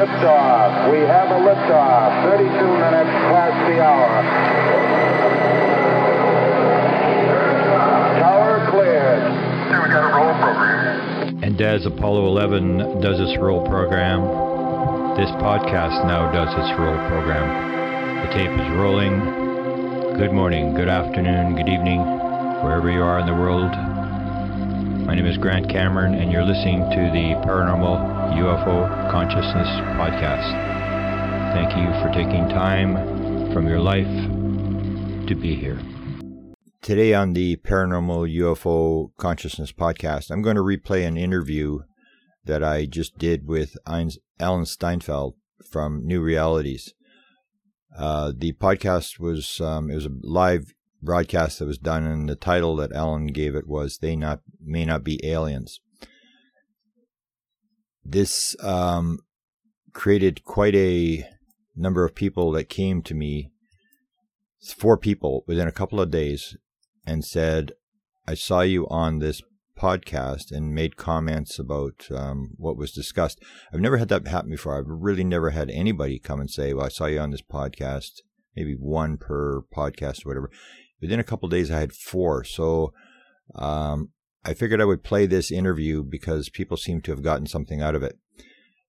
Liftoff. 0.00 0.90
We 0.90 1.00
have 1.04 1.28
a 1.28 1.44
liftoff. 1.44 2.24
32 2.24 2.48
minutes 2.48 3.12
past 3.28 3.52
the 3.68 3.84
hour. 3.84 4.08
Tower 8.16 8.70
cleared. 8.70 9.20
Here 9.68 9.82
we 9.82 9.88
got 9.92 10.08
a 10.08 10.16
roll 10.16 10.32
program. 10.40 11.44
And 11.44 11.60
as 11.60 11.84
Apollo 11.84 12.28
11 12.28 13.02
does 13.02 13.20
its 13.20 13.36
roll 13.38 13.60
program, 13.68 14.24
this 15.20 15.28
podcast 15.36 16.00
now 16.08 16.32
does 16.32 16.48
its 16.48 16.80
roll 16.80 16.96
program. 17.12 18.24
The 18.24 18.32
tape 18.32 18.56
is 18.56 18.70
rolling. 18.80 19.20
Good 20.16 20.32
morning, 20.32 20.72
good 20.72 20.88
afternoon, 20.88 21.56
good 21.56 21.68
evening, 21.68 22.00
wherever 22.64 22.90
you 22.90 23.02
are 23.02 23.20
in 23.20 23.26
the 23.26 23.34
world. 23.34 23.89
My 25.10 25.16
name 25.16 25.26
is 25.26 25.38
Grant 25.38 25.68
Cameron, 25.68 26.14
and 26.14 26.30
you're 26.30 26.44
listening 26.44 26.82
to 26.82 27.10
the 27.10 27.34
Paranormal 27.44 28.32
UFO 28.38 29.10
Consciousness 29.10 29.66
Podcast. 29.98 30.52
Thank 31.52 31.76
you 31.76 31.90
for 32.00 32.14
taking 32.14 32.48
time 32.48 32.94
from 33.52 33.66
your 33.66 33.80
life 33.80 34.06
to 35.26 35.34
be 35.34 35.56
here. 35.56 35.80
Today 36.80 37.12
on 37.12 37.32
the 37.32 37.56
Paranormal 37.56 38.32
UFO 38.36 39.10
Consciousness 39.16 39.72
Podcast, 39.72 40.30
I'm 40.30 40.42
going 40.42 40.54
to 40.54 40.62
replay 40.62 41.04
an 41.04 41.16
interview 41.16 41.80
that 42.44 42.62
I 42.62 42.86
just 42.86 43.18
did 43.18 43.48
with 43.48 43.76
Alan 43.88 44.64
Steinfeld 44.64 45.34
from 45.68 46.06
New 46.06 46.20
Realities. 46.20 46.94
Uh, 47.98 48.30
the 48.32 48.52
podcast 48.52 49.18
was 49.18 49.60
um, 49.60 49.90
it 49.90 49.96
was 49.96 50.06
a 50.06 50.12
live 50.22 50.72
broadcast 51.02 51.58
that 51.58 51.66
was 51.66 51.78
done, 51.78 52.04
and 52.04 52.28
the 52.28 52.36
title 52.36 52.76
that 52.76 52.92
Alan 52.92 53.28
gave 53.28 53.54
it 53.54 53.66
was 53.66 53.98
"They 53.98 54.16
Not 54.16 54.40
May 54.62 54.84
Not 54.84 55.04
Be 55.04 55.24
Aliens." 55.24 55.80
This 58.04 58.56
um, 58.62 59.18
created 59.92 60.44
quite 60.44 60.74
a 60.74 61.28
number 61.76 62.04
of 62.04 62.14
people 62.14 62.50
that 62.52 62.68
came 62.68 63.02
to 63.02 63.14
me. 63.14 63.50
Four 64.76 64.96
people 64.96 65.44
within 65.46 65.68
a 65.68 65.72
couple 65.72 66.00
of 66.00 66.10
days, 66.10 66.56
and 67.06 67.24
said, 67.24 67.72
"I 68.26 68.34
saw 68.34 68.60
you 68.60 68.86
on 68.88 69.18
this 69.18 69.42
podcast 69.78 70.52
and 70.52 70.74
made 70.74 70.96
comments 70.96 71.58
about 71.58 72.08
um, 72.14 72.50
what 72.58 72.76
was 72.76 72.92
discussed. 72.92 73.40
I've 73.72 73.80
never 73.80 73.96
had 73.96 74.08
that 74.10 74.28
happen 74.28 74.50
before. 74.50 74.76
I've 74.76 74.84
really 74.86 75.24
never 75.24 75.50
had 75.50 75.70
anybody 75.70 76.18
come 76.18 76.40
and 76.40 76.50
say, 76.50 76.74
"Well, 76.74 76.86
I 76.86 76.90
saw 76.90 77.06
you 77.06 77.20
on 77.20 77.30
this 77.30 77.42
podcast." 77.42 78.20
Maybe 78.56 78.74
one 78.74 79.16
per 79.16 79.62
podcast 79.74 80.26
or 80.26 80.30
whatever 80.30 80.50
within 81.00 81.20
a 81.20 81.24
couple 81.24 81.48
days, 81.48 81.70
I 81.70 81.80
had 81.80 81.92
four. 81.92 82.44
So 82.44 82.92
um, 83.54 84.10
I 84.44 84.54
figured 84.54 84.80
I 84.80 84.86
would 84.86 85.02
play 85.02 85.26
this 85.26 85.50
interview 85.50 86.02
because 86.02 86.48
people 86.48 86.76
seem 86.76 87.00
to 87.02 87.10
have 87.10 87.22
gotten 87.22 87.46
something 87.46 87.80
out 87.82 87.94
of 87.94 88.02
it. 88.02 88.18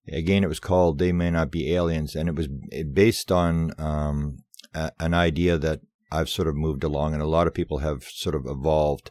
Again, 0.08 0.42
it 0.42 0.48
was 0.48 0.60
called 0.60 0.98
"They 0.98 1.12
May 1.12 1.30
Not 1.30 1.50
Be 1.50 1.72
Aliens," 1.74 2.16
and 2.16 2.28
it 2.28 2.34
was 2.34 2.48
based 2.92 3.30
on 3.30 3.72
um, 3.78 4.38
a, 4.74 4.90
an 4.98 5.14
idea 5.14 5.58
that 5.58 5.80
I've 6.10 6.28
sort 6.28 6.48
of 6.48 6.56
moved 6.56 6.82
along, 6.82 7.12
and 7.12 7.22
a 7.22 7.26
lot 7.26 7.46
of 7.46 7.54
people 7.54 7.78
have 7.78 8.04
sort 8.04 8.34
of 8.34 8.46
evolved. 8.46 9.10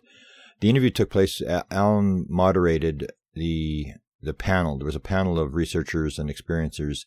The 0.59 0.69
interview 0.69 0.89
took 0.89 1.09
place. 1.09 1.41
Alan 1.71 2.25
moderated 2.29 3.11
the 3.33 3.93
the 4.21 4.33
panel. 4.33 4.77
There 4.77 4.85
was 4.85 4.95
a 4.95 4.99
panel 4.99 5.39
of 5.39 5.55
researchers 5.55 6.19
and 6.19 6.29
experiencers, 6.29 7.05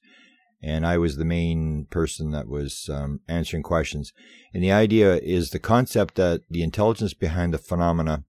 and 0.65 0.87
I 0.87 0.97
was 0.97 1.17
the 1.17 1.27
main 1.27 1.87
person 1.91 2.31
that 2.31 2.49
was 2.49 2.89
um, 2.91 3.21
answering 3.29 3.63
questions. 3.63 4.15
And 4.55 4.63
the 4.63 4.73
idea 4.73 5.17
is 5.17 5.51
the 5.51 5.59
concept 5.59 6.15
that 6.15 6.41
the 6.49 6.63
intelligence 6.63 7.13
behind 7.13 7.53
the 7.53 7.59
phenomena 7.59 8.25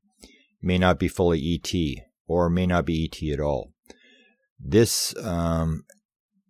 may 0.61 0.77
not 0.77 0.99
be 0.99 1.07
fully 1.07 1.39
ET 1.53 1.73
or 2.27 2.49
may 2.49 2.65
not 2.65 2.85
be 2.85 3.05
ET 3.05 3.33
at 3.33 3.39
all. 3.39 3.71
This 4.59 5.15
um, 5.23 5.85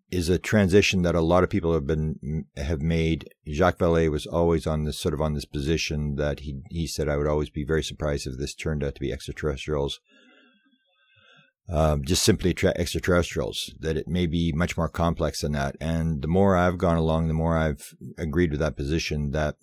is 0.09 0.27
a 0.27 0.39
transition 0.39 1.03
that 1.03 1.13
a 1.13 1.21
lot 1.21 1.43
of 1.43 1.51
people 1.51 1.73
have 1.73 1.85
been 1.85 2.45
have 2.57 2.81
made. 2.81 3.29
Jacques 3.47 3.77
Vallée 3.77 4.09
was 4.09 4.25
always 4.25 4.65
on 4.65 4.85
this 4.85 4.97
sort 4.97 5.13
of 5.13 5.21
on 5.21 5.33
this 5.35 5.45
position 5.45 6.15
that 6.15 6.39
he 6.41 6.61
he 6.71 6.87
said 6.87 7.07
I 7.07 7.17
would 7.17 7.27
always 7.27 7.51
be 7.51 7.63
very 7.63 7.83
surprised 7.83 8.25
if 8.25 8.39
this 8.39 8.55
turned 8.55 8.83
out 8.83 8.95
to 8.95 9.01
be 9.01 9.11
extraterrestrials 9.11 9.99
um, 11.69 12.03
just 12.03 12.23
simply 12.23 12.53
tra- 12.53 12.73
extraterrestrials, 12.75 13.73
that 13.79 13.97
it 13.97 14.07
may 14.07 14.25
be 14.27 14.51
much 14.51 14.77
more 14.77 14.89
complex 14.89 15.41
than 15.41 15.53
that. 15.53 15.75
And 15.81 16.21
the 16.21 16.27
more 16.27 16.55
I've 16.55 16.77
gone 16.77 16.97
along, 16.97 17.27
the 17.27 17.33
more 17.33 17.57
I've 17.57 17.95
agreed 18.17 18.51
with 18.51 18.59
that 18.59 18.77
position 18.77 19.31
that 19.31 19.55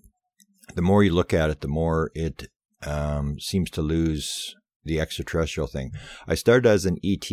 the 0.74 0.82
more 0.82 1.02
you 1.02 1.12
look 1.12 1.32
at 1.32 1.50
it, 1.50 1.60
the 1.60 1.68
more 1.68 2.10
it 2.14 2.48
um, 2.86 3.38
seems 3.38 3.70
to 3.70 3.82
lose 3.82 4.54
the 4.84 5.00
extraterrestrial 5.00 5.66
thing. 5.66 5.92
I 6.26 6.34
started 6.34 6.68
as 6.68 6.86
an 6.86 6.98
ET 7.04 7.28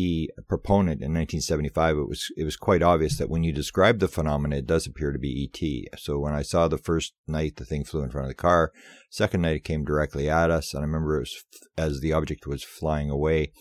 proponent 0.47 1.01
in 1.01 1.13
1975. 1.13 1.97
It 1.97 2.07
was 2.07 2.31
it 2.37 2.43
was 2.43 2.55
quite 2.55 2.83
obvious 2.83 3.17
that 3.17 3.29
when 3.29 3.43
you 3.43 3.51
describe 3.51 3.99
the 3.99 4.07
phenomena, 4.07 4.57
it 4.57 4.67
does 4.67 4.85
appear 4.85 5.11
to 5.11 5.19
be 5.19 5.49
ET. 5.49 5.99
So 5.99 6.19
when 6.19 6.33
I 6.33 6.43
saw 6.43 6.67
the 6.67 6.77
first 6.77 7.13
night 7.27 7.55
the 7.55 7.65
thing 7.65 7.83
flew 7.83 8.03
in 8.03 8.11
front 8.11 8.25
of 8.25 8.29
the 8.29 8.35
car, 8.35 8.71
second 9.09 9.41
night 9.41 9.55
it 9.55 9.63
came 9.63 9.83
directly 9.83 10.29
at 10.29 10.51
us, 10.51 10.73
and 10.73 10.81
I 10.81 10.85
remember 10.85 11.17
it 11.17 11.21
was 11.21 11.43
as 11.77 12.01
the 12.01 12.13
object 12.13 12.45
was 12.45 12.63
flying 12.63 13.09
away. 13.09 13.51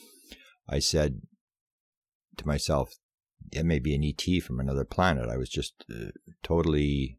I 0.68 0.78
said 0.78 1.22
to 2.36 2.46
myself, 2.46 2.94
it 3.52 3.64
may 3.64 3.78
be 3.78 3.94
an 3.94 4.04
ET 4.04 4.42
from 4.42 4.60
another 4.60 4.84
planet. 4.84 5.28
I 5.28 5.36
was 5.36 5.48
just 5.48 5.84
uh, 5.90 6.10
totally 6.42 7.18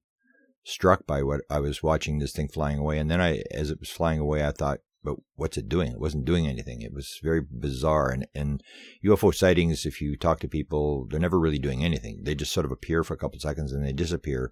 struck 0.64 1.06
by 1.08 1.24
what 1.24 1.42
I 1.50 1.60
was 1.60 1.82
watching 1.82 2.20
this 2.20 2.32
thing 2.32 2.48
flying 2.48 2.78
away. 2.78 3.00
And 3.00 3.10
then 3.10 3.22
I, 3.22 3.44
as 3.52 3.72
it 3.72 3.80
was 3.80 3.90
flying 3.90 4.20
away, 4.20 4.46
I 4.46 4.52
thought, 4.52 4.80
but 5.04 5.16
what's 5.36 5.58
it 5.58 5.70
doing? 5.70 5.92
It 5.92 6.00
wasn't 6.00 6.26
doing 6.26 6.46
anything. 6.46 6.82
It 6.82 6.94
was 6.94 7.20
very 7.24 7.42
bizarre. 7.42 8.12
And, 8.12 8.28
and 8.36 8.62
UFO 9.04 9.34
sightings, 9.34 9.86
if 9.86 10.02
you 10.02 10.18
talk 10.18 10.40
to 10.42 10.48
people, 10.48 11.08
they're 11.10 11.20
never 11.20 11.40
really 11.40 11.60
doing 11.60 11.84
anything. 11.84 12.22
They 12.24 12.36
just 12.36 12.54
sort 12.54 12.66
of 12.66 12.72
appear 12.72 13.04
for 13.04 13.14
a 13.14 13.18
couple 13.18 13.40
seconds 13.40 13.72
and 13.72 13.86
they 13.86 13.94
disappear. 13.94 14.52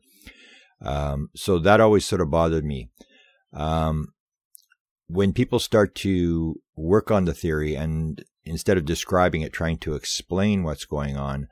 Um, 0.81 1.29
so 1.35 1.59
that 1.59 1.81
always 1.81 2.05
sort 2.05 2.21
of 2.21 2.31
bothered 2.31 2.65
me. 2.65 2.89
Um, 3.53 4.13
when 5.07 5.33
people 5.33 5.59
start 5.59 5.95
to 5.95 6.61
work 6.75 7.11
on 7.11 7.25
the 7.25 7.33
theory 7.33 7.75
and 7.75 8.23
instead 8.47 8.77
of 8.77 8.85
describing 8.85 9.41
it, 9.41 9.53
trying 9.53 9.77
to 9.79 9.95
explain 9.95 10.63
what's 10.63 10.85
going 10.85 11.17
on, 11.17 11.47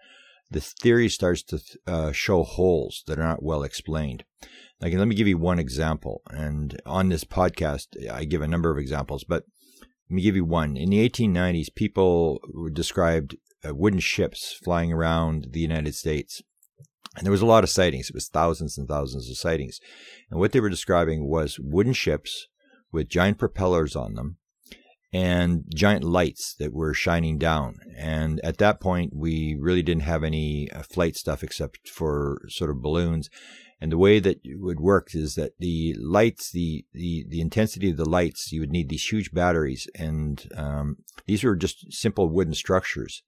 the 0.50 0.62
theory 0.62 1.10
starts 1.10 1.44
to 1.44 1.60
uh, 1.88 2.12
show 2.12 2.44
holes 2.44 3.04
that 3.08 3.20
are 3.20 3.24
not 3.24 3.44
well 3.44 3.64
explained. 3.64 4.24
Like, 4.82 4.94
let 4.94 5.08
me 5.08 5.16
give 5.16 5.28
you 5.28 5.38
one 5.38 5.60
example. 5.60 6.22
And 6.30 6.80
on 6.86 7.10
this 7.10 7.24
podcast, 7.24 7.88
I 8.12 8.26
give 8.26 8.42
a 8.42 8.48
number 8.48 8.72
of 8.72 8.78
examples, 8.78 9.24
but 9.24 9.44
let 10.10 10.16
me 10.16 10.22
give 10.22 10.36
you 10.36 10.46
one. 10.46 10.78
In 10.78 10.90
the 10.90 11.10
1890s, 11.10 11.74
people 11.74 12.40
described 12.72 13.36
uh, 13.68 13.74
wooden 13.74 14.00
ships 14.00 14.60
flying 14.64 14.94
around 14.94 15.48
the 15.52 15.60
United 15.60 15.96
States. 15.96 16.42
And 17.16 17.26
there 17.26 17.32
was 17.32 17.42
a 17.42 17.46
lot 17.46 17.64
of 17.64 17.70
sightings. 17.70 18.10
It 18.10 18.14
was 18.14 18.28
thousands 18.28 18.78
and 18.78 18.88
thousands 18.88 19.30
of 19.30 19.38
sightings. 19.38 19.80
And 20.30 20.40
what 20.40 20.52
they 20.52 20.60
were 20.60 20.70
describing 20.70 21.28
was 21.28 21.58
wooden 21.60 21.94
ships 21.94 22.48
with 22.92 23.10
giant 23.10 23.38
propellers 23.38 23.96
on 23.96 24.14
them 24.14 24.38
and 25.16 25.64
giant 25.74 26.04
lights 26.04 26.56
that 26.56 26.74
were 26.74 26.94
shining 26.94 27.38
down. 27.38 27.80
And 27.98 28.42
at 28.44 28.58
that 28.58 28.82
point, 28.82 29.16
we 29.16 29.56
really 29.58 29.82
didn't 29.82 30.04
have 30.04 30.26
any 30.26 30.70
uh, 30.70 30.84
flight 30.84 31.16
stuff 31.16 31.42
except 31.42 31.88
for 31.88 32.42
sort 32.50 32.70
of 32.70 32.82
balloons. 32.82 33.30
And 33.80 33.94
the 33.94 33.98
way 33.98 34.20
that 34.20 34.42
it 34.44 34.60
would 34.60 34.82
work 34.82 35.16
is 35.16 35.36
that 35.36 35.54
the 35.58 35.96
lights, 35.98 36.52
the, 36.52 36.84
the, 36.92 37.26
the 37.30 37.40
intensity 37.40 37.92
of 37.92 37.96
the 37.96 38.10
lights, 38.10 38.52
you 38.52 38.60
would 38.60 38.74
need 38.74 38.90
these 38.90 39.10
huge 39.10 39.32
batteries. 39.32 39.88
And 39.96 40.46
um, 40.58 40.98
these 41.28 41.46
were 41.46 41.56
just 41.56 41.94
simple 41.94 42.28
wooden 42.28 42.54
structures 42.54 43.24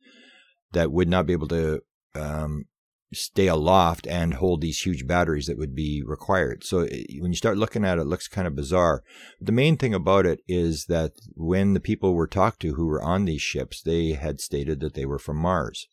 that 0.73 0.91
would 0.91 1.07
not 1.07 1.25
be 1.25 1.31
able 1.31 1.47
to 1.47 1.83
um, 2.15 2.65
stay 3.13 3.47
aloft 3.47 4.05
and 4.07 4.35
hold 4.35 4.61
these 4.61 4.81
huge 4.81 5.07
batteries 5.07 5.47
that 5.47 5.57
would 5.57 5.73
be 5.73 6.03
required. 6.05 6.63
So 6.63 6.81
eh, 6.81 7.03
when 7.19 7.31
you 7.31 7.37
start 7.37 7.57
looking 7.57 7.85
at 7.85 7.97
it, 7.97 8.01
it 8.01 8.07
looks 8.07 8.27
kind 8.27 8.47
of 8.47 8.55
bizarre. 8.55 9.03
The 9.39 9.51
main 9.51 9.77
thing 9.77 9.93
about 9.93 10.25
it 10.25 10.41
is 10.47 10.85
that 10.85 11.13
when 11.35 11.73
the 11.73 11.79
people 11.79 12.13
were 12.13 12.27
talked 12.27 12.61
to 12.61 12.73
who 12.73 12.85
were 12.85 13.01
on 13.01 13.25
these 13.25 13.41
ships, 13.41 13.81
they 13.81 14.11
had 14.11 14.41
stated 14.41 14.79
that 14.81 14.93
they 14.93 15.05
were 15.05 15.19
from 15.19 15.37
Mars. 15.37 15.87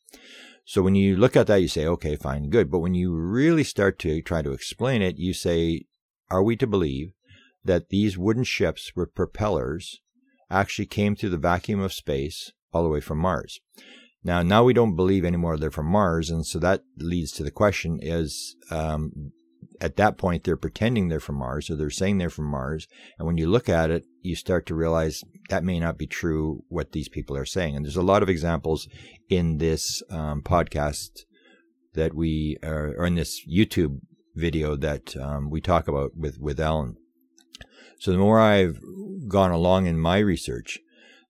So 0.64 0.82
when 0.82 0.94
you 0.94 1.16
look 1.16 1.36
at 1.36 1.46
that, 1.46 1.60
you 1.60 1.68
say, 1.68 1.86
okay, 1.86 2.16
fine, 2.16 2.48
good. 2.48 2.70
But 2.70 2.78
when 2.78 2.94
you 2.94 3.14
really 3.14 3.64
start 3.64 3.98
to 4.00 4.22
try 4.22 4.42
to 4.42 4.52
explain 4.52 5.02
it, 5.02 5.18
you 5.18 5.34
say, 5.34 5.84
are 6.30 6.42
we 6.42 6.56
to 6.56 6.66
believe 6.66 7.12
that 7.64 7.90
these 7.90 8.18
wooden 8.18 8.44
ships 8.44 8.92
with 8.96 9.14
propellers 9.14 10.00
actually 10.50 10.86
came 10.86 11.14
through 11.14 11.30
the 11.30 11.38
vacuum 11.38 11.80
of 11.80 11.92
space 11.92 12.52
all 12.72 12.82
the 12.82 12.88
way 12.88 13.00
from 13.00 13.18
Mars? 13.18 13.60
Now, 14.24 14.42
now 14.42 14.64
we 14.64 14.72
don't 14.72 14.96
believe 14.96 15.24
anymore 15.24 15.58
they're 15.58 15.70
from 15.70 15.86
Mars, 15.86 16.30
and 16.30 16.46
so 16.46 16.58
that 16.58 16.82
leads 16.96 17.30
to 17.32 17.42
the 17.42 17.50
question: 17.50 17.98
Is 18.00 18.56
um, 18.70 19.32
at 19.80 19.96
that 19.96 20.16
point 20.16 20.44
they're 20.44 20.56
pretending 20.56 21.08
they're 21.08 21.20
from 21.20 21.36
Mars, 21.36 21.68
or 21.68 21.76
they're 21.76 21.90
saying 21.90 22.18
they're 22.18 22.30
from 22.30 22.46
Mars, 22.46 22.88
and 23.18 23.26
when 23.26 23.36
you 23.36 23.46
look 23.46 23.68
at 23.68 23.90
it, 23.90 24.06
you 24.22 24.34
start 24.34 24.64
to 24.66 24.74
realize 24.74 25.22
that 25.50 25.62
may 25.62 25.78
not 25.78 25.98
be 25.98 26.06
true 26.06 26.64
what 26.68 26.92
these 26.92 27.08
people 27.08 27.36
are 27.36 27.44
saying. 27.44 27.76
And 27.76 27.84
there's 27.84 27.96
a 27.96 28.02
lot 28.02 28.22
of 28.22 28.30
examples 28.30 28.88
in 29.28 29.58
this 29.58 30.02
um, 30.10 30.40
podcast 30.40 31.10
that 31.92 32.14
we 32.14 32.56
are, 32.62 32.94
or 32.96 33.06
in 33.06 33.16
this 33.16 33.46
YouTube 33.46 34.00
video 34.34 34.74
that 34.74 35.16
um, 35.18 35.50
we 35.50 35.60
talk 35.60 35.86
about 35.86 36.16
with 36.16 36.38
with 36.38 36.58
Alan. 36.58 36.96
So 37.98 38.10
the 38.10 38.18
more 38.18 38.40
I've 38.40 38.80
gone 39.28 39.50
along 39.50 39.86
in 39.86 39.98
my 39.98 40.18
research, 40.18 40.78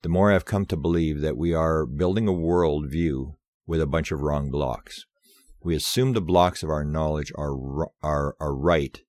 the 0.04 0.10
more 0.10 0.30
I've 0.30 0.44
come 0.44 0.66
to 0.66 0.76
believe 0.76 1.22
that 1.22 1.38
we 1.38 1.54
are 1.54 1.86
building 1.86 2.28
a 2.28 2.32
world 2.32 2.90
view 2.90 3.36
with 3.66 3.80
a 3.80 3.86
bunch 3.86 4.12
of 4.12 4.20
wrong 4.20 4.50
blocks. 4.50 5.06
We 5.62 5.74
assume 5.74 6.12
the 6.12 6.20
blocks 6.20 6.62
of 6.62 6.68
our 6.68 6.84
knowledge 6.84 7.32
are, 7.36 7.88
are, 8.02 8.36
are 8.38 8.54
right, 8.54 9.00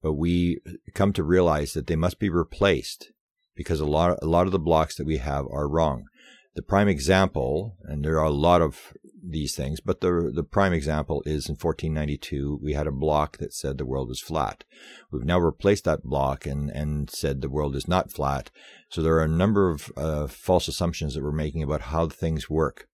but 0.00 0.14
we 0.14 0.60
come 0.94 1.12
to 1.12 1.22
realize 1.22 1.74
that 1.74 1.86
they 1.86 1.96
must 1.96 2.18
be 2.18 2.30
replaced 2.30 3.12
because 3.54 3.78
a 3.78 3.84
lot, 3.84 4.18
a 4.22 4.26
lot 4.26 4.46
of 4.46 4.52
the 4.52 4.58
blocks 4.58 4.96
that 4.96 5.06
we 5.06 5.18
have 5.18 5.44
are 5.50 5.68
wrong. 5.68 6.06
The 6.54 6.62
prime 6.62 6.88
example, 6.88 7.76
and 7.82 8.02
there 8.02 8.18
are 8.18 8.24
a 8.24 8.30
lot 8.30 8.62
of 8.62 8.94
these 9.30 9.54
things, 9.54 9.80
but 9.80 10.00
the 10.00 10.30
the 10.34 10.44
prime 10.44 10.72
example 10.72 11.22
is 11.26 11.48
in 11.48 11.54
1492 11.54 12.60
we 12.62 12.74
had 12.74 12.86
a 12.86 12.92
block 12.92 13.38
that 13.38 13.52
said 13.52 13.78
the 13.78 13.86
world 13.86 14.10
is 14.10 14.20
flat. 14.20 14.64
We've 15.10 15.24
now 15.24 15.38
replaced 15.38 15.84
that 15.84 16.04
block 16.04 16.46
and 16.46 16.70
and 16.70 17.10
said 17.10 17.40
the 17.40 17.48
world 17.48 17.76
is 17.76 17.88
not 17.88 18.12
flat. 18.12 18.50
So 18.88 19.02
there 19.02 19.16
are 19.16 19.24
a 19.24 19.28
number 19.28 19.70
of 19.70 19.90
uh, 19.96 20.26
false 20.26 20.68
assumptions 20.68 21.14
that 21.14 21.22
we're 21.22 21.32
making 21.32 21.62
about 21.62 21.82
how 21.82 22.08
things 22.08 22.48
work. 22.48 22.88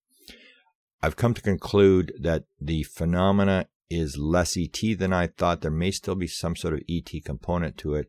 I've 1.02 1.16
come 1.16 1.34
to 1.34 1.42
conclude 1.42 2.12
that 2.20 2.44
the 2.60 2.84
phenomena 2.84 3.66
is 3.90 4.16
less 4.16 4.56
ET 4.56 4.78
than 4.98 5.12
I 5.12 5.26
thought. 5.26 5.60
There 5.60 5.70
may 5.70 5.90
still 5.90 6.14
be 6.14 6.28
some 6.28 6.56
sort 6.56 6.74
of 6.74 6.80
ET 6.88 7.10
component 7.24 7.76
to 7.78 7.94
it, 7.94 8.08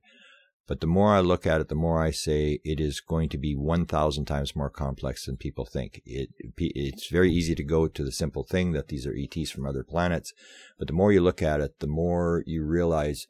but 0.67 0.79
the 0.79 0.87
more 0.87 1.13
I 1.13 1.19
look 1.19 1.45
at 1.45 1.59
it, 1.59 1.67
the 1.67 1.75
more 1.75 2.01
I 2.01 2.11
say 2.11 2.59
it 2.63 2.79
is 2.79 3.01
going 3.01 3.29
to 3.29 3.37
be 3.37 3.53
1,000 3.53 4.25
times 4.25 4.55
more 4.55 4.69
complex 4.69 5.25
than 5.25 5.35
people 5.35 5.65
think. 5.65 6.01
It, 6.05 6.29
it's 6.57 7.07
very 7.07 7.31
easy 7.31 7.53
to 7.55 7.63
go 7.63 7.87
to 7.87 8.03
the 8.03 8.11
simple 8.11 8.43
thing 8.43 8.71
that 8.71 8.87
these 8.87 9.05
are 9.05 9.15
ETs 9.15 9.51
from 9.51 9.65
other 9.65 9.83
planets, 9.83 10.33
but 10.79 10.87
the 10.87 10.93
more 10.93 11.11
you 11.11 11.21
look 11.21 11.41
at 11.41 11.59
it, 11.59 11.79
the 11.79 11.87
more 11.87 12.43
you 12.45 12.63
realize 12.63 13.27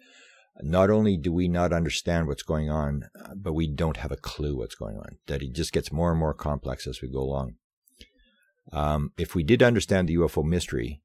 not 0.61 0.91
only 0.91 1.17
do 1.17 1.33
we 1.33 1.47
not 1.47 1.73
understand 1.73 2.27
what's 2.27 2.43
going 2.43 2.69
on, 2.69 3.09
but 3.35 3.53
we 3.53 3.67
don't 3.67 3.97
have 3.97 4.11
a 4.11 4.17
clue 4.17 4.55
what's 4.55 4.75
going 4.75 4.97
on, 4.97 5.17
that 5.25 5.41
it 5.41 5.53
just 5.53 5.73
gets 5.73 5.91
more 5.91 6.11
and 6.11 6.19
more 6.19 6.35
complex 6.35 6.85
as 6.85 7.01
we 7.01 7.07
go 7.07 7.19
along. 7.19 7.55
Um, 8.71 9.11
if 9.17 9.33
we 9.33 9.43
did 9.43 9.63
understand 9.63 10.07
the 10.07 10.15
UFO 10.15 10.43
mystery, 10.45 11.01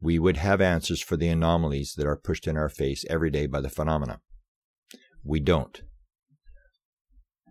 we 0.00 0.18
would 0.18 0.36
have 0.36 0.60
answers 0.60 1.00
for 1.00 1.16
the 1.16 1.28
anomalies 1.28 1.94
that 1.96 2.06
are 2.06 2.16
pushed 2.16 2.46
in 2.46 2.56
our 2.56 2.68
face 2.68 3.04
every 3.08 3.30
day 3.30 3.46
by 3.46 3.60
the 3.60 3.70
phenomena. 3.70 4.20
We 5.28 5.40
don't. 5.40 5.82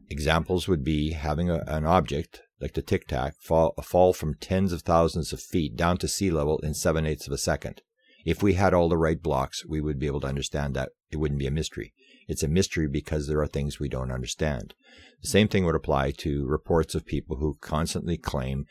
Examples 0.10 0.68
would 0.68 0.84
be 0.84 1.12
having 1.12 1.52
a, 1.52 1.64
an 1.68 1.86
object 1.86 2.42
like 2.60 2.74
the 2.74 2.82
Tic 2.82 3.08
Tac 3.08 3.36
fall, 3.40 3.76
fall 3.84 4.14
from 4.14 4.34
tens 4.34 4.74
of 4.74 4.82
thousands 4.82 5.32
of 5.32 5.40
feet 5.40 5.76
down 5.76 6.00
to 6.00 6.08
sea 6.08 6.32
level 6.32 6.58
in 6.64 6.74
seven 6.74 7.06
eighths 7.06 7.28
of 7.28 7.34
a 7.34 7.38
second. 7.38 7.84
If 8.26 8.42
we 8.42 8.54
had 8.54 8.74
all 8.74 8.90
the 8.90 8.98
right 8.98 9.22
blocks, 9.22 9.64
we 9.64 9.80
would 9.80 10.00
be 10.00 10.08
able 10.08 10.22
to 10.22 10.28
understand 10.28 10.74
that. 10.74 10.90
It 11.12 11.18
wouldn't 11.18 11.40
be 11.40 11.46
a 11.46 11.52
mystery. 11.52 11.94
It's 12.28 12.42
a 12.42 12.48
mystery 12.48 12.88
because 12.88 13.28
there 13.28 13.42
are 13.42 13.48
things 13.48 13.80
we 13.80 13.90
don't 13.90 14.12
understand. 14.12 14.74
The 15.22 15.30
same 15.30 15.48
thing 15.48 15.64
would 15.66 15.76
apply 15.76 16.12
to 16.18 16.48
reports 16.48 16.96
of 16.96 17.06
people 17.06 17.38
who 17.38 17.58
constantly 17.62 18.18
claim 18.18 18.66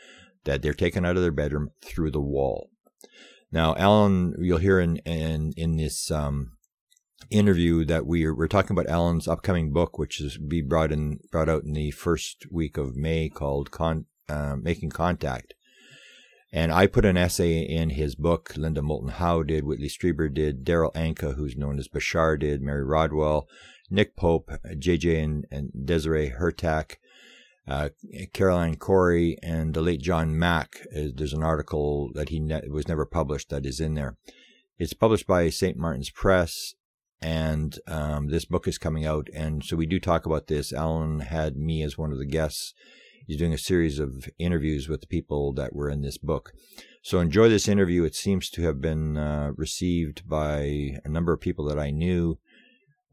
that 0.44 0.62
they're 0.62 0.74
taken 0.74 1.06
out 1.06 1.16
of 1.16 1.22
their 1.22 1.30
bedroom 1.30 1.68
through 1.80 2.10
the 2.10 2.20
wall. 2.20 2.70
Now, 3.52 3.76
Alan, 3.76 4.34
you'll 4.40 4.58
hear 4.58 4.80
in 4.80 4.96
in, 5.06 5.52
in 5.56 5.76
this 5.76 6.10
um, 6.10 6.55
interview 7.30 7.84
that 7.84 8.06
we 8.06 8.24
are, 8.24 8.34
we're 8.34 8.48
talking 8.48 8.76
about 8.76 8.90
Alan's 8.90 9.28
upcoming 9.28 9.72
book, 9.72 9.98
which 9.98 10.20
is 10.20 10.38
be 10.38 10.62
brought 10.62 10.92
in 10.92 11.20
brought 11.30 11.48
out 11.48 11.64
in 11.64 11.72
the 11.72 11.90
first 11.90 12.46
week 12.50 12.76
of 12.76 12.96
May, 12.96 13.28
called 13.28 13.70
Con, 13.70 14.06
uh, 14.28 14.56
"Making 14.56 14.90
Contact." 14.90 15.54
And 16.52 16.72
I 16.72 16.86
put 16.86 17.04
an 17.04 17.16
essay 17.16 17.60
in 17.60 17.90
his 17.90 18.14
book. 18.14 18.56
Linda 18.56 18.80
Moulton 18.80 19.10
Howe 19.10 19.42
did, 19.42 19.64
Whitley 19.64 19.88
Strieber 19.88 20.32
did, 20.32 20.64
Darryl 20.64 20.92
Anka, 20.94 21.34
who's 21.34 21.56
known 21.56 21.78
as 21.78 21.88
Bashar, 21.88 22.38
did, 22.38 22.62
Mary 22.62 22.84
Rodwell, 22.84 23.48
Nick 23.90 24.16
Pope, 24.16 24.50
JJ 24.64 25.22
and, 25.22 25.46
and 25.50 25.70
Desiree 25.84 26.30
Hurtak, 26.30 26.96
uh, 27.68 27.90
Caroline 28.32 28.76
Cory, 28.76 29.36
and 29.42 29.74
the 29.74 29.82
late 29.82 30.00
John 30.00 30.38
Mack. 30.38 30.80
Uh, 30.96 31.08
there's 31.14 31.32
an 31.32 31.42
article 31.42 32.10
that 32.14 32.28
he 32.28 32.38
ne- 32.38 32.68
was 32.68 32.88
never 32.88 33.04
published 33.04 33.50
that 33.50 33.66
is 33.66 33.80
in 33.80 33.94
there. 33.94 34.16
It's 34.78 34.92
published 34.92 35.26
by 35.26 35.50
St. 35.50 35.76
Martin's 35.76 36.10
Press, 36.10 36.74
and 37.20 37.78
um, 37.86 38.28
this 38.28 38.44
book 38.44 38.68
is 38.68 38.78
coming 38.78 39.04
out. 39.04 39.28
And 39.34 39.64
so 39.64 39.76
we 39.76 39.86
do 39.86 39.98
talk 39.98 40.26
about 40.26 40.46
this. 40.46 40.72
Alan 40.72 41.20
had 41.20 41.56
me 41.56 41.82
as 41.82 41.98
one 41.98 42.12
of 42.12 42.18
the 42.18 42.26
guests. 42.26 42.74
He's 43.26 43.38
doing 43.38 43.52
a 43.52 43.58
series 43.58 43.98
of 43.98 44.28
interviews 44.38 44.88
with 44.88 45.00
the 45.00 45.06
people 45.06 45.52
that 45.54 45.74
were 45.74 45.90
in 45.90 46.02
this 46.02 46.18
book. 46.18 46.52
So 47.02 47.18
enjoy 47.18 47.48
this 47.48 47.68
interview. 47.68 48.04
It 48.04 48.14
seems 48.14 48.50
to 48.50 48.62
have 48.62 48.80
been 48.80 49.16
uh, 49.16 49.52
received 49.56 50.28
by 50.28 50.98
a 51.04 51.08
number 51.08 51.32
of 51.32 51.40
people 51.40 51.64
that 51.66 51.78
I 51.78 51.90
knew 51.90 52.38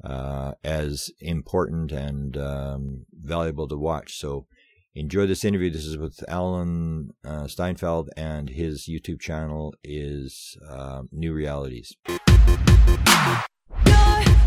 uh, 0.04 0.54
as 0.64 1.10
important 1.20 1.92
and 1.92 2.38
um, 2.38 3.06
valuable 3.12 3.68
to 3.68 3.78
watch. 3.78 4.20
So 4.20 4.48
enjoy 4.96 5.26
this 5.26 5.46
interview. 5.46 5.70
This 5.70 5.86
is 5.86 5.98
with 5.98 6.24
Alan 6.28 7.12
uh, 7.26 7.48
Steinfeld, 7.48 8.10
and 8.18 8.50
his 8.50 8.88
YouTube 8.88 9.20
channel 9.20 9.74
is 9.84 10.58
uh, 10.70 11.04
New 11.12 11.34
Realities. 11.34 11.96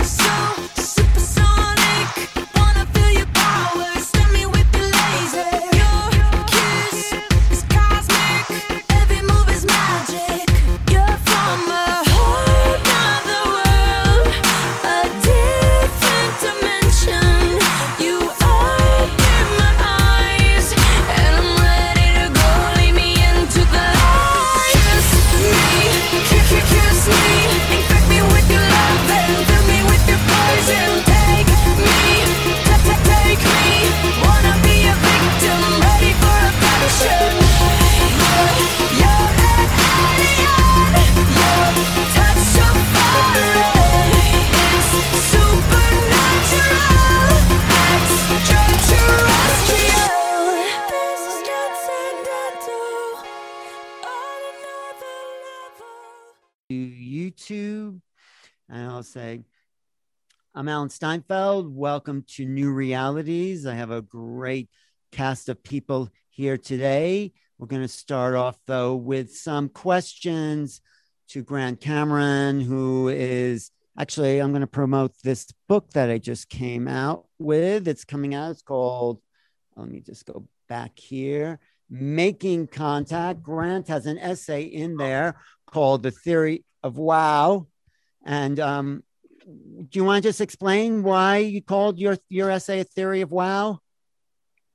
Say, 0.06 1.75
I'm 60.58 60.70
Alan 60.70 60.88
Steinfeld. 60.88 61.76
Welcome 61.76 62.24
to 62.28 62.46
New 62.46 62.72
Realities. 62.72 63.66
I 63.66 63.74
have 63.74 63.90
a 63.90 64.00
great 64.00 64.70
cast 65.12 65.50
of 65.50 65.62
people 65.62 66.08
here 66.30 66.56
today. 66.56 67.34
We're 67.58 67.66
going 67.66 67.82
to 67.82 67.88
start 67.88 68.34
off, 68.34 68.56
though, 68.64 68.96
with 68.96 69.36
some 69.36 69.68
questions 69.68 70.80
to 71.28 71.42
Grant 71.42 71.82
Cameron, 71.82 72.62
who 72.62 73.08
is 73.08 73.70
actually, 73.98 74.38
I'm 74.38 74.52
going 74.52 74.62
to 74.62 74.66
promote 74.66 75.12
this 75.22 75.46
book 75.68 75.90
that 75.90 76.08
I 76.08 76.16
just 76.16 76.48
came 76.48 76.88
out 76.88 77.26
with. 77.38 77.86
It's 77.86 78.06
coming 78.06 78.34
out. 78.34 78.52
It's 78.52 78.62
called, 78.62 79.20
let 79.76 79.90
me 79.90 80.00
just 80.00 80.24
go 80.24 80.48
back 80.70 80.98
here 80.98 81.60
Making 81.90 82.68
Contact. 82.68 83.42
Grant 83.42 83.88
has 83.88 84.06
an 84.06 84.16
essay 84.16 84.62
in 84.62 84.96
there 84.96 85.38
called 85.66 86.02
The 86.02 86.12
Theory 86.12 86.64
of 86.82 86.96
Wow. 86.96 87.66
And 88.24 88.58
um, 88.58 89.02
do 89.46 89.98
you 89.98 90.04
want 90.04 90.22
to 90.22 90.28
just 90.28 90.40
explain 90.40 91.02
why 91.02 91.38
you 91.38 91.62
called 91.62 91.98
your 91.98 92.18
your 92.28 92.50
essay 92.50 92.80
a 92.80 92.84
theory 92.84 93.20
of 93.20 93.30
wow? 93.30 93.80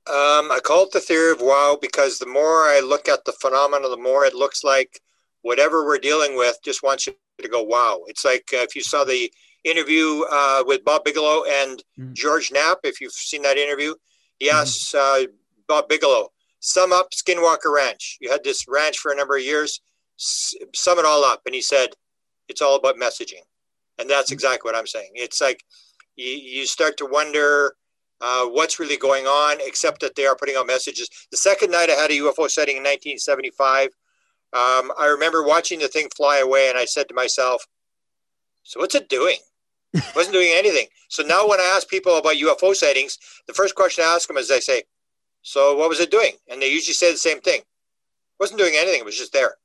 Um, 0.07 0.51
I 0.51 0.59
call 0.63 0.85
it 0.85 0.91
the 0.91 0.99
theory 0.99 1.31
of 1.31 1.41
wow 1.41 1.77
because 1.79 2.17
the 2.17 2.25
more 2.25 2.63
I 2.63 2.79
look 2.79 3.07
at 3.07 3.25
the 3.25 3.33
phenomena, 3.33 3.89
the 3.89 3.97
more 3.97 4.25
it 4.25 4.33
looks 4.33 4.63
like 4.63 4.99
whatever 5.41 5.85
we're 5.85 5.99
dealing 5.99 6.35
with 6.35 6.57
just 6.63 6.83
wants 6.83 7.07
you 7.07 7.13
to 7.41 7.47
go 7.47 7.61
wow. 7.63 8.01
It's 8.07 8.25
like 8.25 8.49
uh, 8.53 8.57
if 8.57 8.75
you 8.75 8.81
saw 8.81 9.03
the 9.03 9.31
interview 9.63 10.23
uh, 10.31 10.63
with 10.65 10.83
Bob 10.83 11.03
Bigelow 11.03 11.43
and 11.47 11.83
mm-hmm. 11.99 12.13
George 12.13 12.51
Knapp, 12.51 12.79
if 12.83 13.01
you've 13.01 13.11
seen 13.11 13.41
that 13.43 13.57
interview, 13.57 13.93
he 14.39 14.49
mm-hmm. 14.49 14.97
uh, 14.97 15.27
Bob 15.67 15.87
Bigelow, 15.87 16.29
sum 16.59 16.91
up 16.91 17.11
Skinwalker 17.11 17.73
Ranch. 17.73 18.17
You 18.21 18.31
had 18.31 18.43
this 18.43 18.65
ranch 18.67 18.97
for 18.97 19.11
a 19.11 19.15
number 19.15 19.35
of 19.35 19.43
years. 19.43 19.81
Sum 20.17 20.99
it 20.99 21.05
all 21.05 21.23
up. 21.23 21.41
And 21.45 21.53
he 21.53 21.61
said, 21.61 21.89
it's 22.47 22.61
all 22.61 22.75
about 22.75 22.95
messaging. 22.95 23.43
And 23.99 24.09
that's 24.09 24.27
mm-hmm. 24.27 24.35
exactly 24.35 24.69
what 24.69 24.77
I'm 24.77 24.87
saying. 24.87 25.11
It's 25.13 25.41
like 25.41 25.63
you, 26.15 26.27
you 26.27 26.65
start 26.65 26.97
to 26.97 27.05
wonder 27.05 27.75
uh, 28.21 28.45
what's 28.45 28.79
really 28.79 28.97
going 28.97 29.25
on, 29.25 29.57
except 29.61 29.99
that 30.01 30.15
they 30.15 30.25
are 30.25 30.35
putting 30.35 30.55
out 30.55 30.67
messages. 30.67 31.09
The 31.31 31.37
second 31.37 31.71
night 31.71 31.89
I 31.89 31.93
had 31.93 32.11
a 32.11 32.19
UFO 32.19 32.49
sighting 32.49 32.77
in 32.77 32.83
1975, 32.83 33.87
um, 34.53 34.91
I 34.99 35.07
remember 35.07 35.43
watching 35.43 35.79
the 35.79 35.87
thing 35.87 36.07
fly 36.15 36.39
away, 36.39 36.69
and 36.69 36.77
I 36.77 36.85
said 36.85 37.07
to 37.07 37.15
myself, 37.15 37.65
"So 38.63 38.79
what's 38.79 38.95
it 38.95 39.09
doing?" 39.09 39.37
it 39.93 40.03
wasn't 40.15 40.33
doing 40.33 40.51
anything. 40.53 40.87
So 41.09 41.23
now 41.23 41.47
when 41.47 41.59
I 41.59 41.73
ask 41.75 41.87
people 41.87 42.17
about 42.17 42.35
UFO 42.35 42.75
sightings, 42.75 43.17
the 43.47 43.53
first 43.53 43.75
question 43.75 44.03
I 44.03 44.13
ask 44.13 44.27
them 44.27 44.37
is, 44.37 44.51
I 44.51 44.59
say, 44.59 44.83
"So 45.41 45.75
what 45.77 45.89
was 45.89 45.99
it 45.99 46.11
doing?" 46.11 46.33
And 46.49 46.61
they 46.61 46.71
usually 46.71 46.93
say 46.93 47.11
the 47.11 47.17
same 47.17 47.41
thing. 47.41 47.61
It 47.61 48.39
wasn't 48.39 48.59
doing 48.59 48.75
anything. 48.75 48.99
It 48.99 49.05
was 49.05 49.17
just 49.17 49.33
there. 49.33 49.55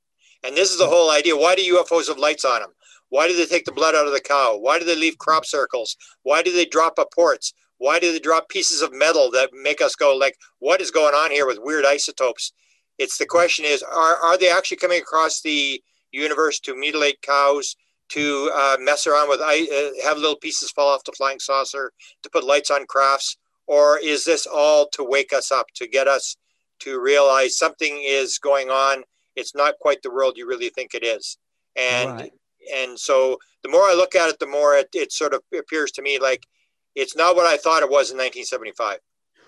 And 0.44 0.56
this 0.56 0.70
is 0.70 0.78
the 0.78 0.86
whole 0.86 1.10
idea. 1.10 1.36
Why 1.36 1.56
do 1.56 1.76
UFOs 1.76 2.08
have 2.08 2.18
lights 2.18 2.44
on 2.44 2.60
them? 2.60 2.72
Why 3.08 3.28
do 3.28 3.36
they 3.36 3.46
take 3.46 3.64
the 3.64 3.72
blood 3.72 3.94
out 3.94 4.06
of 4.06 4.12
the 4.12 4.20
cow? 4.20 4.56
Why 4.58 4.78
do 4.78 4.84
they 4.84 4.96
leave 4.96 5.18
crop 5.18 5.46
circles? 5.46 5.96
Why 6.22 6.42
do 6.42 6.52
they 6.52 6.64
drop 6.66 6.98
apports? 6.98 7.52
Why 7.78 7.98
do 7.98 8.12
they 8.12 8.18
drop 8.18 8.48
pieces 8.48 8.82
of 8.82 8.92
metal 8.92 9.30
that 9.32 9.50
make 9.52 9.80
us 9.80 9.94
go 9.94 10.16
like, 10.16 10.36
what 10.58 10.80
is 10.80 10.90
going 10.90 11.14
on 11.14 11.30
here 11.30 11.46
with 11.46 11.58
weird 11.60 11.84
isotopes? 11.84 12.52
It's 12.98 13.18
the 13.18 13.26
question 13.26 13.64
is, 13.64 13.82
are, 13.82 14.16
are 14.16 14.38
they 14.38 14.50
actually 14.50 14.78
coming 14.78 15.00
across 15.00 15.42
the 15.42 15.82
universe 16.10 16.58
to 16.60 16.74
mutilate 16.74 17.20
cows, 17.22 17.76
to 18.08 18.50
uh, 18.54 18.76
mess 18.80 19.06
around 19.06 19.28
with, 19.28 19.40
uh, 19.40 20.06
have 20.06 20.16
little 20.16 20.36
pieces 20.36 20.70
fall 20.70 20.88
off 20.88 21.04
the 21.04 21.12
flying 21.12 21.38
saucer, 21.38 21.92
to 22.22 22.30
put 22.30 22.44
lights 22.44 22.70
on 22.70 22.86
crafts? 22.86 23.36
Or 23.66 23.98
is 23.98 24.24
this 24.24 24.46
all 24.46 24.88
to 24.92 25.04
wake 25.04 25.32
us 25.32 25.52
up, 25.52 25.66
to 25.74 25.86
get 25.86 26.08
us 26.08 26.36
to 26.80 27.00
realize 27.00 27.58
something 27.58 28.02
is 28.04 28.38
going 28.38 28.70
on? 28.70 29.02
It's 29.34 29.54
not 29.54 29.74
quite 29.80 30.02
the 30.02 30.10
world 30.10 30.34
you 30.36 30.48
really 30.48 30.70
think 30.70 30.94
it 30.94 31.04
is. 31.04 31.36
And 31.76 32.10
right. 32.10 32.32
And 32.74 32.98
so 32.98 33.38
the 33.62 33.68
more 33.68 33.82
I 33.82 33.94
look 33.94 34.14
at 34.14 34.28
it, 34.28 34.38
the 34.38 34.46
more 34.46 34.74
it, 34.74 34.88
it 34.92 35.12
sort 35.12 35.34
of 35.34 35.42
appears 35.56 35.90
to 35.92 36.02
me 36.02 36.18
like 36.18 36.46
it's 36.94 37.16
not 37.16 37.36
what 37.36 37.46
I 37.46 37.56
thought 37.56 37.82
it 37.82 37.90
was 37.90 38.10
in 38.10 38.16
1975. 38.16 38.98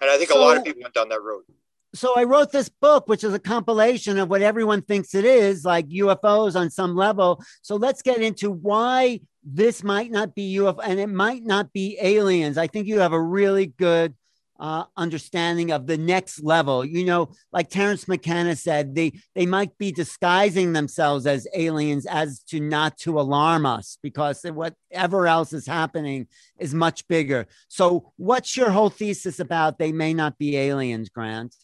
And 0.01 0.11
I 0.11 0.17
think 0.17 0.31
so, 0.31 0.39
a 0.39 0.41
lot 0.41 0.57
of 0.57 0.65
people 0.65 0.83
went 0.83 0.95
down 0.95 1.09
that 1.09 1.23
road. 1.23 1.43
So 1.95 2.15
I 2.17 2.25
wrote 2.25 2.53
this 2.53 2.69
book, 2.69 3.09
which 3.09 3.25
is 3.25 3.33
a 3.33 3.39
compilation 3.39 4.19
of 4.19 4.29
what 4.29 4.43
everyone 4.43 4.83
thinks 4.83 5.15
it 5.15 5.25
is, 5.25 5.65
like 5.65 5.89
UFOs 5.89 6.55
on 6.55 6.71
some 6.71 6.95
level. 6.95 7.43
So 7.63 7.77
let's 7.77 8.03
get 8.03 8.21
into 8.21 8.51
why 8.51 9.21
this 9.43 9.83
might 9.83 10.11
not 10.11 10.35
be 10.35 10.57
UFO 10.57 10.81
and 10.85 11.01
it 11.01 11.09
might 11.09 11.45
not 11.45 11.73
be 11.73 11.97
aliens. 12.01 12.59
I 12.59 12.67
think 12.67 12.87
you 12.87 13.01
have 13.01 13.15
a 13.15 13.21
really 13.21 13.67
good 13.67 14.15
uh, 14.59 14.85
understanding 14.97 15.71
of 15.71 15.87
the 15.87 15.99
next 15.99 16.43
level. 16.43 16.85
You 16.85 17.05
know, 17.05 17.31
like 17.53 17.71
Terence 17.71 18.09
McKenna 18.09 18.57
said, 18.57 18.95
they 18.95 19.12
they 19.35 19.47
might 19.47 19.77
be 19.79 19.93
disguising 19.93 20.73
themselves 20.73 21.27
as 21.27 21.47
aliens 21.55 22.07
as 22.07 22.41
to 22.45 22.61
not 22.61 22.99
to 22.99 23.21
alarm 23.21 23.67
us 23.67 23.99
because 24.03 24.43
whatever 24.43 25.27
else 25.27 25.53
is 25.53 25.67
happening 25.67 26.27
is 26.59 26.75
much 26.75 27.07
bigger. 27.09 27.47
So, 27.69 28.12
what's 28.17 28.57
your 28.57 28.71
whole 28.71 28.91
thesis 28.91 29.41
about 29.41 29.79
they 29.79 29.93
may 29.93 30.15
not 30.15 30.38
be 30.38 30.57
aliens, 30.57 31.09
Grant? 31.09 31.55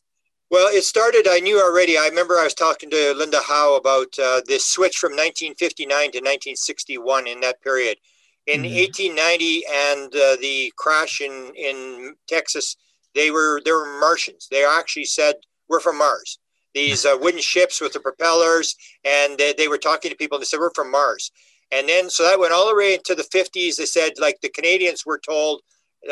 Well, 0.55 0.69
it 0.73 0.85
started, 0.85 1.27
I 1.29 1.41
knew 1.41 1.61
already. 1.61 1.99
I 1.99 2.07
remember 2.07 2.35
I 2.39 2.45
was 2.45 2.55
talking 2.55 2.89
to 2.91 3.15
Linda 3.17 3.41
Howe 3.45 3.75
about 3.75 4.17
uh, 4.23 4.41
this 4.47 4.65
switch 4.65 4.99
from 4.99 5.11
1959 5.13 5.89
to 5.89 6.19
1961 6.19 7.27
in 7.27 7.41
that 7.41 7.61
period. 7.61 7.99
In 8.47 8.63
mm-hmm. 8.63 8.77
1890 8.77 9.63
and 9.67 10.15
uh, 10.15 10.37
the 10.41 10.73
crash 10.77 11.21
in, 11.23 11.51
in 11.57 12.15
Texas, 12.29 12.77
they 13.15 13.31
were 13.31 13.61
they 13.65 13.73
were 13.73 13.99
Martians. 14.01 14.49
They 14.51 14.65
actually 14.65 15.07
said 15.07 15.35
we're 15.69 15.81
from 15.81 15.99
Mars. 15.99 16.39
These 16.75 17.07
uh, 17.07 17.17
wooden 17.21 17.41
ships 17.41 17.81
with 17.81 17.93
the 17.93 18.01
propellers, 18.01 18.75
and 19.05 19.39
they, 19.39 19.55
they 19.57 19.69
were 19.69 19.79
talking 19.79 20.11
to 20.11 20.17
people. 20.17 20.37
and 20.37 20.43
They 20.43 20.47
said 20.47 20.59
we're 20.59 20.75
from 20.75 20.91
Mars. 20.91 21.31
And 21.71 21.89
then 21.89 22.11
so 22.11 22.25
that 22.25 22.39
went 22.39 22.53
all 22.53 22.69
the 22.69 22.75
way 22.75 22.95
into 22.95 23.15
the 23.15 23.23
50s. 23.23 23.77
They 23.77 23.87
said 23.87 24.13
like 24.19 24.41
the 24.41 24.49
Canadians 24.49 25.07
were 25.07 25.19
told 25.19 25.63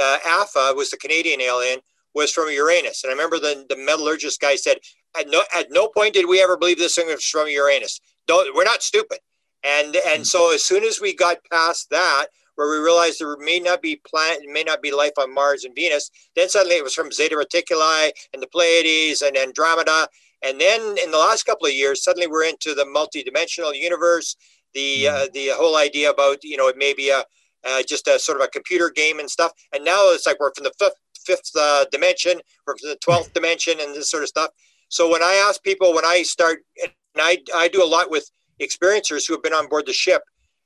uh, 0.00 0.18
AFFA 0.26 0.76
was 0.76 0.90
the 0.90 0.96
Canadian 0.96 1.40
alien 1.40 1.80
was 2.14 2.32
from 2.32 2.50
Uranus. 2.50 3.04
And 3.04 3.10
I 3.10 3.14
remember 3.14 3.38
the, 3.38 3.64
the 3.68 3.76
metallurgist 3.76 4.40
guy 4.40 4.56
said, 4.56 4.78
at 5.18 5.28
no, 5.28 5.42
at 5.54 5.70
no 5.70 5.88
point 5.88 6.14
did 6.14 6.28
we 6.28 6.42
ever 6.42 6.56
believe 6.56 6.78
this 6.78 6.94
thing 6.94 7.06
was 7.06 7.24
from 7.24 7.48
Uranus. 7.48 8.00
Don't, 8.26 8.54
we're 8.54 8.64
not 8.64 8.82
stupid. 8.82 9.18
And, 9.64 9.96
and 10.06 10.18
hmm. 10.18 10.24
so 10.24 10.52
as 10.54 10.64
soon 10.64 10.84
as 10.84 11.00
we 11.00 11.14
got 11.14 11.38
past 11.50 11.90
that, 11.90 12.26
where 12.54 12.70
we 12.70 12.84
realized 12.84 13.20
there 13.20 13.36
may 13.38 13.58
not 13.58 13.82
be 13.82 14.00
plant, 14.06 14.42
may 14.46 14.62
not 14.62 14.82
be 14.82 14.92
life 14.92 15.12
on 15.18 15.34
Mars 15.34 15.64
and 15.64 15.74
Venus. 15.74 16.10
Then 16.36 16.48
suddenly 16.48 16.76
it 16.76 16.84
was 16.84 16.94
from 16.94 17.12
Zeta 17.12 17.36
Reticuli 17.36 18.10
and 18.32 18.42
the 18.42 18.46
Pleiades 18.46 19.22
and 19.22 19.36
Andromeda. 19.36 20.08
And 20.42 20.60
then 20.60 20.80
in 21.02 21.10
the 21.10 21.18
last 21.18 21.44
couple 21.44 21.66
of 21.66 21.72
years, 21.72 22.02
suddenly 22.02 22.26
we're 22.26 22.44
into 22.44 22.74
the 22.74 22.84
multidimensional 22.84 23.74
universe. 23.74 24.36
The 24.74 25.04
mm. 25.04 25.12
uh, 25.12 25.28
the 25.32 25.50
whole 25.54 25.76
idea 25.76 26.10
about 26.10 26.42
you 26.42 26.56
know 26.56 26.68
it 26.68 26.76
may 26.76 26.94
be 26.94 27.10
a 27.10 27.24
uh, 27.64 27.82
just 27.86 28.08
a 28.08 28.18
sort 28.18 28.40
of 28.40 28.44
a 28.44 28.48
computer 28.48 28.90
game 28.90 29.18
and 29.18 29.30
stuff. 29.30 29.52
And 29.72 29.84
now 29.84 30.10
it's 30.12 30.26
like 30.26 30.40
we're 30.40 30.52
from 30.54 30.64
the 30.64 30.72
fifth 30.78 30.96
fifth 31.24 31.50
uh, 31.58 31.84
dimension, 31.92 32.40
we're 32.66 32.76
from 32.76 32.90
the 32.90 32.96
twelfth 32.96 33.32
dimension, 33.32 33.74
and 33.80 33.94
this 33.94 34.10
sort 34.10 34.22
of 34.22 34.28
stuff. 34.28 34.50
So 34.88 35.10
when 35.10 35.22
I 35.22 35.34
ask 35.48 35.62
people, 35.62 35.94
when 35.94 36.04
I 36.04 36.22
start, 36.22 36.60
and 36.82 36.92
I 37.16 37.38
I 37.54 37.68
do 37.68 37.82
a 37.82 37.86
lot 37.86 38.10
with 38.10 38.30
experiencers 38.60 39.26
who 39.26 39.34
have 39.34 39.42
been 39.42 39.54
on 39.54 39.68
board 39.68 39.86
the 39.86 39.92
ship, 39.92 40.22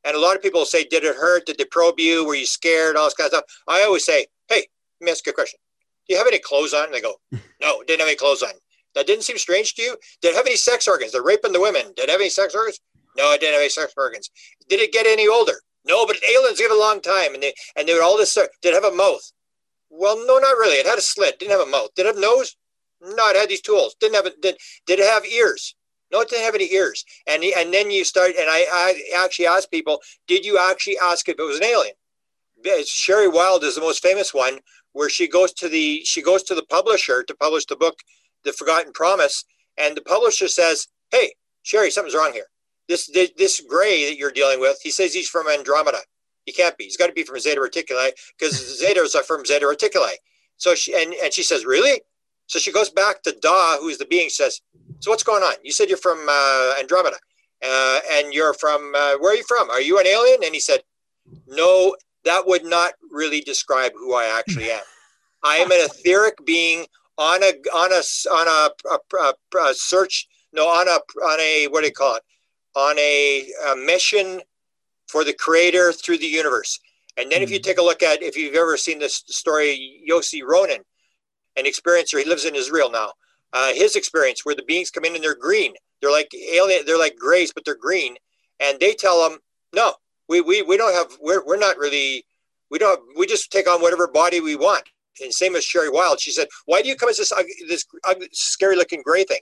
and 0.07 0.17
a 0.17 0.21
lot 0.21 0.37
of 0.37 0.43
people 0.43 0.65
say, 0.65 0.85
Did 0.85 1.05
it 1.05 1.17
hurt? 1.17 1.47
Did 1.47 1.59
they 1.59 1.65
probe 1.65 1.99
you? 1.99 2.25
Were 2.25 2.35
you 2.35 2.47
scared? 2.47 2.97
All 2.97 3.05
this 3.07 3.15
kind 3.15 3.27
of 3.27 3.33
stuff. 3.33 3.45
I 3.69 3.83
always 3.83 4.05
say, 4.05 4.27
Hey, 4.49 4.67
let 5.01 5.05
me 5.05 5.11
ask 5.11 5.27
you 5.27 5.33
a 5.33 5.35
question. 5.35 5.59
Do 6.09 6.15
you 6.15 6.19
have 6.19 6.29
any 6.29 6.39
clothes 6.39 6.73
on? 6.73 6.87
And 6.87 6.95
they 6.95 7.01
go, 7.01 7.17
No, 7.61 7.83
didn't 7.83 8.01
have 8.01 8.09
any 8.09 8.17
clothes 8.17 8.43
on. 8.43 8.53
That 8.95 9.07
didn't 9.07 9.25
seem 9.25 9.37
strange 9.37 9.75
to 9.75 9.83
you? 9.83 9.97
Did 10.23 10.31
it 10.31 10.37
have 10.37 10.47
any 10.47 10.57
sex 10.57 10.89
organs? 10.89 11.13
They're 11.13 11.23
raping 11.23 11.53
the 11.53 11.61
women. 11.61 11.93
Did 11.97 12.05
it 12.05 12.11
have 12.11 12.21
any 12.21 12.31
sex 12.31 12.55
organs? 12.55 12.81
No, 13.17 13.27
I 13.27 13.37
didn't 13.37 13.55
have 13.55 13.61
any 13.61 13.69
sex 13.69 13.93
organs. 13.97 14.31
Did 14.69 14.81
it 14.81 14.93
get 14.93 15.07
any 15.07 15.29
older? 15.29 15.61
No, 15.87 16.07
but 16.07 16.17
aliens 16.31 16.59
give 16.59 16.71
a 16.71 16.75
long 16.79 17.01
time. 17.01 17.35
And 17.35 17.43
they 17.43 17.55
and 17.77 17.87
they 17.87 17.95
would 17.95 18.03
all 18.03 18.17
this 18.17 18.35
did 18.35 18.49
it 18.63 18.75
have 18.75 18.85
a 18.91 18.95
mouth? 18.95 19.33
Well, 19.91 20.17
no, 20.27 20.39
not 20.39 20.57
really. 20.57 20.77
It 20.77 20.87
had 20.87 20.99
a 20.99 21.03
slit, 21.03 21.39
didn't 21.39 21.53
have 21.53 21.67
a 21.67 21.71
mouth. 21.71 21.91
Did 21.95 22.07
it 22.07 22.09
have 22.09 22.17
a 22.17 22.21
nose? 22.21 22.57
No, 23.01 23.29
it 23.31 23.37
had 23.37 23.49
these 23.49 23.61
tools. 23.61 23.95
Didn't 24.01 24.17
have 24.17 24.27
it. 24.27 24.41
Did, 24.43 24.57
did 24.87 24.99
it 24.99 25.07
have 25.07 25.25
ears? 25.25 25.75
No, 26.13 26.21
it 26.21 26.29
didn't 26.29 26.45
have 26.45 26.55
any 26.55 26.73
ears. 26.73 27.05
And 27.27 27.43
and 27.43 27.73
then 27.73 27.91
you 27.91 28.05
start, 28.05 28.31
and 28.39 28.49
I, 28.49 28.67
I 28.71 29.25
actually 29.25 29.47
asked 29.47 29.71
people, 29.71 30.01
did 30.27 30.45
you 30.45 30.59
actually 30.59 30.99
ask 31.03 31.29
if 31.29 31.39
it 31.39 31.43
was 31.43 31.59
an 31.59 31.65
alien? 31.65 31.95
Sherry 32.87 33.29
Wilde 33.29 33.65
is 33.65 33.75
the 33.75 33.81
most 33.81 34.03
famous 34.03 34.33
one, 34.33 34.59
where 34.93 35.11
she 35.11 35.29
goes 35.29 35.53
to 35.55 35.69
the 35.69 36.03
she 36.05 36.23
goes 36.23 36.43
to 36.45 36.55
the 36.55 36.65
publisher 36.65 37.23
to 37.23 37.35
publish 37.35 37.67
the 37.67 37.77
book, 37.77 37.99
The 38.45 38.53
Forgotten 38.53 38.93
Promise, 38.93 39.45
and 39.77 39.97
the 39.97 40.03
publisher 40.03 40.49
says, 40.49 40.89
"Hey, 41.11 41.35
Sherry, 41.63 41.91
something's 41.91 42.15
wrong 42.15 42.33
here. 42.33 42.47
This 42.89 43.09
this, 43.13 43.31
this 43.37 43.61
gray 43.61 44.09
that 44.09 44.17
you're 44.17 44.31
dealing 44.33 44.61
with, 44.61 44.79
he 44.83 44.91
says 44.91 45.13
he's 45.13 45.29
from 45.29 45.49
Andromeda. 45.49 45.99
He 46.45 46.53
can't 46.53 46.79
be. 46.79 46.85
He's 46.85 46.97
got 46.97 47.09
to 47.09 47.13
be 47.13 47.25
from 47.25 47.41
Zeta 47.41 47.61
Reticuli 47.61 48.11
because 48.39 48.81
Zetas 48.81 49.17
are 49.17 49.25
from 49.25 49.45
Zeta 49.45 49.67
Reticuli. 49.67 50.13
So 50.57 50.75
she 50.75 50.95
and, 50.95 51.13
and 51.15 51.33
she 51.33 51.43
says, 51.43 51.65
really? 51.65 52.01
So 52.47 52.59
she 52.59 52.73
goes 52.73 52.91
back 52.91 53.23
to 53.23 53.33
Da, 53.41 53.77
who's 53.79 53.99
the 53.99 54.05
being, 54.07 54.29
says, 54.29 54.61
so 55.01 55.11
what's 55.11 55.23
going 55.23 55.43
on? 55.43 55.55
You 55.63 55.73
said 55.73 55.89
you're 55.89 55.99
from 55.99 56.27
uh, 56.29 56.75
Andromeda, 56.79 57.17
uh, 57.65 57.99
and 58.13 58.33
you're 58.33 58.55
from 58.55 58.93
uh, 58.95 59.15
where 59.19 59.33
are 59.33 59.37
you 59.37 59.45
from? 59.47 59.69
Are 59.71 59.81
you 59.81 59.99
an 59.99 60.07
alien? 60.07 60.43
And 60.45 60.55
he 60.55 60.61
said, 60.61 60.81
no, 61.47 61.97
that 62.25 62.47
would 62.47 62.65
not 62.65 62.95
really 63.11 63.41
describe 63.41 63.93
who 63.95 64.15
I 64.15 64.39
actually 64.39 64.71
am. 64.71 64.81
I 65.43 65.57
am 65.57 65.71
an 65.71 65.79
etheric 65.81 66.35
being 66.45 66.87
on 67.19 67.43
a 67.43 67.53
on 67.75 67.93
a 67.93 68.03
on 68.33 68.49
a, 68.49 68.91
a, 68.91 69.25
a, 69.25 69.71
a 69.71 69.75
search. 69.75 70.27
No, 70.53 70.67
on 70.67 70.89
a 70.89 70.99
on 71.25 71.41
a 71.41 71.67
what 71.69 71.81
do 71.81 71.87
you 71.87 71.93
call 71.93 72.17
it? 72.17 72.23
On 72.75 72.99
a, 72.99 73.47
a 73.71 73.77
mission 73.77 74.41
for 75.09 75.25
the 75.25 75.33
Creator 75.33 75.93
through 75.93 76.19
the 76.19 76.27
universe. 76.27 76.79
And 77.17 77.31
then, 77.31 77.43
if 77.43 77.51
you 77.51 77.59
hmm. 77.59 77.63
take 77.63 77.79
a 77.79 77.83
look 77.83 78.03
at, 78.03 78.23
if 78.23 78.37
you've 78.37 78.55
ever 78.55 78.77
seen 78.77 78.99
this 78.99 79.23
story, 79.29 80.03
Yossi 80.09 80.43
Ronan, 80.45 80.83
an 81.57 81.65
experiencer, 81.65 82.19
he 82.19 82.29
lives 82.29 82.45
in 82.45 82.55
Israel 82.55 82.91
now 82.91 83.13
uh, 83.53 83.73
his 83.73 83.97
experience 83.97 84.45
where 84.45 84.55
the 84.55 84.63
beings 84.65 84.91
come 84.91 85.05
in 85.05 85.15
and 85.15 85.25
they're 85.25 85.35
green. 85.35 85.73
They're 86.01 86.11
like 86.11 86.31
alien. 86.35 86.83
They're 86.87 86.99
like 86.99 87.17
grays, 87.17 87.53
but 87.53 87.65
they're 87.65 87.77
green. 87.77 88.17
And 88.61 88.79
they 88.81 88.93
tell 88.93 89.29
them, 89.29 89.39
no, 89.75 89.95
we, 90.29 90.41
we, 90.41 90.63
we 90.63 90.77
don't 90.77 90.95
have, 90.95 91.17
we're, 91.21 91.45
we're 91.45 91.57
not 91.57 91.79
really, 91.79 92.25
we 92.71 92.79
don't, 92.79 93.01
we 93.17 93.27
just 93.27 93.51
take 93.51 93.69
on 93.69 93.81
whatever 93.81 94.09
body 94.09 94.41
we 94.41 94.57
want. 94.57 94.85
And 95.23 95.33
same 95.33 95.57
as 95.57 95.65
Sherry 95.65 95.89
Wilde. 95.89 96.21
She 96.21 96.33
said, 96.33 96.49
why 96.67 96.83
do 96.83 96.89
you 96.89 96.97
come 96.97 97.09
as 97.09 97.17
this, 97.17 97.33
this 97.67 97.87
scary 98.33 98.77
looking 98.77 99.03
gray 99.03 99.25
thing? 99.25 99.41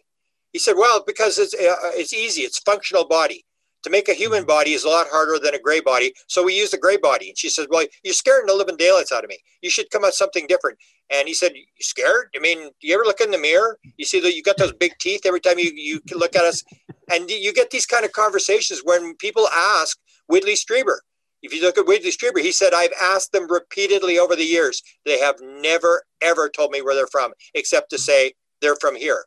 He 0.53 0.61
said, 0.61 0.75
well, 0.77 1.03
because 1.05 1.39
it's, 1.39 1.55
uh, 1.55 1.91
it's 1.95 2.13
easy. 2.13 2.43
It's 2.43 2.61
functional 2.61 3.09
body. 3.09 3.45
To 3.85 3.91
make 3.91 4.09
a 4.09 4.15
human 4.15 4.41
mm-hmm. 4.41 4.49
body 4.49 4.73
is 4.73 4.85
a 4.85 4.89
lot 4.89 5.07
harder 5.11 5.39
than 5.39 5.55
a 5.55 5.59
gray 5.59 5.81
body. 5.81 6.15
So 6.27 6.43
we 6.43 6.59
use 6.59 6.71
the 6.71 6.79
gray 6.79 6.97
body. 6.97 7.29
And 7.29 7.39
she 7.39 7.51
said, 7.51 7.67
Well, 7.71 7.85
you're 8.03 8.15
scaring 8.15 8.47
the 8.47 8.55
living 8.55 8.77
daylights 8.77 9.13
out 9.13 9.25
of 9.25 9.31
me. 9.31 9.39
You 9.63 9.71
should 9.71 9.91
come 9.91 10.05
out 10.05 10.15
something 10.15 10.47
different. 10.47 10.79
And 11.11 11.29
he 11.29 11.35
said, 11.35 11.53
You 11.55 11.65
scared? 11.81 12.29
I 12.35 12.41
mean, 12.41 12.71
do 12.81 12.89
you 12.89 12.95
ever 12.95 13.05
look 13.05 13.21
in 13.21 13.31
the 13.31 13.39
mirror? 13.39 13.79
You 13.99 14.07
see 14.07 14.21
that 14.21 14.35
you 14.35 14.43
got 14.43 14.57
those 14.57 14.73
big 14.73 14.93
teeth 15.01 15.23
every 15.27 15.41
time 15.41 15.59
you, 15.59 15.71
you 15.75 16.01
look 16.15 16.35
at 16.35 16.45
us. 16.45 16.65
And 17.13 17.29
you 17.31 17.53
get 17.53 17.71
these 17.71 17.85
kind 17.85 18.05
of 18.05 18.13
conversations 18.13 18.81
when 18.83 19.15
people 19.17 19.47
ask 19.49 19.99
Whitley 20.29 20.55
Strieber. 20.55 20.99
If 21.43 21.53
you 21.53 21.61
look 21.61 21.77
at 21.77 21.87
Whitley 21.87 22.11
Strieber, 22.11 22.41
he 22.41 22.53
said, 22.53 22.73
I've 22.73 22.95
asked 22.99 23.33
them 23.33 23.51
repeatedly 23.53 24.19
over 24.19 24.35
the 24.35 24.45
years. 24.45 24.83
They 25.05 25.19
have 25.19 25.37
never, 25.43 26.05
ever 26.23 26.49
told 26.49 26.71
me 26.71 26.81
where 26.81 26.95
they're 26.95 27.07
from, 27.09 27.35
except 27.53 27.91
to 27.91 27.99
say 27.99 28.33
they're 28.63 28.77
from 28.81 28.97
here. 28.97 29.27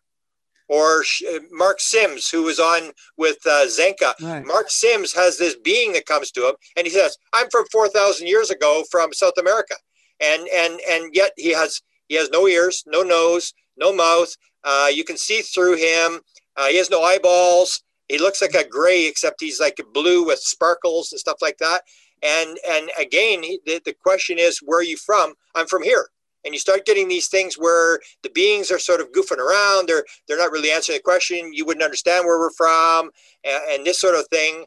Or 0.70 1.04
Mark 1.52 1.80
Sims, 1.80 2.30
who 2.30 2.44
was 2.44 2.60
on 2.60 2.92
with 3.18 3.38
uh, 3.46 3.66
Zenka. 3.68 4.14
Right. 4.22 4.46
Mark 4.46 4.70
Sims 4.70 5.14
has 5.14 5.38
this 5.38 5.56
being 5.56 5.94
that 5.94 6.06
comes 6.06 6.32
to 6.32 6.48
him, 6.48 6.56
and 6.76 6.86
he 6.86 6.92
says, 6.92 7.18
"I'm 7.34 7.50
from 7.50 7.66
four 7.72 7.88
thousand 7.88 8.28
years 8.28 8.50
ago 8.50 8.84
from 8.92 9.14
South 9.14 9.38
America," 9.40 9.76
and 10.20 10.48
and 10.54 10.80
and 10.90 11.14
yet 11.14 11.32
he 11.38 11.54
has 11.54 11.82
he 12.08 12.16
has 12.16 12.30
no 12.30 12.48
ears, 12.48 12.84
no 12.86 13.04
nose, 13.04 13.54
no 13.78 13.94
mouth. 13.94 14.36
Uh, 14.64 14.90
you 14.94 15.04
can 15.04 15.18
see 15.18 15.42
through 15.42 15.78
him. 15.78 16.20
Uh, 16.56 16.68
he 16.68 16.78
has 16.78 16.90
no 16.90 17.04
eyeballs. 17.04 17.84
He 18.10 18.18
looks 18.18 18.42
like 18.42 18.56
a 18.56 18.68
gray, 18.68 19.06
except 19.06 19.42
he's 19.42 19.60
like 19.60 19.80
blue 19.94 20.26
with 20.26 20.40
sparkles 20.40 21.12
and 21.12 21.20
stuff 21.20 21.38
like 21.42 21.58
that. 21.60 21.82
And 22.24 22.58
and 22.70 22.90
again, 23.00 23.44
he, 23.44 23.60
the, 23.66 23.82
the 23.86 23.94
question 23.94 24.40
is, 24.40 24.60
where 24.64 24.80
are 24.80 24.84
you 24.84 24.98
from? 24.98 25.34
I'm 25.56 25.68
from 25.68 25.84
here 25.84 26.10
and 26.48 26.56
you 26.56 26.60
start 26.60 26.86
getting 26.86 27.10
these 27.10 27.28
things 27.28 27.56
where 27.56 28.00
the 28.24 28.30
beings 28.30 28.72
are 28.72 28.80
sort 28.80 29.02
of 29.02 29.12
goofing 29.12 29.38
around 29.38 29.88
they're 29.88 30.06
they're 30.28 30.38
not 30.38 30.52
really 30.52 30.72
answering 30.72 30.98
the 30.98 31.04
question 31.04 31.52
you 31.54 31.66
wouldn't 31.66 31.84
understand 31.84 32.26
where 32.26 32.40
we're 32.40 32.52
from 32.52 33.12
and, 33.44 33.62
and, 33.72 33.86
this 33.86 34.00
sort 34.00 34.16
of 34.16 34.26
thing. 34.30 34.66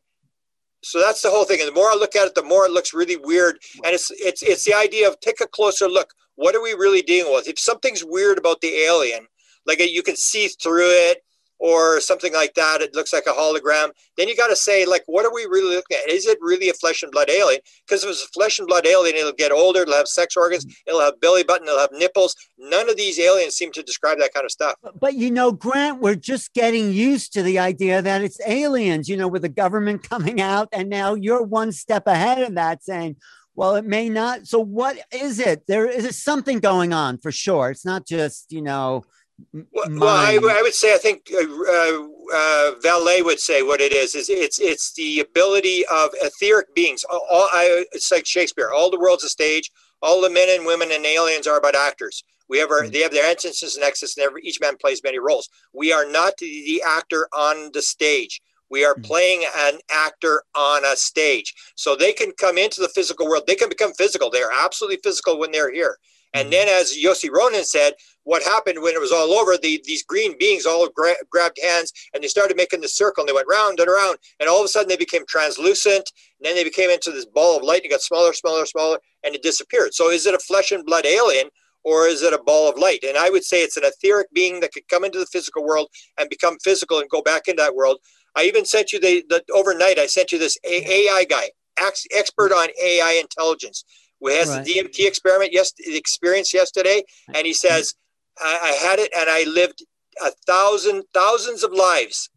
So 0.82 1.00
that's 1.00 1.22
the 1.22 1.30
whole 1.30 1.44
thing 1.44 1.60
and 1.60 1.68
the 1.68 1.74
more 1.74 1.90
i 1.90 1.94
look 1.94 2.14
at 2.14 2.26
it 2.26 2.34
the 2.34 2.42
more 2.42 2.66
it 2.66 2.72
looks 2.72 2.94
really 2.94 3.16
weird 3.16 3.58
and 3.84 3.94
it's 3.94 4.10
it's 4.12 4.42
it's 4.42 4.64
the 4.64 4.74
idea 4.74 5.08
of 5.08 5.18
take 5.20 5.40
a 5.40 5.48
closer 5.48 5.88
look. 5.88 6.14
What 6.36 6.54
are 6.54 6.62
we 6.62 6.72
really 6.72 7.02
dealing 7.02 7.34
with? 7.34 7.48
If 7.48 7.58
something's 7.58 8.04
weird 8.04 8.38
about 8.38 8.60
the 8.60 8.74
alien 8.84 9.26
like 9.66 9.80
you 9.80 10.02
can 10.02 10.16
see 10.16 10.48
through 10.48 10.90
it 10.90 11.22
or 11.60 12.00
something 12.00 12.32
like 12.32 12.54
that. 12.54 12.80
It 12.80 12.94
looks 12.94 13.12
like 13.12 13.26
a 13.26 13.32
hologram. 13.32 13.90
Then 14.16 14.28
you 14.28 14.36
got 14.36 14.48
to 14.48 14.56
say, 14.56 14.86
like, 14.86 15.02
what 15.06 15.26
are 15.26 15.32
we 15.32 15.42
really 15.42 15.76
looking 15.76 15.98
at? 16.02 16.10
Is 16.10 16.26
it 16.26 16.38
really 16.40 16.70
a 16.70 16.72
flesh 16.72 17.02
and 17.02 17.12
blood 17.12 17.28
alien? 17.30 17.60
Because 17.86 18.02
if 18.02 18.10
it's 18.10 18.24
a 18.24 18.28
flesh 18.28 18.58
and 18.58 18.66
blood 18.66 18.86
alien, 18.86 19.14
it'll 19.14 19.32
get 19.32 19.52
older, 19.52 19.82
it'll 19.82 19.94
have 19.94 20.08
sex 20.08 20.36
organs, 20.36 20.64
mm. 20.64 20.72
it'll 20.86 21.00
have 21.00 21.20
belly 21.20 21.44
button, 21.44 21.68
it'll 21.68 21.78
have 21.78 21.92
nipples. 21.92 22.34
None 22.58 22.88
of 22.88 22.96
these 22.96 23.20
aliens 23.20 23.54
seem 23.54 23.70
to 23.72 23.82
describe 23.82 24.18
that 24.18 24.32
kind 24.32 24.44
of 24.44 24.50
stuff. 24.50 24.74
But 24.98 25.14
you 25.14 25.30
know, 25.30 25.52
Grant, 25.52 26.00
we're 26.00 26.14
just 26.14 26.54
getting 26.54 26.92
used 26.92 27.34
to 27.34 27.42
the 27.42 27.58
idea 27.58 28.00
that 28.00 28.22
it's 28.22 28.40
aliens, 28.46 29.08
you 29.08 29.16
know, 29.16 29.28
with 29.28 29.42
the 29.42 29.48
government 29.48 30.02
coming 30.08 30.40
out, 30.40 30.68
and 30.72 30.88
now 30.88 31.14
you're 31.14 31.42
one 31.42 31.72
step 31.72 32.06
ahead 32.06 32.40
of 32.42 32.54
that 32.54 32.82
saying, 32.82 33.16
well, 33.54 33.76
it 33.76 33.84
may 33.84 34.08
not. 34.08 34.46
So, 34.46 34.58
what 34.60 34.98
is 35.12 35.38
it? 35.38 35.66
There 35.66 35.86
is 35.86 36.22
something 36.22 36.60
going 36.60 36.94
on 36.94 37.18
for 37.18 37.30
sure. 37.30 37.70
It's 37.70 37.84
not 37.84 38.06
just, 38.06 38.50
you 38.52 38.62
know, 38.62 39.04
well, 39.52 39.86
well 39.90 40.08
I, 40.08 40.34
I, 40.34 40.62
would 40.62 40.74
say 40.74 40.94
I 40.94 40.98
think 40.98 41.30
uh, 41.32 41.40
uh, 41.40 42.06
uh, 42.34 42.72
Vallée 42.80 43.24
would 43.24 43.40
say 43.40 43.62
what 43.62 43.80
it 43.80 43.92
is 43.92 44.14
is 44.14 44.28
it's 44.28 44.58
it's 44.60 44.92
the 44.94 45.20
ability 45.20 45.84
of 45.86 46.10
etheric 46.22 46.74
beings. 46.74 47.04
All, 47.10 47.48
I, 47.52 47.84
it's 47.92 48.10
like 48.10 48.26
Shakespeare. 48.26 48.70
All 48.70 48.90
the 48.90 48.98
world's 48.98 49.24
a 49.24 49.28
stage. 49.28 49.70
All 50.02 50.20
the 50.20 50.30
men 50.30 50.48
and 50.50 50.66
women 50.66 50.90
and 50.92 51.04
aliens 51.04 51.46
are 51.46 51.60
but 51.60 51.76
actors. 51.76 52.24
We 52.48 52.58
have 52.58 52.70
our, 52.70 52.82
mm-hmm. 52.82 52.90
they 52.90 53.00
have 53.00 53.12
their 53.12 53.30
entrances 53.30 53.76
and 53.76 53.84
exits, 53.84 54.16
and 54.16 54.26
every, 54.26 54.42
each 54.42 54.60
man 54.60 54.76
plays 54.76 55.02
many 55.04 55.18
roles. 55.18 55.48
We 55.72 55.92
are 55.92 56.10
not 56.10 56.36
the, 56.38 56.46
the 56.46 56.82
actor 56.84 57.28
on 57.32 57.70
the 57.72 57.82
stage. 57.82 58.40
We 58.70 58.84
are 58.84 58.94
mm-hmm. 58.94 59.02
playing 59.02 59.44
an 59.56 59.78
actor 59.90 60.42
on 60.56 60.84
a 60.84 60.96
stage. 60.96 61.54
So 61.76 61.94
they 61.94 62.12
can 62.12 62.32
come 62.32 62.58
into 62.58 62.80
the 62.80 62.88
physical 62.88 63.28
world. 63.28 63.44
They 63.46 63.54
can 63.54 63.68
become 63.68 63.92
physical. 63.92 64.30
They 64.30 64.42
are 64.42 64.52
absolutely 64.52 64.98
physical 65.02 65.38
when 65.38 65.52
they're 65.52 65.72
here. 65.72 65.98
And 66.34 66.44
mm-hmm. 66.44 66.50
then, 66.50 66.68
as 66.68 66.96
Yossi 66.96 67.30
Ronan 67.30 67.64
said, 67.64 67.94
what 68.24 68.42
happened 68.42 68.80
when 68.82 68.94
it 68.94 69.00
was 69.00 69.12
all 69.12 69.32
over, 69.32 69.56
the, 69.56 69.82
these 69.84 70.02
green 70.02 70.36
beings 70.38 70.66
all 70.66 70.88
gra- 70.88 71.16
grabbed 71.30 71.58
hands 71.62 71.92
and 72.14 72.22
they 72.22 72.28
started 72.28 72.56
making 72.56 72.80
the 72.80 72.88
circle 72.88 73.22
and 73.22 73.28
they 73.28 73.32
went 73.32 73.48
round 73.50 73.80
and 73.80 73.88
around. 73.88 74.18
And 74.38 74.48
all 74.48 74.60
of 74.60 74.64
a 74.64 74.68
sudden 74.68 74.88
they 74.88 74.96
became 74.96 75.24
translucent. 75.26 76.12
And 76.38 76.46
then 76.46 76.54
they 76.54 76.64
became 76.64 76.90
into 76.90 77.10
this 77.10 77.26
ball 77.26 77.56
of 77.56 77.62
light 77.62 77.82
and 77.82 77.86
it 77.86 77.90
got 77.90 78.02
smaller, 78.02 78.32
smaller, 78.32 78.66
smaller, 78.66 78.98
and 79.24 79.34
it 79.34 79.42
disappeared. 79.42 79.94
So 79.94 80.10
is 80.10 80.26
it 80.26 80.34
a 80.34 80.38
flesh 80.38 80.70
and 80.70 80.84
blood 80.84 81.06
alien 81.06 81.48
or 81.82 82.06
is 82.06 82.22
it 82.22 82.34
a 82.34 82.42
ball 82.42 82.70
of 82.70 82.78
light? 82.78 83.04
And 83.06 83.16
I 83.16 83.30
would 83.30 83.44
say 83.44 83.62
it's 83.62 83.76
an 83.76 83.84
etheric 83.84 84.28
being 84.32 84.60
that 84.60 84.72
could 84.72 84.86
come 84.88 85.04
into 85.04 85.18
the 85.18 85.26
physical 85.26 85.64
world 85.64 85.88
and 86.18 86.28
become 86.28 86.58
physical 86.62 87.00
and 87.00 87.08
go 87.08 87.22
back 87.22 87.48
into 87.48 87.62
that 87.62 87.74
world. 87.74 87.98
I 88.36 88.44
even 88.44 88.64
sent 88.64 88.92
you 88.92 89.00
the, 89.00 89.24
the 89.28 89.42
overnight, 89.52 89.98
I 89.98 90.06
sent 90.06 90.30
you 90.30 90.38
this 90.38 90.56
AI 90.64 91.26
guy, 91.28 91.50
ex- 91.78 92.06
expert 92.12 92.52
on 92.52 92.68
AI 92.80 93.18
intelligence 93.20 93.84
who 94.20 94.28
has 94.28 94.48
right. 94.48 94.64
the 94.64 94.74
DMT 94.74 95.06
experiment, 95.06 95.52
yes, 95.52 95.72
experience 95.78 96.52
yesterday, 96.52 97.02
and 97.34 97.46
he 97.46 97.52
says, 97.52 97.94
I, 98.38 98.58
I 98.62 98.88
had 98.88 98.98
it 98.98 99.10
and 99.16 99.28
I 99.28 99.44
lived 99.44 99.84
a 100.24 100.30
thousand, 100.46 101.04
thousands 101.14 101.62
of 101.62 101.72
lives 101.72 102.30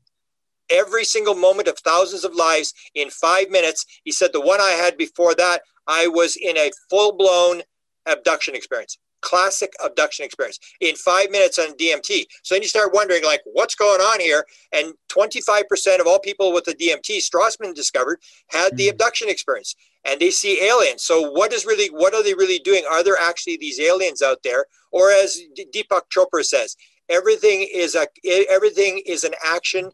every 0.69 1.04
single 1.04 1.36
moment 1.36 1.67
of 1.67 1.78
thousands 1.80 2.24
of 2.24 2.34
lives 2.34 2.74
in 2.96 3.10
five 3.10 3.50
minutes. 3.50 3.86
He 4.04 4.12
said 4.12 4.32
the 4.34 4.41
one 4.41 4.62
I 4.62 4.72
had 4.72 4.98
before 4.98 5.36
that, 5.36 5.62
I 5.88 6.08
was 6.08 6.36
in 6.36 6.58
a 6.58 6.72
full 6.89 7.13
blown 7.13 7.62
abduction 8.06 8.56
experience, 8.56 8.98
classic 9.22 9.74
abduction 9.84 10.26
experience 10.26 10.60
in 10.80 10.96
five 10.96 11.30
minutes 11.32 11.60
on 11.60 11.76
DMT. 11.78 12.26
So 12.43 12.56
then 12.56 12.62
you 12.62 12.67
start 12.67 12.93
wondering, 12.93 13.24
like, 13.24 13.41
what's 13.46 13.76
going 13.76 14.02
on 14.02 14.19
here? 14.19 14.46
And 14.72 14.93
25% 15.10 16.00
of 16.00 16.08
all 16.08 16.19
people 16.19 16.54
with 16.54 16.65
the 16.65 16.76
DMT, 16.76 17.17
Strassman 17.17 17.74
discovered, 17.76 18.19
had 18.48 18.76
the 18.78 18.88
hmm. 18.88 18.91
abduction 18.91 19.30
experience 19.30 19.76
and 20.06 20.20
they 20.20 20.32
see 20.32 20.62
aliens. 20.63 21.04
So 21.04 21.32
what 21.32 21.54
is 21.54 21.66
really 21.66 21.88
what 21.88 22.13
are 22.13 22.24
they 22.24 22.34
really 22.34 22.60
doing? 22.60 22.84
Are 22.89 23.04
there 23.04 23.18
actually 23.20 23.58
these 23.58 23.80
aliens 23.80 24.22
out 24.22 24.39
there? 24.44 24.66
Or 24.92 25.12
as 25.12 25.39
Deepak 25.74 26.04
Chopra 26.16 26.44
says, 26.44 26.76
everything 27.10 27.68
is 27.74 27.96
a 27.96 28.08
everything 28.50 29.02
is 29.06 29.24
an 29.24 29.34
action 29.44 29.92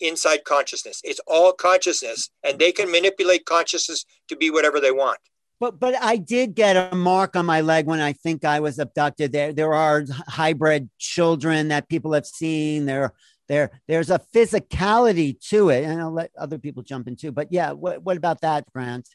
inside 0.00 0.44
consciousness. 0.44 1.00
It's 1.04 1.20
all 1.26 1.52
consciousness, 1.52 2.30
and 2.44 2.58
they 2.58 2.72
can 2.72 2.90
manipulate 2.90 3.46
consciousness 3.46 4.04
to 4.28 4.36
be 4.36 4.50
whatever 4.50 4.80
they 4.80 4.92
want. 4.92 5.18
But 5.58 5.80
but 5.80 5.94
I 6.02 6.16
did 6.16 6.54
get 6.54 6.76
a 6.76 6.94
mark 6.94 7.34
on 7.34 7.46
my 7.46 7.62
leg 7.62 7.86
when 7.86 8.00
I 8.00 8.12
think 8.12 8.44
I 8.44 8.60
was 8.60 8.78
abducted. 8.78 9.32
There 9.32 9.52
there 9.52 9.72
are 9.72 10.04
hybrid 10.28 10.90
children 10.98 11.68
that 11.68 11.88
people 11.88 12.12
have 12.12 12.26
seen. 12.26 12.84
There 12.84 13.12
there 13.48 13.70
there's 13.88 14.10
a 14.10 14.20
physicality 14.34 15.40
to 15.48 15.70
it, 15.70 15.84
and 15.84 16.00
I'll 16.00 16.12
let 16.12 16.30
other 16.36 16.58
people 16.58 16.82
jump 16.82 17.08
in 17.08 17.16
too. 17.16 17.32
But 17.32 17.48
yeah, 17.50 17.72
what 17.72 18.02
what 18.02 18.18
about 18.18 18.42
that, 18.42 18.70
Grant? 18.72 19.08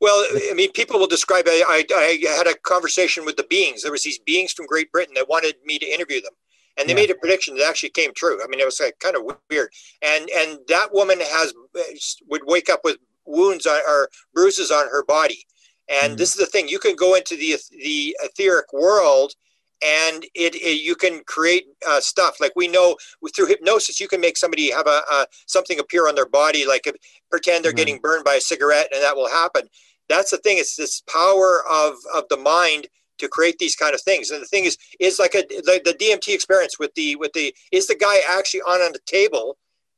Well, 0.00 0.24
I 0.50 0.54
mean, 0.54 0.72
people 0.72 0.98
will 0.98 1.06
describe. 1.06 1.46
I, 1.46 1.62
I, 1.68 1.84
I, 1.94 2.36
had 2.36 2.46
a 2.46 2.54
conversation 2.58 3.24
with 3.24 3.36
the 3.36 3.44
beings. 3.44 3.82
There 3.82 3.92
was 3.92 4.02
these 4.02 4.18
beings 4.18 4.52
from 4.52 4.66
Great 4.66 4.90
Britain 4.92 5.14
that 5.14 5.28
wanted 5.28 5.56
me 5.64 5.78
to 5.78 5.86
interview 5.86 6.20
them, 6.20 6.32
and 6.78 6.88
they 6.88 6.92
yeah. 6.92 7.00
made 7.00 7.10
a 7.10 7.14
prediction 7.14 7.56
that 7.56 7.68
actually 7.68 7.90
came 7.90 8.12
true. 8.14 8.42
I 8.42 8.46
mean, 8.48 8.60
it 8.60 8.66
was 8.66 8.80
like 8.80 8.98
kind 8.98 9.16
of 9.16 9.22
weird. 9.50 9.70
And 10.02 10.28
and 10.30 10.58
that 10.68 10.92
woman 10.92 11.20
has 11.20 11.52
would 12.28 12.42
wake 12.46 12.70
up 12.70 12.80
with 12.84 12.98
wounds 13.26 13.66
on, 13.66 13.80
or 13.86 14.08
bruises 14.34 14.70
on 14.70 14.88
her 14.88 15.04
body. 15.04 15.44
And 15.88 16.14
mm. 16.14 16.16
this 16.16 16.30
is 16.30 16.36
the 16.36 16.46
thing: 16.46 16.68
you 16.68 16.78
can 16.78 16.96
go 16.96 17.14
into 17.14 17.36
the 17.36 17.56
the 17.70 18.16
etheric 18.22 18.72
world 18.72 19.34
and 19.82 20.24
it, 20.34 20.54
it, 20.54 20.82
you 20.82 20.94
can 20.94 21.22
create 21.24 21.66
uh, 21.88 22.00
stuff. 22.00 22.40
Like 22.40 22.52
we 22.56 22.68
know 22.68 22.96
through 23.34 23.46
hypnosis 23.46 24.00
you 24.00 24.08
can 24.08 24.20
make 24.20 24.36
somebody 24.36 24.70
have 24.70 24.86
a, 24.86 25.26
something 25.46 25.78
appear 25.78 26.08
on 26.08 26.14
their 26.14 26.28
body 26.28 26.66
like 26.66 26.86
if, 26.86 26.96
pretend 27.30 27.64
they're 27.64 27.72
getting 27.72 27.98
burned 27.98 28.24
by 28.24 28.34
a 28.34 28.40
cigarette 28.40 28.88
and 28.92 29.02
that 29.02 29.16
will 29.16 29.28
happen. 29.28 29.62
That's 30.08 30.30
the 30.30 30.38
thing. 30.38 30.58
It's 30.58 30.76
this 30.76 31.02
power 31.02 31.62
of 31.70 31.94
of 32.14 32.24
the 32.28 32.36
mind 32.36 32.88
to 33.18 33.28
create 33.28 33.58
these 33.58 33.76
kind 33.76 33.94
of 33.94 34.00
things. 34.00 34.30
And 34.30 34.42
the 34.42 34.46
thing 34.46 34.64
is 34.64 34.76
is 34.98 35.18
like 35.18 35.34
a 35.34 35.42
the, 35.48 35.80
the 35.84 35.94
dmt 35.94 36.34
experience 36.34 36.78
with 36.78 36.92
the 36.94 37.16
with 37.16 37.32
the 37.32 37.54
is 37.70 37.86
the 37.86 37.94
guy 37.94 38.18
actually 38.28 38.62
on 38.62 38.80
on 38.80 38.92
the 38.92 39.00
table 39.06 39.56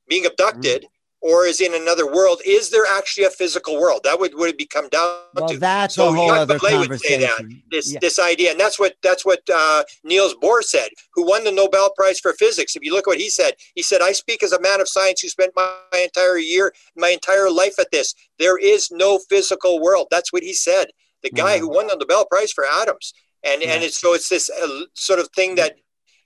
being 0.08 0.26
abducted 0.26 0.82
mm-hmm 0.82 0.86
or 1.22 1.46
is 1.46 1.60
in 1.60 1.72
another 1.74 2.12
world. 2.12 2.42
Is 2.44 2.70
there 2.70 2.84
actually 2.84 3.24
a 3.24 3.30
physical 3.30 3.80
world? 3.80 4.00
That 4.02 4.18
would 4.18 4.34
would 4.34 4.50
it 4.50 4.58
become 4.58 4.88
down 4.88 5.08
well, 5.34 5.48
to. 5.48 5.56
That's 5.56 5.94
so 5.94 6.08
a 6.08 6.12
whole 6.12 6.30
other 6.32 6.58
conversation. 6.58 6.90
Would 6.90 7.00
say 7.00 7.18
that, 7.18 7.60
this 7.70 7.92
yeah. 7.92 7.98
this 8.00 8.18
idea, 8.18 8.50
and 8.50 8.60
that's 8.60 8.78
what 8.78 8.96
that's 9.02 9.24
what 9.24 9.40
uh, 9.52 9.84
Niels 10.04 10.34
Bohr 10.42 10.62
said, 10.62 10.88
who 11.14 11.26
won 11.26 11.44
the 11.44 11.52
Nobel 11.52 11.90
Prize 11.96 12.18
for 12.18 12.32
Physics. 12.34 12.76
If 12.76 12.82
you 12.82 12.92
look 12.92 13.06
at 13.06 13.12
what 13.12 13.18
he 13.18 13.30
said, 13.30 13.54
he 13.74 13.82
said, 13.82 14.02
"I 14.02 14.12
speak 14.12 14.42
as 14.42 14.52
a 14.52 14.60
man 14.60 14.80
of 14.80 14.88
science 14.88 15.20
who 15.20 15.28
spent 15.28 15.52
my, 15.54 15.74
my 15.92 16.00
entire 16.00 16.38
year, 16.38 16.74
my 16.96 17.08
entire 17.08 17.50
life 17.50 17.78
at 17.78 17.90
this. 17.92 18.14
There 18.38 18.58
is 18.58 18.90
no 18.90 19.18
physical 19.30 19.80
world." 19.80 20.08
That's 20.10 20.32
what 20.32 20.42
he 20.42 20.52
said. 20.52 20.86
The 21.22 21.30
guy 21.30 21.58
who 21.58 21.68
won 21.68 21.86
the 21.86 21.96
Nobel 21.96 22.26
Prize 22.26 22.50
for 22.50 22.64
atoms, 22.66 23.14
and 23.44 23.62
yeah. 23.62 23.74
and 23.74 23.84
it's, 23.84 24.00
so 24.00 24.14
it's 24.14 24.28
this 24.28 24.50
uh, 24.50 24.84
sort 24.94 25.20
of 25.20 25.28
thing 25.36 25.54
that 25.54 25.76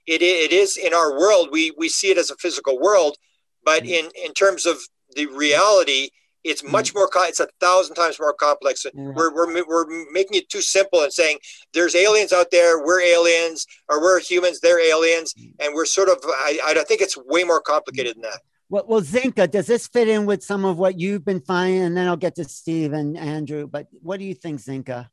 it 0.07 0.23
it 0.23 0.53
is 0.53 0.79
in 0.79 0.95
our 0.95 1.19
world. 1.19 1.51
We 1.53 1.73
we 1.77 1.91
see 1.91 2.11
it 2.11 2.17
as 2.17 2.31
a 2.31 2.37
physical 2.37 2.81
world 2.81 3.19
but 3.67 3.83
mm-hmm. 3.83 4.07
in, 4.07 4.11
in 4.25 4.33
terms 4.33 4.65
of 4.65 4.79
the 5.15 5.27
reality, 5.27 6.09
it's 6.45 6.63
mm-hmm. 6.63 6.73
much 6.73 6.95
more, 6.95 7.11
it's 7.15 7.41
a 7.41 7.49
thousand 7.61 7.97
times 7.97 8.19
more 8.19 8.33
complex. 8.33 8.87
We're, 8.95 9.35
we're, 9.35 9.65
we're 9.67 10.07
making 10.13 10.39
it 10.39 10.49
too 10.49 10.63
simple 10.63 11.03
and 11.03 11.13
saying 11.13 11.39
there's 11.75 11.95
aliens 11.95 12.33
out 12.33 12.53
there, 12.53 12.83
we're 12.83 13.03
aliens, 13.03 13.67
or 13.89 14.01
we're 14.01 14.21
humans, 14.21 14.61
they're 14.61 14.81
aliens. 14.81 15.35
Mm-hmm. 15.35 15.51
And 15.61 15.75
we're 15.75 15.85
sort 15.85 16.09
of, 16.09 16.19
I, 16.25 16.61
I 16.65 16.85
think 16.85 17.01
it's 17.01 17.17
way 17.17 17.43
more 17.45 17.61
complicated 17.61 18.15
than 18.15 18.23
that. 18.23 18.41
Well, 18.69 18.85
well, 18.89 19.01
Zinka, 19.01 19.51
does 19.51 19.67
this 19.67 19.87
fit 19.89 20.09
in 20.09 20.27
with 20.27 20.43
some 20.43 20.65
of 20.65 20.79
what 20.79 20.99
you've 20.99 21.25
been 21.25 21.41
finding? 21.41 21.83
And 21.83 21.97
then 21.97 22.07
I'll 22.09 22.17
get 22.17 22.37
to 22.37 22.45
Steve 22.45 22.93
and 22.93 23.17
Andrew. 23.17 23.67
But 23.67 23.89
what 24.01 24.19
do 24.19 24.25
you 24.25 24.35
think, 24.35 24.61
Zinka? 24.61 25.09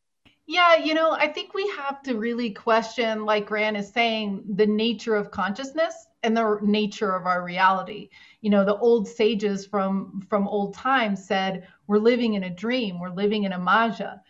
Yeah, 0.45 0.75
you 0.75 0.93
know, 0.93 1.11
I 1.11 1.27
think 1.29 1.53
we 1.53 1.67
have 1.69 2.03
to 2.03 2.17
really 2.17 2.51
question, 2.51 3.25
like 3.25 3.47
Grant 3.47 3.77
is 3.77 3.89
saying, 3.89 4.43
the 4.55 4.65
nature 4.65 5.15
of 5.15 5.31
consciousness 5.31 5.95
and 6.21 6.35
the 6.35 6.59
nature 6.61 7.15
of 7.15 7.25
our 7.25 7.43
reality. 7.43 8.09
You 8.43 8.51
know, 8.51 8.63
the 8.63 8.77
old 8.77 9.07
sages 9.07 9.65
from 9.65 10.21
from 10.29 10.47
old 10.47 10.75
times 10.75 11.25
said, 11.25 11.67
"We're 11.87 11.97
living 11.97 12.35
in 12.35 12.43
a 12.43 12.49
dream. 12.49 12.99
We're 12.99 13.09
living 13.09 13.45
in 13.45 13.53
a 13.53 13.57
maja." 13.57 14.21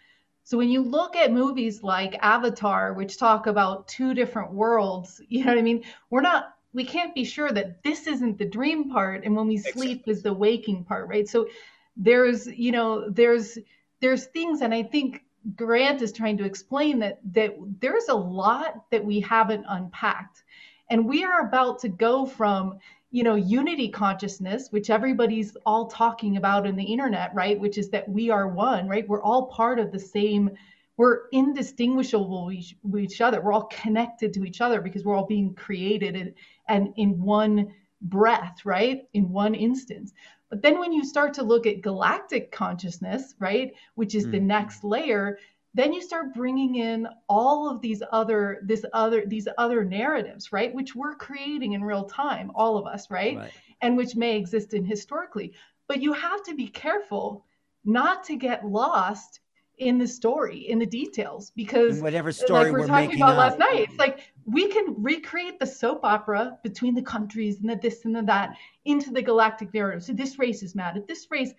So 0.45 0.58
when 0.58 0.69
you 0.69 0.82
look 0.82 1.15
at 1.15 1.32
movies 1.32 1.84
like 1.84 2.15
Avatar, 2.21 2.93
which 2.93 3.17
talk 3.17 3.47
about 3.47 3.88
two 3.88 4.13
different 4.13 4.54
worlds, 4.54 5.19
you 5.28 5.43
know 5.43 5.52
what 5.52 5.60
I 5.60 5.63
mean? 5.63 5.84
We're 6.10 6.21
not 6.21 6.54
we 6.73 6.86
can't 6.86 7.15
be 7.15 7.23
sure 7.23 7.52
that 7.52 7.84
this 7.84 8.08
isn't 8.08 8.38
the 8.38 8.45
dream 8.45 8.89
part 8.89 9.23
and 9.23 9.36
when 9.36 9.47
we 9.47 9.58
sleep 9.58 10.08
is 10.08 10.21
the 10.23 10.34
waking 10.34 10.84
part 10.84 11.08
right 11.08 11.28
so 11.28 11.47
there's 11.95 12.47
you 12.47 12.71
know 12.71 13.10
there's 13.10 13.58
there's 13.99 14.26
things 14.28 14.62
and 14.62 14.73
i 14.73 14.82
think 14.82 15.23
grant 15.56 16.02
is 16.02 16.12
trying 16.12 16.38
to 16.38 16.45
explain 16.45 16.99
that 16.99 17.19
that 17.32 17.54
there's 17.80 18.08
a 18.08 18.15
lot 18.15 18.89
that 18.89 19.04
we 19.04 19.19
haven't 19.19 19.65
unpacked 19.69 20.43
and 20.89 21.06
we 21.06 21.23
are 21.23 21.47
about 21.47 21.80
to 21.80 21.89
go 21.89 22.26
from 22.26 22.80
you 23.13 23.23
know 23.23 23.36
unity 23.36 23.88
consciousness 23.88 24.69
which 24.71 24.89
everybody's 24.89 25.56
all 25.67 25.88
talking 25.88 26.36
about 26.36 26.65
in 26.65 26.76
the 26.76 26.84
internet 26.84 27.34
right? 27.34 27.60
Which 27.60 27.78
is 27.78 27.89
that 27.91 28.10
we 28.10 28.30
are 28.30 28.47
one 28.47 28.88
right? 28.89 29.08
We're 29.08 29.21
all 29.21 29.45
part 29.47 29.80
of 29.80 29.91
the 29.91 29.99
same 29.99 30.49
we're 30.97 31.21
indistinguishable 31.32 32.52
with 32.84 33.04
each 33.04 33.21
other. 33.21 33.41
We're 33.41 33.54
all 33.54 33.69
connected 33.71 34.34
to 34.34 34.43
each 34.43 34.62
other 34.62 34.80
because 34.80 35.04
we're 35.04 35.15
all 35.15 35.26
being 35.26 35.56
created 35.56 36.15
and, 36.15 36.34
and 36.69 36.93
in 36.97 37.21
one 37.21 37.73
breath 38.02 38.65
right? 38.65 39.04
In 39.13 39.32
one 39.32 39.56
instance. 39.56 40.13
But 40.49 40.62
then 40.62 40.80
when 40.80 40.91
you 40.91 41.04
start 41.04 41.34
to 41.36 41.43
look 41.43 41.65
at 41.65 41.82
galactic 41.82 42.52
consciousness, 42.52 43.34
right, 43.39 43.73
which 43.95 44.13
is 44.13 44.28
mm. 44.28 44.32
the 44.32 44.39
hmm. 44.39 44.47
next 44.47 44.84
layer, 44.84 45.39
then 45.74 45.92
you 45.92 46.02
start 46.02 46.34
bringing 46.34 46.76
in 46.76 47.08
all 47.28 47.70
of 47.70 47.82
these 47.82 48.04
other 48.12 48.60
this 48.64 48.86
other 48.94 49.24
these 49.26 49.48
other 49.58 49.84
narratives, 49.84 50.52
right, 50.52 50.74
which 50.74 50.96
we're 50.96 51.16
creating 51.16 51.74
in 51.74 51.84
real 51.84 52.04
time, 52.04 52.52
all 52.56 52.78
of 52.78 52.86
us, 52.86 53.10
right? 53.10 53.38
right. 53.38 53.52
And 53.82 53.98
which 53.98 54.16
may 54.16 54.38
exist 54.38 54.74
in 54.74 54.86
historically. 54.86 55.54
But 55.88 56.02
you 56.02 56.14
have 56.14 56.44
to 56.44 56.56
be 56.56 56.68
careful 56.68 57.46
not 57.86 58.24
to 58.26 58.36
get 58.36 58.66
lost 58.66 59.40
in 59.80 59.98
the 59.98 60.08
story, 60.08 60.70
in 60.70 60.78
the 60.78 60.86
details, 60.86 61.52
because 61.56 61.98
in 61.98 62.04
whatever 62.04 62.32
story 62.32 62.66
like 62.66 62.72
we're, 62.72 62.80
we're 62.82 62.88
talking 62.88 63.16
about 63.16 63.32
up. 63.32 63.38
last 63.38 63.60
night, 63.60 63.88
it's 63.90 63.98
like 63.98 64.20
we 64.46 64.68
can 64.68 64.94
recreate 64.98 65.60
the 65.60 65.66
soap 65.66 66.02
opera 66.04 66.60
between 66.64 66.94
the 66.94 67.02
countries 67.02 67.60
and 67.60 67.70
the 67.70 67.76
this 67.76 68.06
and 68.06 68.16
the 68.16 68.22
that 68.22 68.56
into 68.86 69.12
the 69.12 69.22
galactic 69.22 69.74
narrative. 69.74 70.04
So 70.04 70.14
this 70.14 70.38
race 70.38 70.62
is 70.62 70.76
mad 70.76 70.98
at 70.98 71.08
this 71.08 71.28
race. 71.32 71.52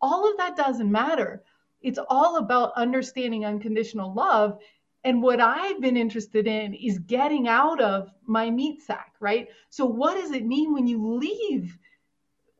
All 0.00 0.28
of 0.28 0.36
that 0.38 0.56
doesn't 0.56 0.90
matter. 0.90 1.44
It's 1.82 1.98
all 2.08 2.36
about 2.36 2.72
understanding 2.76 3.44
unconditional 3.44 4.12
love. 4.14 4.58
And 5.04 5.22
what 5.22 5.40
I've 5.40 5.80
been 5.80 5.96
interested 5.96 6.46
in 6.46 6.74
is 6.74 6.98
getting 7.00 7.48
out 7.48 7.80
of 7.80 8.12
my 8.24 8.50
meat 8.50 8.82
sack, 8.82 9.14
right? 9.20 9.48
So, 9.68 9.84
what 9.84 10.14
does 10.14 10.30
it 10.30 10.46
mean 10.46 10.72
when 10.72 10.86
you 10.86 11.16
leave 11.16 11.76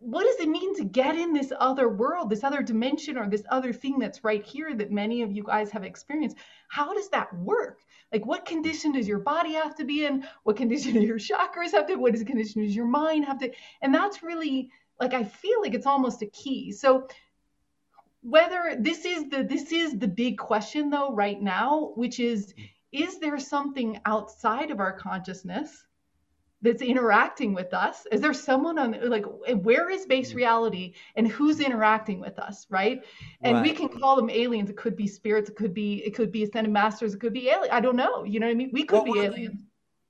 what 0.03 0.27
does 0.27 0.41
it 0.41 0.49
mean 0.49 0.75
to 0.77 0.85
get 0.85 1.15
in 1.15 1.33
this 1.33 1.53
other 1.61 1.89
world, 1.89 2.29
this 2.29 2.43
other 2.43 2.61
dimension, 2.61 3.17
or 3.17 3.29
this 3.29 3.45
other 3.51 3.73
thing 3.73 4.01
that's 4.01 4.25
right 4.25 4.45
here 4.45 4.75
that 4.75 4.91
many 4.91 5.23
of 5.23 5.31
you 5.31 5.45
guys 5.45 5.71
have 5.71 5.85
experienced? 5.85 6.37
How 6.69 6.93
does 6.93 7.09
that 7.11 7.33
work? 7.39 7.79
Like, 8.13 8.27
what 8.27 8.45
condition 8.45 8.93
does 8.93 9.07
your 9.07 9.21
body 9.21 9.53
have 9.53 9.77
to 9.77 9.85
be 9.85 10.05
in? 10.05 10.27
What 10.43 10.57
condition 10.57 10.95
do 10.95 11.01
your 11.01 11.19
chakras 11.19 11.71
have 11.71 11.87
to? 11.87 11.95
What 11.95 12.17
is 12.17 12.25
condition 12.25 12.63
does 12.63 12.75
your 12.75 12.87
mind 12.87 13.25
have 13.27 13.39
to? 13.39 13.53
And 13.81 13.95
that's 13.95 14.25
really 14.25 14.71
like 15.01 15.15
I 15.15 15.23
feel 15.23 15.61
like 15.61 15.75
it's 15.75 15.87
almost 15.87 16.21
a 16.23 16.27
key. 16.27 16.73
So 16.73 17.07
whether 18.23 18.77
this 18.79 19.05
is 19.05 19.29
the 19.29 19.43
this 19.43 19.73
is 19.73 19.99
the 19.99 20.09
big 20.09 20.39
question 20.39 20.91
though 20.91 21.13
right 21.13 21.41
now, 21.41 21.93
which 21.97 22.21
is 22.21 22.55
is 22.93 23.19
there 23.19 23.39
something 23.39 24.01
outside 24.07 24.71
of 24.71 24.79
our 24.79 24.93
consciousness 24.93 25.85
that's 26.61 26.83
interacting 26.83 27.53
with 27.53 27.75
us? 27.75 28.07
Is 28.13 28.21
there 28.21 28.33
someone 28.33 28.79
on 28.79 28.97
like 29.11 29.25
where 29.63 29.91
is 29.91 30.07
base 30.07 30.33
mm. 30.33 30.37
reality 30.37 30.95
and 31.17 31.27
who's 31.27 31.59
interacting 31.59 32.21
with 32.21 32.39
us 32.39 32.67
right? 32.71 33.03
And 33.43 33.57
right. 33.57 33.63
we 33.63 33.73
can 33.73 33.89
call 33.89 34.15
them 34.15 34.31
aliens. 34.31 34.71
It 34.71 34.77
could 34.77 34.97
be 34.97 35.09
spirits. 35.09 35.51
It 35.51 35.57
could 35.57 35.75
be 35.75 36.05
it 36.05 36.15
could 36.15 36.31
be 36.31 36.45
ascended 36.45 36.73
masters. 36.73 37.15
It 37.15 37.21
could 37.21 37.33
be 37.33 37.49
alien 37.49 37.73
i 37.73 37.81
don't 37.81 37.97
know. 37.97 38.23
You 38.23 38.39
know 38.39 38.47
what 38.47 38.53
i 38.53 38.57
mean? 38.57 38.71
We 38.73 38.85
could 38.85 39.03
well, 39.03 39.13
be 39.13 39.21
aliens. 39.21 39.61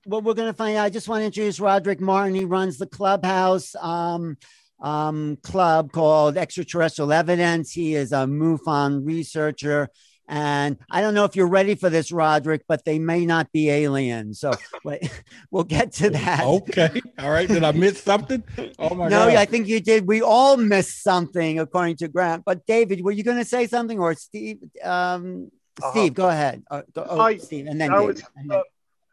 Well 0.05 0.20
we're 0.20 0.35
going 0.35 0.51
to 0.51 0.57
find 0.57 0.77
out 0.77 0.85
i 0.85 0.90
just 0.90 1.09
want 1.09 1.22
to 1.22 1.27
introduce 1.27 1.61
roderick 1.61 2.01
martin. 2.01 2.35
He 2.35 2.44
runs 2.44 2.77
the 2.77 2.87
clubhouse 2.87 3.75
um, 3.77 4.37
um, 4.83 5.38
club 5.42 5.92
called 5.92 6.37
extraterrestrial 6.37 7.12
evidence 7.12 7.73
he 7.73 7.95
is 7.95 8.12
a 8.12 8.27
mufon 8.27 9.07
researcher 9.07 9.88
and 10.29 10.79
I 10.90 11.03
don't 11.03 11.12
know 11.12 11.25
if 11.25 11.37
you're 11.37 11.47
ready 11.47 11.75
for 11.75 11.90
this, 11.90 12.11
Roderick, 12.11 12.62
but 12.66 12.87
they 12.87 12.99
may 12.99 13.27
not 13.27 13.53
be 13.53 13.68
aliens. 13.68 14.40
So 14.40 14.53
we'll 15.51 15.64
get 15.64 15.92
to 15.95 16.11
that. 16.11 16.45
Okay. 16.45 17.03
All 17.18 17.31
right. 17.31 17.47
Did 17.47 17.64
I 17.64 17.73
miss 17.73 18.03
something? 18.03 18.42
Oh 18.79 18.95
my 18.95 19.09
god. 19.09 19.11
no, 19.11 19.27
God. 19.27 19.37
I 19.37 19.45
think 19.45 19.68
you 19.68 19.81
did. 19.81 20.07
We 20.07 20.23
all 20.23 20.57
missed 20.57 21.03
something, 21.03 21.59
according 21.59 21.97
to 21.97 22.09
Grant. 22.09 22.45
But 22.47 22.66
David, 22.66 23.03
were 23.03 23.11
you 23.11 23.25
going 23.25 23.38
to 23.38 23.45
say 23.45 23.66
something, 23.66 23.99
or 23.99 24.14
Steve? 24.14 24.59
Um, 24.83 25.51
uh-huh. 25.83 25.90
Steve, 25.90 26.14
go 26.14 26.29
ahead. 26.29 26.62
Uh, 26.71 26.83
go, 26.95 27.07
oh, 27.09 27.16
Hi. 27.18 27.37
Steve, 27.37 27.66
and 27.66 27.81
then 27.81 27.90
David. 27.90 28.23
And 28.37 28.51
then, 28.51 28.59
uh, 28.59 28.62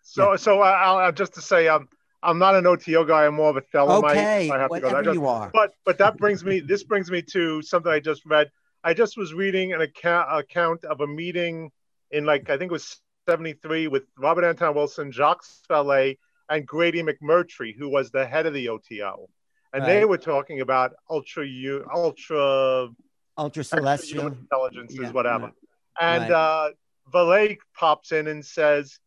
so, 0.02 0.32
yeah. 0.32 0.36
so 0.38 0.62
I'll, 0.62 0.98
I'll, 0.98 1.12
just 1.12 1.34
to 1.36 1.42
say, 1.42 1.68
um, 1.68 1.90
I'm 2.22 2.38
not 2.38 2.56
an 2.56 2.68
OTO 2.68 3.06
guy. 3.06 3.26
I'm 3.26 3.36
more 3.36 3.50
of 3.50 3.58
a 3.58 3.62
Thelemite. 3.62 4.12
Okay, 4.12 4.50
I 4.50 4.60
have 4.60 4.72
to 4.72 4.80
go. 4.80 5.02
Just, 5.02 5.14
you 5.14 5.26
are. 5.26 5.50
But 5.54 5.72
but 5.86 5.98
that 6.00 6.18
brings 6.18 6.44
me. 6.44 6.60
This 6.60 6.84
brings 6.84 7.10
me 7.10 7.22
to 7.34 7.62
something 7.62 7.92
I 7.92 8.00
just 8.00 8.26
read. 8.26 8.52
I 8.84 8.94
just 8.94 9.18
was 9.18 9.34
reading 9.34 9.74
an 9.74 9.82
account, 9.82 10.28
account 10.32 10.86
of 10.86 11.02
a 11.02 11.08
meeting 11.08 11.72
in 12.12 12.26
like 12.26 12.50
I 12.50 12.58
think 12.58 12.72
it 12.72 12.74
was 12.74 13.00
73 13.28 13.88
with 13.88 14.04
Robert 14.18 14.44
Anton 14.44 14.76
Wilson, 14.76 15.12
Jacques 15.12 15.44
Vallée, 15.70 16.18
and 16.50 16.66
Grady 16.66 17.04
McMurtry, 17.04 17.76
who 17.78 17.90
was 17.90 18.12
the 18.12 18.26
head 18.26 18.46
of 18.46 18.54
the 18.54 18.70
OTO. 18.70 19.30
And 19.72 19.84
right. 19.84 19.88
they 19.88 20.06
were 20.06 20.18
talking 20.18 20.62
about 20.62 20.94
ultra 21.10 21.46
ultra 21.94 22.90
ultra 23.38 23.64
celestial 23.64 24.28
intelligences, 24.28 25.00
yeah, 25.00 25.12
whatever. 25.12 25.52
And 26.00 26.24
right. 26.24 26.32
uh, 26.32 26.70
Vallée 27.14 27.58
pops 27.78 28.12
in 28.12 28.28
and 28.28 28.46
says, 28.46 29.00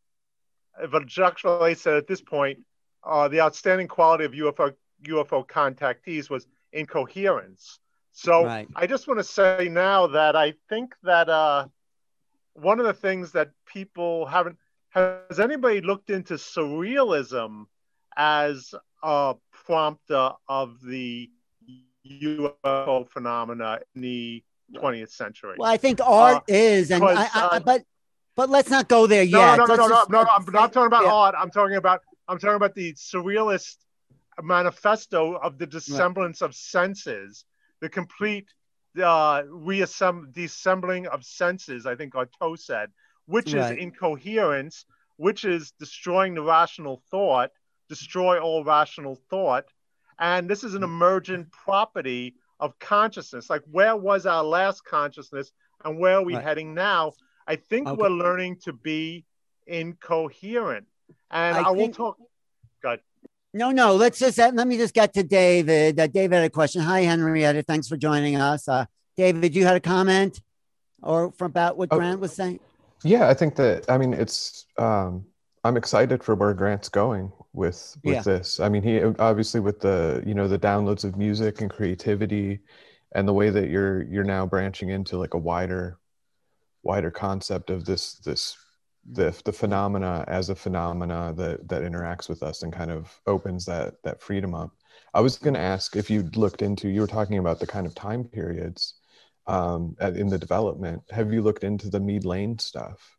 Jacques 1.08 1.40
Vallée 1.40 1.76
said 1.76 1.96
at 1.96 2.06
this 2.06 2.20
point, 2.20 2.60
uh, 3.04 3.28
the 3.28 3.40
outstanding 3.40 3.88
quality 3.88 4.24
of 4.24 4.32
UFO 4.32 4.74
UFO 5.04 5.46
contactees 5.46 6.30
was 6.30 6.46
incoherence. 6.72 7.78
So 8.12 8.44
right. 8.44 8.68
I 8.76 8.86
just 8.86 9.08
want 9.08 9.18
to 9.18 9.24
say 9.24 9.68
now 9.70 10.06
that 10.08 10.36
I 10.36 10.54
think 10.68 10.94
that 11.02 11.28
uh, 11.28 11.66
one 12.54 12.78
of 12.78 12.86
the 12.86 12.92
things 12.92 13.32
that 13.32 13.50
people 13.66 14.26
haven't 14.26 14.56
has 14.90 15.40
anybody 15.40 15.80
looked 15.80 16.10
into 16.10 16.34
surrealism 16.34 17.64
as 18.16 18.74
a 19.02 19.34
prompter 19.64 20.30
of 20.48 20.78
the 20.82 21.30
UFO 22.06 23.08
phenomena 23.08 23.80
in 23.94 24.02
the 24.02 24.44
20th 24.74 25.10
century? 25.10 25.54
Well, 25.58 25.70
I 25.70 25.78
think 25.78 26.00
art 26.02 26.36
uh, 26.36 26.40
is, 26.48 26.90
and 26.90 27.02
I, 27.02 27.24
I, 27.24 27.28
uh, 27.34 27.60
but 27.60 27.84
but 28.34 28.50
let's 28.50 28.70
not 28.70 28.88
go 28.88 29.06
there 29.06 29.26
no, 29.26 29.38
yet. 29.38 29.56
No, 29.56 29.64
no, 29.64 29.74
no, 29.74 29.86
no, 29.86 30.04
no, 30.08 30.22
no, 30.22 30.28
I'm 30.30 30.44
not 30.52 30.72
talking 30.72 30.86
about 30.86 31.04
yeah. 31.04 31.12
art. 31.12 31.34
I'm 31.38 31.50
talking 31.50 31.76
about 31.76 32.02
I'm 32.32 32.38
talking 32.38 32.56
about 32.56 32.74
the 32.74 32.94
surrealist 32.94 33.76
manifesto 34.42 35.34
of 35.34 35.58
the 35.58 35.66
dissemblance 35.66 36.40
right. 36.40 36.48
of 36.48 36.54
senses 36.54 37.44
the 37.82 37.88
complete 37.88 38.46
uh, 38.96 39.42
reassemb- 39.42 40.32
deassembling 40.32 41.08
of 41.08 41.24
senses, 41.24 41.84
I 41.84 41.96
think 41.96 42.14
Artaud 42.14 42.58
said, 42.58 42.90
which 43.26 43.52
right. 43.52 43.72
is 43.72 43.78
incoherence, 43.78 44.86
which 45.16 45.44
is 45.44 45.72
destroying 45.78 46.34
the 46.34 46.42
rational 46.42 47.02
thought, 47.10 47.50
destroy 47.88 48.38
all 48.38 48.64
rational 48.64 49.16
thought. 49.28 49.64
And 50.18 50.48
this 50.48 50.62
is 50.62 50.74
an 50.74 50.84
emergent 50.84 51.50
property 51.50 52.36
of 52.60 52.78
consciousness. 52.78 53.50
Like, 53.50 53.62
where 53.70 53.96
was 53.96 54.24
our 54.24 54.44
last 54.44 54.84
consciousness 54.84 55.50
and 55.84 55.98
where 55.98 56.18
are 56.18 56.24
we 56.24 56.34
right. 56.34 56.44
heading 56.44 56.72
now? 56.72 57.12
I 57.46 57.56
think 57.56 57.88
okay. 57.88 58.00
we're 58.00 58.10
learning 58.10 58.58
to 58.64 58.72
be 58.72 59.24
incoherent. 59.66 60.86
And 61.30 61.56
I, 61.56 61.62
I 61.62 61.70
will 61.70 61.88
talk. 61.88 62.16
Good. 62.82 63.00
No, 63.54 63.70
no. 63.70 63.96
Let's 63.96 64.18
just 64.18 64.38
let 64.38 64.66
me 64.66 64.76
just 64.76 64.94
get 64.94 65.12
to 65.14 65.22
David. 65.22 65.98
Uh, 65.98 66.06
David 66.06 66.36
had 66.36 66.44
a 66.44 66.50
question. 66.50 66.82
Hi, 66.82 67.00
Henrietta. 67.02 67.62
Thanks 67.62 67.88
for 67.88 67.96
joining 67.96 68.36
us. 68.36 68.68
Uh, 68.68 68.86
David, 69.16 69.54
you 69.54 69.64
had 69.64 69.76
a 69.76 69.80
comment 69.80 70.40
or 71.02 71.32
from 71.32 71.46
about 71.46 71.76
what 71.76 71.88
oh, 71.90 71.98
Grant 71.98 72.20
was 72.20 72.32
saying? 72.32 72.60
Yeah, 73.04 73.28
I 73.28 73.34
think 73.34 73.56
that. 73.56 73.90
I 73.90 73.98
mean, 73.98 74.14
it's. 74.14 74.66
Um, 74.78 75.26
I'm 75.64 75.76
excited 75.76 76.24
for 76.24 76.34
where 76.34 76.54
Grant's 76.54 76.88
going 76.88 77.30
with 77.52 77.96
with 78.02 78.14
yeah. 78.14 78.22
this. 78.22 78.60
I 78.60 78.68
mean, 78.68 78.82
he 78.82 79.02
obviously 79.02 79.60
with 79.60 79.80
the 79.80 80.22
you 80.26 80.34
know 80.34 80.48
the 80.48 80.58
downloads 80.58 81.04
of 81.04 81.16
music 81.16 81.60
and 81.60 81.70
creativity, 81.70 82.60
and 83.14 83.28
the 83.28 83.32
way 83.32 83.50
that 83.50 83.68
you're 83.68 84.02
you're 84.04 84.24
now 84.24 84.46
branching 84.46 84.90
into 84.90 85.18
like 85.18 85.34
a 85.34 85.38
wider, 85.38 85.98
wider 86.82 87.10
concept 87.10 87.70
of 87.70 87.84
this 87.84 88.14
this 88.14 88.56
the 89.10 89.36
the 89.44 89.52
phenomena 89.52 90.24
as 90.28 90.48
a 90.48 90.54
phenomena 90.54 91.32
that 91.36 91.68
that 91.68 91.82
interacts 91.82 92.28
with 92.28 92.42
us 92.42 92.62
and 92.62 92.72
kind 92.72 92.90
of 92.90 93.20
opens 93.26 93.64
that 93.64 93.94
that 94.04 94.22
freedom 94.22 94.54
up. 94.54 94.70
I 95.14 95.20
was 95.20 95.38
going 95.38 95.54
to 95.54 95.60
ask 95.60 95.96
if 95.96 96.08
you 96.08 96.22
looked 96.34 96.62
into 96.62 96.88
you 96.88 97.00
were 97.00 97.06
talking 97.06 97.38
about 97.38 97.58
the 97.58 97.66
kind 97.66 97.86
of 97.86 97.94
time 97.94 98.24
periods 98.24 98.94
um, 99.46 99.96
at, 100.00 100.16
in 100.16 100.28
the 100.28 100.38
development. 100.38 101.02
Have 101.10 101.32
you 101.32 101.42
looked 101.42 101.64
into 101.64 101.90
the 101.90 102.00
Meade 102.00 102.24
Layne 102.24 102.58
stuff? 102.58 103.18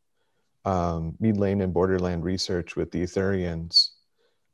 Um, 0.65 1.15
Meade 1.19 1.38
Layne 1.38 1.62
and 1.62 1.74
Borderland 1.74 2.24
research 2.24 2.76
with 2.76 2.91
the 2.91 3.04
Etherians. 3.04 3.89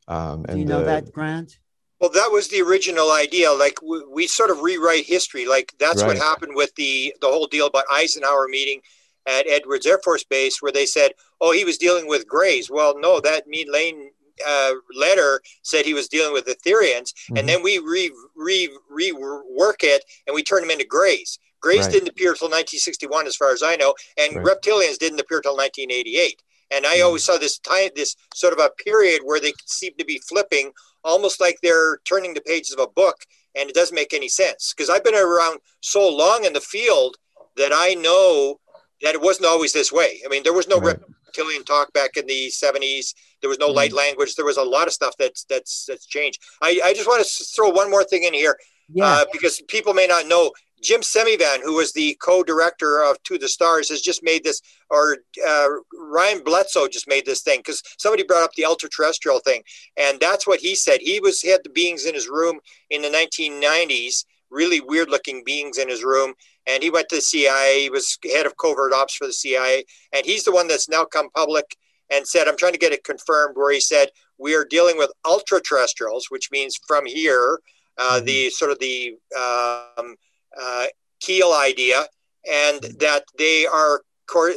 Um, 0.08 0.46
and 0.50 0.56
Do 0.56 0.60
you 0.60 0.65
know 0.65 0.80
the, 0.80 0.86
that 0.86 1.12
Grant? 1.13 1.60
Well, 2.02 2.10
that 2.10 2.32
was 2.32 2.48
the 2.48 2.62
original 2.62 3.12
idea. 3.12 3.52
Like 3.52 3.82
we, 3.82 4.04
we 4.06 4.28
sort 4.28 4.50
of 4.50 4.62
rewrite 4.62 5.06
history. 5.06 5.46
Like 5.46 5.74
that's 5.80 6.02
right. 6.02 6.08
what 6.08 6.18
happened 6.18 6.54
with 6.56 6.74
the 6.76 7.13
the 7.22 7.28
whole 7.28 7.46
deal 7.46 7.68
about 7.68 7.86
Eisenhower 7.92 8.48
meeting 8.48 8.82
at 9.30 9.48
Edwards 9.48 9.86
Air 9.86 10.00
Force 10.04 10.24
Base 10.24 10.62
where 10.62 10.72
they 10.72 10.86
said, 10.86 11.12
oh, 11.39 11.52
he 11.54 11.63
was 11.63 11.78
dealing 11.78 12.08
with 12.08 12.28
grays. 12.28 12.70
Well, 12.70 13.00
no, 13.00 13.20
that 13.20 13.48
Meade 13.48 13.70
Layne 13.70 14.12
uh, 14.48 14.74
letter 14.96 15.42
said 15.63 15.86
he 15.86 15.94
was 15.94 16.08
dealing 16.08 16.34
with 16.34 16.46
Etherians, 16.46 17.13
mm-hmm. 17.13 17.38
and 17.38 17.50
then 17.50 17.62
we 17.63 17.78
re, 17.80 18.12
re, 18.36 18.70
rework 18.92 19.84
it 19.84 20.04
and 20.28 20.34
we 20.34 20.44
turn 20.44 20.62
them 20.62 20.72
into 20.72 20.86
Greys. 20.86 21.39
Greys 21.62 21.82
right. 21.82 21.92
didn't 21.92 22.10
appear 22.10 22.32
until 22.32 22.48
1961, 22.48 23.28
as 23.28 23.36
far 23.36 23.52
as 23.52 23.62
I 23.62 23.76
know, 23.76 23.94
and 24.18 24.38
right. 24.38 24.46
reptilians 24.46 24.98
didn't 24.98 25.20
appear 25.20 25.39
until 25.39 25.58
1988. 25.58 26.42
And 26.72 26.86
I 26.86 26.96
mm-hmm. 26.96 27.06
always 27.06 27.26
saw 27.26 27.38
this 27.38 27.60
time, 27.60 27.89
this 27.96 28.15
sort 28.34 28.54
of 28.54 28.60
a 28.60 28.72
period 28.84 29.22
where 29.24 29.39
they 29.39 29.54
seem 29.65 29.94
to 29.98 30.06
be 30.06 30.22
flipping, 30.28 30.72
almost 31.04 31.42
like 31.42 31.60
they're 31.62 31.98
turning 32.06 32.34
the 32.34 32.42
pages 32.42 32.72
of 32.72 32.80
a 32.80 32.88
book, 32.88 33.26
and 33.58 33.70
it 33.70 33.76
doesn't 33.76 33.96
make 33.96 34.13
any 34.13 34.30
sense. 34.30 34.74
Because 34.74 34.89
I've 34.89 35.04
been 35.04 35.15
around 35.15 35.60
so 35.82 36.08
long 36.08 36.46
in 36.46 36.54
the 36.54 36.62
field 36.62 37.18
that 37.58 37.72
I 37.74 37.96
know 37.96 38.60
that 39.02 39.16
it 39.16 39.22
wasn't 39.22 39.48
always 39.48 39.74
this 39.74 39.92
way. 39.92 40.22
I 40.26 40.30
mean, 40.30 40.44
there 40.44 40.54
was 40.54 40.68
no 40.68 40.80
right. 40.80 40.98
reptilian 41.26 41.64
talk 41.64 41.92
back 41.94 42.18
in 42.18 42.26
the 42.26 42.50
70s. 42.50 43.14
There 43.42 43.50
was 43.50 43.60
no 43.60 43.68
light 43.68 43.94
language. 43.94 44.36
There 44.36 44.46
was 44.46 44.58
a 44.58 44.64
lot 44.64 44.88
of 44.88 44.94
stuff 44.94 45.16
that's 45.18 45.46
that's 45.46 45.86
that's 45.86 46.06
changed. 46.06 46.42
I, 46.62 46.80
I 46.84 46.94
just 46.94 47.08
want 47.08 47.26
to 47.26 47.44
throw 47.56 47.70
one 47.70 47.90
more 47.90 48.04
thing 48.04 48.24
in 48.24 48.34
here 48.34 48.58
yeah. 48.92 49.06
uh, 49.06 49.26
because 49.32 49.62
people 49.68 49.94
may 49.94 50.08
not 50.08 50.28
know. 50.28 50.52
Jim 50.82 51.02
Semivan, 51.02 51.62
who 51.62 51.76
was 51.76 51.92
the 51.92 52.18
co-director 52.22 53.04
of 53.04 53.22
To 53.24 53.38
the 53.38 53.50
Stars, 53.50 53.90
has 53.90 54.00
just 54.00 54.24
made 54.24 54.46
this, 54.46 54.62
or 54.90 55.18
uh, 55.46 55.68
Ryan 55.94 56.42
Bledsoe 56.42 56.88
just 56.88 57.06
made 57.06 57.26
this 57.26 57.42
thing 57.42 57.60
because 57.60 57.84
somebody 57.98 58.24
brought 58.24 58.44
up 58.44 58.54
the 58.54 58.64
ultra-terrestrial 58.64 59.40
thing, 59.40 59.62
and 59.98 60.22
that's 60.22 60.48
what 60.48 60.62
he 60.62 60.76
said. 60.76 61.00
He 61.02 61.20
was 61.20 61.42
he 61.42 61.50
had 61.50 61.66
the 61.66 61.70
beings 61.70 62.06
in 62.06 62.14
his 62.14 62.30
room 62.30 62.62
in 62.90 63.02
the 63.02 63.10
1990s, 63.10 64.24
really 64.50 64.80
weird-looking 64.80 65.44
beings 65.46 65.78
in 65.78 65.90
his 65.90 66.06
room, 66.06 66.34
and 66.69 66.84
he 66.84 66.89
went 66.89 67.10
to 67.10 67.15
the 67.15 67.21
CIA. 67.21 67.82
He 67.82 67.89
was 67.89 68.17
head 68.23 68.45
of 68.45 68.58
covert 68.58 68.93
ops 68.93 69.15
for 69.15 69.27
the 69.27 69.34
CIA, 69.34 69.86
and 70.13 70.25
he's 70.25 70.43
the 70.43 70.51
one 70.51 70.67
that's 70.67 70.88
now 70.88 71.03
come 71.03 71.29
public 71.32 71.65
and 72.10 72.27
said, 72.27 72.47
"I'm 72.47 72.58
trying 72.58 72.73
to 72.73 72.79
get 72.79 72.93
it 72.93 73.03
confirmed." 73.03 73.55
Where 73.58 73.71
he 73.71 73.79
said, 73.79 74.10
"We 74.38 74.53
are 74.55 74.65
dealing 74.65 74.97
with 74.97 75.12
ultra-terrestrials, 75.25 76.29
which 76.29 76.51
means 76.51 76.79
from 76.88 77.05
here." 77.05 77.60
Uh, 77.97 78.15
mm-hmm. 78.15 78.25
the 78.25 78.49
sort 78.51 78.71
of 78.71 78.79
the 78.79 79.17
um, 79.38 80.15
uh, 80.58 80.86
Keel 81.19 81.51
idea, 81.51 82.05
and 82.49 82.82
mm-hmm. 82.82 82.97
that 82.99 83.25
they 83.38 83.65
are 83.65 84.03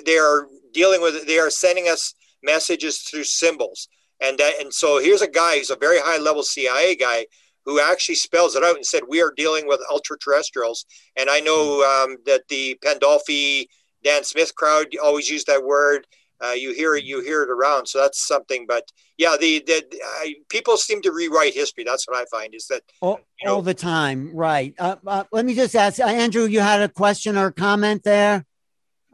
they 0.07 0.19
are 0.19 0.47
dealing 0.73 1.01
with 1.01 1.27
they 1.27 1.39
are 1.39 1.51
sending 1.51 1.89
us 1.89 2.15
messages 2.43 2.99
through 2.99 3.25
symbols, 3.25 3.89
and 4.21 4.39
that, 4.39 4.61
and 4.61 4.73
so 4.73 5.01
here's 5.01 5.23
a 5.23 5.29
guy 5.29 5.59
who's 5.59 5.71
a 5.71 5.77
very 5.77 5.99
high 5.99 6.19
level 6.19 6.43
CIA 6.43 6.95
guy 6.95 7.27
who 7.65 7.81
actually 7.81 8.17
spells 8.17 8.57
it 8.57 8.65
out 8.65 8.77
and 8.77 8.87
said 8.87 9.03
we 9.09 9.23
are 9.23 9.33
dealing 9.37 9.67
with 9.67 9.81
ultra 9.91 10.17
terrestrials, 10.19 10.85
and 11.17 11.31
I 11.31 11.41
know 11.41 11.83
mm-hmm. 11.83 12.13
um, 12.13 12.17
that 12.27 12.49
the 12.49 12.79
Pandolfi 12.85 13.67
Dan 14.05 14.25
Smith 14.25 14.55
crowd 14.55 14.87
always 15.03 15.29
use 15.29 15.45
that 15.45 15.65
word. 15.65 16.07
Uh, 16.43 16.53
you 16.53 16.73
hear 16.73 16.97
it, 16.97 17.05
you 17.05 17.21
hear 17.21 17.45
it 17.45 17.51
around. 17.51 17.87
So 17.87 18.01
that's 18.01 18.27
something. 18.27 18.67
But 18.67 18.85
yeah, 19.17 19.37
the, 19.41 19.63
the 19.65 19.85
uh, 20.05 20.27
people 20.49 20.77
seem 20.77 21.01
to 21.03 21.13
rewrite 21.13 21.55
history. 21.55 21.85
That's 21.85 22.09
what 22.09 22.21
I 22.21 22.25
find 22.37 22.53
is 22.53 22.67
that 22.67 22.83
all, 23.01 23.21
you 23.41 23.47
know, 23.47 23.55
all 23.57 23.63
the 23.63 23.75
time, 23.75 24.35
right? 24.35 24.75
Uh, 24.77 24.97
uh 25.07 25.25
let 25.31 25.45
me 25.45 25.55
just 25.55 25.77
ask 25.77 26.01
uh, 26.01 26.07
Andrew. 26.07 26.47
You 26.47 26.59
had 26.59 26.83
a 26.83 26.89
question 26.89 27.39
or 27.39 27.53
comment 27.53 28.03
there 28.03 28.45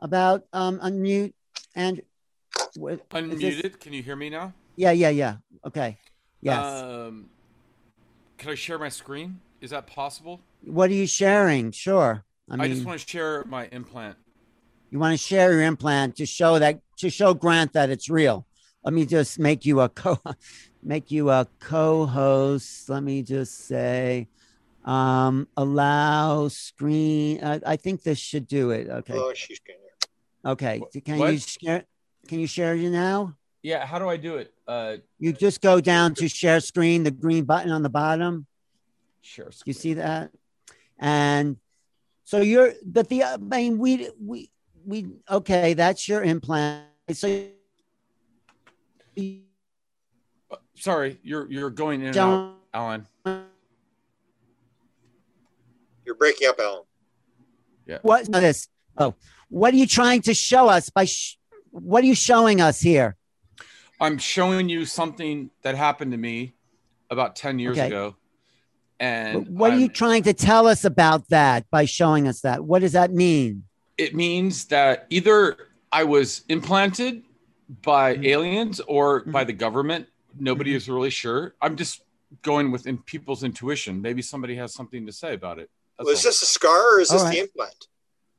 about 0.00 0.44
um, 0.54 0.78
unmute 0.80 1.34
and 1.74 2.00
unmuted. 2.80 3.62
This... 3.62 3.76
Can 3.76 3.92
you 3.92 4.02
hear 4.02 4.16
me 4.16 4.30
now? 4.30 4.54
Yeah, 4.76 4.92
yeah, 4.92 5.10
yeah. 5.10 5.36
Okay. 5.66 5.98
Yes. 6.40 6.64
Um, 6.64 7.28
can 8.38 8.50
I 8.50 8.54
share 8.54 8.78
my 8.78 8.88
screen? 8.88 9.40
Is 9.60 9.70
that 9.70 9.86
possible? 9.86 10.40
What 10.62 10.90
are 10.90 10.94
you 10.94 11.06
sharing? 11.06 11.72
Sure. 11.72 12.24
I, 12.48 12.56
mean, 12.56 12.60
I 12.60 12.68
just 12.68 12.86
want 12.86 13.00
to 13.00 13.06
share 13.06 13.44
my 13.44 13.66
implant. 13.72 14.16
You 14.90 14.98
want 14.98 15.12
to 15.12 15.18
share 15.18 15.52
your 15.52 15.62
implant 15.62 16.16
to 16.16 16.24
show 16.24 16.58
that 16.58 16.80
to 16.98 17.10
show 17.10 17.34
Grant 17.34 17.74
that 17.74 17.90
it's 17.90 18.08
real. 18.08 18.46
Let 18.84 18.94
me 18.94 19.04
just 19.04 19.38
make 19.38 19.66
you 19.66 19.80
a 19.80 19.88
co 19.88 20.18
make 20.82 21.10
you 21.10 21.28
a 21.30 21.46
co-host. 21.60 22.88
Let 22.88 23.02
me 23.02 23.22
just 23.22 23.66
say 23.66 24.28
um 24.84 25.48
allow 25.56 26.48
screen 26.48 27.44
I, 27.44 27.60
I 27.66 27.76
think 27.76 28.02
this 28.02 28.18
should 28.18 28.46
do 28.46 28.70
it. 28.70 28.88
Okay. 28.88 29.14
Oh, 29.14 29.34
she's 29.34 29.58
Okay. 30.46 30.80
Can 31.04 31.18
what? 31.18 31.32
you 31.32 31.38
share 31.38 31.84
can 32.28 32.40
you 32.40 32.46
share 32.46 32.74
you 32.74 32.88
now? 32.90 33.36
Yeah, 33.62 33.84
how 33.84 33.98
do 33.98 34.08
I 34.08 34.16
do 34.16 34.36
it? 34.36 34.54
Uh 34.68 34.98
you 35.18 35.32
just 35.32 35.62
go 35.62 35.80
down 35.80 36.14
to 36.16 36.28
share 36.28 36.60
screen, 36.60 37.02
the 37.02 37.10
green 37.10 37.44
button 37.44 37.72
on 37.72 37.82
the 37.82 37.88
bottom. 37.88 38.46
Share 39.22 39.50
screen. 39.50 39.62
You 39.66 39.72
see 39.72 39.94
that? 39.94 40.30
And 40.98 41.56
so 42.24 42.40
you're 42.40 42.74
but 42.84 43.08
the 43.08 43.24
I 43.24 43.38
mean 43.38 43.78
we 43.78 44.10
we 44.22 44.50
we 44.84 45.06
okay, 45.30 45.74
that's 45.74 46.06
your 46.06 46.22
implant. 46.22 46.84
So 47.12 47.46
sorry, 50.76 51.18
you're 51.22 51.50
you're 51.50 51.70
going 51.70 52.00
in 52.02 52.08
and 52.08 52.16
out, 52.16 52.54
Alan. 52.72 53.06
You're 56.04 56.14
breaking 56.14 56.48
up, 56.48 56.58
Alan. 56.58 56.82
Yeah. 57.86 57.98
What 58.02 58.30
this? 58.32 58.68
Oh, 58.96 59.14
what 59.48 59.74
are 59.74 59.76
you 59.76 59.86
trying 59.86 60.22
to 60.22 60.34
show 60.34 60.68
us 60.68 60.90
by? 60.90 61.04
Sh- 61.04 61.38
what 61.70 62.02
are 62.02 62.06
you 62.06 62.14
showing 62.14 62.60
us 62.60 62.80
here? 62.80 63.17
I'm 64.00 64.18
showing 64.18 64.68
you 64.68 64.84
something 64.84 65.50
that 65.62 65.74
happened 65.74 66.12
to 66.12 66.18
me 66.18 66.54
about 67.10 67.36
ten 67.36 67.58
years 67.58 67.78
okay. 67.78 67.88
ago. 67.88 68.16
And 69.00 69.48
what 69.48 69.70
I'm, 69.70 69.78
are 69.78 69.80
you 69.80 69.88
trying 69.88 70.24
to 70.24 70.32
tell 70.32 70.66
us 70.66 70.84
about 70.84 71.28
that 71.28 71.70
by 71.70 71.84
showing 71.84 72.26
us 72.26 72.40
that? 72.40 72.64
What 72.64 72.80
does 72.80 72.92
that 72.92 73.12
mean? 73.12 73.64
it 73.98 74.14
means 74.14 74.66
that 74.66 75.06
either 75.10 75.56
I 75.92 76.04
was 76.04 76.44
implanted 76.48 77.24
by 77.82 78.14
mm-hmm. 78.14 78.24
aliens 78.24 78.80
or 78.80 79.20
mm-hmm. 79.20 79.32
by 79.32 79.44
the 79.44 79.52
government. 79.52 80.06
Nobody 80.38 80.70
mm-hmm. 80.70 80.76
is 80.76 80.88
really 80.88 81.10
sure. 81.10 81.54
I'm 81.60 81.76
just 81.76 82.02
going 82.42 82.70
with 82.70 82.86
in 82.86 82.98
people's 82.98 83.42
intuition. 83.42 84.00
Maybe 84.00 84.22
somebody 84.22 84.54
has 84.56 84.72
something 84.72 85.04
to 85.04 85.12
say 85.12 85.34
about 85.34 85.58
it. 85.58 85.68
Well, 85.98 86.08
is 86.08 86.22
this 86.22 86.40
a 86.42 86.46
scar 86.46 86.96
or 86.96 87.00
is 87.00 87.08
this 87.08 87.22
right. 87.22 87.32
the 87.32 87.40
implant? 87.40 87.88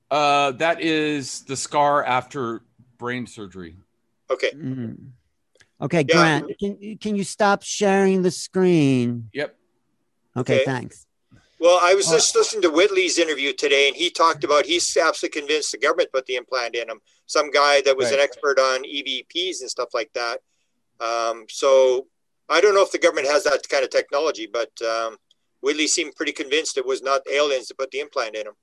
Uh, 0.10 0.52
that 0.54 0.82
is 0.82 1.42
the 1.42 1.58
scar 1.58 2.04
after 2.04 2.62
brain 2.98 3.28
surgery. 3.28 3.76
Okay. 4.32 4.52
Mm-hmm. 4.52 4.94
Okay, 5.82 6.06
yeah. 6.08 6.16
Grant, 6.16 6.60
can 6.60 6.98
can 6.98 7.16
you 7.16 7.24
stop 7.24 7.64
sharing 7.64 8.22
the 8.22 8.32
screen? 8.32 9.30
Yep. 9.34 9.56
Okay, 10.38 10.56
okay. 10.56 10.66
thanks. 10.66 11.06
Well, 11.60 11.80
I 11.82 11.94
was 11.94 12.08
just 12.08 12.36
listening 12.36 12.62
to 12.62 12.70
Whitley's 12.70 13.20
interview 13.20 13.52
today, 13.52 13.90
and 13.90 13.96
he 13.96 14.10
talked 14.10 14.46
about 14.46 14.66
he's 14.66 14.96
absolutely 14.96 15.42
convinced 15.42 15.74
the 15.74 15.78
government 15.78 16.12
put 16.14 16.26
the 16.26 16.36
implant 16.36 16.76
in 16.76 16.90
him. 16.90 17.02
Some 17.26 17.52
guy 17.52 17.82
that 17.82 17.98
was 17.98 18.08
right. 18.08 18.16
an 18.16 18.20
expert 18.22 18.58
on 18.60 18.84
EVPs 18.84 19.60
and 19.60 19.70
stuff 19.70 19.90
like 19.94 20.12
that. 20.14 20.40
Um, 21.02 21.46
so 21.50 22.08
I 22.48 22.62
don't 22.62 22.74
know 22.74 22.84
if 22.84 22.92
the 22.92 22.98
government 22.98 23.28
has 23.28 23.44
that 23.44 23.68
kind 23.68 23.84
of 23.84 23.90
technology, 23.90 24.48
but 24.52 24.72
um, 24.82 25.18
Whitley 25.62 25.88
seemed 25.88 26.16
pretty 26.16 26.32
convinced 26.32 26.78
it 26.78 26.86
was 26.86 27.02
not 27.02 27.22
aliens 27.30 27.68
that 27.68 27.78
put 27.78 27.92
the 27.92 28.00
implant 28.00 28.36
in 28.36 28.48
him. 28.48 28.54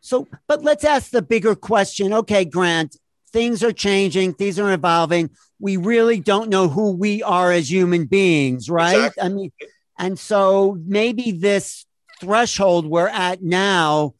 So, 0.00 0.28
but 0.46 0.62
let's 0.62 0.84
ask 0.84 1.10
the 1.10 1.22
bigger 1.22 1.56
question. 1.56 2.12
Okay, 2.12 2.44
Grant, 2.44 2.96
things 3.32 3.64
are 3.64 3.72
changing, 3.72 4.34
things 4.34 4.58
are 4.58 4.72
evolving. 4.72 5.30
We 5.60 5.76
really 5.76 6.20
don't 6.20 6.50
know 6.50 6.68
who 6.68 6.92
we 6.92 7.22
are 7.22 7.50
as 7.50 7.70
human 7.70 8.04
beings, 8.06 8.70
right? 8.70 8.96
Exactly. 8.96 9.22
I 9.22 9.28
mean, 9.28 9.52
and 9.98 10.18
so 10.18 10.78
maybe 10.84 11.32
this 11.32 11.84
threshold 12.20 12.86
we're 12.86 13.08
at 13.08 13.42
now 13.42 14.14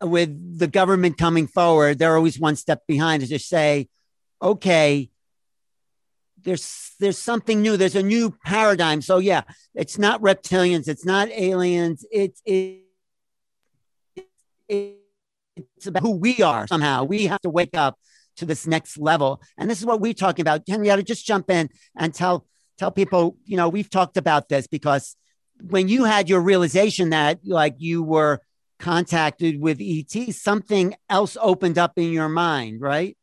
with 0.00 0.58
the 0.58 0.66
government 0.66 1.18
coming 1.18 1.46
forward, 1.46 1.98
they're 1.98 2.16
always 2.16 2.38
one 2.38 2.56
step 2.56 2.86
behind 2.86 3.26
to 3.26 3.38
say, 3.38 3.88
okay, 4.40 5.10
there's 6.42 6.94
there's 6.98 7.18
something 7.18 7.60
new. 7.60 7.76
There's 7.76 7.96
a 7.96 8.02
new 8.02 8.34
paradigm. 8.44 9.02
So 9.02 9.18
yeah, 9.18 9.42
it's 9.74 9.98
not 9.98 10.22
reptilians, 10.22 10.88
it's 10.88 11.04
not 11.04 11.28
aliens. 11.28 12.06
It's 12.10 12.40
it, 12.46 12.84
it, 14.68 14.96
it's 15.56 15.86
about 15.86 16.02
who 16.02 16.16
we 16.16 16.42
are 16.42 16.66
somehow. 16.66 17.04
We 17.04 17.26
have 17.26 17.40
to 17.42 17.50
wake 17.50 17.76
up 17.76 17.98
to 18.40 18.46
this 18.46 18.66
next 18.66 18.98
level. 18.98 19.40
And 19.56 19.70
this 19.70 19.78
is 19.78 19.86
what 19.86 20.00
we're 20.00 20.12
talking 20.12 20.42
about. 20.42 20.62
Henrietta, 20.68 21.02
just 21.02 21.24
jump 21.24 21.50
in 21.50 21.70
and 21.96 22.12
tell 22.12 22.46
tell 22.76 22.90
people, 22.90 23.36
you 23.44 23.56
know, 23.56 23.68
we've 23.68 23.90
talked 23.90 24.16
about 24.16 24.48
this 24.48 24.66
because 24.66 25.16
when 25.68 25.88
you 25.88 26.04
had 26.04 26.28
your 26.28 26.40
realization 26.40 27.10
that 27.10 27.40
like 27.44 27.76
you 27.78 28.02
were 28.02 28.40
contacted 28.78 29.60
with 29.60 29.78
ET, 29.80 30.34
something 30.34 30.94
else 31.08 31.36
opened 31.40 31.78
up 31.78 31.92
in 31.98 32.10
your 32.12 32.28
mind, 32.28 32.80
right? 32.80 33.16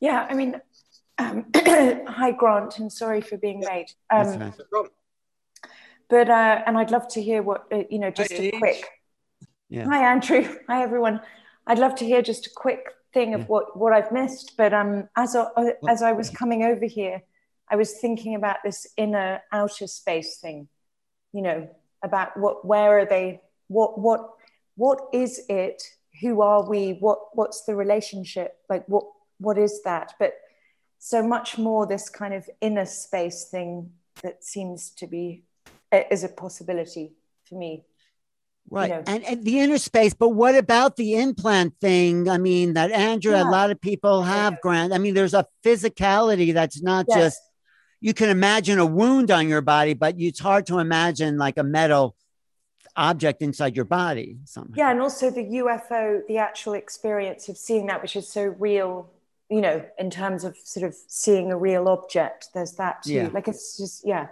Yeah, 0.00 0.26
I 0.28 0.34
mean, 0.34 0.60
um, 1.18 1.46
hi 1.54 2.32
Grant, 2.32 2.78
and 2.78 2.92
sorry 2.92 3.20
for 3.20 3.36
being 3.36 3.62
late. 3.62 3.94
Um, 4.10 4.52
but 6.10 6.28
uh, 6.28 6.62
and 6.66 6.76
I'd 6.76 6.90
love 6.90 7.06
to 7.08 7.22
hear 7.22 7.42
what 7.42 7.66
uh, 7.72 7.84
you 7.88 8.00
know, 8.00 8.10
just 8.10 8.32
hi, 8.32 8.50
a 8.52 8.58
quick. 8.58 8.84
Yeah. 9.68 9.86
Hi 9.86 10.12
Andrew. 10.12 10.58
Hi 10.68 10.82
everyone. 10.82 11.20
I'd 11.66 11.78
love 11.78 11.94
to 11.96 12.04
hear 12.04 12.20
just 12.20 12.46
a 12.48 12.50
quick 12.54 12.88
thing 13.12 13.34
of 13.34 13.40
yeah. 13.40 13.46
what 13.46 13.76
what 13.76 13.92
I've 13.92 14.12
missed. 14.12 14.56
But 14.56 14.72
um, 14.72 15.08
as 15.16 15.36
I, 15.36 15.46
as 15.88 16.02
I 16.02 16.12
was 16.12 16.30
coming 16.30 16.64
over 16.64 16.86
here, 16.86 17.22
I 17.72 17.76
was 17.76 17.94
thinking 17.94 18.34
about 18.34 18.58
this 18.62 18.86
inner 18.98 19.40
outer 19.50 19.86
space 19.86 20.36
thing, 20.36 20.68
you 21.32 21.40
know, 21.40 21.70
about 22.02 22.36
what, 22.36 22.66
where 22.66 22.98
are 22.98 23.06
they, 23.06 23.40
what, 23.68 23.98
what, 23.98 24.28
what 24.76 25.00
is 25.12 25.40
it? 25.48 25.82
Who 26.20 26.42
are 26.42 26.68
we? 26.68 26.98
What, 27.00 27.18
what's 27.32 27.64
the 27.64 27.74
relationship? 27.74 28.58
Like, 28.68 28.84
what, 28.88 29.04
what 29.38 29.56
is 29.56 29.82
that? 29.84 30.12
But 30.18 30.34
so 30.98 31.26
much 31.26 31.56
more 31.56 31.86
this 31.86 32.10
kind 32.10 32.34
of 32.34 32.48
inner 32.60 32.84
space 32.84 33.46
thing 33.46 33.92
that 34.22 34.44
seems 34.44 34.90
to 34.90 35.06
be 35.06 35.44
is 36.10 36.24
a 36.24 36.28
possibility 36.28 37.12
for 37.48 37.54
me 37.54 37.84
Right. 38.70 38.88
You 38.88 38.96
know. 38.96 39.02
and, 39.06 39.24
and 39.24 39.44
the 39.44 39.60
inner 39.60 39.78
space, 39.78 40.14
but 40.14 40.30
what 40.30 40.54
about 40.54 40.96
the 40.96 41.16
implant 41.16 41.74
thing? 41.80 42.28
I 42.28 42.38
mean, 42.38 42.72
that 42.74 42.90
Andrew, 42.90 43.32
yeah. 43.32 43.42
a 43.42 43.50
lot 43.50 43.70
of 43.70 43.80
people 43.80 44.22
have, 44.22 44.54
yeah. 44.54 44.58
Grant. 44.62 44.92
I 44.92 44.98
mean, 44.98 45.14
there's 45.14 45.34
a 45.34 45.46
physicality 45.64 46.54
that's 46.54 46.80
not 46.80 47.06
yes. 47.08 47.18
just, 47.18 47.42
you 48.00 48.14
can 48.14 48.30
imagine 48.30 48.78
a 48.78 48.86
wound 48.86 49.30
on 49.30 49.48
your 49.48 49.60
body, 49.60 49.94
but 49.94 50.14
it's 50.18 50.40
hard 50.40 50.66
to 50.66 50.78
imagine 50.78 51.36
like 51.36 51.58
a 51.58 51.62
metal 51.62 52.16
object 52.96 53.42
inside 53.42 53.76
your 53.76 53.84
body. 53.84 54.38
Somehow. 54.44 54.74
Yeah. 54.74 54.90
And 54.90 55.00
also 55.00 55.30
the 55.30 55.44
UFO, 55.44 56.26
the 56.26 56.38
actual 56.38 56.72
experience 56.72 57.48
of 57.48 57.58
seeing 57.58 57.86
that, 57.86 58.00
which 58.00 58.16
is 58.16 58.28
so 58.28 58.54
real, 58.58 59.10
you 59.50 59.60
know, 59.60 59.84
in 59.98 60.08
terms 60.08 60.44
of 60.44 60.56
sort 60.64 60.86
of 60.86 60.96
seeing 61.08 61.52
a 61.52 61.58
real 61.58 61.88
object. 61.88 62.48
There's 62.54 62.72
that 62.72 63.02
too. 63.02 63.12
Yeah. 63.12 63.28
Like 63.32 63.48
it's 63.48 63.76
just, 63.76 64.06
yeah. 64.06 64.28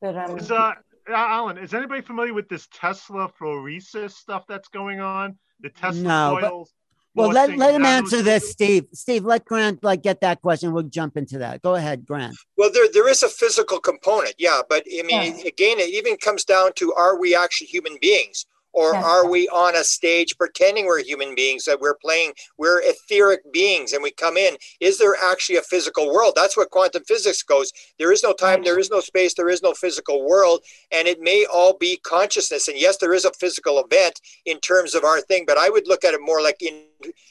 But, 0.00 0.16
um, 0.16 0.38
uh, 0.50 0.72
Alan, 1.08 1.58
is 1.58 1.74
anybody 1.74 2.00
familiar 2.00 2.34
with 2.34 2.48
this 2.48 2.68
Tesla 2.72 3.30
phoresis 3.40 4.12
stuff 4.12 4.44
that's 4.48 4.68
going 4.68 5.00
on? 5.00 5.38
The 5.60 5.70
Tesla 5.70 6.02
no, 6.02 6.38
coils. 6.40 6.72
But, 7.14 7.22
well, 7.22 7.30
let, 7.30 7.56
let 7.56 7.74
him 7.74 7.84
answer 7.84 8.22
this, 8.22 8.50
Steve. 8.50 8.86
Steve, 8.92 9.24
let 9.24 9.44
Grant 9.44 9.84
like 9.84 10.02
get 10.02 10.20
that 10.22 10.42
question. 10.42 10.72
We'll 10.72 10.82
jump 10.84 11.16
into 11.16 11.38
that. 11.38 11.62
Go 11.62 11.76
ahead, 11.76 12.04
Grant. 12.04 12.34
Well, 12.56 12.72
there 12.72 12.88
there 12.92 13.08
is 13.08 13.22
a 13.22 13.28
physical 13.28 13.78
component, 13.78 14.34
yeah, 14.36 14.62
but 14.68 14.82
I 14.86 15.02
mean, 15.02 15.38
yeah. 15.38 15.46
again, 15.46 15.78
it 15.78 15.94
even 15.94 16.16
comes 16.16 16.44
down 16.44 16.72
to 16.74 16.92
are 16.94 17.18
we 17.18 17.36
actually 17.36 17.68
human 17.68 17.98
beings? 18.00 18.46
Or 18.74 18.94
are 18.96 19.28
we 19.30 19.48
on 19.48 19.76
a 19.76 19.84
stage 19.84 20.36
pretending 20.36 20.86
we're 20.86 21.02
human 21.02 21.34
beings, 21.34 21.64
that 21.64 21.80
we're 21.80 21.94
playing, 21.94 22.32
we're 22.58 22.82
etheric 22.82 23.52
beings 23.52 23.92
and 23.92 24.02
we 24.02 24.10
come 24.10 24.36
in? 24.36 24.56
Is 24.80 24.98
there 24.98 25.14
actually 25.30 25.56
a 25.56 25.62
physical 25.62 26.12
world? 26.12 26.34
That's 26.34 26.56
what 26.56 26.70
quantum 26.70 27.04
physics 27.04 27.42
goes. 27.42 27.72
There 27.98 28.12
is 28.12 28.24
no 28.24 28.32
time, 28.32 28.64
there 28.64 28.78
is 28.78 28.90
no 28.90 28.98
space, 28.98 29.34
there 29.34 29.48
is 29.48 29.62
no 29.62 29.74
physical 29.74 30.26
world, 30.26 30.64
and 30.90 31.06
it 31.06 31.20
may 31.20 31.46
all 31.52 31.76
be 31.78 31.98
consciousness. 31.98 32.66
And 32.66 32.76
yes, 32.78 32.98
there 32.98 33.14
is 33.14 33.24
a 33.24 33.32
physical 33.32 33.78
event 33.78 34.20
in 34.44 34.58
terms 34.58 34.96
of 34.96 35.04
our 35.04 35.20
thing, 35.20 35.44
but 35.46 35.56
I 35.56 35.68
would 35.70 35.86
look 35.86 36.04
at 36.04 36.14
it 36.14 36.20
more 36.20 36.42
like 36.42 36.60
in 36.60 36.82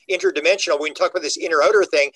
interdimensional. 0.10 0.80
When 0.80 0.90
you 0.90 0.96
talk 0.96 1.12
about 1.12 1.24
this 1.24 1.38
inner 1.38 1.62
outer 1.62 1.84
thing, 1.84 2.12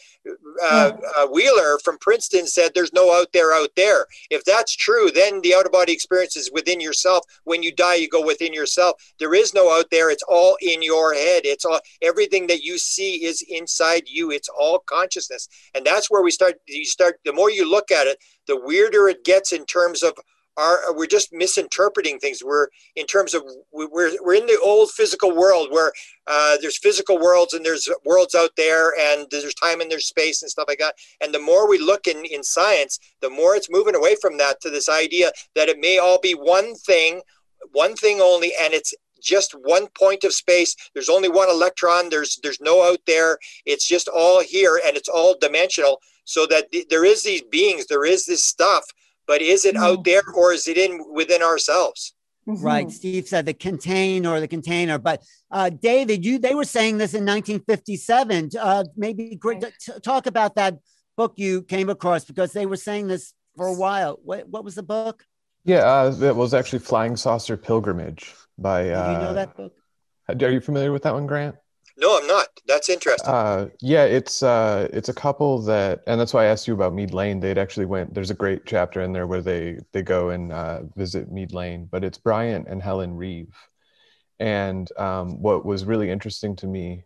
uh, 0.64 0.92
uh, 1.18 1.28
Wheeler 1.28 1.80
from 1.84 1.98
Princeton 2.00 2.48
said 2.48 2.72
there's 2.74 2.94
no 2.94 3.14
out 3.14 3.34
there 3.34 3.54
out 3.54 3.70
there. 3.76 4.06
If 4.30 4.44
that's 4.44 4.76
true, 4.76 5.10
then 5.12 5.42
the 5.42 5.56
out 5.56 5.66
of 5.66 5.72
body 5.72 5.94
experience 5.94 6.36
is 6.36 6.52
within 6.52 6.80
yourself. 6.80 7.26
When 7.44 7.64
you 7.64 7.74
die, 7.74 7.96
you 7.96 8.10
go 8.10 8.26
within 8.26 8.54
yourself. 8.54 9.02
There 9.20 9.34
is 9.34 9.54
no 9.54 9.72
out 9.78 9.90
there. 9.92 10.10
It's 10.10 10.24
all 10.28 10.58
in 10.62 10.82
your 10.82 11.14
head. 11.14 11.42
It's 11.46 11.66
all 11.66 11.80
everything 12.02 12.48
that 12.48 12.64
you 12.64 12.78
see 12.78 13.24
is 13.26 13.44
inside 13.48 14.04
you. 14.08 14.32
It's 14.32 14.50
all 14.50 14.80
consciousness, 14.80 15.48
and 15.76 15.86
that's 15.86 16.10
where 16.10 16.24
we 16.24 16.32
start. 16.32 16.56
You 16.68 16.86
start. 16.86 17.20
The 17.26 17.34
more 17.34 17.52
you 17.52 17.70
look 17.70 17.92
at 17.92 18.08
it, 18.08 18.18
the 18.48 18.60
weirder 18.60 19.08
it 19.08 19.24
gets 19.24 19.52
in 19.52 19.66
terms 19.66 20.04
of 20.04 20.14
are 20.58 20.94
we're 20.94 21.06
just 21.06 21.32
misinterpreting 21.32 22.20
things. 22.20 22.44
We're 22.44 22.68
in 22.96 23.06
terms 23.06 23.34
of 23.34 23.44
we're, 23.72 24.12
we're 24.22 24.36
in 24.36 24.48
the 24.48 24.60
old 24.64 24.92
physical 24.92 25.36
world 25.36 25.70
where 25.72 25.92
uh, 26.26 26.58
there's 26.62 26.78
physical 26.78 27.20
worlds 27.20 27.54
and 27.54 27.66
there's 27.66 27.88
worlds 28.04 28.36
out 28.36 28.52
there 28.58 28.94
and 29.00 29.28
there's 29.32 29.54
time 29.54 29.82
and 29.82 29.90
there's 29.90 30.08
space 30.08 30.42
and 30.42 30.50
stuff 30.50 30.66
like 30.68 30.80
that. 30.80 30.96
And 31.22 31.34
the 31.34 31.40
more 31.40 31.70
we 31.70 31.78
look 31.78 32.08
in 32.08 32.26
in 32.26 32.44
science 32.44 33.00
the 33.22 33.30
more 33.30 33.56
it's 33.56 33.70
moving 33.70 33.96
away 33.96 34.16
from 34.22 34.38
that 34.38 34.60
to 34.62 34.70
this 34.70 34.90
idea 34.90 35.32
that 35.56 35.70
it 35.70 35.80
may 35.80 35.98
all 35.98 36.20
be 36.20 36.34
one 36.34 36.76
thing 36.76 37.22
one 37.72 37.96
thing 37.96 38.20
only 38.22 38.54
and 38.60 38.74
it's 38.74 38.94
just 39.22 39.54
one 39.64 39.88
point 39.98 40.24
of 40.24 40.34
space. 40.34 40.76
There's 40.94 41.10
only 41.10 41.30
one 41.30 41.50
electron. 41.50 42.10
There's 42.10 42.40
there's 42.44 42.62
no 42.62 42.84
out 42.90 43.00
there. 43.08 43.38
It's 43.66 43.88
just 43.88 44.08
all 44.08 44.42
here 44.42 44.80
and 44.86 44.96
it's 44.96 45.10
all 45.10 45.36
dimensional. 45.40 46.00
So 46.24 46.46
that 46.48 46.72
th- 46.72 46.88
there 46.90 47.06
is 47.06 47.24
these 47.24 47.42
beings 47.44 47.88
there 47.88 48.06
is 48.06 48.26
this 48.26 48.44
stuff 48.44 48.84
but 49.28 49.42
is 49.42 49.66
it 49.66 49.76
out 49.76 50.04
there 50.04 50.22
or 50.36 50.54
is 50.54 50.68
it 50.68 50.78
in 50.78 51.04
within 51.14 51.42
ourselves? 51.42 52.14
Mm-hmm. 52.48 52.64
Right. 52.64 52.90
Steve 52.90 53.28
said 53.28 53.46
the 53.46 53.54
contain 53.54 54.26
or 54.26 54.40
the 54.40 54.48
container. 54.48 54.98
But 54.98 55.22
uh, 55.52 55.70
David, 55.70 56.24
you 56.24 56.40
they 56.40 56.56
were 56.56 56.64
saying 56.64 56.98
this 56.98 57.14
in 57.14 57.26
1957. 57.26 58.52
Uh, 58.60 58.86
maybe 58.96 59.36
great, 59.36 59.62
t- 59.62 59.92
talk 60.02 60.28
about 60.28 60.56
that 60.56 60.78
book 61.18 61.34
you 61.36 61.64
came 61.64 61.90
across 61.90 62.24
because 62.24 62.54
they 62.54 62.66
were 62.66 62.78
saying 62.78 63.08
this 63.08 63.34
for 63.58 63.68
a 63.68 63.74
while. 63.74 64.20
What 64.24 64.48
what 64.48 64.64
was 64.64 64.76
the 64.76 64.84
book? 64.84 65.26
Yeah, 65.66 65.80
uh, 65.80 66.16
it 66.22 66.36
was 66.36 66.54
actually 66.54 66.80
Flying 66.80 67.18
Saucer 67.18 67.58
Pilgrimage 67.58 68.34
by. 68.58 68.90
Uh, 68.92 69.08
Do 69.08 69.12
you 69.12 69.28
know 69.28 69.34
that 69.34 69.58
book? 69.58 69.74
Are 70.30 70.50
you 70.50 70.62
familiar 70.62 70.94
with 70.94 71.04
that 71.04 71.14
one, 71.14 71.28
Grant? 71.28 71.56
No, 72.00 72.18
I'm 72.18 72.28
not. 72.28 72.48
That's 72.68 72.90
interesting. 72.90 73.34
Uh, 73.34 73.70
yeah, 73.82 74.04
it's 74.04 74.44
uh, 74.44 74.88
it's 74.94 75.10
a 75.10 75.14
couple 75.14 75.60
that, 75.64 76.04
and 76.06 76.20
that's 76.20 76.32
why 76.34 76.44
I 76.44 76.48
asked 76.48 76.68
you 76.68 76.76
about 76.76 76.94
Meade 76.94 77.14
Layne. 77.14 77.40
They'd 77.40 77.58
actually 77.58 77.88
went. 77.88 78.14
There's 78.14 78.30
a 78.30 78.36
great 78.36 78.68
chapter 78.68 79.02
in 79.02 79.14
there 79.14 79.26
where 79.26 79.42
they 79.42 79.80
they 79.94 80.04
go 80.04 80.30
and 80.30 80.52
uh, 80.52 80.84
visit 80.96 81.32
Meade 81.32 81.54
Layne, 81.54 81.86
but 81.86 82.04
it's 82.04 82.20
Bryant 82.20 82.68
and 82.68 82.84
Helen 82.84 83.16
Reeve. 83.16 83.56
And 84.40 84.88
um, 85.00 85.42
what 85.42 85.66
was 85.66 85.86
really 85.86 86.12
interesting 86.12 86.56
to 86.58 86.68
me 86.68 87.06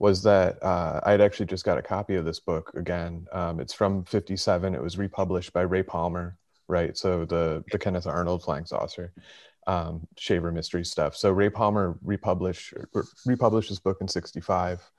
was 0.00 0.24
that 0.24 0.60
uh, 0.60 1.00
I 1.04 1.12
had 1.12 1.20
actually 1.20 1.46
just 1.46 1.64
got 1.64 1.78
a 1.78 1.82
copy 1.82 2.16
of 2.16 2.24
this 2.24 2.40
book 2.40 2.72
again. 2.74 3.26
Um, 3.32 3.60
it's 3.60 3.74
from 3.74 4.04
'57. 4.04 4.74
It 4.74 4.82
was 4.82 4.98
republished 4.98 5.52
by 5.52 5.62
Ray 5.62 5.84
Palmer, 5.84 6.36
right? 6.66 6.98
So 6.98 7.24
the 7.26 7.62
the 7.70 7.78
Kenneth 7.78 8.08
Arnold 8.08 8.42
Flying 8.42 8.66
Saucer 8.66 9.12
um, 9.66 10.06
Shaver 10.16 10.52
mystery 10.52 10.84
stuff. 10.84 11.16
So 11.16 11.30
Ray 11.30 11.50
Palmer 11.50 11.98
republished 12.02 12.74
republished 13.26 13.68
his 13.68 13.78
book 13.78 13.98
in 14.00 14.08
'65, 14.08 14.90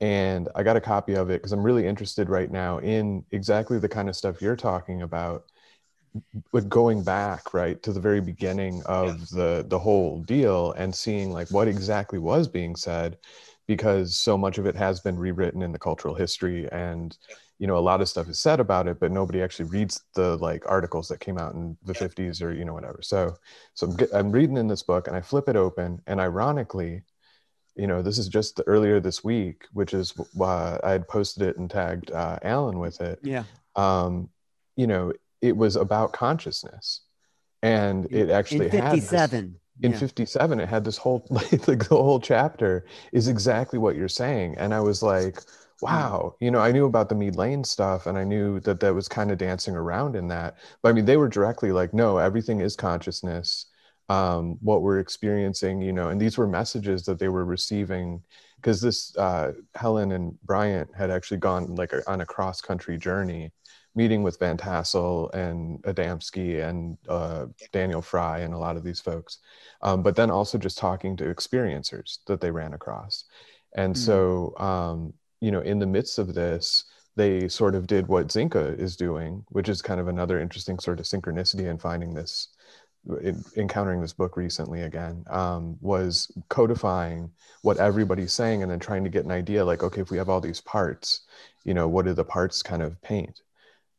and 0.00 0.48
I 0.54 0.62
got 0.62 0.76
a 0.76 0.80
copy 0.80 1.14
of 1.14 1.30
it 1.30 1.40
because 1.40 1.52
I'm 1.52 1.62
really 1.62 1.86
interested 1.86 2.28
right 2.28 2.50
now 2.50 2.78
in 2.78 3.24
exactly 3.30 3.78
the 3.78 3.88
kind 3.88 4.08
of 4.08 4.16
stuff 4.16 4.40
you're 4.42 4.56
talking 4.56 5.02
about, 5.02 5.44
with 6.52 6.68
going 6.68 7.04
back 7.04 7.54
right 7.54 7.80
to 7.82 7.92
the 7.92 8.00
very 8.00 8.20
beginning 8.20 8.82
of 8.86 9.28
the 9.30 9.64
the 9.68 9.78
whole 9.78 10.22
deal 10.22 10.72
and 10.72 10.94
seeing 10.94 11.32
like 11.32 11.50
what 11.50 11.68
exactly 11.68 12.18
was 12.18 12.48
being 12.48 12.74
said, 12.74 13.18
because 13.66 14.16
so 14.16 14.36
much 14.36 14.58
of 14.58 14.66
it 14.66 14.74
has 14.74 15.00
been 15.00 15.16
rewritten 15.16 15.62
in 15.62 15.70
the 15.70 15.78
cultural 15.78 16.14
history 16.14 16.68
and 16.72 17.16
you 17.60 17.66
know 17.66 17.76
a 17.76 17.78
lot 17.78 18.00
of 18.00 18.08
stuff 18.08 18.26
is 18.28 18.40
said 18.40 18.58
about 18.58 18.88
it 18.88 18.98
but 18.98 19.12
nobody 19.12 19.42
actually 19.42 19.68
reads 19.68 20.02
the 20.14 20.36
like 20.38 20.64
articles 20.66 21.06
that 21.08 21.20
came 21.20 21.38
out 21.38 21.52
in 21.52 21.76
the 21.84 21.92
50s 21.92 22.42
or 22.42 22.52
you 22.52 22.64
know 22.64 22.72
whatever. 22.72 23.00
So 23.02 23.36
so 23.74 23.86
I'm, 23.86 24.08
I'm 24.14 24.32
reading 24.32 24.56
in 24.56 24.66
this 24.66 24.82
book 24.82 25.06
and 25.06 25.16
i 25.16 25.20
flip 25.20 25.48
it 25.48 25.56
open 25.56 26.00
and 26.06 26.18
ironically 26.18 27.02
you 27.76 27.86
know 27.86 28.00
this 28.02 28.18
is 28.18 28.28
just 28.28 28.56
the, 28.56 28.62
earlier 28.64 28.98
this 28.98 29.22
week 29.22 29.66
which 29.74 29.92
is 29.92 30.14
uh, 30.40 30.78
i 30.82 30.90
had 30.90 31.06
posted 31.06 31.42
it 31.42 31.58
and 31.58 31.70
tagged 31.70 32.10
uh, 32.10 32.38
alan 32.42 32.78
with 32.78 33.00
it. 33.02 33.20
Yeah. 33.22 33.44
Um 33.76 34.30
you 34.74 34.86
know 34.86 35.12
it 35.42 35.54
was 35.54 35.76
about 35.76 36.14
consciousness 36.14 37.02
and 37.62 38.10
it 38.10 38.30
actually 38.30 38.66
in 38.66 38.70
57 38.70 39.56
in 39.82 39.92
yeah. 39.92 39.98
57 39.98 40.60
it 40.60 40.68
had 40.68 40.84
this 40.84 40.96
whole 40.96 41.26
like 41.30 41.50
the 41.50 41.86
whole 41.90 42.20
chapter 42.20 42.86
is 43.12 43.28
exactly 43.28 43.78
what 43.78 43.96
you're 43.96 44.08
saying. 44.08 44.54
And 44.56 44.72
i 44.72 44.80
was 44.80 45.02
like 45.02 45.42
wow, 45.82 46.34
you 46.40 46.50
know, 46.50 46.60
I 46.60 46.72
knew 46.72 46.86
about 46.86 47.08
the 47.08 47.14
Meade 47.14 47.36
Layne 47.36 47.64
stuff 47.64 48.06
and 48.06 48.18
I 48.18 48.24
knew 48.24 48.60
that 48.60 48.80
that 48.80 48.94
was 48.94 49.08
kind 49.08 49.30
of 49.30 49.38
dancing 49.38 49.74
around 49.74 50.16
in 50.16 50.28
that. 50.28 50.58
But 50.82 50.90
I 50.90 50.92
mean, 50.92 51.04
they 51.04 51.16
were 51.16 51.28
directly 51.28 51.72
like, 51.72 51.94
no, 51.94 52.18
everything 52.18 52.60
is 52.60 52.76
consciousness. 52.76 53.66
Um, 54.08 54.58
what 54.60 54.82
we're 54.82 54.98
experiencing, 54.98 55.80
you 55.80 55.92
know, 55.92 56.08
and 56.08 56.20
these 56.20 56.36
were 56.36 56.48
messages 56.48 57.04
that 57.04 57.18
they 57.18 57.28
were 57.28 57.44
receiving 57.44 58.22
because 58.56 58.80
this 58.80 59.16
uh, 59.16 59.52
Helen 59.74 60.12
and 60.12 60.38
Bryant 60.42 60.90
had 60.94 61.10
actually 61.10 61.38
gone 61.38 61.74
like 61.76 61.92
a, 61.92 62.08
on 62.10 62.20
a 62.20 62.26
cross 62.26 62.60
country 62.60 62.98
journey, 62.98 63.52
meeting 63.94 64.22
with 64.22 64.38
Van 64.38 64.56
Tassel 64.56 65.30
and 65.32 65.80
Adamski 65.82 66.68
and 66.68 66.98
uh, 67.08 67.46
Daniel 67.72 68.02
Fry 68.02 68.40
and 68.40 68.52
a 68.52 68.58
lot 68.58 68.76
of 68.76 68.84
these 68.84 69.00
folks, 69.00 69.38
um, 69.82 70.02
but 70.02 70.16
then 70.16 70.30
also 70.30 70.58
just 70.58 70.76
talking 70.76 71.16
to 71.16 71.24
experiencers 71.24 72.18
that 72.26 72.40
they 72.40 72.50
ran 72.50 72.74
across. 72.74 73.24
And 73.74 73.94
mm. 73.94 73.98
so 73.98 74.54
um, 74.58 75.14
you 75.40 75.50
know, 75.50 75.60
in 75.60 75.78
the 75.78 75.86
midst 75.86 76.18
of 76.18 76.34
this, 76.34 76.84
they 77.16 77.48
sort 77.48 77.74
of 77.74 77.86
did 77.86 78.06
what 78.06 78.28
Zinka 78.28 78.78
is 78.78 78.96
doing, 78.96 79.44
which 79.48 79.68
is 79.68 79.82
kind 79.82 80.00
of 80.00 80.08
another 80.08 80.40
interesting 80.40 80.78
sort 80.78 81.00
of 81.00 81.06
synchronicity 81.06 81.68
in 81.68 81.78
finding 81.78 82.14
this, 82.14 82.48
in, 83.22 83.42
encountering 83.56 84.00
this 84.00 84.12
book 84.12 84.36
recently 84.36 84.82
again, 84.82 85.24
um, 85.28 85.76
was 85.80 86.30
codifying 86.48 87.30
what 87.62 87.78
everybody's 87.78 88.32
saying 88.32 88.62
and 88.62 88.70
then 88.70 88.78
trying 88.78 89.04
to 89.04 89.10
get 89.10 89.24
an 89.24 89.32
idea 89.32 89.64
like, 89.64 89.82
okay, 89.82 90.00
if 90.00 90.10
we 90.10 90.18
have 90.18 90.28
all 90.28 90.40
these 90.40 90.60
parts, 90.60 91.22
you 91.64 91.74
know, 91.74 91.88
what 91.88 92.04
do 92.04 92.12
the 92.12 92.24
parts 92.24 92.62
kind 92.62 92.82
of 92.82 93.00
paint? 93.02 93.42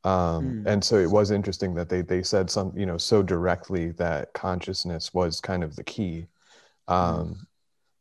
Um, 0.04 0.64
mm. 0.64 0.68
And 0.68 0.84
so 0.84 0.98
it 0.98 1.12
was 1.12 1.32
interesting 1.32 1.76
that 1.76 1.90
they 1.90 2.02
they 2.02 2.24
said 2.24 2.50
some, 2.50 2.74
you 2.76 2.86
know, 2.86 2.98
so 2.98 3.22
directly 3.22 3.92
that 3.92 4.34
consciousness 4.34 5.14
was 5.14 5.40
kind 5.40 5.64
of 5.64 5.76
the 5.76 5.84
key. 5.84 6.28
Hmm. 6.88 6.94
Um, 6.94 7.28
mm. 7.28 7.38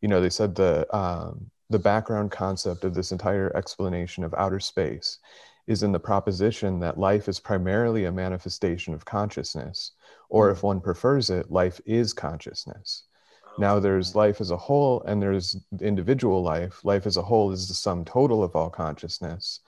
You 0.00 0.08
know, 0.08 0.20
they 0.22 0.30
said 0.30 0.54
the 0.54 0.86
um, 0.96 1.50
the 1.70 1.78
background 1.78 2.30
concept 2.30 2.84
of 2.84 2.94
this 2.94 3.12
entire 3.12 3.54
explanation 3.56 4.24
of 4.24 4.34
outer 4.34 4.60
space 4.60 5.18
is 5.66 5.82
in 5.84 5.92
the 5.92 6.00
proposition 6.00 6.80
that 6.80 6.98
life 6.98 7.28
is 7.28 7.38
primarily 7.38 8.04
a 8.04 8.12
manifestation 8.12 8.92
of 8.92 9.04
consciousness, 9.04 9.92
or 10.28 10.50
if 10.50 10.64
one 10.64 10.80
prefers 10.80 11.30
it, 11.30 11.50
life 11.50 11.80
is 11.86 12.12
consciousness. 12.12 13.04
Now 13.58 13.78
there's 13.78 14.16
life 14.16 14.40
as 14.40 14.50
a 14.50 14.56
whole 14.56 15.02
and 15.02 15.22
there's 15.22 15.56
individual 15.80 16.42
life. 16.42 16.84
Life 16.84 17.06
as 17.06 17.16
a 17.16 17.22
whole 17.22 17.52
is 17.52 17.68
the 17.68 17.74
sum 17.74 18.04
total 18.04 18.42
of 18.42 18.56
all 18.56 18.70
consciousness. 18.70 19.60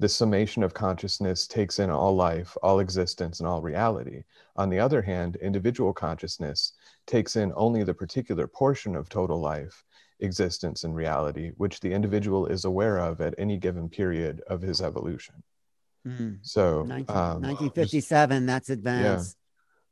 the 0.00 0.08
summation 0.08 0.62
of 0.62 0.74
consciousness 0.74 1.46
takes 1.46 1.78
in 1.78 1.88
all 1.88 2.16
life, 2.16 2.56
all 2.62 2.80
existence, 2.80 3.38
and 3.40 3.48
all 3.48 3.62
reality. 3.62 4.24
On 4.56 4.68
the 4.68 4.78
other 4.78 5.02
hand, 5.02 5.36
individual 5.36 5.92
consciousness 5.92 6.72
takes 7.06 7.36
in 7.36 7.52
only 7.54 7.84
the 7.84 7.94
particular 7.94 8.46
portion 8.46 8.96
of 8.96 9.08
total 9.08 9.40
life, 9.40 9.84
existence, 10.20 10.84
and 10.84 10.94
reality, 10.94 11.52
which 11.56 11.80
the 11.80 11.92
individual 11.92 12.46
is 12.46 12.64
aware 12.64 12.98
of 12.98 13.20
at 13.20 13.34
any 13.38 13.56
given 13.58 13.88
period 13.88 14.40
of 14.46 14.62
his 14.62 14.80
evolution. 14.80 15.42
Mm. 16.06 16.38
So, 16.42 16.82
19, 16.82 17.16
um, 17.16 17.42
1957, 17.42 18.46
that's 18.46 18.70
advanced. 18.70 19.36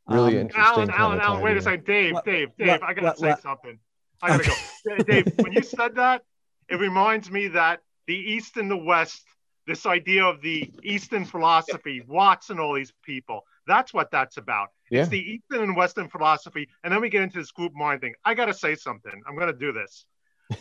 really 0.07 0.35
Um, 0.35 0.43
interesting. 0.43 0.75
Alan, 0.75 0.91
Alan, 0.91 1.21
Alan, 1.21 1.43
wait 1.43 1.57
a 1.57 1.63
second. 1.63 1.85
Dave, 1.85 2.15
What- 2.15 2.25
Dave, 2.25 2.49
Dave, 2.57 2.69
what- 2.69 2.83
I 2.83 2.93
gotta 2.95 3.07
what- 3.07 3.19
say 3.19 3.29
what? 3.31 3.43
something. 3.43 3.79
I 4.21 4.29
gotta 4.37 4.49
go. 4.49 5.05
Dave, 5.05 5.27
when 5.39 5.53
you 5.53 5.63
said 5.63 5.95
that, 5.97 6.23
it 6.69 6.77
reminds 6.77 7.31
me 7.31 7.49
that 7.49 7.81
the 8.07 8.15
East 8.17 8.57
and 8.57 8.71
the 8.71 8.77
West, 8.77 9.25
this 9.67 9.87
idea 9.87 10.25
of 10.25 10.41
the 10.43 10.73
Eastern 10.83 11.25
philosophy, 11.25 12.03
Watts 12.07 12.51
and 12.51 12.59
all 12.61 12.75
these 12.75 12.93
people, 13.05 13.45
that's 13.67 13.95
what 13.95 14.11
that's 14.11 14.37
about. 14.37 14.69
Yeah. 14.91 15.03
It's 15.03 15.11
the 15.11 15.21
Eastern 15.21 15.63
and 15.63 15.77
Western 15.77 16.09
philosophy. 16.09 16.69
And 16.85 16.93
then 16.93 17.01
we 17.01 17.09
get 17.09 17.23
into 17.23 17.39
this 17.39 17.53
group 17.53 17.73
mind 17.75 18.01
thing. 18.01 18.15
I 18.25 18.35
gotta 18.35 18.55
say 18.55 18.75
something. 18.75 19.23
I'm 19.27 19.37
gonna 19.39 19.53
do 19.53 19.73
this. 19.73 20.05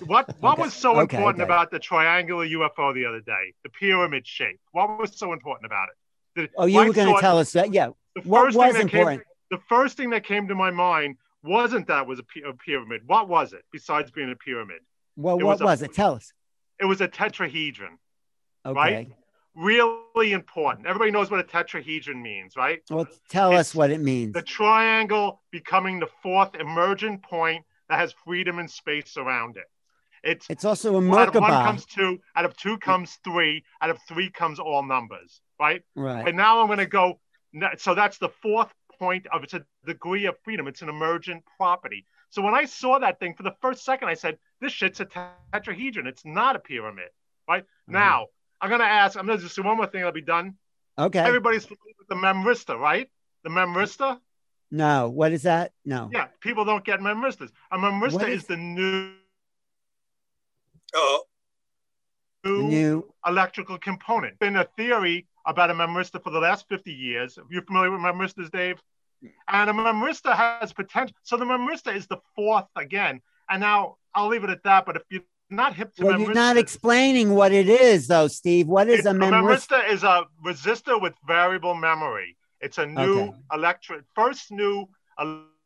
What 0.05 0.33
what 0.39 0.53
Okay, 0.53 0.61
was 0.63 0.73
so 0.73 0.91
okay, 0.99 1.17
important 1.17 1.41
okay. 1.41 1.43
about 1.43 1.71
the 1.71 1.79
triangular 1.79 2.45
UFO 2.45 2.93
the 2.93 3.05
other 3.05 3.21
day, 3.21 3.53
the 3.63 3.69
pyramid 3.69 4.25
shape? 4.27 4.59
What 4.71 4.99
was 4.99 5.17
so 5.17 5.33
important 5.33 5.65
about 5.65 5.89
it? 5.89 5.95
The 6.41 6.49
Oh, 6.57 6.65
you 6.65 6.77
were 6.79 6.93
going 6.93 7.13
to 7.13 7.21
tell 7.21 7.37
us 7.37 7.51
that. 7.53 7.73
Yeah. 7.73 7.89
the 8.15 8.21
What 8.21 8.45
first 8.45 8.57
was 8.57 8.73
thing 8.75 8.85
that 8.85 8.91
came- 8.91 8.99
important? 9.01 9.23
the 9.49 9.59
first 9.69 9.97
thing 9.97 10.09
that 10.11 10.23
came 10.25 10.47
to 10.47 10.55
my 10.55 10.71
mind 10.71 11.17
wasn't 11.43 11.87
that 11.87 12.03
it 12.03 12.07
was 12.07 12.19
a, 12.19 12.49
a 12.49 12.53
pyramid. 12.53 13.01
What 13.05 13.27
was 13.27 13.51
it 13.53 13.63
besides 13.71 14.11
being 14.11 14.31
a 14.31 14.35
pyramid? 14.35 14.79
Well, 15.17 15.37
It 15.39 15.43
what 15.43 15.61
was 15.61 15.81
a- 15.81 15.85
it? 15.85 15.93
Tell 15.93 16.13
us. 16.15 16.31
It 16.79 16.85
was 16.85 17.01
a 17.01 17.07
tetrahedron, 17.07 17.97
Okay. 18.65 18.75
right? 18.79 19.11
Really 19.53 20.31
important. 20.31 20.87
Everybody 20.87 21.11
knows 21.11 21.29
what 21.29 21.41
a 21.41 21.43
tetrahedron 21.43 22.21
means, 22.21 22.55
right? 22.55 22.79
Well, 22.89 23.07
tell 23.29 23.51
us 23.53 23.75
what 23.75 23.91
it 23.91 23.99
means. 23.99 24.33
The 24.33 24.41
triangle 24.41 25.41
becoming 25.51 25.99
the 25.99 26.07
fourth 26.23 26.55
emergent 26.55 27.21
point 27.23 27.65
that 27.89 27.99
has 27.99 28.13
freedom 28.25 28.59
and 28.59 28.71
space 28.71 29.17
around 29.17 29.57
it. 29.57 29.65
It's 30.24 30.45
It's 30.49 30.65
also 30.65 30.95
a 30.95 31.15
out 31.17 31.30
of 31.36 31.41
one 31.41 31.49
comes 31.51 31.86
two, 31.86 32.19
out 32.36 32.45
of 32.45 32.55
two 32.55 32.78
comes 32.78 33.17
three, 33.24 33.63
out 33.82 33.89
of 33.89 33.97
three 34.07 34.30
comes 34.30 34.59
all 34.59 34.84
numbers, 34.84 35.41
right? 35.59 35.82
Right. 35.95 36.28
And 36.28 36.38
now 36.38 36.61
I'm 36.61 36.67
going 36.67 36.78
to 36.80 36.86
go. 36.86 37.19
So 37.78 37.95
that's 37.95 38.17
the 38.17 38.30
fourth 38.30 38.72
point 38.99 39.26
of 39.34 39.43
it's 39.43 39.53
a 39.53 39.65
degree 39.86 40.26
of 40.26 40.36
freedom. 40.43 40.67
It's 40.67 40.82
an 40.84 40.89
emergent 40.89 41.43
property. 41.57 42.05
So 42.30 42.41
when 42.41 42.53
I 42.53 42.65
saw 42.65 42.99
that 42.99 43.19
thing 43.19 43.34
for 43.36 43.43
the 43.43 43.55
first 43.61 43.84
second, 43.84 44.07
I 44.09 44.13
said, 44.13 44.38
"This 44.61 44.72
shit's 44.72 44.99
a 45.01 45.05
tetrahedron. 45.53 46.05
It's 46.07 46.24
not 46.24 46.55
a 46.55 46.59
pyramid." 46.59 47.09
Right 47.47 47.63
Mm-hmm. 47.63 47.93
now, 47.93 48.28
I'm 48.61 48.69
going 48.69 48.80
to 48.80 48.86
ask. 48.88 49.17
I'm 49.17 49.26
going 49.26 49.39
to 49.39 49.43
just 49.43 49.55
do 49.55 49.63
one 49.63 49.76
more 49.78 49.88
thing. 49.88 50.03
I'll 50.03 50.11
be 50.11 50.22
done. 50.22 50.53
Okay. 50.97 51.19
Everybody's 51.19 51.65
familiar 51.65 51.95
with 51.97 52.07
the 52.09 52.15
memristor, 52.15 52.78
right? 52.80 53.09
The 53.43 53.49
memristor. 53.49 54.19
No. 54.69 55.09
What 55.09 55.32
is 55.34 55.43
that? 55.43 55.74
No. 55.84 56.09
Yeah, 56.13 56.28
people 56.41 56.63
don't 56.63 56.86
get 56.86 57.01
memristors. 57.01 57.49
A 57.72 57.78
memristor 57.78 58.30
is, 58.30 58.41
is- 58.41 58.47
the 58.47 58.57
new. 58.57 59.13
Oh, 60.93 61.23
new, 62.43 62.63
New. 62.63 63.13
electrical 63.25 63.77
component. 63.77 64.37
Been 64.39 64.55
a 64.57 64.65
theory 64.77 65.27
about 65.45 65.69
a 65.69 65.73
memristor 65.73 66.21
for 66.23 66.29
the 66.31 66.39
last 66.39 66.67
50 66.69 66.91
years. 66.91 67.37
Are 67.37 67.45
you 67.49 67.61
familiar 67.61 67.91
with 67.91 68.01
memristors, 68.01 68.49
Dave? 68.49 68.81
And 69.47 69.69
a 69.69 69.73
memristor 69.73 70.33
has 70.35 70.73
potential. 70.73 71.15
So 71.23 71.37
the 71.37 71.45
memristor 71.45 71.95
is 71.95 72.07
the 72.07 72.17
fourth 72.35 72.65
again. 72.75 73.21
And 73.49 73.61
now 73.61 73.97
I'll 74.15 74.27
leave 74.27 74.43
it 74.43 74.49
at 74.49 74.63
that. 74.63 74.85
But 74.85 74.95
if 74.97 75.03
you're 75.09 75.21
not 75.49 75.75
hip 75.75 75.93
to 75.95 76.03
Well, 76.03 76.13
memristors, 76.13 76.27
you're 76.27 76.43
not 76.43 76.57
explaining 76.57 77.33
what 77.33 77.51
it 77.51 77.69
is, 77.69 78.07
though, 78.07 78.27
Steve. 78.27 78.67
What 78.67 78.87
is 78.89 78.99
it's- 78.99 79.13
a 79.13 79.15
a 79.15 79.19
memristor? 79.19 79.77
memristor 79.79 79.89
is 79.89 80.03
a 80.03 80.25
resistor 80.43 80.99
with 81.01 81.13
variable 81.27 81.75
memory. 81.75 82.35
It's 82.59 82.77
a 82.79 82.85
new 82.85 83.19
Okay. 83.21 83.33
electric, 83.53 84.03
first 84.15 84.51
new 84.51 84.87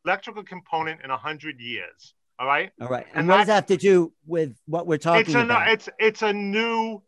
electrical 0.05 0.43
component 0.43 1.01
in 1.01 1.11
100 1.11 1.59
years. 1.59 2.13
All 2.37 2.47
right. 2.47 2.71
All 2.81 2.87
right. 2.87 3.05
And, 3.09 3.19
And 3.19 3.27
what 3.27 3.37
does 3.37 3.47
that- 3.47 3.67
that 3.67 3.73
have 3.73 3.79
to 3.79 3.85
do 3.85 4.13
with 4.25 4.55
what 4.65 4.87
we're 4.87 4.97
talking 4.97 5.21
it's 5.21 5.33
a 5.35 5.41
about? 5.41 5.69
it's 5.69 5.89
it's 5.99 6.21
a 6.21 6.33
new 6.33 7.01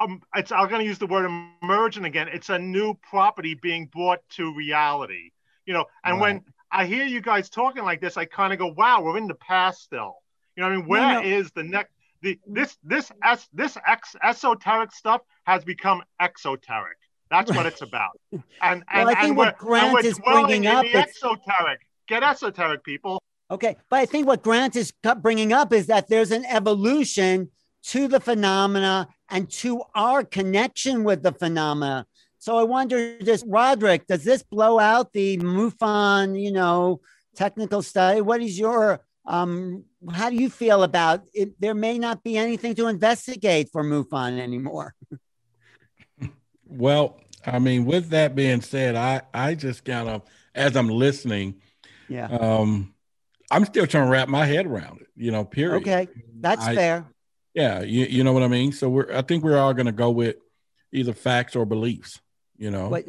um 0.00 0.22
it's 0.34 0.52
I'm 0.52 0.68
going 0.68 0.80
to 0.80 0.86
use 0.86 0.98
the 0.98 1.06
word 1.06 1.30
emergent 1.62 2.06
again. 2.06 2.28
It's 2.28 2.48
a 2.48 2.58
new 2.58 2.94
property 3.08 3.54
being 3.54 3.86
brought 3.86 4.20
to 4.30 4.54
reality. 4.54 5.30
You 5.66 5.74
know, 5.74 5.86
and 6.04 6.20
when 6.20 6.42
I 6.70 6.84
hear 6.86 7.04
you 7.04 7.20
guys 7.20 7.48
talking 7.48 7.84
like 7.84 8.00
this, 8.00 8.16
I 8.16 8.24
kind 8.24 8.52
of 8.52 8.58
go, 8.58 8.66
"Wow, 8.68 9.02
we're 9.02 9.16
in 9.18 9.26
the 9.28 9.34
past 9.36 9.82
still." 9.82 10.16
You 10.56 10.62
know, 10.62 10.68
what 10.68 10.72
I 10.72 10.76
mean, 10.76 10.86
where 10.86 11.24
is 11.24 11.50
no. 11.56 11.62
the 11.62 11.68
next? 11.68 11.90
The 12.22 12.38
this 12.46 12.76
this 12.82 13.10
es, 13.22 13.48
this 13.52 13.76
ex, 13.86 14.14
esoteric 14.22 14.92
stuff 14.92 15.22
has 15.44 15.64
become 15.64 16.02
exoteric. 16.20 16.98
That's 17.30 17.50
what 17.52 17.66
it's 17.66 17.82
about. 17.82 18.20
And 18.32 18.42
and, 18.62 18.82
Well, 18.94 19.08
I 19.08 19.14
think 19.14 19.28
and 19.28 19.36
what 19.36 19.58
Grant 19.58 20.04
is 20.04 20.18
bringing 20.20 20.66
up 20.66 20.84
the 20.84 20.90
is- 20.90 20.94
exoteric. 20.96 21.80
Get 22.06 22.22
esoteric, 22.22 22.84
people. 22.84 23.22
Okay, 23.50 23.76
but 23.90 23.98
I 24.00 24.06
think 24.06 24.26
what 24.26 24.42
Grant 24.42 24.74
is 24.74 24.92
bringing 25.20 25.52
up 25.52 25.72
is 25.72 25.86
that 25.86 26.08
there's 26.08 26.30
an 26.30 26.44
evolution 26.46 27.50
to 27.84 28.08
the 28.08 28.20
phenomena 28.20 29.08
and 29.28 29.50
to 29.50 29.82
our 29.94 30.24
connection 30.24 31.04
with 31.04 31.22
the 31.22 31.32
phenomena. 31.32 32.06
So 32.38 32.56
I 32.56 32.62
wonder, 32.62 33.18
just 33.20 33.44
Roderick, 33.46 34.06
does 34.06 34.24
this 34.24 34.42
blow 34.42 34.78
out 34.78 35.12
the 35.12 35.36
MUFON, 35.38 36.40
you 36.42 36.52
know, 36.52 37.00
technical 37.36 37.82
study? 37.82 38.20
What 38.20 38.40
is 38.42 38.58
your 38.58 39.00
um? 39.26 39.84
How 40.12 40.28
do 40.28 40.36
you 40.36 40.50
feel 40.50 40.82
about 40.82 41.22
it? 41.32 41.58
There 41.58 41.74
may 41.74 41.98
not 41.98 42.22
be 42.22 42.36
anything 42.36 42.74
to 42.76 42.86
investigate 42.88 43.70
for 43.72 43.82
MUFON 43.84 44.38
anymore. 44.38 44.94
Well, 46.66 47.20
I 47.46 47.58
mean, 47.58 47.84
with 47.84 48.08
that 48.08 48.34
being 48.34 48.60
said, 48.60 48.96
I 48.96 49.22
I 49.32 49.54
just 49.54 49.84
kind 49.84 50.08
of 50.08 50.22
as 50.54 50.76
I'm 50.76 50.88
listening, 50.88 51.60
Yeah. 52.08 52.26
um, 52.26 52.93
I'm 53.50 53.64
still 53.64 53.86
trying 53.86 54.06
to 54.06 54.10
wrap 54.10 54.28
my 54.28 54.44
head 54.46 54.66
around 54.66 55.00
it. 55.00 55.08
You 55.16 55.30
know, 55.30 55.44
period. 55.44 55.82
Okay, 55.82 56.08
that's 56.40 56.64
I- 56.64 56.74
fair. 56.74 57.06
Yeah, 57.54 57.82
you, 57.82 58.06
you 58.06 58.24
know 58.24 58.32
what 58.32 58.42
I 58.42 58.48
mean. 58.48 58.72
So 58.72 58.88
we're 58.88 59.12
I 59.14 59.22
think 59.22 59.44
we're 59.44 59.58
all 59.58 59.74
going 59.74 59.86
to 59.86 59.92
go 59.92 60.10
with 60.10 60.36
either 60.92 61.12
facts 61.12 61.54
or 61.54 61.64
beliefs. 61.64 62.20
You 62.56 62.70
know. 62.70 62.88
Wait, 62.88 63.06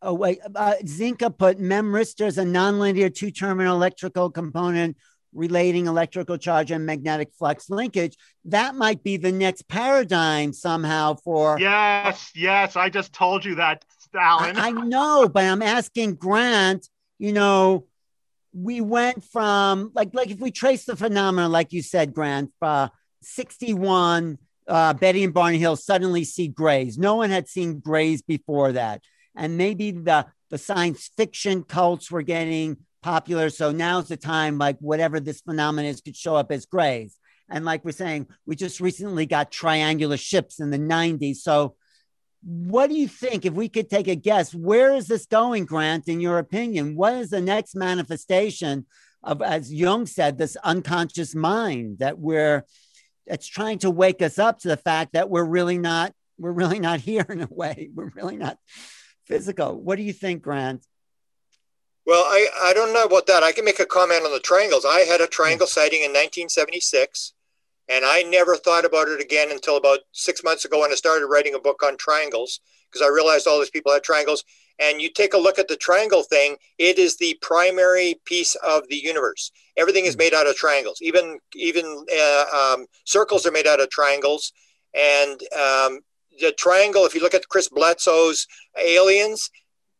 oh 0.00 0.14
wait, 0.14 0.38
uh, 0.54 0.74
Zinka 0.84 1.36
put 1.36 1.58
memristor 1.58 2.26
as 2.26 2.38
a 2.38 2.44
nonlinear 2.44 3.12
two-terminal 3.12 3.74
electrical 3.74 4.30
component 4.30 4.96
relating 5.32 5.86
electrical 5.86 6.36
charge 6.36 6.70
and 6.70 6.86
magnetic 6.86 7.32
flux 7.38 7.70
linkage. 7.70 8.16
That 8.44 8.74
might 8.74 9.02
be 9.02 9.16
the 9.16 9.32
next 9.32 9.68
paradigm 9.68 10.52
somehow 10.52 11.14
for. 11.14 11.58
Yes, 11.58 12.30
yes. 12.34 12.76
I 12.76 12.90
just 12.90 13.12
told 13.12 13.44
you 13.44 13.56
that, 13.56 13.84
Alan. 14.14 14.56
I, 14.56 14.68
I 14.68 14.70
know, 14.70 15.28
but 15.28 15.44
I'm 15.44 15.62
asking 15.62 16.14
Grant. 16.14 16.88
You 17.18 17.32
know, 17.34 17.86
we 18.52 18.80
went 18.80 19.24
from 19.24 19.92
like 19.94 20.10
like 20.12 20.30
if 20.30 20.40
we 20.40 20.50
trace 20.50 20.84
the 20.84 20.96
phenomenon, 20.96 21.52
like 21.52 21.72
you 21.72 21.82
said, 21.82 22.14
Grant, 22.14 22.50
uh, 22.62 22.88
61. 23.22 24.38
Uh, 24.68 24.94
Betty 24.94 25.24
and 25.24 25.34
Barney 25.34 25.58
Hill 25.58 25.74
suddenly 25.74 26.22
see 26.22 26.46
grays. 26.46 26.96
No 26.96 27.16
one 27.16 27.30
had 27.30 27.48
seen 27.48 27.80
grays 27.80 28.22
before 28.22 28.72
that, 28.72 29.02
and 29.34 29.56
maybe 29.56 29.90
the 29.90 30.26
the 30.50 30.58
science 30.58 31.10
fiction 31.16 31.64
cults 31.64 32.10
were 32.10 32.22
getting 32.22 32.76
popular. 33.02 33.50
So 33.50 33.72
now's 33.72 34.08
the 34.08 34.16
time, 34.16 34.58
like 34.58 34.78
whatever 34.78 35.18
this 35.18 35.40
phenomenon 35.40 35.90
is, 35.90 36.00
could 36.00 36.16
show 36.16 36.36
up 36.36 36.52
as 36.52 36.66
grays. 36.66 37.16
And 37.48 37.64
like 37.64 37.84
we're 37.84 37.92
saying, 37.92 38.28
we 38.46 38.54
just 38.56 38.80
recently 38.80 39.26
got 39.26 39.50
triangular 39.50 40.16
ships 40.16 40.60
in 40.60 40.70
the 40.70 40.78
90s. 40.78 41.36
So 41.36 41.74
what 42.42 42.88
do 42.88 42.96
you 42.96 43.08
think 43.08 43.44
if 43.44 43.52
we 43.52 43.68
could 43.68 43.90
take 43.90 44.08
a 44.08 44.14
guess 44.14 44.54
where 44.54 44.94
is 44.94 45.06
this 45.06 45.26
going 45.26 45.66
grant 45.66 46.08
in 46.08 46.20
your 46.20 46.38
opinion? 46.38 46.96
What 46.96 47.14
is 47.14 47.30
the 47.30 47.40
next 47.40 47.74
manifestation 47.74 48.86
of 49.22 49.42
as 49.42 49.72
jung 49.72 50.06
said 50.06 50.38
this 50.38 50.56
unconscious 50.64 51.34
mind 51.34 51.98
that 51.98 52.18
we're 52.18 52.64
it's 53.26 53.46
trying 53.46 53.78
to 53.78 53.90
wake 53.90 54.22
us 54.22 54.38
up 54.38 54.58
to 54.60 54.68
the 54.68 54.76
fact 54.76 55.12
that 55.12 55.28
we're 55.28 55.44
really 55.44 55.78
not 55.78 56.14
we're 56.38 56.52
really 56.52 56.80
not 56.80 57.00
here 57.10 57.26
in 57.28 57.42
a 57.42 57.48
way. 57.50 57.90
We're 57.94 58.10
really 58.14 58.36
not 58.36 58.58
physical. 59.26 59.80
What 59.80 59.96
do 59.96 60.02
you 60.02 60.12
think 60.12 60.42
grant? 60.42 60.84
Well, 62.06 62.24
I, 62.24 62.46
I 62.64 62.72
don't 62.72 62.94
know 62.94 63.04
about 63.04 63.26
that. 63.26 63.42
I 63.42 63.52
can 63.52 63.64
make 63.64 63.78
a 63.78 63.86
comment 63.86 64.24
on 64.24 64.32
the 64.32 64.40
triangles. 64.40 64.84
I 64.84 65.00
had 65.00 65.20
a 65.20 65.26
triangle 65.26 65.66
sighting 65.66 66.00
in 66.00 66.10
1976, 66.10 67.34
and 67.90 68.04
I 68.04 68.22
never 68.22 68.56
thought 68.56 68.84
about 68.84 69.08
it 69.08 69.20
again 69.20 69.50
until 69.50 69.76
about 69.76 70.00
six 70.12 70.44
months 70.44 70.64
ago 70.64 70.80
when 70.80 70.92
I 70.92 70.94
started 70.94 71.26
writing 71.26 71.54
a 71.54 71.60
book 71.60 71.82
on 71.82 71.96
triangles 71.96 72.60
because 72.90 73.04
I 73.04 73.10
realized 73.10 73.46
all 73.46 73.58
these 73.58 73.70
people 73.70 73.92
had 73.92 74.02
triangles. 74.02 74.44
And 74.78 75.02
you 75.02 75.10
take 75.10 75.34
a 75.34 75.38
look 75.38 75.58
at 75.58 75.68
the 75.68 75.76
triangle 75.76 76.22
thing, 76.22 76.56
it 76.78 76.98
is 76.98 77.16
the 77.16 77.36
primary 77.42 78.18
piece 78.24 78.54
of 78.56 78.88
the 78.88 78.96
universe. 78.96 79.50
Everything 79.76 80.06
is 80.06 80.16
made 80.16 80.32
out 80.32 80.46
of 80.48 80.56
triangles. 80.56 80.98
Even 81.02 81.38
even 81.54 82.06
uh, 82.18 82.44
um, 82.54 82.86
circles 83.04 83.44
are 83.44 83.52
made 83.52 83.66
out 83.66 83.80
of 83.80 83.90
triangles. 83.90 84.52
And 84.94 85.40
um, 85.52 86.00
the 86.40 86.52
triangle, 86.56 87.04
if 87.04 87.14
you 87.14 87.20
look 87.20 87.34
at 87.34 87.48
Chris 87.48 87.68
Bledsoe's 87.68 88.46
aliens, 88.78 89.50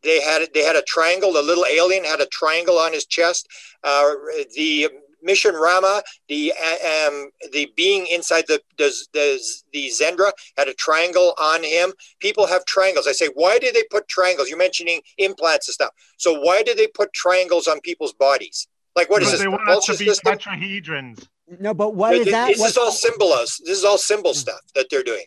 they 0.02 0.20
had 0.20 0.48
they 0.54 0.62
had 0.62 0.76
a 0.76 0.82
triangle. 0.82 1.32
The 1.32 1.42
little 1.42 1.66
alien 1.66 2.04
had 2.04 2.20
a 2.20 2.26
triangle 2.26 2.78
on 2.78 2.92
his 2.92 3.04
chest. 3.04 3.46
Uh, 3.84 4.12
the 4.54 4.88
mission 5.22 5.54
Rahma, 5.54 6.02
the 6.28 6.52
um, 6.52 7.30
the 7.52 7.70
being 7.76 8.06
inside 8.06 8.44
the, 8.48 8.60
the 8.78 8.92
the 9.12 9.40
the 9.72 9.88
Xendra 9.88 10.32
had 10.56 10.68
a 10.68 10.74
triangle 10.74 11.34
on 11.38 11.62
him. 11.62 11.92
People 12.20 12.46
have 12.46 12.64
triangles. 12.64 13.06
I 13.06 13.12
say, 13.12 13.28
why 13.34 13.58
do 13.58 13.70
they 13.72 13.84
put 13.90 14.08
triangles? 14.08 14.48
You're 14.48 14.58
mentioning 14.58 15.00
implants 15.18 15.68
and 15.68 15.74
stuff. 15.74 15.90
So 16.16 16.40
why 16.40 16.62
do 16.62 16.74
they 16.74 16.86
put 16.86 17.12
triangles 17.12 17.66
on 17.66 17.80
people's 17.80 18.12
bodies? 18.12 18.68
Like 18.96 19.10
what 19.10 19.22
is 19.22 19.30
this? 19.30 19.40
They 19.40 19.48
want 19.48 19.68
us 19.68 19.86
to 19.86 19.96
be 19.96 20.06
system? 20.06 20.36
tetrahedrons. 20.36 21.26
No, 21.58 21.74
but 21.74 21.94
what 21.94 22.14
is 22.14 22.30
that? 22.30 22.48
This 22.48 22.64
is 22.64 22.76
all 22.76 22.92
symbols. 22.92 23.60
This 23.64 23.78
is 23.78 23.84
all 23.84 23.98
symbol 23.98 24.34
stuff 24.34 24.60
that 24.74 24.86
they're 24.90 25.02
doing. 25.02 25.24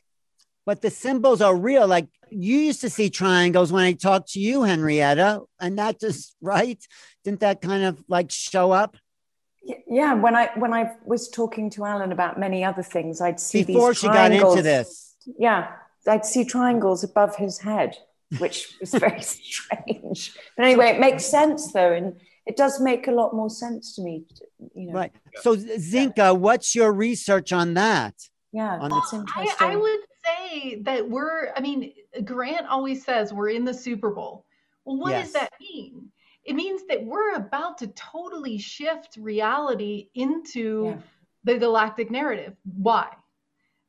But 0.66 0.82
the 0.82 0.90
symbols 0.90 1.42
are 1.42 1.56
real. 1.56 1.88
Like 1.88 2.08
you 2.30 2.58
used 2.58 2.82
to 2.82 2.90
see 2.90 3.10
triangles 3.10 3.72
when 3.72 3.84
I 3.84 3.94
talked 3.94 4.32
to 4.34 4.40
you, 4.40 4.64
Henrietta, 4.64 5.42
and 5.60 5.78
that 5.78 6.00
just 6.00 6.36
right. 6.42 6.82
Didn't 7.24 7.42
that 7.42 7.62
kind 7.62 7.84
of 7.84 8.04
like 8.08 8.32
show 8.32 8.72
up? 8.72 8.98
Yeah, 9.88 10.16
when 10.16 10.36
I 10.36 10.50
when 10.56 10.74
I 10.74 10.92
was 11.06 11.30
talking 11.30 11.70
to 11.72 11.86
Alan 11.86 12.12
about 12.12 12.40
many 12.40 12.64
other 12.64 12.84
things, 12.84 13.22
I'd 13.22 13.40
see 13.40 13.64
before 13.64 13.94
she 13.94 14.08
got 14.08 14.32
into 14.32 14.62
this. 14.62 15.16
Yeah, 15.38 15.72
I'd 16.08 16.26
see 16.26 16.44
triangles 16.44 17.04
above 17.04 17.36
his 17.38 17.60
head, 17.60 17.96
which 18.40 18.76
was 18.82 18.92
very 19.06 19.22
strange. 19.22 20.36
But 20.58 20.66
anyway, 20.66 20.88
it 20.88 21.00
makes 21.00 21.26
sense 21.26 21.72
though, 21.72 21.94
and 21.94 22.20
it 22.46 22.58
does 22.58 22.82
make 22.82 23.08
a 23.08 23.12
lot 23.12 23.34
more 23.34 23.50
sense 23.50 23.96
to 23.96 24.02
me. 24.02 24.26
You 24.76 24.88
know. 24.88 24.94
Right. 24.94 25.12
So 25.36 25.56
Zinka, 25.56 26.38
what's 26.38 26.76
your 26.76 26.92
research 26.92 27.54
on 27.54 27.74
that? 27.76 28.16
Yeah, 28.52 28.80
on 28.80 28.90
that's 28.90 29.14
interesting. 29.14 29.56
I, 29.60 29.74
I 29.74 29.76
would 29.78 30.00
say 30.26 30.76
that 30.82 31.10
we're. 31.10 31.54
I 31.56 31.62
mean, 31.62 31.94
Grant 32.26 32.68
always 32.68 33.06
says 33.06 33.32
we're 33.32 33.50
in 33.50 33.64
the 33.64 33.74
Super 33.74 34.10
Bowl. 34.10 34.46
Well, 34.86 34.98
what 34.98 35.12
yes. 35.12 35.28
does 35.28 35.34
that 35.34 35.52
mean? 35.60 36.10
It 36.46 36.56
means 36.56 36.84
that 36.90 37.04
we're 37.04 37.36
about 37.36 37.78
to 37.80 37.88
totally 37.88 38.58
shift 38.58 39.18
reality 39.18 40.10
into 40.16 40.96
yeah. 40.96 41.02
the 41.44 41.58
galactic 41.58 42.12
narrative. 42.12 42.56
Why? 42.64 43.10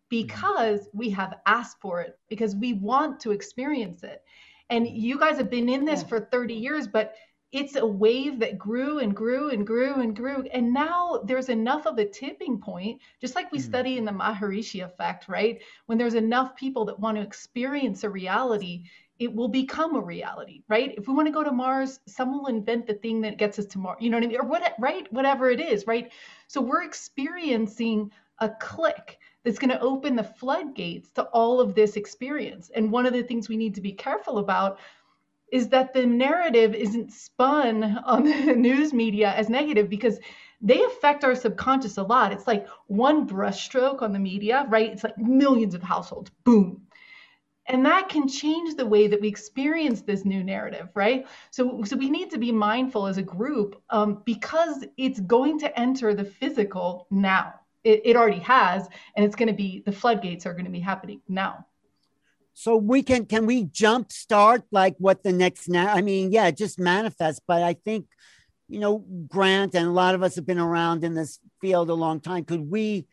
Because 0.08 0.88
we 0.92 1.10
have 1.10 1.38
asked 1.46 1.80
for 1.80 2.00
it, 2.00 2.18
because 2.28 2.54
we 2.54 2.74
want 2.74 3.20
to 3.20 3.32
experience 3.32 4.02
it. 4.04 4.22
And 4.70 4.88
you 4.88 5.18
guys 5.18 5.36
have 5.36 5.50
been 5.50 5.68
in 5.68 5.84
this 5.84 6.02
yeah. 6.02 6.08
for 6.08 6.20
30 6.20 6.54
years, 6.54 6.86
but 6.86 7.14
it's 7.54 7.76
a 7.76 7.86
wave 7.86 8.40
that 8.40 8.58
grew 8.58 8.98
and 8.98 9.14
grew 9.14 9.50
and 9.50 9.64
grew 9.64 9.94
and 10.00 10.16
grew. 10.16 10.42
And 10.52 10.74
now 10.74 11.20
there's 11.24 11.48
enough 11.48 11.86
of 11.86 11.98
a 11.98 12.04
tipping 12.04 12.58
point, 12.58 13.00
just 13.20 13.36
like 13.36 13.52
we 13.52 13.58
mm-hmm. 13.58 13.68
study 13.68 13.96
in 13.96 14.04
the 14.04 14.10
Maharishi 14.10 14.84
effect, 14.84 15.28
right? 15.28 15.60
When 15.86 15.96
there's 15.96 16.14
enough 16.14 16.56
people 16.56 16.84
that 16.86 16.98
want 16.98 17.16
to 17.16 17.22
experience 17.22 18.02
a 18.02 18.10
reality, 18.10 18.84
it 19.18 19.34
will 19.34 19.48
become 19.48 19.94
a 19.94 20.00
reality, 20.00 20.62
right? 20.68 20.94
If 20.96 21.06
we 21.06 21.14
want 21.14 21.28
to 21.28 21.32
go 21.32 21.44
to 21.44 21.52
Mars, 21.52 22.00
someone 22.06 22.40
will 22.40 22.48
invent 22.48 22.86
the 22.86 22.94
thing 22.94 23.20
that 23.22 23.38
gets 23.38 23.58
us 23.58 23.66
to 23.66 23.78
Mars, 23.78 23.98
you 24.00 24.10
know 24.10 24.16
what 24.16 24.24
I 24.24 24.26
mean? 24.26 24.40
Or 24.40 24.46
what, 24.46 24.74
right? 24.78 25.10
Whatever 25.12 25.50
it 25.50 25.60
is, 25.60 25.86
right? 25.86 26.12
So 26.48 26.60
we're 26.60 26.82
experiencing 26.82 28.10
a 28.40 28.50
click 28.60 29.18
that's 29.44 29.58
going 29.58 29.70
to 29.70 29.80
open 29.80 30.16
the 30.16 30.24
floodgates 30.24 31.10
to 31.12 31.24
all 31.24 31.60
of 31.60 31.74
this 31.74 31.96
experience. 31.96 32.70
And 32.74 32.90
one 32.90 33.06
of 33.06 33.12
the 33.12 33.22
things 33.22 33.48
we 33.48 33.56
need 33.56 33.74
to 33.76 33.80
be 33.80 33.92
careful 33.92 34.38
about 34.38 34.78
is 35.52 35.68
that 35.68 35.92
the 35.92 36.04
narrative 36.04 36.74
isn't 36.74 37.12
spun 37.12 37.98
on 38.04 38.24
the 38.46 38.54
news 38.56 38.92
media 38.92 39.32
as 39.36 39.48
negative 39.48 39.88
because 39.88 40.18
they 40.60 40.82
affect 40.82 41.24
our 41.24 41.34
subconscious 41.34 41.98
a 41.98 42.02
lot. 42.02 42.32
It's 42.32 42.46
like 42.46 42.66
one 42.86 43.28
brushstroke 43.28 44.00
on 44.02 44.12
the 44.12 44.18
media, 44.18 44.66
right? 44.68 44.90
It's 44.90 45.04
like 45.04 45.18
millions 45.18 45.74
of 45.74 45.82
households, 45.82 46.30
boom, 46.42 46.83
and 47.66 47.84
that 47.86 48.08
can 48.08 48.28
change 48.28 48.76
the 48.76 48.86
way 48.86 49.06
that 49.06 49.20
we 49.20 49.28
experience 49.28 50.02
this 50.02 50.24
new 50.24 50.42
narrative 50.42 50.88
right? 50.94 51.26
So 51.50 51.82
so 51.84 51.96
we 51.96 52.10
need 52.10 52.30
to 52.30 52.38
be 52.38 52.52
mindful 52.52 53.06
as 53.06 53.18
a 53.18 53.22
group 53.22 53.80
um, 53.90 54.22
because 54.24 54.84
it's 54.96 55.20
going 55.20 55.58
to 55.60 55.78
enter 55.78 56.14
the 56.14 56.24
physical 56.24 57.06
now. 57.10 57.54
It, 57.84 58.00
it 58.04 58.16
already 58.16 58.40
has 58.40 58.88
and 59.16 59.24
it's 59.24 59.36
going 59.36 59.48
to 59.48 59.54
be 59.54 59.82
the 59.84 59.92
floodgates 59.92 60.46
are 60.46 60.52
going 60.52 60.64
to 60.64 60.70
be 60.70 60.80
happening 60.80 61.20
now. 61.28 61.66
So 62.54 62.76
we 62.76 63.02
can 63.02 63.26
can 63.26 63.46
we 63.46 63.64
jump 63.64 64.12
start 64.12 64.62
like 64.70 64.94
what 64.98 65.24
the 65.24 65.32
next 65.32 65.68
now 65.68 65.92
i 65.92 66.00
mean 66.00 66.30
yeah 66.30 66.52
just 66.52 66.78
manifest 66.78 67.42
but 67.48 67.64
i 67.64 67.72
think 67.72 68.06
you 68.68 68.78
know 68.78 69.04
grant 69.28 69.74
and 69.74 69.88
a 69.88 69.90
lot 69.90 70.14
of 70.14 70.22
us 70.22 70.36
have 70.36 70.46
been 70.46 70.58
around 70.58 71.02
in 71.02 71.14
this 71.14 71.40
field 71.60 71.88
a 71.88 71.94
long 71.94 72.20
time. 72.20 72.44
Could 72.44 72.70
we 72.70 73.06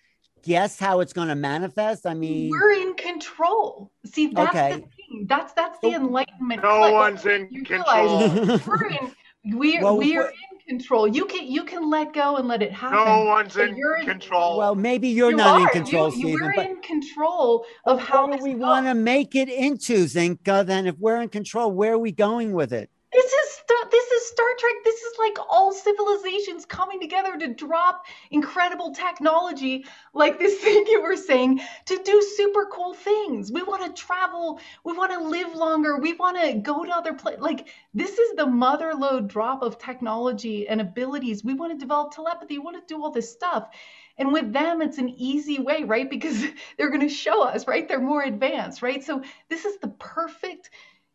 guess 0.43 0.77
how 0.77 0.99
it's 0.99 1.13
going 1.13 1.29
to 1.29 1.35
manifest? 1.35 2.05
I 2.05 2.13
mean, 2.13 2.49
we're 2.49 2.73
in 2.73 2.90
control. 3.21 3.91
See, 4.05 4.27
that's 4.27 4.49
okay. 4.49 4.69
the 4.73 4.79
thing. 4.79 5.25
That's 5.27 5.53
that's 5.53 5.79
the 5.79 5.89
oh. 5.89 5.95
enlightenment. 5.95 6.61
No 6.63 6.79
clip. 6.79 6.93
one's 6.93 7.25
in 7.25 7.47
you 7.51 7.63
control. 7.63 8.27
we're 8.67 8.87
in. 8.87 9.11
We're 9.43 9.81
well, 9.81 9.97
we're 9.97 10.29
in 10.29 10.59
control. 10.67 11.07
You 11.07 11.25
can 11.25 11.47
you 11.47 11.63
can 11.63 11.89
let 11.89 12.13
go 12.13 12.37
and 12.37 12.47
let 12.47 12.61
it 12.61 12.71
happen. 12.71 13.03
No 13.03 13.25
one's 13.25 13.57
in 13.57 13.75
control. 14.03 14.57
Well, 14.57 14.75
maybe 14.75 15.07
you're 15.07 15.31
you 15.31 15.37
not 15.37 15.61
are. 15.61 15.67
in 15.67 15.67
control, 15.69 16.07
you, 16.07 16.11
Stephen. 16.11 16.41
We're 16.41 16.55
but 16.55 16.69
in 16.69 16.81
control 16.81 17.65
of 17.85 17.99
how 17.99 18.27
we 18.37 18.55
want 18.55 18.85
to 18.85 18.93
make 18.93 19.35
it 19.35 19.49
into 19.49 20.05
Zinka. 20.05 20.65
Then, 20.65 20.85
if 20.85 20.97
we're 20.99 21.21
in 21.21 21.29
control, 21.29 21.71
where 21.71 21.93
are 21.93 21.99
we 21.99 22.11
going 22.11 22.53
with 22.53 22.71
it? 22.71 22.89
This 23.11 23.25
is 23.25 23.50
this 23.91 24.11
is 24.11 24.27
Star 24.29 24.47
Trek. 24.57 24.75
This 24.83 25.01
is 25.01 25.13
like 25.19 25.37
all 25.49 25.71
civilizations 25.73 26.65
coming 26.65 26.99
together 26.99 27.37
to 27.37 27.47
drop 27.53 28.05
incredible 28.31 28.93
technology, 28.93 29.85
like 30.13 30.39
this 30.39 30.59
thing 30.63 30.85
you 30.89 31.01
were 31.01 31.17
saying, 31.17 31.61
to 31.85 32.01
do 32.03 32.21
super 32.37 32.67
cool 32.71 32.93
things. 32.93 33.51
We 33.51 33.63
want 33.63 33.83
to 33.85 34.01
travel. 34.01 34.59
We 34.83 34.93
want 34.93 35.11
to 35.13 35.19
live 35.19 35.55
longer. 35.55 35.97
We 35.99 36.13
want 36.13 36.41
to 36.41 36.53
go 36.53 36.85
to 36.85 36.91
other 36.91 37.13
places. 37.13 37.41
Like 37.41 37.67
this 37.93 38.17
is 38.17 38.35
the 38.35 38.47
mother 38.47 38.93
load 38.93 39.27
drop 39.27 39.61
of 39.63 39.77
technology 39.77 40.67
and 40.67 40.81
abilities. 40.81 41.43
We 41.43 41.53
want 41.53 41.73
to 41.73 41.77
develop 41.77 42.13
telepathy. 42.13 42.57
We 42.57 42.63
want 42.65 42.87
to 42.87 42.93
do 42.93 43.01
all 43.01 43.11
this 43.11 43.31
stuff. 43.31 43.69
And 44.17 44.33
with 44.33 44.53
them, 44.53 44.81
it's 44.81 44.97
an 44.97 45.09
easy 45.09 45.59
way, 45.59 45.83
right? 45.83 46.09
Because 46.21 46.43
they're 46.77 46.89
going 46.89 47.01
to 47.01 47.09
show 47.09 47.43
us, 47.43 47.67
right? 47.67 47.87
They're 47.87 47.99
more 47.99 48.23
advanced, 48.23 48.81
right? 48.81 49.03
So 49.03 49.23
this 49.49 49.65
is 49.65 49.79
the 49.79 49.87
perfect 49.87 50.69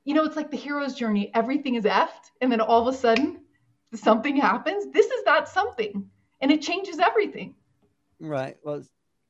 you 0.06 0.14
know, 0.14 0.24
it's 0.24 0.36
like 0.36 0.52
the 0.52 0.56
hero's 0.56 0.94
journey. 0.94 1.32
Everything 1.34 1.74
is 1.74 1.84
effed, 1.84 2.30
and 2.40 2.50
then 2.50 2.60
all 2.60 2.86
of 2.86 2.94
a 2.94 2.96
sudden, 2.96 3.40
something 3.92 4.36
happens. 4.36 4.86
This 4.92 5.06
is 5.06 5.24
that 5.24 5.48
something, 5.48 6.08
and 6.40 6.52
it 6.52 6.62
changes 6.62 7.00
everything. 7.00 7.56
Right. 8.20 8.56
Well, 8.62 8.84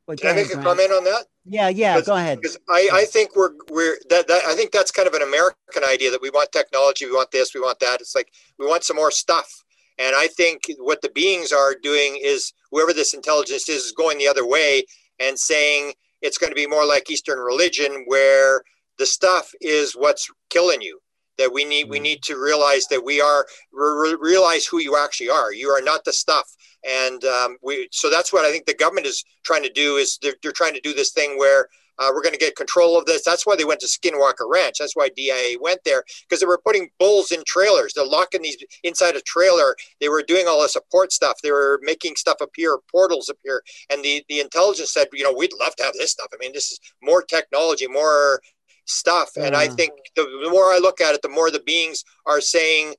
well 0.07 0.19
can 0.19 0.33
I 0.33 0.35
make 0.35 0.53
a 0.53 0.63
comment 0.63 0.93
on 0.93 1.03
that? 1.05 1.25
Yeah, 1.47 1.71
yeah. 1.71 1.99
Go 2.03 2.15
ahead. 2.15 2.43
Because 2.43 2.59
I, 2.69 2.91
I 2.93 3.05
think 3.07 3.35
we're 3.35 3.53
we're 3.71 3.97
that, 4.11 4.29
that 4.29 4.45
I 4.45 4.55
think 4.55 4.71
that's 4.71 4.91
kind 4.91 5.09
of 5.09 5.15
an 5.15 5.23
American 5.23 5.83
idea 5.83 6.11
that 6.11 6.21
we 6.21 6.29
want 6.29 6.53
technology, 6.53 7.07
we 7.07 7.13
want 7.13 7.31
this, 7.31 7.55
we 7.55 7.61
want 7.61 7.81
that. 7.81 8.03
It's 8.03 8.15
like 8.15 8.31
we 8.59 8.67
want 8.67 8.85
some 8.85 8.97
more 8.97 9.11
stuff. 9.11 9.65
And 9.99 10.15
I 10.15 10.27
think 10.27 10.61
what 10.79 11.01
the 11.01 11.09
beings 11.09 11.53
are 11.53 11.75
doing 11.75 12.21
is 12.23 12.53
whoever 12.71 12.93
this 12.93 13.15
intelligence 13.15 13.67
is 13.71 13.85
is 13.85 13.93
going 13.93 14.19
the 14.19 14.29
other 14.29 14.47
way 14.47 14.85
and 15.19 15.39
saying 15.39 15.95
it's 16.21 16.37
going 16.37 16.51
to 16.51 16.55
be 16.55 16.67
more 16.67 16.85
like 16.85 17.11
Eastern 17.11 17.39
religion 17.39 18.05
where 18.07 18.61
the 18.99 19.07
stuff 19.07 19.51
is 19.61 19.93
what's 19.93 20.29
killing 20.51 20.81
you 20.81 20.99
that 21.39 21.53
we 21.53 21.65
need 21.65 21.89
we 21.89 21.99
mm. 21.99 22.03
need 22.03 22.23
to 22.23 22.37
realize 22.37 22.87
that 22.87 23.05
we 23.05 23.21
are 23.21 23.47
re- 23.73 24.17
realize 24.21 24.67
who 24.67 24.79
you 24.79 24.97
actually 24.97 25.31
are 25.31 25.53
you 25.53 25.69
are 25.69 25.83
not 25.83 26.05
the 26.05 26.13
stuff 26.13 26.49
and 26.89 27.25
um, 27.25 27.57
we 27.63 27.89
so 27.93 28.11
that's 28.11 28.33
what 28.33 28.45
i 28.45 28.51
think 28.51 28.67
the 28.67 28.75
government 28.75 29.07
is 29.07 29.25
trying 29.45 29.63
to 29.63 29.73
do 29.73 29.97
is 29.97 30.19
they're, 30.23 30.37
they're 30.43 30.53
trying 30.53 30.75
to 30.75 30.81
do 30.81 30.95
this 30.95 31.13
thing 31.13 31.39
where 31.39 31.69
uh, 31.99 32.11
we're 32.13 32.23
going 32.23 32.33
to 32.33 32.39
get 32.39 32.57
control 32.57 32.99
of 32.99 33.07
this. 33.07 33.25
That's 33.25 33.47
why 33.47 33.57
they 33.57 33.65
went 33.65 33.81
to 33.81 33.87
Skinwalker 33.87 34.51
Ranch. 34.51 34.77
That's 34.79 34.95
why 34.95 35.09
DIA 35.17 35.57
went 35.61 35.81
there 35.85 36.05
because 36.29 36.41
they 36.41 36.47
were 36.47 36.61
putting 36.65 36.91
bulls 36.99 37.33
in 37.33 37.43
trailers. 37.47 37.93
They're 37.95 38.05
locking 38.05 38.43
these 38.43 38.57
inside 38.83 39.17
a 39.17 39.21
trailer. 39.23 39.75
They 40.01 40.09
were 40.09 40.23
doing 40.23 40.47
all 40.47 40.63
the 40.63 40.69
support 40.69 41.13
stuff. 41.13 41.39
They 41.43 41.51
were 41.51 41.81
making 41.83 42.17
stuff 42.17 42.37
appear, 42.41 42.79
portals 42.91 43.29
appear. 43.29 43.63
And 43.91 44.05
the, 44.05 44.23
the 44.29 44.41
intelligence 44.41 44.93
said, 44.93 45.09
you 45.13 45.25
know, 45.25 45.33
we'd 45.33 45.53
love 45.59 45.75
to 45.77 45.85
have 45.85 45.95
this 45.95 46.11
stuff. 46.11 46.29
I 46.33 46.37
mean, 46.39 46.53
this 46.53 46.71
is 46.71 46.81
more 47.03 47.23
technology, 47.23 47.87
more 47.87 48.41
stuff. 48.87 49.31
And 49.37 49.55
I 49.55 49.69
mm. 49.69 49.77
think 49.77 49.93
the, 50.15 50.23
the 50.45 50.51
more 50.51 50.73
I 50.73 50.79
look 50.79 51.01
at 51.01 51.15
it, 51.15 51.23
the 51.23 51.29
more 51.29 51.51
the 51.51 51.61
beings 51.61 52.05
are 52.25 52.41
saying, 52.41 52.95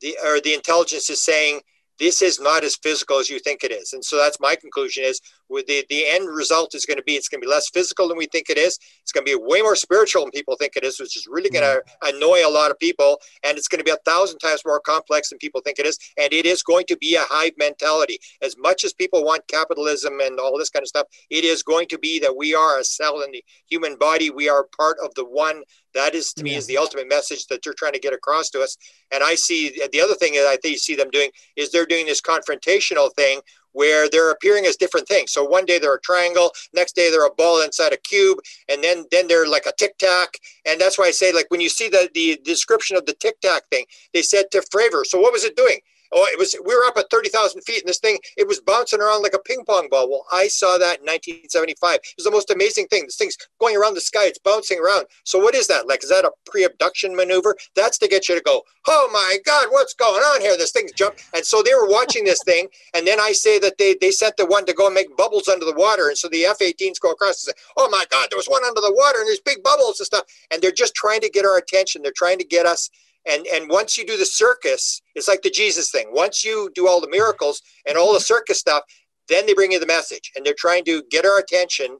the 0.00 0.16
or 0.24 0.40
the 0.40 0.54
intelligence 0.54 1.10
is 1.10 1.24
saying, 1.24 1.60
this 1.98 2.22
is 2.22 2.38
not 2.38 2.62
as 2.62 2.76
physical 2.76 3.18
as 3.18 3.28
you 3.28 3.38
think 3.40 3.64
it 3.64 3.72
is. 3.72 3.92
And 3.92 4.04
so 4.04 4.16
that's 4.16 4.38
my 4.40 4.54
conclusion 4.54 5.04
is 5.04 5.20
the, 5.48 5.84
the 5.88 6.06
end 6.08 6.28
result 6.28 6.74
is 6.74 6.84
going 6.84 6.98
to 6.98 7.02
be, 7.02 7.12
it's 7.12 7.28
going 7.28 7.40
to 7.40 7.46
be 7.46 7.50
less 7.50 7.68
physical 7.70 8.08
than 8.08 8.18
we 8.18 8.26
think 8.26 8.50
it 8.50 8.58
is. 8.58 8.78
It's 9.02 9.12
going 9.12 9.24
to 9.24 9.30
be 9.30 9.40
way 9.40 9.62
more 9.62 9.76
spiritual 9.76 10.22
than 10.22 10.30
people 10.30 10.56
think 10.56 10.76
it 10.76 10.84
is, 10.84 11.00
which 11.00 11.16
is 11.16 11.26
really 11.28 11.50
going 11.50 11.64
to 11.64 11.82
mm. 11.82 12.14
annoy 12.14 12.46
a 12.46 12.50
lot 12.50 12.70
of 12.70 12.78
people. 12.78 13.18
And 13.44 13.56
it's 13.56 13.68
going 13.68 13.78
to 13.78 13.84
be 13.84 13.90
a 13.90 14.10
thousand 14.10 14.38
times 14.38 14.62
more 14.64 14.80
complex 14.80 15.30
than 15.30 15.38
people 15.38 15.60
think 15.60 15.78
it 15.78 15.86
is. 15.86 15.98
And 16.18 16.32
it 16.32 16.46
is 16.46 16.62
going 16.62 16.86
to 16.86 16.96
be 16.96 17.16
a 17.16 17.22
hive 17.22 17.52
mentality. 17.58 18.18
As 18.42 18.56
much 18.58 18.84
as 18.84 18.92
people 18.92 19.24
want 19.24 19.46
capitalism 19.48 20.20
and 20.20 20.38
all 20.38 20.56
this 20.58 20.70
kind 20.70 20.82
of 20.82 20.88
stuff, 20.88 21.06
it 21.30 21.44
is 21.44 21.62
going 21.62 21.88
to 21.88 21.98
be 21.98 22.18
that 22.20 22.36
we 22.36 22.54
are 22.54 22.78
a 22.78 22.84
cell 22.84 23.22
in 23.22 23.32
the 23.32 23.44
human 23.66 23.96
body. 23.96 24.30
We 24.30 24.48
are 24.48 24.66
part 24.76 24.98
of 25.02 25.14
the 25.14 25.24
one 25.24 25.62
that 25.94 26.14
is 26.14 26.32
to 26.34 26.44
me 26.44 26.54
is 26.54 26.66
the 26.66 26.78
ultimate 26.78 27.08
message 27.08 27.46
that 27.46 27.60
they're 27.64 27.74
trying 27.74 27.94
to 27.94 27.98
get 27.98 28.12
across 28.12 28.50
to 28.50 28.60
us. 28.60 28.76
And 29.10 29.22
I 29.22 29.34
see 29.34 29.80
the 29.92 30.00
other 30.00 30.14
thing 30.14 30.34
that 30.34 30.46
I 30.46 30.56
think 30.56 30.72
you 30.72 30.78
see 30.78 30.94
them 30.94 31.10
doing 31.10 31.30
is 31.56 31.70
they're 31.70 31.86
doing 31.86 32.06
this 32.06 32.20
confrontational 32.20 33.12
thing 33.14 33.40
where 33.78 34.08
they're 34.10 34.32
appearing 34.32 34.66
as 34.66 34.74
different 34.76 35.06
things. 35.06 35.30
So 35.30 35.44
one 35.44 35.64
day 35.64 35.78
they're 35.78 35.94
a 35.94 36.00
triangle, 36.00 36.50
next 36.74 36.96
day 36.96 37.10
they're 37.12 37.24
a 37.24 37.34
ball 37.34 37.62
inside 37.62 37.92
a 37.92 37.96
cube, 37.96 38.38
and 38.68 38.82
then 38.82 39.04
then 39.12 39.28
they're 39.28 39.48
like 39.48 39.66
a 39.66 39.72
tic 39.78 39.96
tac. 39.98 40.30
And 40.66 40.80
that's 40.80 40.98
why 40.98 41.04
I 41.04 41.12
say 41.12 41.32
like 41.32 41.46
when 41.48 41.60
you 41.60 41.68
see 41.68 41.88
the 41.88 42.10
the 42.12 42.40
description 42.44 42.96
of 42.96 43.06
the 43.06 43.14
tic 43.14 43.40
tac 43.40 43.62
thing, 43.70 43.84
they 44.12 44.22
said 44.22 44.46
to 44.50 44.58
Fravor. 44.72 45.04
So 45.06 45.20
what 45.20 45.32
was 45.32 45.44
it 45.44 45.54
doing? 45.54 45.78
Oh, 46.12 46.26
it 46.32 46.38
was. 46.38 46.54
We 46.64 46.74
were 46.74 46.84
up 46.84 46.96
at 46.96 47.10
thirty 47.10 47.28
thousand 47.28 47.62
feet, 47.62 47.80
and 47.80 47.88
this 47.88 47.98
thing 47.98 48.18
it 48.36 48.46
was 48.46 48.60
bouncing 48.60 49.00
around 49.00 49.22
like 49.22 49.34
a 49.34 49.38
ping 49.38 49.64
pong 49.64 49.88
ball. 49.90 50.08
Well, 50.10 50.26
I 50.32 50.48
saw 50.48 50.78
that 50.78 51.00
in 51.00 51.06
1975. 51.06 51.96
It 51.96 52.02
was 52.16 52.24
the 52.24 52.30
most 52.30 52.50
amazing 52.50 52.86
thing. 52.86 53.04
This 53.04 53.16
thing's 53.16 53.36
going 53.60 53.76
around 53.76 53.94
the 53.94 54.00
sky. 54.00 54.26
It's 54.26 54.38
bouncing 54.38 54.78
around. 54.78 55.06
So 55.24 55.38
what 55.38 55.54
is 55.54 55.66
that? 55.68 55.86
Like, 55.86 56.02
is 56.02 56.10
that 56.10 56.24
a 56.24 56.32
pre-abduction 56.46 57.14
maneuver? 57.14 57.56
That's 57.76 57.98
to 57.98 58.08
get 58.08 58.28
you 58.28 58.34
to 58.34 58.40
go, 58.40 58.62
oh 58.86 59.10
my 59.12 59.38
God, 59.44 59.66
what's 59.70 59.94
going 59.94 60.22
on 60.22 60.40
here? 60.40 60.56
This 60.56 60.72
thing's 60.72 60.92
jump. 60.92 61.16
And 61.34 61.44
so 61.44 61.62
they 61.62 61.74
were 61.74 61.88
watching 61.88 62.24
this 62.24 62.42
thing, 62.44 62.68
and 62.94 63.06
then 63.06 63.20
I 63.20 63.32
say 63.32 63.58
that 63.58 63.78
they 63.78 63.96
they 64.00 64.10
sent 64.10 64.36
the 64.36 64.46
one 64.46 64.64
to 64.66 64.72
go 64.72 64.86
and 64.86 64.94
make 64.94 65.16
bubbles 65.16 65.48
under 65.48 65.64
the 65.64 65.74
water, 65.74 66.08
and 66.08 66.16
so 66.16 66.28
the 66.28 66.44
F-18s 66.46 67.00
go 67.00 67.10
across 67.12 67.46
and 67.46 67.54
say, 67.54 67.62
oh 67.76 67.88
my 67.90 68.04
God, 68.10 68.28
there 68.30 68.38
was 68.38 68.46
one 68.46 68.64
under 68.64 68.80
the 68.80 68.94
water, 68.94 69.18
and 69.18 69.28
there's 69.28 69.40
big 69.40 69.62
bubbles 69.62 70.00
and 70.00 70.06
stuff. 70.06 70.24
And 70.50 70.62
they're 70.62 70.70
just 70.70 70.94
trying 70.94 71.20
to 71.20 71.30
get 71.30 71.44
our 71.44 71.58
attention. 71.58 72.02
They're 72.02 72.12
trying 72.14 72.38
to 72.38 72.44
get 72.44 72.66
us 72.66 72.90
and 73.26 73.46
and 73.46 73.68
once 73.68 73.96
you 73.96 74.06
do 74.06 74.16
the 74.16 74.24
circus 74.24 75.00
it's 75.14 75.28
like 75.28 75.42
the 75.42 75.50
jesus 75.50 75.90
thing. 75.90 76.08
Once 76.12 76.44
you 76.44 76.70
do 76.74 76.86
all 76.86 77.00
the 77.00 77.10
miracles 77.10 77.60
and 77.86 77.96
all 77.96 78.12
the 78.12 78.20
circus 78.20 78.58
stuff 78.58 78.82
then 79.28 79.46
they 79.46 79.54
bring 79.54 79.72
you 79.72 79.78
the 79.78 79.86
message. 79.86 80.32
And 80.34 80.44
they're 80.44 80.54
trying 80.58 80.84
to 80.86 81.02
get 81.10 81.24
our 81.24 81.38
attention 81.38 81.98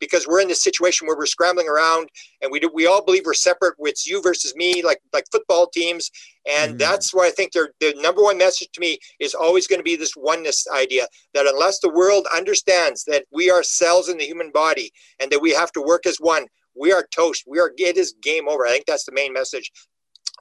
because 0.00 0.26
we're 0.26 0.40
in 0.40 0.48
this 0.48 0.62
situation 0.62 1.06
where 1.06 1.16
we're 1.16 1.24
scrambling 1.24 1.68
around 1.68 2.08
and 2.42 2.50
we 2.50 2.58
do, 2.58 2.68
we 2.74 2.86
all 2.86 3.02
believe 3.02 3.22
we're 3.24 3.32
separate. 3.32 3.74
It's 3.78 4.06
you 4.06 4.20
versus 4.20 4.54
me 4.56 4.82
like 4.82 4.98
like 5.12 5.24
football 5.30 5.68
teams. 5.68 6.10
And 6.50 6.72
mm-hmm. 6.72 6.78
that's 6.78 7.14
why 7.14 7.28
i 7.28 7.30
think 7.30 7.52
their 7.52 7.70
the 7.80 7.94
number 7.98 8.22
one 8.22 8.36
message 8.36 8.68
to 8.72 8.80
me 8.80 8.98
is 9.20 9.34
always 9.34 9.66
going 9.66 9.78
to 9.78 9.84
be 9.84 9.96
this 9.96 10.14
oneness 10.16 10.66
idea 10.74 11.06
that 11.32 11.46
unless 11.46 11.78
the 11.78 11.92
world 11.92 12.26
understands 12.34 13.04
that 13.04 13.24
we 13.32 13.50
are 13.50 13.62
cells 13.62 14.08
in 14.08 14.18
the 14.18 14.26
human 14.26 14.50
body 14.52 14.90
and 15.20 15.30
that 15.30 15.40
we 15.40 15.52
have 15.52 15.72
to 15.72 15.80
work 15.80 16.06
as 16.06 16.16
one 16.18 16.46
we 16.76 16.92
are 16.92 17.06
toast. 17.14 17.44
We 17.46 17.60
are 17.60 17.72
it 17.78 17.96
is 17.96 18.14
game 18.20 18.48
over. 18.48 18.66
I 18.66 18.70
think 18.70 18.86
that's 18.86 19.04
the 19.04 19.12
main 19.12 19.32
message 19.32 19.70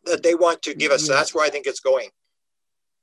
that 0.05 0.23
they 0.23 0.35
want 0.35 0.61
to 0.63 0.73
give 0.73 0.91
us. 0.91 1.05
So 1.05 1.13
that's 1.13 1.33
where 1.33 1.45
I 1.45 1.49
think 1.49 1.65
it's 1.67 1.79
going. 1.79 2.09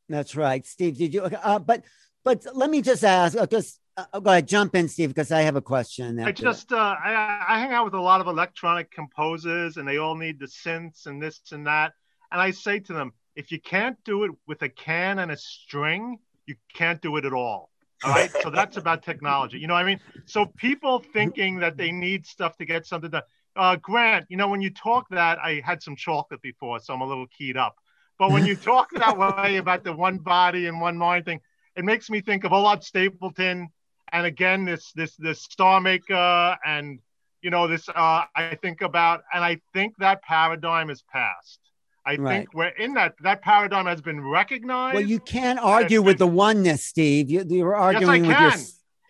That's 0.08 0.34
right, 0.34 0.66
Steve. 0.66 0.98
Did 0.98 1.14
you? 1.14 1.22
Uh, 1.22 1.58
but 1.58 1.84
but 2.24 2.46
let 2.54 2.70
me 2.70 2.82
just 2.82 3.04
ask 3.04 3.38
because. 3.38 3.78
Uh, 3.96 4.04
uh, 4.12 4.20
go 4.20 4.30
ahead, 4.30 4.46
jump 4.46 4.74
in, 4.76 4.88
Steve, 4.88 5.08
because 5.08 5.32
I 5.32 5.42
have 5.42 5.56
a 5.56 5.60
question. 5.60 6.20
I 6.20 6.30
just 6.30 6.72
uh, 6.72 6.76
I, 6.76 7.44
I 7.46 7.58
hang 7.58 7.72
out 7.72 7.84
with 7.84 7.94
a 7.94 8.00
lot 8.00 8.20
of 8.20 8.28
electronic 8.28 8.90
composers, 8.90 9.76
and 9.76 9.86
they 9.86 9.98
all 9.98 10.14
need 10.14 10.38
the 10.38 10.46
synths 10.46 11.06
and 11.06 11.20
this 11.20 11.40
and 11.50 11.66
that. 11.66 11.92
And 12.30 12.40
I 12.40 12.52
say 12.52 12.78
to 12.78 12.92
them, 12.92 13.12
if 13.34 13.50
you 13.50 13.60
can't 13.60 13.96
do 14.04 14.24
it 14.24 14.30
with 14.46 14.62
a 14.62 14.68
can 14.68 15.18
and 15.18 15.30
a 15.30 15.36
string, 15.36 16.18
you 16.46 16.54
can't 16.72 17.00
do 17.02 17.16
it 17.16 17.24
at 17.24 17.32
all. 17.32 17.70
All 18.02 18.12
right. 18.12 18.30
so 18.42 18.50
that's 18.50 18.76
about 18.76 19.02
technology. 19.02 19.58
You 19.58 19.66
know 19.66 19.74
what 19.74 19.82
I 19.82 19.86
mean? 19.86 20.00
So 20.24 20.46
people 20.46 21.00
thinking 21.00 21.58
that 21.60 21.76
they 21.76 21.92
need 21.92 22.26
stuff 22.26 22.56
to 22.58 22.64
get 22.64 22.86
something 22.86 23.10
done. 23.10 23.22
Uh, 23.56 23.76
Grant, 23.76 24.26
you 24.28 24.36
know, 24.36 24.48
when 24.48 24.60
you 24.60 24.70
talk 24.70 25.08
that, 25.10 25.38
I 25.38 25.60
had 25.64 25.82
some 25.82 25.96
chocolate 25.96 26.40
before, 26.42 26.78
so 26.80 26.94
I'm 26.94 27.00
a 27.00 27.06
little 27.06 27.26
keyed 27.26 27.56
up. 27.56 27.76
But 28.18 28.30
when 28.32 28.46
you 28.46 28.54
talk 28.54 28.90
that 28.94 29.16
way 29.18 29.56
about 29.56 29.82
the 29.82 29.92
one 29.92 30.18
body 30.18 30.66
and 30.66 30.80
one 30.80 30.96
mind 30.96 31.24
thing, 31.24 31.40
it 31.76 31.84
makes 31.84 32.10
me 32.10 32.20
think 32.20 32.44
of 32.44 32.52
Olaf 32.52 32.80
Stapledon, 32.80 33.68
and 34.12 34.26
again 34.26 34.64
this 34.64 34.92
this 34.92 35.16
this 35.16 35.42
Star 35.42 35.80
Maker, 35.80 36.56
and 36.64 37.00
you 37.42 37.50
know 37.50 37.66
this. 37.66 37.88
Uh, 37.88 38.24
I 38.34 38.58
think 38.60 38.82
about, 38.82 39.22
and 39.32 39.42
I 39.42 39.60
think 39.72 39.94
that 39.98 40.22
paradigm 40.22 40.90
is 40.90 41.02
past. 41.12 41.60
I 42.04 42.16
right. 42.16 42.38
think 42.38 42.54
we're 42.54 42.68
in 42.68 42.94
that 42.94 43.14
that 43.22 43.42
paradigm 43.42 43.86
has 43.86 44.00
been 44.00 44.20
recognized. 44.20 44.94
Well, 44.94 45.04
you 45.04 45.20
can't 45.20 45.58
argue 45.58 46.02
with 46.02 46.18
been, 46.18 46.28
the 46.28 46.34
oneness, 46.34 46.84
Steve. 46.84 47.30
You, 47.30 47.44
you're 47.46 47.74
arguing 47.74 48.24
yes, 48.24 48.32
with 48.32 48.58
your 48.58 48.66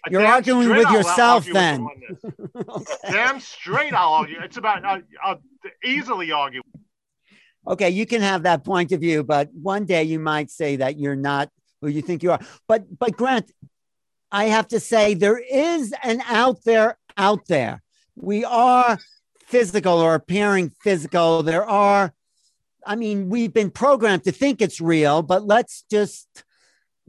you're 0.09 0.25
arguing 0.25 0.69
with 0.69 0.91
yourself 0.91 1.47
I'll 1.49 1.53
then. 1.53 1.85
With 1.85 2.67
okay. 2.69 2.95
Damn 3.11 3.41
straight, 3.41 3.93
I'll 3.93 4.15
argue. 4.15 4.41
It's 4.43 4.57
about 4.57 4.85
I'll, 4.85 5.03
I'll 5.23 5.43
easily 5.85 6.33
argue. 6.33 6.63
Okay, 7.67 7.91
you 7.91 8.07
can 8.07 8.23
have 8.23 8.45
that 8.45 8.65
point 8.65 8.93
of 8.93 9.01
view, 9.01 9.23
but 9.23 9.51
one 9.53 9.85
day 9.85 10.05
you 10.05 10.19
might 10.19 10.51
say 10.51 10.77
that 10.77 10.99
you're 10.99 11.17
not 11.17 11.51
who 11.81 11.89
you 11.89 12.03
think 12.03 12.23
you 12.23 12.33
are. 12.33 12.41
But 12.67 12.99
but 12.99 13.17
Grant, 13.17 13.51
I 14.33 14.45
have 14.45 14.69
to 14.69 14.81
say 14.81 15.15
there 15.15 15.39
is 15.39 15.95
an 16.03 16.23
out 16.27 16.65
there 16.65 16.99
out 17.17 17.47
there. 17.49 17.83
We 18.17 18.45
are 18.45 18.99
physical 19.47 19.99
or 19.99 20.15
appearing 20.15 20.71
physical. 20.81 21.43
There 21.43 21.69
are, 21.69 22.15
I 22.87 22.97
mean, 22.97 23.29
we've 23.29 23.53
been 23.53 23.71
programmed 23.71 24.25
to 24.25 24.33
think 24.33 24.63
it's 24.63 24.81
real, 24.81 25.23
but 25.23 25.45
let's 25.45 25.85
just 25.91 26.45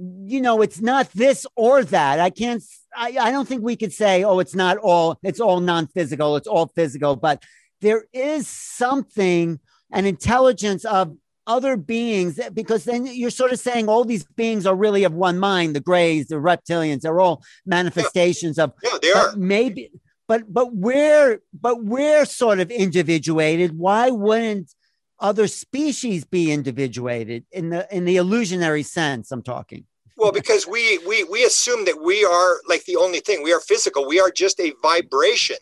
you 0.02 0.42
know, 0.42 0.62
it's 0.62 0.82
not 0.82 1.12
this 1.14 1.46
or 1.56 1.84
that. 1.86 2.20
I 2.20 2.30
can't, 2.30 2.64
I, 2.96 3.16
I 3.20 3.32
don't 3.32 3.48
think 3.48 3.64
we 3.64 3.76
could 3.76 3.94
say, 3.94 4.24
oh, 4.24 4.40
it's 4.40 4.56
not 4.56 4.78
all, 4.78 5.20
it's 5.24 5.40
all 5.40 5.60
non 5.60 5.88
physical, 5.88 6.36
it's 6.36 6.48
all 6.48 6.68
physical, 6.68 7.16
but 7.16 7.44
there 7.82 8.06
is 8.14 8.48
something, 8.48 9.60
an 9.92 10.06
intelligence 10.06 10.86
of 10.86 11.16
other 11.46 11.76
beings, 11.76 12.40
because 12.54 12.84
then 12.86 13.06
you're 13.06 13.30
sort 13.30 13.52
of 13.52 13.60
saying 13.60 13.90
all 13.90 14.06
these 14.06 14.24
beings 14.24 14.66
are 14.66 14.76
really 14.76 15.04
of 15.04 15.14
one 15.14 15.38
mind 15.38 15.76
the 15.76 15.80
grays, 15.80 16.28
the 16.28 16.36
reptilians, 16.36 17.02
they're 17.02 17.20
all 17.20 17.44
manifestations 17.66 18.58
yeah. 18.58 18.64
of, 18.66 18.74
yeah, 18.84 18.98
they 19.02 19.12
are. 19.12 19.36
Maybe, 19.36 19.92
but, 20.28 20.52
but 20.52 20.74
we're, 20.74 21.42
but 21.60 21.84
we're 21.84 22.26
sort 22.26 22.60
of 22.60 22.72
individuated. 22.72 23.78
Why 23.78 24.10
wouldn't, 24.10 24.72
other 25.20 25.48
species 25.48 26.26
be 26.26 26.52
individuated 26.52 27.46
in 27.52 27.70
the 27.70 27.88
in 27.96 28.06
the 28.06 28.18
illusionary 28.18 28.82
sense 28.82 29.32
i'm 29.32 29.44
talking 29.44 29.86
well, 30.18 30.32
because 30.32 30.68
we 30.68 30.98
we 31.00 31.24
we 31.24 31.44
assume 31.44 31.86
that 31.86 32.02
we 32.02 32.26
are 32.26 32.60
like 32.68 32.86
the 32.86 32.98
only 32.98 33.20
thing. 33.20 33.44
We 33.44 33.54
are 33.54 33.62
physical. 33.62 34.08
We 34.08 34.20
are 34.20 34.32
just 34.32 34.60
a 34.60 34.74
vibration. 34.82 35.58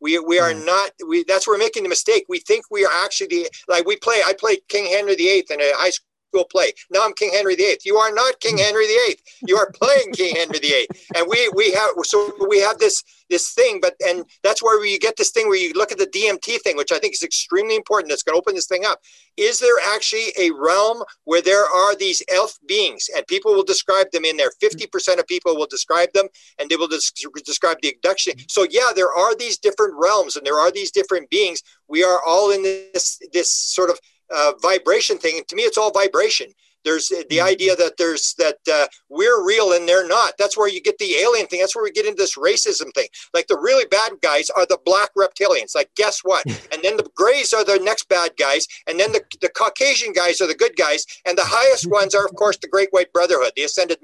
We 0.00 0.18
we 0.18 0.38
are 0.38 0.52
mm. 0.52 0.66
not. 0.66 0.90
We 1.06 1.24
that's 1.24 1.46
where 1.46 1.54
we're 1.56 1.64
making 1.64 1.84
the 1.84 1.88
mistake. 1.88 2.24
We 2.28 2.40
think 2.40 2.64
we 2.70 2.84
are 2.84 3.04
actually 3.04 3.28
the 3.28 3.50
like 3.68 3.86
we 3.86 3.96
play. 3.96 4.20
I 4.24 4.34
played 4.38 4.60
King 4.68 4.86
Henry 4.86 5.14
VIII 5.14 5.46
in 5.50 5.60
a 5.60 5.72
high 5.74 5.90
school 5.90 6.06
will 6.32 6.44
play. 6.44 6.72
Now 6.90 7.04
I'm 7.04 7.14
King 7.14 7.30
Henry 7.32 7.54
VIII. 7.54 7.78
You 7.84 7.96
are 7.96 8.12
not 8.12 8.40
King 8.40 8.56
hmm. 8.56 8.64
Henry 8.64 8.86
VIII. 8.86 9.18
You 9.46 9.56
are 9.56 9.70
playing 9.72 10.12
King 10.14 10.36
Henry 10.36 10.58
VIII. 10.58 10.88
And 11.16 11.26
we 11.28 11.48
we 11.54 11.72
have 11.72 11.90
so 12.04 12.32
we 12.48 12.60
have 12.60 12.78
this 12.78 13.02
this 13.32 13.52
thing, 13.52 13.80
but 13.80 13.94
and 14.06 14.24
that's 14.42 14.62
where 14.62 14.84
you 14.84 14.98
get 14.98 15.16
this 15.16 15.30
thing 15.30 15.48
where 15.48 15.58
you 15.58 15.72
look 15.74 15.90
at 15.90 15.98
the 15.98 16.06
DMT 16.06 16.60
thing, 16.60 16.76
which 16.76 16.92
I 16.92 16.98
think 16.98 17.14
is 17.14 17.22
extremely 17.22 17.74
important. 17.74 18.10
That's 18.10 18.22
going 18.22 18.34
to 18.34 18.38
open 18.38 18.54
this 18.54 18.66
thing 18.66 18.84
up. 18.84 19.00
Is 19.36 19.58
there 19.58 19.76
actually 19.94 20.32
a 20.38 20.50
realm 20.50 21.02
where 21.24 21.40
there 21.40 21.64
are 21.64 21.96
these 21.96 22.22
elf 22.32 22.58
beings, 22.68 23.08
and 23.16 23.26
people 23.26 23.54
will 23.54 23.64
describe 23.64 24.10
them 24.12 24.24
in 24.24 24.36
there? 24.36 24.50
Fifty 24.60 24.86
percent 24.86 25.18
of 25.18 25.26
people 25.26 25.56
will 25.56 25.66
describe 25.66 26.12
them, 26.12 26.28
and 26.58 26.68
they 26.68 26.76
will 26.76 26.88
describe 26.88 27.78
the 27.82 27.88
abduction. 27.90 28.34
So 28.48 28.66
yeah, 28.70 28.90
there 28.94 29.12
are 29.12 29.34
these 29.34 29.58
different 29.58 29.94
realms, 29.98 30.36
and 30.36 30.46
there 30.46 30.60
are 30.60 30.70
these 30.70 30.90
different 30.90 31.30
beings. 31.30 31.62
We 31.88 32.04
are 32.04 32.20
all 32.24 32.50
in 32.50 32.62
this 32.62 33.18
this 33.32 33.50
sort 33.50 33.90
of 33.90 33.98
uh, 34.34 34.52
vibration 34.60 35.18
thing. 35.18 35.38
And 35.38 35.48
to 35.48 35.56
me, 35.56 35.62
it's 35.62 35.78
all 35.78 35.90
vibration. 35.92 36.48
There's 36.84 37.08
the 37.08 37.24
mm-hmm. 37.24 37.46
idea 37.46 37.76
that 37.76 37.96
there's 37.96 38.34
that 38.34 38.58
uh, 38.72 38.86
we're 39.08 39.44
real 39.44 39.72
and 39.72 39.88
they're 39.88 40.06
not. 40.06 40.34
That's 40.38 40.56
where 40.56 40.68
you 40.68 40.80
get 40.80 40.98
the 40.98 41.16
alien 41.16 41.46
thing. 41.46 41.60
That's 41.60 41.76
where 41.76 41.84
we 41.84 41.90
get 41.90 42.06
into 42.06 42.20
this 42.20 42.36
racism 42.36 42.92
thing. 42.94 43.08
Like 43.34 43.46
the 43.46 43.58
really 43.58 43.86
bad 43.86 44.12
guys 44.22 44.50
are 44.50 44.66
the 44.66 44.78
black 44.84 45.10
reptilians. 45.16 45.74
Like 45.74 45.90
guess 45.96 46.20
what? 46.22 46.44
And 46.72 46.82
then 46.82 46.96
the 46.96 47.08
grays 47.14 47.52
are 47.52 47.64
the 47.64 47.78
next 47.82 48.08
bad 48.08 48.32
guys, 48.38 48.66
and 48.86 48.98
then 48.98 49.12
the, 49.12 49.20
the 49.42 49.50
Caucasian 49.50 50.12
guys 50.12 50.40
are 50.40 50.46
the 50.46 50.54
good 50.54 50.74
guys, 50.76 51.04
and 51.26 51.36
the 51.36 51.44
highest 51.44 51.90
ones 51.90 52.14
are 52.14 52.24
of 52.24 52.34
course 52.34 52.56
the 52.56 52.68
Great 52.68 52.88
White 52.92 53.12
Brotherhood, 53.12 53.52
the 53.56 53.64
ascended 53.64 53.98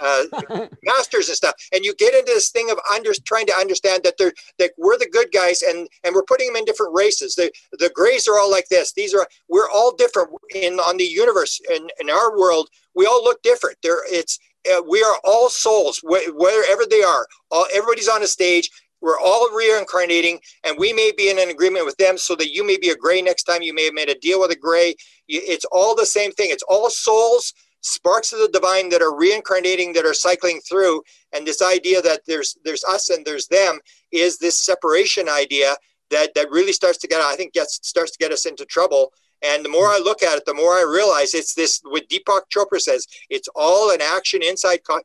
uh, 0.00 0.24
uh 0.40 0.66
masters 0.82 1.28
and 1.28 1.36
stuff. 1.36 1.54
And 1.72 1.84
you 1.84 1.94
get 1.94 2.14
into 2.14 2.32
this 2.32 2.50
thing 2.50 2.70
of 2.70 2.78
under 2.92 3.12
trying 3.24 3.46
to 3.46 3.54
understand 3.54 4.02
that 4.02 4.14
they're 4.18 4.32
that 4.58 4.72
we're 4.76 4.98
the 4.98 5.08
good 5.08 5.30
guys, 5.32 5.62
and 5.62 5.88
and 6.02 6.14
we're 6.14 6.24
putting 6.24 6.48
them 6.48 6.56
in 6.56 6.64
different 6.64 6.94
races. 6.94 7.36
The 7.36 7.52
the 7.72 7.90
grays 7.94 8.26
are 8.26 8.38
all 8.38 8.50
like 8.50 8.68
this. 8.68 8.92
These 8.92 9.14
are 9.14 9.26
we're 9.48 9.70
all 9.70 9.94
different 9.94 10.30
in 10.54 10.74
on 10.80 10.96
the 10.96 11.04
universe 11.04 11.60
and 11.70 11.85
in, 12.00 12.10
our 12.10 12.36
world, 12.36 12.68
we 12.94 13.06
all 13.06 13.22
look 13.22 13.42
different. 13.42 13.78
There, 13.82 14.02
it's 14.12 14.38
uh, 14.70 14.82
we 14.88 15.02
are 15.02 15.16
all 15.24 15.48
souls, 15.48 15.98
wh- 16.00 16.34
wherever 16.34 16.84
they 16.88 17.02
are. 17.02 17.26
All, 17.50 17.66
everybody's 17.74 18.08
on 18.08 18.22
a 18.22 18.26
stage. 18.26 18.70
We're 19.00 19.20
all 19.20 19.50
reincarnating, 19.54 20.40
and 20.64 20.76
we 20.78 20.92
may 20.92 21.12
be 21.16 21.30
in 21.30 21.38
an 21.38 21.50
agreement 21.50 21.84
with 21.84 21.96
them, 21.98 22.16
so 22.16 22.34
that 22.36 22.52
you 22.52 22.66
may 22.66 22.78
be 22.78 22.90
a 22.90 22.96
gray 22.96 23.20
next 23.20 23.44
time. 23.44 23.62
You 23.62 23.74
may 23.74 23.84
have 23.84 23.94
made 23.94 24.08
a 24.08 24.18
deal 24.18 24.40
with 24.40 24.50
a 24.50 24.56
gray. 24.56 24.94
It's 25.28 25.66
all 25.70 25.94
the 25.94 26.06
same 26.06 26.32
thing. 26.32 26.48
It's 26.50 26.64
all 26.68 26.88
souls, 26.88 27.52
sparks 27.82 28.32
of 28.32 28.40
the 28.40 28.48
divine 28.48 28.88
that 28.88 29.02
are 29.02 29.14
reincarnating, 29.14 29.92
that 29.92 30.06
are 30.06 30.14
cycling 30.14 30.60
through. 30.68 31.02
And 31.32 31.46
this 31.46 31.62
idea 31.62 32.00
that 32.02 32.22
there's 32.26 32.56
there's 32.64 32.84
us 32.84 33.10
and 33.10 33.24
there's 33.24 33.46
them 33.48 33.78
is 34.12 34.38
this 34.38 34.58
separation 34.58 35.28
idea 35.28 35.76
that 36.10 36.34
that 36.34 36.50
really 36.50 36.72
starts 36.72 36.98
to 36.98 37.08
get, 37.08 37.20
I 37.20 37.36
think, 37.36 37.52
gets 37.52 37.78
starts 37.82 38.12
to 38.12 38.18
get 38.18 38.32
us 38.32 38.46
into 38.46 38.64
trouble 38.64 39.12
and 39.42 39.64
the 39.64 39.68
more 39.68 39.86
I 39.86 40.00
look 40.02 40.22
at 40.22 40.36
it, 40.38 40.46
the 40.46 40.54
more 40.54 40.72
I 40.72 40.82
realize 40.82 41.34
it's 41.34 41.54
this 41.54 41.80
what 41.84 42.08
Deepak 42.08 42.42
Chopra 42.54 42.80
says 42.80 43.06
it's 43.28 43.48
all 43.54 43.90
an 43.90 44.00
action 44.00 44.42
inside 44.42 44.84
con- 44.84 45.02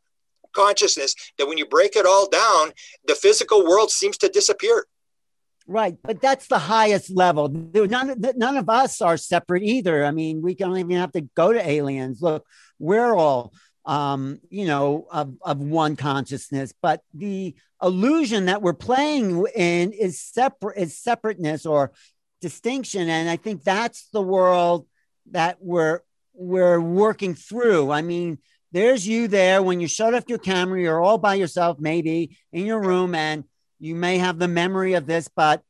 consciousness 0.54 1.16
that 1.38 1.48
when 1.48 1.58
you 1.58 1.66
break 1.66 1.96
it 1.96 2.06
all 2.06 2.30
down, 2.30 2.72
the 3.06 3.16
physical 3.16 3.66
world 3.66 3.92
seems 3.92 4.18
to 4.18 4.30
disappear. 4.30 4.86
Right, 5.68 5.96
but 6.04 6.22
that's 6.22 6.48
the 6.48 6.60
highest 6.60 7.12
level. 7.12 7.48
None, 7.48 8.22
none 8.36 8.58
of 8.58 8.70
us 8.70 9.02
are 9.02 9.16
separate 9.16 9.64
either. 9.64 10.04
I 10.04 10.12
mean, 10.12 10.42
we 10.42 10.56
don't 10.56 10.78
even 10.78 10.98
have 10.98 11.14
to 11.14 11.22
go 11.36 11.54
to 11.54 11.66
aliens. 11.66 12.22
Look, 12.22 12.46
we're 12.80 13.16
all, 13.16 13.54
um, 13.86 14.40
you 14.50 14.66
know, 14.66 15.08
of, 15.12 15.34
of 15.42 15.60
one 15.60 15.96
consciousness. 15.96 16.74
But 16.82 17.02
the 17.14 17.56
illusion 17.82 18.46
that 18.46 18.62
we're 18.62 18.74
playing 18.74 19.46
in 19.56 19.92
is 19.92 20.20
separate, 20.20 20.78
is 20.78 20.98
separateness 20.98 21.66
or 21.66 21.92
distinction. 22.42 23.10
And 23.10 23.30
I 23.30 23.38
think 23.38 23.64
that's 23.64 24.08
the 24.12 24.22
world 24.22 24.88
that 25.32 25.58
we're 25.62 26.02
we're 26.34 26.80
working 26.80 27.36
through. 27.36 27.92
I 27.92 28.02
mean, 28.02 28.40
there's 28.72 29.08
you 29.08 29.28
there 29.28 29.62
when 29.62 29.80
you 29.80 29.88
shut 29.88 30.14
off 30.14 30.24
your 30.28 30.40
camera, 30.40 30.82
you're 30.82 31.02
all 31.02 31.18
by 31.18 31.36
yourself, 31.36 31.80
maybe 31.80 32.38
in 32.52 32.66
your 32.66 32.80
room, 32.80 33.16
and 33.16 33.44
you 33.80 33.96
may 33.96 34.18
have 34.18 34.40
the 34.40 34.48
memory 34.48 34.94
of 34.94 35.06
this, 35.06 35.28
but 35.28 35.64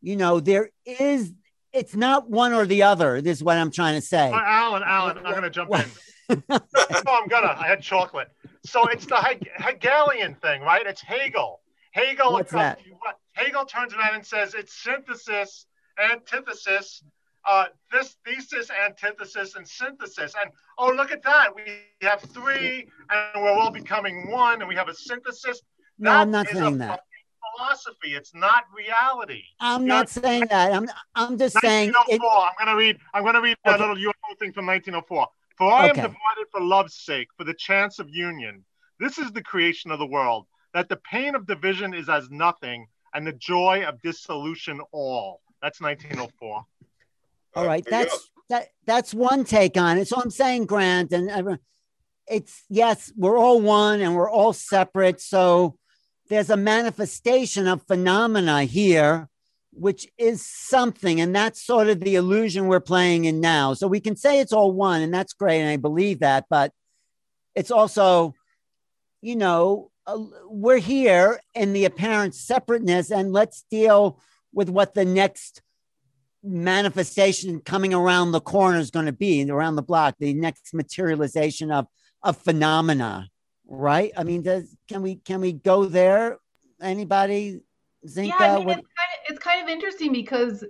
you 0.00 0.16
know, 0.16 0.40
there 0.40 0.70
is 0.84 1.32
it's 1.72 1.96
not 1.96 2.30
one 2.30 2.52
or 2.52 2.66
the 2.66 2.84
other. 2.84 3.20
This 3.20 3.38
is 3.38 3.44
what 3.44 3.58
I'm 3.58 3.70
trying 3.70 3.96
to 3.96 4.06
say. 4.06 4.30
Uh, 4.30 4.40
Alan, 4.44 4.82
Alan, 4.84 5.18
I'm 5.18 5.34
gonna 5.34 5.50
jump 5.50 5.70
in. 5.74 6.40
no, 6.48 6.60
I'm 7.08 7.28
gonna. 7.28 7.56
I 7.58 7.66
had 7.66 7.82
chocolate. 7.82 8.28
So 8.64 8.86
it's 8.88 9.06
the 9.06 9.16
Hegelian 9.58 10.36
thing, 10.36 10.62
right? 10.62 10.86
It's 10.86 11.00
Hegel. 11.02 11.60
Hegel. 11.90 12.32
What's 12.32 12.52
that? 12.52 12.78
Hegel 13.32 13.64
turns 13.64 13.92
around 13.92 14.14
and 14.14 14.24
says 14.24 14.54
it's 14.54 14.72
synthesis, 14.72 15.66
antithesis, 15.98 17.02
uh, 17.48 17.66
this 17.92 18.16
thesis, 18.24 18.70
antithesis, 18.70 19.54
and 19.54 19.66
synthesis. 19.66 20.34
And 20.40 20.50
oh, 20.78 20.92
look 20.92 21.12
at 21.12 21.22
that. 21.22 21.54
We 21.54 21.62
have 22.02 22.20
three, 22.20 22.88
and 23.10 23.42
we're 23.42 23.50
all 23.50 23.70
becoming 23.70 24.30
one, 24.30 24.60
and 24.60 24.68
we 24.68 24.74
have 24.74 24.88
a 24.88 24.94
synthesis. 24.94 25.60
No, 25.98 26.10
that 26.10 26.20
I'm 26.20 26.30
not 26.30 26.48
saying 26.48 26.78
that. 26.78 27.00
Philosophy. 27.56 28.14
It's 28.14 28.34
not 28.34 28.64
reality. 28.74 29.42
I'm 29.60 29.82
you 29.82 29.88
not 29.88 30.08
saying 30.08 30.46
that. 30.50 30.72
I'm 30.72 30.88
I'm 31.14 31.38
just 31.38 31.58
saying. 31.60 31.92
It, 32.08 32.20
I'm 32.22 32.50
gonna 32.58 32.76
read. 32.76 32.98
I'm 33.12 33.24
gonna 33.24 33.40
read 33.40 33.56
okay. 33.66 33.76
that 33.76 33.80
little 33.80 33.96
UFO 33.96 34.38
thing 34.38 34.52
from 34.52 34.66
1904. 34.66 35.26
For 35.56 35.72
I 35.72 35.90
okay. 35.90 36.00
am 36.00 36.06
divided 36.06 36.50
for 36.50 36.60
love's 36.60 36.96
sake, 36.96 37.28
for 37.36 37.44
the 37.44 37.54
chance 37.54 37.98
of 37.98 38.08
union. 38.10 38.64
This 38.98 39.18
is 39.18 39.30
the 39.32 39.42
creation 39.42 39.90
of 39.90 39.98
the 39.98 40.06
world. 40.06 40.46
That 40.72 40.88
the 40.88 40.96
pain 40.96 41.36
of 41.36 41.46
division 41.46 41.94
is 41.94 42.08
as 42.08 42.30
nothing, 42.30 42.86
and 43.12 43.26
the 43.26 43.32
joy 43.32 43.84
of 43.86 44.02
dissolution 44.02 44.80
all. 44.90 45.40
That's 45.64 45.80
1904. 45.80 46.66
All 47.56 47.66
right, 47.66 47.86
that's 47.88 48.30
that. 48.50 48.68
That's 48.84 49.14
one 49.14 49.44
take 49.44 49.78
on 49.78 49.96
it. 49.96 50.06
So 50.08 50.20
I'm 50.20 50.30
saying, 50.30 50.66
Grant, 50.66 51.10
and 51.10 51.58
it's 52.28 52.64
yes, 52.68 53.10
we're 53.16 53.38
all 53.38 53.62
one 53.62 54.02
and 54.02 54.14
we're 54.14 54.30
all 54.30 54.52
separate. 54.52 55.22
So 55.22 55.78
there's 56.28 56.50
a 56.50 56.56
manifestation 56.58 57.66
of 57.66 57.82
phenomena 57.86 58.64
here, 58.64 59.30
which 59.72 60.06
is 60.18 60.44
something, 60.44 61.18
and 61.18 61.34
that's 61.34 61.64
sort 61.64 61.88
of 61.88 62.00
the 62.00 62.16
illusion 62.16 62.66
we're 62.66 62.80
playing 62.80 63.24
in 63.24 63.40
now. 63.40 63.72
So 63.72 63.88
we 63.88 64.00
can 64.00 64.16
say 64.16 64.40
it's 64.40 64.52
all 64.52 64.70
one, 64.70 65.00
and 65.00 65.14
that's 65.14 65.32
great, 65.32 65.60
and 65.60 65.70
I 65.70 65.78
believe 65.78 66.20
that, 66.20 66.44
but 66.50 66.72
it's 67.54 67.70
also, 67.70 68.34
you 69.22 69.36
know, 69.36 69.90
uh, 70.06 70.18
we're 70.46 70.76
here 70.76 71.40
in 71.54 71.72
the 71.72 71.86
apparent 71.86 72.34
separateness, 72.34 73.10
and 73.10 73.32
let's 73.32 73.64
deal 73.70 74.20
with 74.54 74.70
what 74.70 74.94
the 74.94 75.04
next 75.04 75.60
manifestation 76.42 77.60
coming 77.60 77.94
around 77.94 78.32
the 78.32 78.40
corner 78.40 78.78
is 78.78 78.90
going 78.90 79.06
to 79.06 79.12
be 79.12 79.50
around 79.50 79.76
the 79.76 79.82
block 79.82 80.14
the 80.18 80.34
next 80.34 80.74
materialization 80.74 81.70
of 81.70 81.86
of 82.22 82.36
phenomena 82.36 83.28
right? 83.66 84.12
I 84.16 84.24
mean 84.24 84.42
does 84.42 84.76
can 84.88 85.02
we 85.02 85.16
can 85.16 85.40
we 85.40 85.52
go 85.52 85.86
there? 85.86 86.38
Anybody 86.80 87.60
Zinka, 88.06 88.26
yeah, 88.38 88.56
I 88.56 88.58
mean, 88.58 88.68
it's, 88.68 88.68
kind 88.68 88.78
of, 88.78 89.30
it's 89.30 89.38
kind 89.38 89.62
of 89.62 89.68
interesting 89.68 90.12
because 90.12 90.64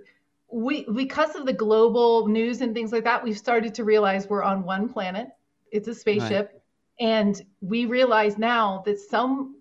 we 0.51 0.85
because 0.93 1.35
of 1.35 1.45
the 1.45 1.53
global 1.53 2.27
news 2.27 2.61
and 2.61 2.73
things 2.73 2.91
like 2.91 3.03
that 3.03 3.23
we've 3.23 3.37
started 3.37 3.75
to 3.75 3.83
realize 3.83 4.27
we're 4.27 4.43
on 4.43 4.63
one 4.63 4.87
planet. 4.87 5.27
It's 5.71 5.87
a 5.87 5.95
spaceship. 5.95 6.51
Right. 6.53 7.07
and 7.07 7.41
we 7.59 7.85
realize 7.85 8.37
now 8.37 8.83
that 8.85 8.99
some 8.99 9.57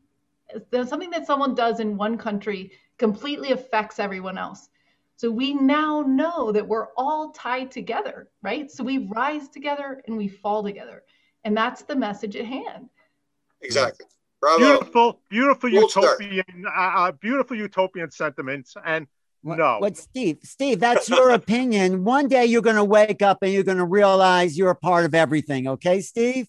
something 0.73 1.11
that 1.11 1.27
someone 1.27 1.55
does 1.55 1.81
in 1.81 1.97
one 1.97 2.17
country 2.17 2.71
completely 2.99 3.53
affects 3.53 3.99
everyone 3.99 4.39
else 4.39 4.69
so 5.17 5.31
we 5.31 5.55
now 5.55 6.03
know 6.03 6.51
that 6.53 6.67
we're 6.67 6.89
all 6.97 7.31
tied 7.31 7.71
together, 7.71 8.29
right? 8.43 8.71
So 8.71 8.83
we 8.83 8.99
rise 8.99 9.49
together 9.49 10.03
and 10.07 10.17
we 10.17 10.29
fall 10.29 10.63
together. 10.63 11.03
And 11.45 11.57
that's 11.57 11.83
the 11.83 11.95
message 11.95 12.37
at 12.37 12.47
hand. 12.47 12.89
Exactly. 13.61 14.07
Bravo. 14.41 14.59
Beautiful, 14.59 15.21
beautiful 15.31 15.71
utopian, 15.71 16.65
uh, 16.67 16.81
uh, 16.81 17.13
beautiful 17.13 17.57
utopian 17.57 18.11
sentiments. 18.11 18.75
And 18.85 19.07
what, 19.43 19.59
no. 19.59 19.79
What, 19.79 19.97
Steve? 19.97 20.39
Steve, 20.43 20.81
that's 20.81 21.09
your 21.09 21.31
opinion. 21.35 22.05
One 22.05 22.27
day 22.29 22.47
you're 22.47 22.63
going 22.63 22.77
to 22.77 22.85
wake 22.85 23.23
up 23.23 23.39
and 23.43 23.53
you're 23.53 23.63
going 23.63 23.79
to 23.79 23.85
realize 23.85 24.59
you're 24.59 24.71
a 24.71 24.77
part 24.77 25.05
of 25.05 25.15
everything. 25.15 25.69
Okay, 25.69 26.01
Steve? 26.01 26.49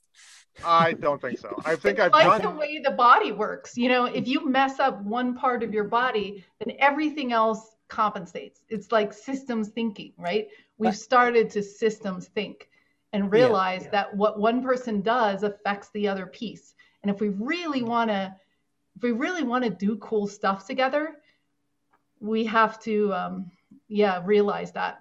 I 0.63 0.93
don't 0.93 1.21
think 1.21 1.39
so. 1.39 1.59
I 1.65 1.75
think 1.75 1.99
it's 1.99 2.13
I've 2.13 2.27
like 2.27 2.41
done 2.41 2.53
the 2.53 2.59
way 2.59 2.79
the 2.79 2.91
body 2.91 3.31
works. 3.31 3.77
You 3.77 3.89
know, 3.89 4.05
if 4.05 4.27
you 4.27 4.47
mess 4.47 4.79
up 4.79 5.01
one 5.01 5.35
part 5.35 5.63
of 5.63 5.73
your 5.73 5.83
body, 5.85 6.45
then 6.59 6.75
everything 6.79 7.33
else 7.33 7.75
compensates. 7.87 8.61
It's 8.69 8.91
like 8.91 9.13
systems 9.13 9.69
thinking, 9.69 10.13
right? 10.17 10.47
We've 10.77 10.95
started 10.95 11.49
to 11.51 11.63
systems 11.63 12.27
think 12.27 12.69
and 13.13 13.31
realize 13.31 13.81
yeah, 13.81 13.85
yeah. 13.85 13.91
that 13.91 14.15
what 14.15 14.39
one 14.39 14.61
person 14.63 15.01
does 15.01 15.43
affects 15.43 15.89
the 15.93 16.07
other 16.07 16.25
piece. 16.25 16.75
And 17.01 17.13
if 17.13 17.21
we 17.21 17.29
really 17.29 17.83
want 17.83 18.09
to, 18.09 18.35
if 18.95 19.03
we 19.03 19.11
really 19.11 19.43
want 19.43 19.63
to 19.63 19.69
do 19.69 19.97
cool 19.97 20.27
stuff 20.27 20.65
together, 20.65 21.15
we 22.19 22.45
have 22.45 22.79
to, 22.81 23.13
um, 23.13 23.51
yeah, 23.87 24.21
realize 24.25 24.71
that. 24.73 24.99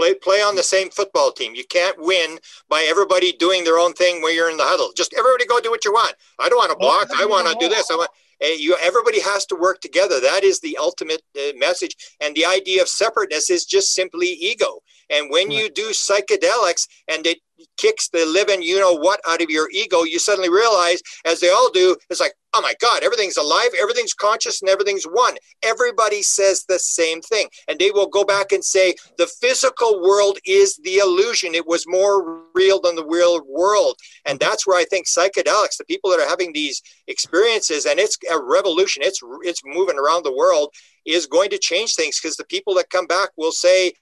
Play, 0.00 0.14
play 0.14 0.40
on 0.40 0.56
the 0.56 0.62
same 0.62 0.88
football 0.88 1.30
team. 1.30 1.54
You 1.54 1.64
can't 1.66 2.00
win 2.00 2.38
by 2.70 2.86
everybody 2.88 3.32
doing 3.32 3.64
their 3.64 3.78
own 3.78 3.92
thing 3.92 4.22
when 4.22 4.34
you're 4.34 4.50
in 4.50 4.56
the 4.56 4.64
huddle. 4.64 4.92
Just 4.96 5.12
everybody 5.12 5.44
go 5.44 5.60
do 5.60 5.70
what 5.70 5.84
you 5.84 5.92
want. 5.92 6.14
I 6.38 6.48
don't 6.48 6.56
want 6.56 6.70
to 6.70 6.78
block. 6.78 7.08
I 7.14 7.26
want 7.26 7.46
to 7.48 7.56
do 7.60 7.68
this. 7.68 7.90
I 7.90 7.96
want 7.96 8.10
you 8.40 8.74
everybody 8.80 9.20
has 9.20 9.44
to 9.44 9.54
work 9.54 9.82
together 9.82 10.18
that 10.18 10.42
is 10.42 10.60
the 10.60 10.78
ultimate 10.80 11.20
uh, 11.36 11.52
message 11.58 11.94
and 12.22 12.34
the 12.34 12.46
idea 12.46 12.80
of 12.80 12.88
separateness 12.88 13.50
is 13.50 13.66
just 13.66 13.94
simply 13.94 14.28
ego 14.28 14.80
and 15.10 15.30
when 15.30 15.50
you 15.50 15.70
do 15.70 15.90
psychedelics 15.90 16.86
and 17.08 17.26
it 17.26 17.38
kicks 17.76 18.08
the 18.08 18.24
living 18.24 18.62
you 18.62 18.80
know 18.80 18.94
what 18.94 19.20
out 19.28 19.42
of 19.42 19.50
your 19.50 19.68
ego 19.70 20.02
you 20.02 20.18
suddenly 20.18 20.48
realize 20.48 21.02
as 21.26 21.40
they 21.40 21.50
all 21.50 21.70
do 21.70 21.94
it's 22.08 22.20
like 22.20 22.32
oh 22.54 22.62
my 22.62 22.72
god 22.80 23.02
everything's 23.02 23.36
alive 23.36 23.68
everything's 23.78 24.14
conscious 24.14 24.60
and 24.60 24.70
everything's 24.70 25.04
one. 25.04 25.36
Everybody 25.62 26.22
says 26.22 26.64
the 26.64 26.78
same 26.78 27.20
thing. 27.20 27.48
And 27.68 27.78
they 27.78 27.90
will 27.90 28.06
go 28.06 28.24
back 28.24 28.52
and 28.52 28.64
say 28.64 28.94
the 29.18 29.26
physical 29.26 30.00
world 30.00 30.38
is 30.46 30.76
the 30.84 30.96
illusion. 30.96 31.54
It 31.54 31.66
was 31.66 31.84
more 31.86 32.42
real 32.54 32.80
than 32.80 32.96
the 32.96 33.06
real 33.06 33.40
world. 33.46 33.96
And 34.26 34.38
mm-hmm. 34.38 34.48
that's 34.48 34.66
where 34.66 34.78
i 34.78 34.84
think 34.84 35.06
psychedelics 35.06 35.76
the 35.78 35.84
people 35.84 36.10
that 36.10 36.20
are 36.20 36.28
having 36.28 36.52
these 36.52 36.82
experiences 37.06 37.86
and 37.86 37.98
it's 37.98 38.16
a 38.30 38.40
revolution 38.42 39.02
it's 39.04 39.20
it's 39.42 39.62
moving 39.64 39.98
around 39.98 40.24
the 40.24 40.36
world 40.36 40.68
is 41.06 41.26
going 41.26 41.50
to 41.50 41.58
change 41.58 41.94
things 41.94 42.20
because 42.20 42.36
the 42.36 42.44
people 42.44 42.74
that 42.74 42.90
come 42.90 43.06
back 43.06 43.30
will 43.36 43.52
say 43.52 43.92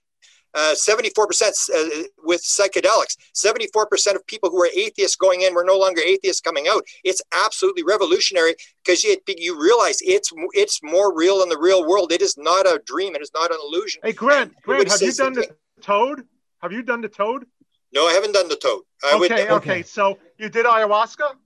uh, 0.58 0.74
74% 0.74 1.70
uh, 1.70 2.02
with 2.24 2.42
psychedelics. 2.42 3.16
74% 3.32 4.16
of 4.16 4.26
people 4.26 4.50
who 4.50 4.56
were 4.56 4.70
atheists 4.74 5.14
going 5.14 5.42
in 5.42 5.54
were 5.54 5.64
no 5.64 5.78
longer 5.78 6.00
atheists 6.00 6.40
coming 6.40 6.66
out. 6.68 6.82
It's 7.04 7.22
absolutely 7.44 7.84
revolutionary 7.84 8.56
because 8.84 9.04
you, 9.04 9.16
you 9.28 9.60
realize 9.60 9.98
it's 10.00 10.32
it's 10.52 10.80
more 10.82 11.14
real 11.14 11.42
in 11.42 11.48
the 11.48 11.58
real 11.58 11.86
world. 11.86 12.10
It 12.10 12.22
is 12.22 12.36
not 12.36 12.66
a 12.66 12.80
dream. 12.84 13.14
It 13.14 13.22
is 13.22 13.30
not 13.34 13.52
an 13.52 13.58
illusion. 13.64 14.00
Hey, 14.02 14.12
Grant, 14.12 14.52
Grant, 14.62 14.90
have 14.90 15.00
you 15.00 15.12
done 15.12 15.34
the 15.34 15.48
toad? 15.80 16.24
Have 16.60 16.72
you 16.72 16.82
done 16.82 17.02
the 17.02 17.08
toad? 17.08 17.46
No, 17.94 18.06
I 18.08 18.12
haven't 18.12 18.32
done 18.32 18.48
the 18.48 18.56
toad. 18.56 18.82
I 19.04 19.14
okay, 19.14 19.18
would, 19.18 19.32
okay, 19.32 19.50
okay. 19.50 19.82
So 19.82 20.18
you 20.38 20.48
did 20.48 20.66
ayahuasca? 20.66 21.36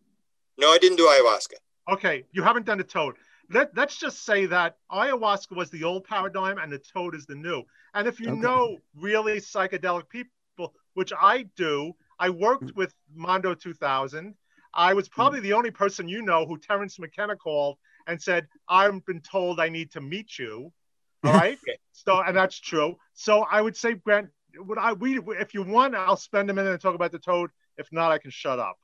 No, 0.59 0.73
I 0.73 0.79
didn't 0.79 0.97
do 0.97 1.07
ayahuasca. 1.07 1.95
Okay, 1.95 2.25
you 2.33 2.43
haven't 2.43 2.65
done 2.65 2.79
the 2.79 2.85
toad. 2.85 3.17
Let, 3.51 3.77
let's 3.77 3.99
just 3.99 4.25
say 4.25 4.47
that 4.47 4.79
ayahuasca 4.91 5.55
was 5.55 5.71
the 5.71 5.85
old 5.85 6.05
paradigm 6.05 6.57
and 6.59 6.73
the 6.73 6.79
toad 6.79 7.15
is 7.15 7.27
the 7.27 7.35
new. 7.35 7.63
And 7.95 8.09
if 8.09 8.21
you 8.21 8.31
okay. 8.31 8.41
know 8.41 8.79
really 8.97 9.39
psychedelic 9.39 10.09
people, 10.09 10.75
which 10.95 11.13
I 11.19 11.47
do, 11.57 11.93
I 12.19 12.31
worked 12.31 12.65
mm. 12.65 12.77
with 12.77 12.95
Mondo 13.15 13.55
2000. 13.55 14.35
I 14.75 14.95
was 14.95 15.09
probably 15.09 15.41
mm. 15.41 15.45
the 15.45 15.53
only 15.53 15.71
person 15.71 16.09
you 16.09 16.23
know 16.23 16.47
who 16.47 16.59
Terence 16.59 16.99
McKenna 16.99 17.37
called 17.37 17.79
and 18.07 18.21
said, 18.21 18.47
I've 18.69 19.05
been 19.05 19.21
told 19.21 19.61
I 19.61 19.69
need 19.69 19.93
to 19.93 20.01
meet 20.01 20.39
you. 20.39 20.73
All 21.25 21.33
right. 21.33 21.59
so, 21.93 22.21
and 22.21 22.37
that's 22.37 22.59
true. 22.59 22.97
So 23.15 23.43
I 23.43 23.61
would 23.61 23.77
say, 23.77 23.95
Grant, 23.95 24.29
would 24.57 24.79
I, 24.79 24.93
we, 24.95 25.21
if 25.39 25.55
you 25.55 25.63
want, 25.63 25.95
I'll 25.95 26.17
spend 26.17 26.51
a 26.51 26.55
minute 26.55 26.73
and 26.73 26.81
talk 26.81 26.95
about 26.95 27.13
the 27.13 27.19
toad. 27.19 27.51
If 27.79 27.89
not, 27.93 28.11
I 28.11 28.19
can 28.19 28.31
shut 28.31 28.59
up. 28.59 28.77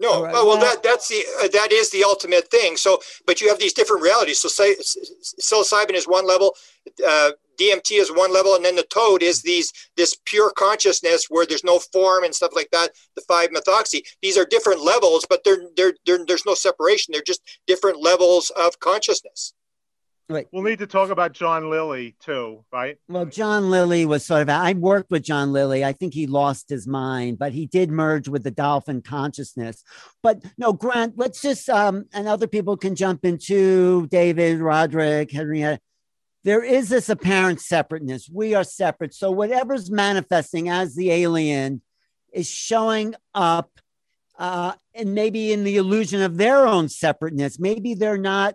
No, 0.00 0.24
right. 0.24 0.34
oh, 0.36 0.46
well, 0.46 0.58
that 0.58 0.82
that's 0.82 1.08
the 1.08 1.22
uh, 1.42 1.48
that 1.48 1.70
is 1.70 1.90
the 1.90 2.02
ultimate 2.02 2.50
thing. 2.50 2.76
So, 2.76 3.00
but 3.26 3.40
you 3.40 3.48
have 3.48 3.60
these 3.60 3.72
different 3.72 4.02
realities. 4.02 4.40
So, 4.40 4.48
say 4.48 4.74
psilocybin 5.40 5.94
is 5.94 6.08
one 6.08 6.26
level, 6.26 6.54
uh, 7.06 7.30
DMT 7.60 8.00
is 8.00 8.10
one 8.10 8.32
level, 8.32 8.56
and 8.56 8.64
then 8.64 8.74
the 8.74 8.82
toad 8.84 9.22
is 9.22 9.42
these 9.42 9.72
this 9.96 10.16
pure 10.24 10.50
consciousness 10.56 11.26
where 11.28 11.46
there's 11.46 11.62
no 11.62 11.78
form 11.78 12.24
and 12.24 12.34
stuff 12.34 12.52
like 12.54 12.70
that. 12.72 12.90
The 13.14 13.22
five 13.22 13.50
methoxy. 13.50 14.02
These 14.20 14.36
are 14.36 14.44
different 14.44 14.82
levels, 14.82 15.24
but 15.28 15.44
they're, 15.44 15.62
they're, 15.76 15.94
they're 16.04 16.24
there's 16.26 16.46
no 16.46 16.54
separation. 16.54 17.12
They're 17.12 17.22
just 17.22 17.42
different 17.66 18.02
levels 18.02 18.50
of 18.50 18.80
consciousness. 18.80 19.54
Right. 20.28 20.46
We'll 20.52 20.62
need 20.62 20.78
to 20.78 20.86
talk 20.86 21.10
about 21.10 21.32
John 21.32 21.68
Lilly 21.68 22.16
too, 22.18 22.64
right? 22.72 22.96
Well, 23.08 23.26
John 23.26 23.70
Lilly 23.70 24.06
was 24.06 24.24
sort 24.24 24.40
of, 24.40 24.48
I 24.48 24.72
worked 24.72 25.10
with 25.10 25.22
John 25.22 25.52
Lilly. 25.52 25.84
I 25.84 25.92
think 25.92 26.14
he 26.14 26.26
lost 26.26 26.70
his 26.70 26.86
mind, 26.86 27.38
but 27.38 27.52
he 27.52 27.66
did 27.66 27.90
merge 27.90 28.26
with 28.26 28.42
the 28.42 28.50
dolphin 28.50 29.02
consciousness. 29.02 29.84
But 30.22 30.42
no, 30.56 30.72
Grant, 30.72 31.18
let's 31.18 31.42
just, 31.42 31.68
um, 31.68 32.06
and 32.14 32.26
other 32.26 32.46
people 32.46 32.78
can 32.78 32.94
jump 32.94 33.26
into 33.26 34.06
David, 34.06 34.60
Roderick, 34.60 35.30
Henrietta. 35.30 35.78
There 36.42 36.64
is 36.64 36.88
this 36.88 37.10
apparent 37.10 37.60
separateness. 37.60 38.30
We 38.32 38.54
are 38.54 38.64
separate. 38.64 39.14
So 39.14 39.30
whatever's 39.30 39.90
manifesting 39.90 40.70
as 40.70 40.94
the 40.94 41.10
alien 41.10 41.82
is 42.32 42.48
showing 42.48 43.14
up 43.34 43.70
uh, 44.38 44.72
and 44.94 45.14
maybe 45.14 45.52
in 45.52 45.64
the 45.64 45.76
illusion 45.76 46.22
of 46.22 46.38
their 46.38 46.66
own 46.66 46.88
separateness. 46.88 47.58
Maybe 47.58 47.94
they're 47.94 48.18
not 48.18 48.54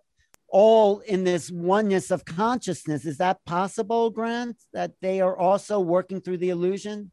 all 0.51 0.99
in 0.99 1.23
this 1.23 1.51
oneness 1.51 2.11
of 2.11 2.25
consciousness. 2.25 3.05
Is 3.05 3.17
that 3.17 3.43
possible, 3.45 4.09
Grant? 4.09 4.57
That 4.73 4.93
they 5.01 5.21
are 5.21 5.37
also 5.37 5.79
working 5.79 6.21
through 6.21 6.37
the 6.37 6.49
illusion? 6.49 7.11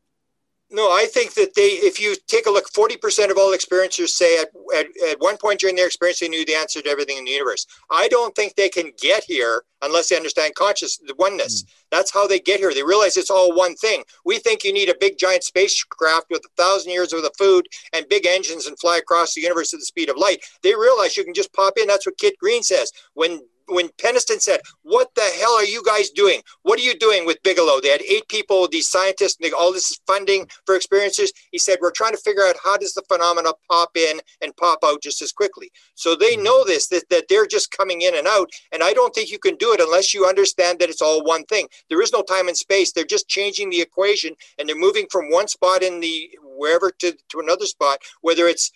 No, 0.68 0.90
I 0.90 1.06
think 1.06 1.34
that 1.34 1.54
they, 1.54 1.68
if 1.68 2.00
you 2.00 2.16
take 2.26 2.46
a 2.46 2.50
look, 2.50 2.68
40% 2.72 3.30
of 3.30 3.38
all 3.38 3.54
experiencers 3.54 4.08
say 4.08 4.40
at, 4.40 4.48
at, 4.74 4.86
at, 5.08 5.20
one 5.20 5.36
point 5.36 5.60
during 5.60 5.76
their 5.76 5.86
experience, 5.86 6.18
they 6.18 6.28
knew 6.28 6.44
the 6.44 6.56
answer 6.56 6.82
to 6.82 6.90
everything 6.90 7.18
in 7.18 7.24
the 7.24 7.30
universe. 7.30 7.66
I 7.88 8.08
don't 8.08 8.34
think 8.34 8.56
they 8.56 8.68
can 8.68 8.90
get 9.00 9.22
here 9.22 9.62
unless 9.82 10.08
they 10.08 10.16
understand 10.16 10.56
conscious, 10.56 10.98
the 10.98 11.14
oneness. 11.18 11.62
Mm. 11.62 11.66
That's 11.92 12.12
how 12.12 12.26
they 12.26 12.40
get 12.40 12.58
here. 12.58 12.74
They 12.74 12.82
realize 12.82 13.16
it's 13.16 13.30
all 13.30 13.54
one 13.54 13.76
thing. 13.76 14.02
We 14.24 14.40
think 14.40 14.64
you 14.64 14.72
need 14.72 14.88
a 14.88 14.96
big 14.98 15.18
giant 15.18 15.44
spacecraft 15.44 16.26
with 16.30 16.42
a 16.44 16.62
thousand 16.62 16.90
years 16.90 17.12
worth 17.12 17.24
of 17.24 17.36
food 17.38 17.68
and 17.92 18.08
big 18.08 18.26
engines 18.26 18.66
and 18.66 18.76
fly 18.80 18.96
across 18.96 19.34
the 19.34 19.42
universe 19.42 19.72
at 19.72 19.78
the 19.78 19.86
speed 19.86 20.10
of 20.10 20.16
light. 20.16 20.44
They 20.62 20.74
realize 20.74 21.16
you 21.16 21.24
can 21.24 21.34
just 21.34 21.52
pop 21.52 21.74
in. 21.78 21.86
That's 21.86 22.06
what 22.06 22.18
Kit 22.18 22.34
Green 22.40 22.64
says. 22.64 22.90
When 23.14 23.40
when 23.66 23.88
Peniston 23.90 24.40
said, 24.40 24.60
"What 24.82 25.14
the 25.14 25.22
hell 25.22 25.54
are 25.54 25.64
you 25.64 25.82
guys 25.82 26.10
doing? 26.10 26.42
What 26.62 26.78
are 26.78 26.82
you 26.82 26.96
doing 26.98 27.26
with 27.26 27.42
Bigelow?" 27.42 27.80
They 27.80 27.88
had 27.88 28.02
eight 28.02 28.28
people, 28.28 28.68
these 28.68 28.88
scientists, 28.88 29.36
and 29.40 29.52
all 29.54 29.72
this 29.72 29.90
is 29.90 30.00
funding 30.06 30.48
for 30.64 30.76
experiences. 30.76 31.32
He 31.50 31.58
said, 31.58 31.78
"We're 31.80 31.90
trying 31.90 32.12
to 32.12 32.18
figure 32.18 32.44
out 32.44 32.56
how 32.62 32.76
does 32.76 32.94
the 32.94 33.02
phenomena 33.02 33.52
pop 33.68 33.96
in 33.96 34.20
and 34.40 34.56
pop 34.56 34.78
out 34.84 35.02
just 35.02 35.22
as 35.22 35.32
quickly." 35.32 35.70
So 35.94 36.14
they 36.14 36.34
mm-hmm. 36.34 36.44
know 36.44 36.64
this 36.64 36.88
that, 36.88 37.08
that 37.10 37.28
they're 37.28 37.46
just 37.46 37.70
coming 37.70 38.02
in 38.02 38.14
and 38.14 38.26
out, 38.26 38.50
and 38.72 38.82
I 38.82 38.92
don't 38.92 39.14
think 39.14 39.30
you 39.30 39.38
can 39.38 39.56
do 39.56 39.72
it 39.72 39.80
unless 39.80 40.14
you 40.14 40.26
understand 40.26 40.78
that 40.78 40.90
it's 40.90 41.02
all 41.02 41.24
one 41.24 41.44
thing. 41.44 41.68
There 41.88 42.02
is 42.02 42.12
no 42.12 42.22
time 42.22 42.48
and 42.48 42.56
space. 42.56 42.92
They're 42.92 43.04
just 43.04 43.28
changing 43.28 43.70
the 43.70 43.80
equation, 43.80 44.36
and 44.58 44.68
they're 44.68 44.76
moving 44.76 45.06
from 45.10 45.30
one 45.30 45.48
spot 45.48 45.82
in 45.82 46.00
the 46.00 46.30
wherever 46.42 46.90
to 46.90 47.12
to 47.12 47.40
another 47.40 47.66
spot, 47.66 47.98
whether 48.20 48.46
it's 48.46 48.70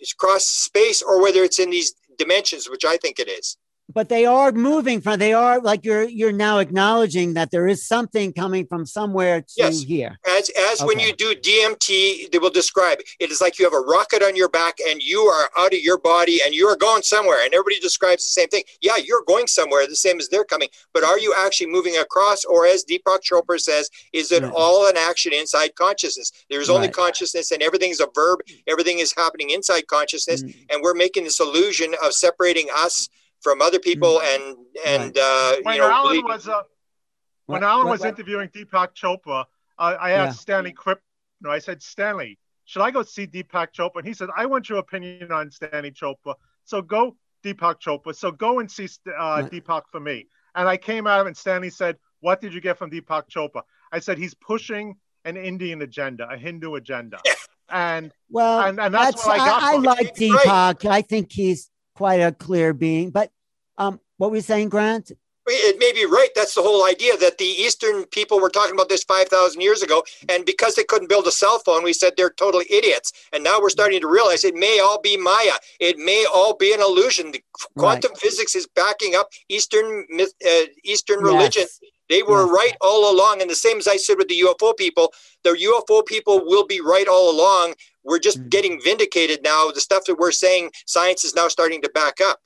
it's 0.00 0.12
cross 0.12 0.46
space 0.46 1.02
or 1.02 1.20
whether 1.20 1.42
it's 1.42 1.58
in 1.58 1.70
these 1.70 1.94
dimensions, 2.18 2.68
which 2.68 2.84
I 2.84 2.96
think 2.96 3.18
it 3.18 3.28
is 3.28 3.56
but 3.94 4.08
they 4.08 4.26
are 4.26 4.52
moving 4.52 5.00
from 5.00 5.18
they 5.18 5.32
are 5.32 5.60
like 5.60 5.84
you're 5.84 6.04
you're 6.04 6.32
now 6.32 6.58
acknowledging 6.58 7.34
that 7.34 7.50
there 7.50 7.66
is 7.66 7.86
something 7.86 8.32
coming 8.32 8.66
from 8.66 8.84
somewhere 8.84 9.40
to 9.40 9.54
yes. 9.56 9.82
here 9.82 10.18
as 10.28 10.50
as 10.70 10.80
okay. 10.80 10.86
when 10.86 10.98
you 10.98 11.12
do 11.14 11.34
dmt 11.34 12.30
they 12.30 12.38
will 12.38 12.50
describe 12.50 12.98
it 13.18 13.30
is 13.30 13.40
like 13.40 13.58
you 13.58 13.64
have 13.64 13.74
a 13.74 13.80
rocket 13.80 14.22
on 14.22 14.36
your 14.36 14.48
back 14.48 14.78
and 14.88 15.02
you 15.02 15.20
are 15.22 15.48
out 15.58 15.72
of 15.72 15.80
your 15.80 15.98
body 15.98 16.40
and 16.44 16.54
you 16.54 16.66
are 16.66 16.76
going 16.76 17.02
somewhere 17.02 17.44
and 17.44 17.54
everybody 17.54 17.78
describes 17.80 18.24
the 18.24 18.30
same 18.30 18.48
thing 18.48 18.62
yeah 18.80 18.96
you're 18.96 19.24
going 19.26 19.46
somewhere 19.46 19.86
the 19.86 19.96
same 19.96 20.18
as 20.18 20.28
they're 20.28 20.44
coming 20.44 20.68
but 20.92 21.02
are 21.02 21.18
you 21.18 21.34
actually 21.38 21.66
moving 21.66 21.96
across 21.96 22.44
or 22.44 22.66
as 22.66 22.84
deepak 22.84 23.20
chopra 23.20 23.58
says 23.58 23.90
is 24.12 24.30
it 24.32 24.42
right. 24.42 24.52
all 24.54 24.86
an 24.88 24.96
action 24.96 25.32
inside 25.32 25.74
consciousness 25.74 26.32
there's 26.50 26.70
only 26.70 26.88
right. 26.88 26.94
consciousness 26.94 27.50
and 27.50 27.62
everything 27.62 27.90
is 27.90 28.00
a 28.00 28.08
verb 28.14 28.40
everything 28.66 28.98
is 28.98 29.14
happening 29.16 29.50
inside 29.50 29.86
consciousness 29.86 30.42
mm. 30.42 30.54
and 30.70 30.82
we're 30.82 30.94
making 30.94 31.24
this 31.24 31.40
illusion 31.40 31.94
of 32.04 32.12
separating 32.12 32.68
us 32.74 33.08
from 33.40 33.62
other 33.62 33.78
people 33.78 34.20
mm. 34.22 34.34
and 34.34 34.56
and 34.86 35.18
uh, 35.18 35.56
when 35.62 35.76
you 35.76 35.80
know 35.80 35.90
Alan 35.90 36.24
was 36.24 36.48
uh, 36.48 36.62
when 37.48 37.64
Alan 37.64 37.88
was 37.88 38.04
interviewing 38.04 38.48
Deepak 38.50 38.94
Chopra, 38.94 39.44
uh, 39.78 39.96
I 40.00 40.12
asked 40.12 40.38
yeah. 40.38 40.40
Stanley 40.40 40.72
Kripp. 40.72 40.98
You 41.40 41.48
know, 41.48 41.50
I 41.50 41.58
said, 41.58 41.82
Stanley, 41.82 42.38
should 42.66 42.82
I 42.82 42.90
go 42.90 43.02
see 43.02 43.26
Deepak 43.26 43.68
Chopra? 43.72 43.96
And 43.96 44.06
he 44.06 44.12
said, 44.12 44.28
I 44.36 44.44
want 44.44 44.68
your 44.68 44.78
opinion 44.78 45.32
on 45.32 45.50
Stanley 45.50 45.90
Chopra. 45.90 46.34
So 46.64 46.82
go 46.82 47.16
Deepak 47.42 47.80
Chopra. 47.80 48.14
So 48.14 48.30
go 48.30 48.58
and 48.58 48.70
see 48.70 48.86
uh, 49.06 49.12
right. 49.12 49.50
Deepak 49.50 49.82
for 49.90 49.98
me. 50.00 50.26
And 50.54 50.68
I 50.68 50.76
came 50.76 51.06
out 51.06 51.26
and 51.26 51.34
Stanley 51.34 51.70
said, 51.70 51.96
What 52.20 52.40
did 52.42 52.52
you 52.52 52.60
get 52.60 52.76
from 52.76 52.90
Deepak 52.90 53.30
Chopra? 53.30 53.62
I 53.92 54.00
said, 54.00 54.18
He's 54.18 54.34
pushing 54.34 54.96
an 55.24 55.38
Indian 55.38 55.80
agenda, 55.82 56.28
a 56.30 56.36
Hindu 56.36 56.74
agenda. 56.74 57.18
And 57.70 58.12
well, 58.30 58.60
and, 58.60 58.80
and 58.80 58.94
that's, 58.94 59.16
that's 59.16 59.26
what 59.26 59.40
I 59.40 59.46
got. 59.46 59.62
I, 59.62 59.74
I 59.74 59.76
like 59.76 60.14
Deepak. 60.16 60.88
I 60.88 61.02
think 61.02 61.30
he's 61.30 61.68
quite 61.98 62.20
a 62.20 62.30
clear 62.30 62.72
being. 62.72 63.10
But 63.10 63.32
um, 63.76 63.98
what 64.18 64.30
were 64.30 64.36
you 64.36 64.42
saying, 64.42 64.68
Grant? 64.68 65.10
It 65.50 65.78
may 65.80 65.92
be 65.92 66.04
right. 66.04 66.28
That's 66.36 66.54
the 66.54 66.62
whole 66.62 66.86
idea 66.86 67.16
that 67.16 67.38
the 67.38 67.44
Eastern 67.44 68.04
people 68.04 68.38
were 68.38 68.50
talking 68.50 68.74
about 68.74 68.88
this 68.88 69.02
5,000 69.02 69.60
years 69.60 69.82
ago. 69.82 70.04
And 70.28 70.44
because 70.44 70.74
they 70.76 70.84
couldn't 70.84 71.08
build 71.08 71.26
a 71.26 71.32
cell 71.32 71.58
phone, 71.58 71.82
we 71.82 71.92
said 71.92 72.12
they're 72.16 72.30
totally 72.30 72.66
idiots. 72.70 73.12
And 73.32 73.42
now 73.42 73.58
we're 73.60 73.70
starting 73.70 74.00
to 74.02 74.06
realize 74.06 74.44
it 74.44 74.54
may 74.54 74.78
all 74.78 75.00
be 75.00 75.16
Maya. 75.16 75.56
It 75.80 75.98
may 75.98 76.24
all 76.32 76.54
be 76.54 76.72
an 76.72 76.80
illusion. 76.80 77.32
The 77.32 77.42
quantum 77.76 78.12
right. 78.12 78.20
physics 78.20 78.54
is 78.54 78.68
backing 78.76 79.16
up 79.16 79.30
Eastern 79.48 80.04
myth, 80.08 80.34
uh, 80.46 80.66
Eastern 80.84 81.20
religion. 81.20 81.64
They 82.08 82.22
were 82.22 82.44
yes. 82.44 82.50
right 82.50 82.76
all 82.80 83.14
along. 83.14 83.40
And 83.40 83.50
the 83.50 83.54
same 83.54 83.78
as 83.78 83.88
I 83.88 83.96
said 83.96 84.16
with 84.18 84.28
the 84.28 84.40
UFO 84.40 84.76
people, 84.76 85.12
the 85.44 85.50
UFO 85.50 86.04
people 86.04 86.44
will 86.44 86.66
be 86.66 86.80
right 86.80 87.06
all 87.06 87.30
along. 87.30 87.74
We're 88.04 88.18
just 88.18 88.38
mm-hmm. 88.38 88.48
getting 88.48 88.80
vindicated 88.82 89.42
now. 89.42 89.70
The 89.70 89.80
stuff 89.80 90.04
that 90.06 90.18
we're 90.18 90.32
saying, 90.32 90.70
science 90.86 91.24
is 91.24 91.34
now 91.34 91.48
starting 91.48 91.82
to 91.82 91.90
back 91.90 92.20
up. 92.20 92.40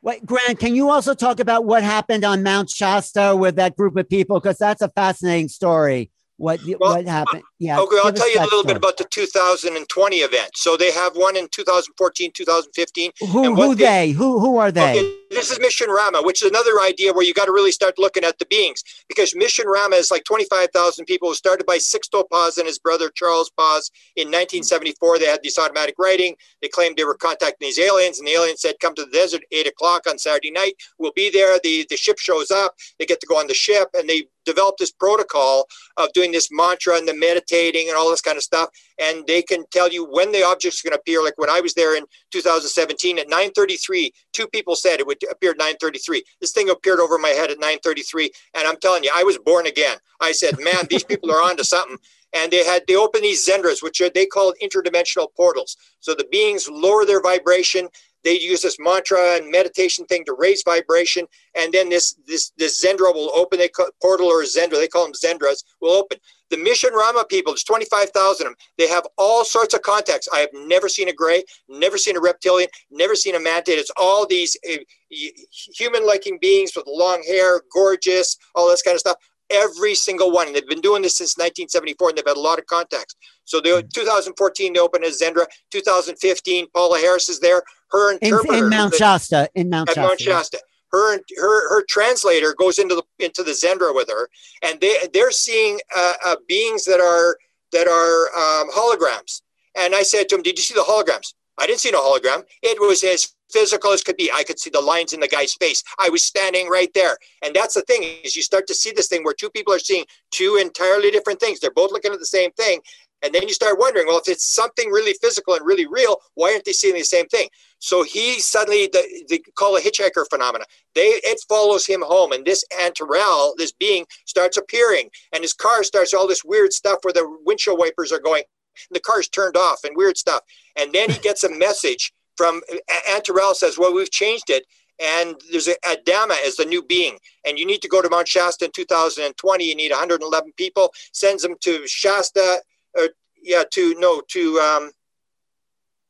Wait, 0.00 0.24
Grant, 0.24 0.60
can 0.60 0.76
you 0.76 0.90
also 0.90 1.12
talk 1.12 1.40
about 1.40 1.64
what 1.64 1.82
happened 1.82 2.24
on 2.24 2.44
Mount 2.44 2.70
Shasta 2.70 3.34
with 3.36 3.56
that 3.56 3.76
group 3.76 3.96
of 3.96 4.08
people? 4.08 4.38
Because 4.38 4.56
that's 4.56 4.80
a 4.80 4.88
fascinating 4.90 5.48
story 5.48 6.12
what 6.38 6.60
well, 6.78 6.94
what 6.94 7.06
happened? 7.06 7.42
Yeah. 7.58 7.80
Okay, 7.80 7.96
I'll 8.02 8.12
tell 8.12 8.32
you 8.32 8.38
a 8.38 8.42
little 8.42 8.60
story. 8.60 8.74
bit 8.74 8.76
about 8.76 8.96
the 8.96 9.04
2020 9.04 10.16
event. 10.16 10.50
So 10.54 10.76
they 10.76 10.92
have 10.92 11.16
one 11.16 11.36
in 11.36 11.48
2014, 11.48 12.30
2015. 12.32 13.10
Who 13.20 13.54
who 13.56 13.74
they, 13.74 13.84
they, 13.84 14.10
Who 14.12 14.38
who 14.38 14.56
are 14.56 14.70
they? 14.70 15.00
Okay, 15.00 15.18
this 15.30 15.50
is 15.50 15.58
Mission 15.58 15.88
Rahma, 15.88 16.24
which 16.24 16.42
is 16.42 16.48
another 16.48 16.80
idea 16.80 17.12
where 17.12 17.24
you 17.24 17.34
got 17.34 17.46
to 17.46 17.52
really 17.52 17.72
start 17.72 17.98
looking 17.98 18.22
at 18.22 18.38
the 18.38 18.46
beings 18.46 18.84
because 19.08 19.34
Mission 19.34 19.66
Rahma 19.66 19.94
is 19.94 20.12
like 20.12 20.22
25,000 20.24 21.06
people. 21.06 21.26
It 21.26 21.30
was 21.30 21.38
started 21.38 21.66
by 21.66 21.78
Sixto 21.78 22.22
Paz 22.30 22.56
and 22.56 22.68
his 22.68 22.78
brother 22.78 23.10
Charles 23.12 23.50
Paz 23.58 23.90
in 24.14 24.28
1974. 24.28 25.18
They 25.18 25.26
had 25.26 25.40
this 25.42 25.58
automatic 25.58 25.96
writing. 25.98 26.36
They 26.62 26.68
claimed 26.68 26.96
they 26.96 27.04
were 27.04 27.16
contacting 27.16 27.66
these 27.66 27.80
aliens, 27.80 28.20
and 28.20 28.28
the 28.28 28.32
aliens 28.32 28.60
said, 28.60 28.76
"Come 28.80 28.94
to 28.94 29.04
the 29.04 29.10
desert, 29.10 29.42
eight 29.50 29.66
o'clock 29.66 30.06
on 30.08 30.18
Saturday 30.18 30.52
night. 30.52 30.74
We'll 30.98 31.12
be 31.16 31.30
there." 31.30 31.58
The 31.64 31.84
the 31.90 31.96
ship 31.96 32.20
shows 32.20 32.52
up. 32.52 32.76
They 33.00 33.06
get 33.06 33.20
to 33.22 33.26
go 33.26 33.36
on 33.36 33.48
the 33.48 33.54
ship, 33.54 33.88
and 33.94 34.08
they 34.08 34.28
developed 34.48 34.78
this 34.78 34.90
protocol 34.90 35.66
of 35.96 36.12
doing 36.12 36.32
this 36.32 36.48
mantra 36.50 36.96
and 36.96 37.06
the 37.06 37.14
meditating 37.14 37.88
and 37.88 37.96
all 37.96 38.10
this 38.10 38.20
kind 38.20 38.36
of 38.36 38.42
stuff. 38.42 38.70
And 38.98 39.26
they 39.26 39.42
can 39.42 39.64
tell 39.70 39.88
you 39.90 40.04
when 40.04 40.32
the 40.32 40.42
object's 40.44 40.84
are 40.84 40.88
going 40.88 40.96
to 40.96 41.00
appear. 41.00 41.22
Like 41.22 41.38
when 41.38 41.50
I 41.50 41.60
was 41.60 41.74
there 41.74 41.96
in 41.96 42.04
2017 42.30 43.18
at 43.18 43.28
9:33, 43.28 44.10
two 44.32 44.48
people 44.48 44.74
said 44.74 45.00
it 45.00 45.06
would 45.06 45.18
appear 45.30 45.52
at 45.52 45.58
9:33. 45.58 46.22
This 46.40 46.52
thing 46.52 46.70
appeared 46.70 47.00
over 47.00 47.18
my 47.18 47.30
head 47.30 47.50
at 47.50 47.58
9:33, 47.58 48.30
and 48.54 48.66
I'm 48.66 48.78
telling 48.78 49.04
you, 49.04 49.10
I 49.14 49.24
was 49.24 49.38
born 49.38 49.66
again. 49.66 49.98
I 50.20 50.32
said, 50.32 50.58
"Man, 50.58 50.86
these 50.88 51.04
people 51.04 51.30
are 51.30 51.42
onto 51.42 51.64
something." 51.64 51.98
And 52.34 52.52
they 52.52 52.64
had 52.64 52.82
they 52.86 52.96
opened 52.96 53.24
these 53.24 53.46
xendras, 53.46 53.82
which 53.82 54.02
they 54.14 54.26
call 54.26 54.52
interdimensional 54.62 55.28
portals. 55.34 55.76
So 56.00 56.14
the 56.14 56.28
beings 56.30 56.68
lower 56.68 57.04
their 57.06 57.22
vibration 57.22 57.88
they 58.24 58.38
use 58.38 58.62
this 58.62 58.78
mantra 58.78 59.36
and 59.36 59.50
meditation 59.50 60.04
thing 60.06 60.24
to 60.24 60.34
raise 60.38 60.62
vibration, 60.64 61.26
and 61.54 61.72
then 61.72 61.88
this 61.88 62.16
this 62.26 62.52
this 62.56 62.84
Xendra 62.84 63.14
will 63.14 63.30
open. 63.34 63.60
a 63.60 63.68
portal 64.00 64.26
or 64.26 64.42
Xendra, 64.42 64.72
they 64.72 64.88
call 64.88 65.04
them 65.04 65.12
Xendras, 65.12 65.64
will 65.80 65.92
open. 65.92 66.18
The 66.50 66.56
Mission 66.56 66.90
Rahma 66.90 67.28
people, 67.28 67.52
there's 67.52 67.64
25,000 67.64 68.46
of 68.46 68.50
them. 68.50 68.56
They 68.78 68.88
have 68.88 69.06
all 69.18 69.44
sorts 69.44 69.74
of 69.74 69.82
contacts. 69.82 70.28
I 70.32 70.38
have 70.38 70.48
never 70.54 70.88
seen 70.88 71.08
a 71.08 71.12
gray, 71.12 71.44
never 71.68 71.98
seen 71.98 72.16
a 72.16 72.20
reptilian, 72.20 72.70
never 72.90 73.14
seen 73.14 73.34
a 73.34 73.38
mantid. 73.38 73.76
It's 73.76 73.90
all 73.98 74.26
these 74.26 74.56
uh, 74.70 74.76
human-liking 75.10 76.38
beings 76.40 76.72
with 76.74 76.86
long 76.86 77.22
hair, 77.26 77.60
gorgeous, 77.70 78.38
all 78.54 78.70
this 78.70 78.80
kind 78.80 78.94
of 78.94 79.00
stuff 79.00 79.16
every 79.50 79.94
single 79.94 80.30
one. 80.30 80.46
And 80.46 80.56
they've 80.56 80.68
been 80.68 80.80
doing 80.80 81.02
this 81.02 81.18
since 81.18 81.36
1974, 81.36 82.10
and 82.10 82.18
they've 82.18 82.26
had 82.26 82.36
a 82.36 82.40
lot 82.40 82.58
of 82.58 82.66
contacts. 82.66 83.16
So 83.44 83.60
they, 83.60 83.70
mm. 83.70 83.92
2014, 83.92 84.72
they 84.72 84.80
opened 84.80 85.04
as 85.04 85.20
Xendra. 85.20 85.46
2015, 85.70 86.66
Paola 86.74 86.98
Harris 86.98 87.28
is 87.28 87.40
there. 87.40 87.62
Her 87.90 88.12
interpreter 88.12 88.58
in, 88.58 88.64
in 88.64 88.70
Mount 88.70 88.94
Shasta. 88.94 89.48
In 89.54 89.70
Mount 89.70 89.88
Shasta. 89.88 90.00
Mount 90.02 90.20
Shasta. 90.20 90.60
Her, 90.90 91.18
her 91.36 91.68
her 91.68 91.84
translator 91.86 92.54
goes 92.58 92.78
into 92.78 92.94
the 92.94 93.02
into 93.22 93.42
the 93.42 93.50
Xendra 93.50 93.94
with 93.94 94.08
her, 94.08 94.30
and 94.62 94.80
they 94.80 94.96
they're 95.12 95.30
seeing 95.30 95.78
uh, 95.94 96.14
uh, 96.24 96.36
beings 96.48 96.84
that 96.86 96.98
are 96.98 97.36
that 97.72 97.86
are 97.86 98.28
um, 98.34 98.70
holograms. 98.70 99.42
And 99.76 99.94
I 99.94 100.02
said 100.02 100.30
to 100.30 100.36
him, 100.36 100.42
"Did 100.42 100.56
you 100.56 100.62
see 100.62 100.74
the 100.74 100.80
holograms?" 100.80 101.34
I 101.58 101.66
didn't 101.66 101.80
see 101.80 101.90
no 101.90 102.02
hologram. 102.02 102.44
It 102.62 102.80
was 102.80 103.02
as 103.04 103.34
physical 103.50 103.92
as 103.92 104.02
could 104.02 104.16
be. 104.16 104.30
I 104.32 104.44
could 104.44 104.58
see 104.58 104.70
the 104.70 104.80
lines 104.80 105.12
in 105.12 105.20
the 105.20 105.28
guy's 105.28 105.54
face. 105.54 105.82
I 105.98 106.08
was 106.08 106.24
standing 106.24 106.68
right 106.68 106.92
there. 106.94 107.16
And 107.42 107.54
that's 107.54 107.74
the 107.74 107.82
thing 107.82 108.02
is 108.24 108.36
you 108.36 108.42
start 108.42 108.66
to 108.68 108.74
see 108.74 108.92
this 108.94 109.08
thing 109.08 109.24
where 109.24 109.34
two 109.34 109.50
people 109.50 109.72
are 109.72 109.78
seeing 109.78 110.04
two 110.30 110.58
entirely 110.60 111.10
different 111.10 111.40
things. 111.40 111.60
They're 111.60 111.70
both 111.70 111.92
looking 111.92 112.12
at 112.12 112.18
the 112.18 112.26
same 112.26 112.52
thing. 112.52 112.80
And 113.22 113.34
then 113.34 113.42
you 113.42 113.54
start 113.54 113.80
wondering, 113.80 114.06
well, 114.06 114.18
if 114.18 114.28
it's 114.28 114.44
something 114.44 114.90
really 114.90 115.14
physical 115.20 115.54
and 115.54 115.66
really 115.66 115.86
real, 115.86 116.18
why 116.34 116.52
aren't 116.52 116.64
they 116.64 116.72
seeing 116.72 116.94
the 116.94 117.02
same 117.02 117.26
thing? 117.26 117.48
So 117.80 118.02
he 118.02 118.40
suddenly, 118.40 118.88
the, 118.92 119.24
they 119.28 119.38
call 119.56 119.76
a 119.76 119.80
hitchhiker 119.80 120.24
phenomena. 120.30 120.64
They 120.94 121.20
it 121.24 121.40
follows 121.48 121.86
him 121.86 122.02
home, 122.02 122.32
and 122.32 122.44
this 122.44 122.64
Antarel, 122.80 123.54
this 123.56 123.72
being, 123.72 124.06
starts 124.24 124.56
appearing, 124.56 125.10
and 125.32 125.42
his 125.42 125.52
car 125.52 125.82
starts 125.84 126.14
all 126.14 126.28
this 126.28 126.44
weird 126.44 126.72
stuff 126.72 126.98
where 127.02 127.12
the 127.12 127.38
windshield 127.44 127.78
wipers 127.78 128.12
are 128.12 128.20
going, 128.20 128.42
the 128.90 129.00
car's 129.00 129.28
turned 129.28 129.56
off, 129.56 129.84
and 129.84 129.96
weird 129.96 130.16
stuff. 130.16 130.40
And 130.76 130.92
then 130.92 131.10
he 131.10 131.18
gets 131.22 131.44
a 131.44 131.50
message 131.50 132.12
from 132.38 132.62
Antarel 133.10 133.54
says, 133.54 133.76
well, 133.76 133.92
we've 133.92 134.10
changed 134.10 134.48
it. 134.48 134.64
And 135.00 135.36
there's 135.50 135.68
a 135.68 135.76
Adama 135.84 136.34
as 136.46 136.56
the 136.56 136.64
new 136.64 136.82
being. 136.82 137.18
And 137.46 137.58
you 137.58 137.66
need 137.66 137.82
to 137.82 137.88
go 137.88 138.00
to 138.00 138.08
Mount 138.08 138.26
Shasta 138.26 138.64
in 138.64 138.70
2020. 138.72 139.64
You 139.64 139.76
need 139.76 139.90
111 139.90 140.52
people. 140.56 140.92
Sends 141.12 141.42
them 141.42 141.54
to 141.60 141.86
Shasta, 141.86 142.62
or 142.96 143.08
yeah, 143.42 143.62
to 143.72 143.94
no, 143.98 144.22
to 144.28 144.58
um, 144.58 144.90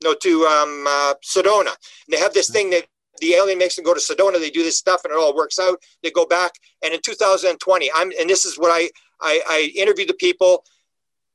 no, 0.03 0.14
to 0.14 0.45
um, 0.47 0.85
uh, 0.87 1.14
Sedona. 1.23 1.66
And 1.66 2.11
they 2.11 2.19
have 2.19 2.33
this 2.33 2.49
thing 2.49 2.71
that 2.71 2.87
the 3.21 3.35
alien 3.35 3.59
makes 3.59 3.77
them 3.77 3.85
go 3.85 3.93
to 3.93 4.01
Sedona. 4.01 4.39
They 4.39 4.51
do 4.51 4.62
this 4.62 4.79
stuff, 4.79 5.05
and 5.05 5.12
it 5.12 5.19
all 5.19 5.37
works 5.37 5.59
out. 5.59 5.83
They 6.03 6.11
go 6.11 6.25
back, 6.25 6.53
and 6.83 6.95
in 6.95 7.01
2020, 7.05 7.91
I'm, 7.95 8.11
and 8.19 8.31
this 8.31 8.47
is 8.47 8.59
what 8.59 8.71
I 8.71 8.89
I, 9.21 9.43
I 9.47 9.73
interviewed 9.77 10.09
the 10.09 10.14
people. 10.14 10.64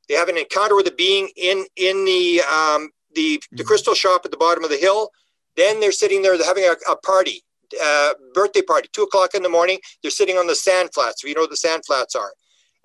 They 0.09 0.15
have 0.15 0.29
an 0.29 0.37
encounter 0.37 0.75
with 0.75 0.87
a 0.87 0.91
being 0.91 1.29
in 1.35 1.65
in 1.75 2.05
the 2.05 2.41
um, 2.41 2.89
the 3.15 3.41
the 3.51 3.57
mm-hmm. 3.57 3.67
crystal 3.67 3.93
shop 3.93 4.21
at 4.25 4.31
the 4.31 4.37
bottom 4.37 4.63
of 4.63 4.69
the 4.69 4.77
hill. 4.77 5.09
Then 5.55 5.79
they're 5.79 5.91
sitting 5.91 6.21
there, 6.21 6.37
they're 6.37 6.47
having 6.47 6.65
a, 6.65 6.91
a 6.91 6.97
party, 6.97 7.43
uh, 7.83 8.13
birthday 8.33 8.63
party, 8.63 8.89
two 8.91 9.03
o'clock 9.03 9.35
in 9.35 9.43
the 9.43 9.49
morning. 9.49 9.79
They're 10.01 10.11
sitting 10.11 10.37
on 10.37 10.47
the 10.47 10.55
sand 10.55 10.89
flats. 10.93 11.23
You 11.23 11.35
know 11.35 11.41
what 11.41 11.51
the 11.51 11.57
sand 11.57 11.83
flats 11.85 12.15
are. 12.15 12.33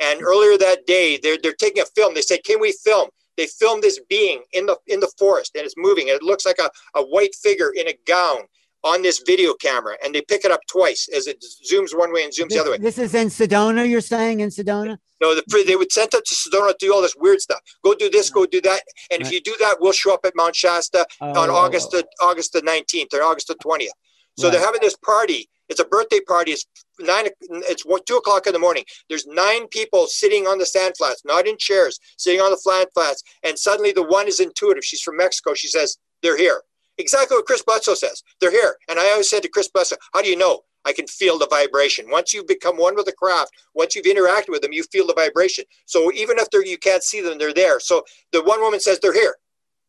And 0.00 0.22
earlier 0.22 0.56
that 0.58 0.86
day, 0.86 1.18
they're, 1.20 1.38
they're 1.42 1.54
taking 1.54 1.82
a 1.82 1.86
film. 1.86 2.14
They 2.14 2.22
said, 2.22 2.44
Can 2.44 2.60
we 2.60 2.72
film? 2.72 3.08
They 3.36 3.46
filmed 3.46 3.82
this 3.84 4.00
being 4.08 4.42
in 4.52 4.66
the 4.66 4.76
in 4.88 5.00
the 5.00 5.10
forest 5.16 5.54
and 5.54 5.64
it's 5.64 5.76
moving. 5.76 6.08
It 6.08 6.22
looks 6.22 6.44
like 6.44 6.58
a, 6.58 6.70
a 6.96 7.02
white 7.02 7.34
figure 7.36 7.70
in 7.70 7.86
a 7.88 7.96
gown 8.06 8.40
on 8.84 9.02
this 9.02 9.22
video 9.26 9.54
camera 9.54 9.96
and 10.04 10.14
they 10.14 10.20
pick 10.20 10.44
it 10.44 10.50
up 10.50 10.60
twice 10.68 11.08
as 11.14 11.26
it 11.26 11.44
zooms 11.70 11.96
one 11.96 12.12
way 12.12 12.24
and 12.24 12.32
zooms 12.32 12.48
this, 12.48 12.54
the 12.54 12.60
other 12.60 12.70
way. 12.72 12.78
This 12.78 12.98
is 12.98 13.14
in 13.14 13.28
Sedona, 13.28 13.88
you're 13.88 14.00
saying 14.00 14.40
in 14.40 14.50
Sedona? 14.50 14.98
No, 15.20 15.34
the, 15.34 15.64
they 15.66 15.76
would 15.76 15.90
send 15.90 16.14
it 16.14 16.24
to 16.24 16.34
Sedona 16.34 16.70
to 16.70 16.76
do 16.78 16.94
all 16.94 17.02
this 17.02 17.16
weird 17.16 17.40
stuff. 17.40 17.60
Go 17.82 17.94
do 17.94 18.08
this, 18.08 18.30
go 18.30 18.46
do 18.46 18.60
that. 18.60 18.82
And 19.10 19.22
right. 19.22 19.26
if 19.26 19.32
you 19.32 19.40
do 19.40 19.56
that, 19.60 19.76
we'll 19.80 19.92
show 19.92 20.14
up 20.14 20.20
at 20.24 20.32
Mount 20.36 20.54
Shasta 20.54 21.06
oh. 21.20 21.40
on 21.40 21.50
August 21.50 21.90
the, 21.90 22.06
August 22.20 22.52
the 22.52 22.60
19th 22.60 23.12
or 23.14 23.22
August 23.22 23.48
the 23.48 23.56
20th. 23.56 23.88
So 24.36 24.46
right. 24.46 24.52
they're 24.52 24.64
having 24.64 24.80
this 24.80 24.96
party. 24.96 25.48
It's 25.68 25.80
a 25.80 25.84
birthday 25.84 26.20
party. 26.20 26.52
It's 26.52 26.64
nine. 26.98 27.26
It's 27.40 27.84
two 28.06 28.16
o'clock 28.16 28.46
in 28.46 28.52
the 28.52 28.58
morning. 28.58 28.84
There's 29.08 29.26
nine 29.26 29.66
people 29.68 30.06
sitting 30.06 30.46
on 30.46 30.58
the 30.58 30.64
sand 30.64 30.94
flats, 30.96 31.22
not 31.24 31.46
in 31.46 31.58
chairs, 31.58 31.98
sitting 32.16 32.40
on 32.40 32.50
the 32.50 32.56
flat 32.56 32.88
flats. 32.94 33.22
And 33.42 33.58
suddenly 33.58 33.92
the 33.92 34.02
one 34.02 34.28
is 34.28 34.40
intuitive. 34.40 34.84
She's 34.84 35.02
from 35.02 35.18
Mexico. 35.18 35.52
She 35.52 35.68
says, 35.68 35.98
"They're 36.22 36.38
here." 36.38 36.62
Exactly 36.98 37.36
what 37.36 37.46
Chris 37.46 37.62
Bledsoe 37.62 37.94
says. 37.94 38.22
They're 38.40 38.50
here. 38.50 38.76
And 38.88 38.98
I 38.98 39.10
always 39.10 39.30
said 39.30 39.42
to 39.42 39.48
Chris 39.48 39.68
Bledsoe, 39.68 39.96
"How 40.12 40.22
do 40.22 40.28
you 40.28 40.36
know?" 40.36 40.64
I 40.84 40.92
can 40.92 41.06
feel 41.06 41.38
the 41.38 41.46
vibration. 41.48 42.08
Once 42.08 42.32
you've 42.32 42.46
become 42.46 42.76
one 42.76 42.94
with 42.94 43.06
the 43.06 43.12
craft, 43.12 43.50
once 43.74 43.94
you've 43.94 44.06
interacted 44.06 44.48
with 44.48 44.62
them, 44.62 44.72
you 44.72 44.84
feel 44.84 45.06
the 45.06 45.12
vibration. 45.12 45.64
So 45.86 46.10
even 46.12 46.38
if 46.38 46.48
they're, 46.50 46.64
you 46.64 46.78
can't 46.78 47.02
see 47.02 47.20
them, 47.20 47.36
they're 47.36 47.52
there. 47.52 47.78
So 47.80 48.04
the 48.32 48.42
one 48.42 48.60
woman 48.60 48.80
says 48.80 48.98
they're 48.98 49.12
here, 49.12 49.36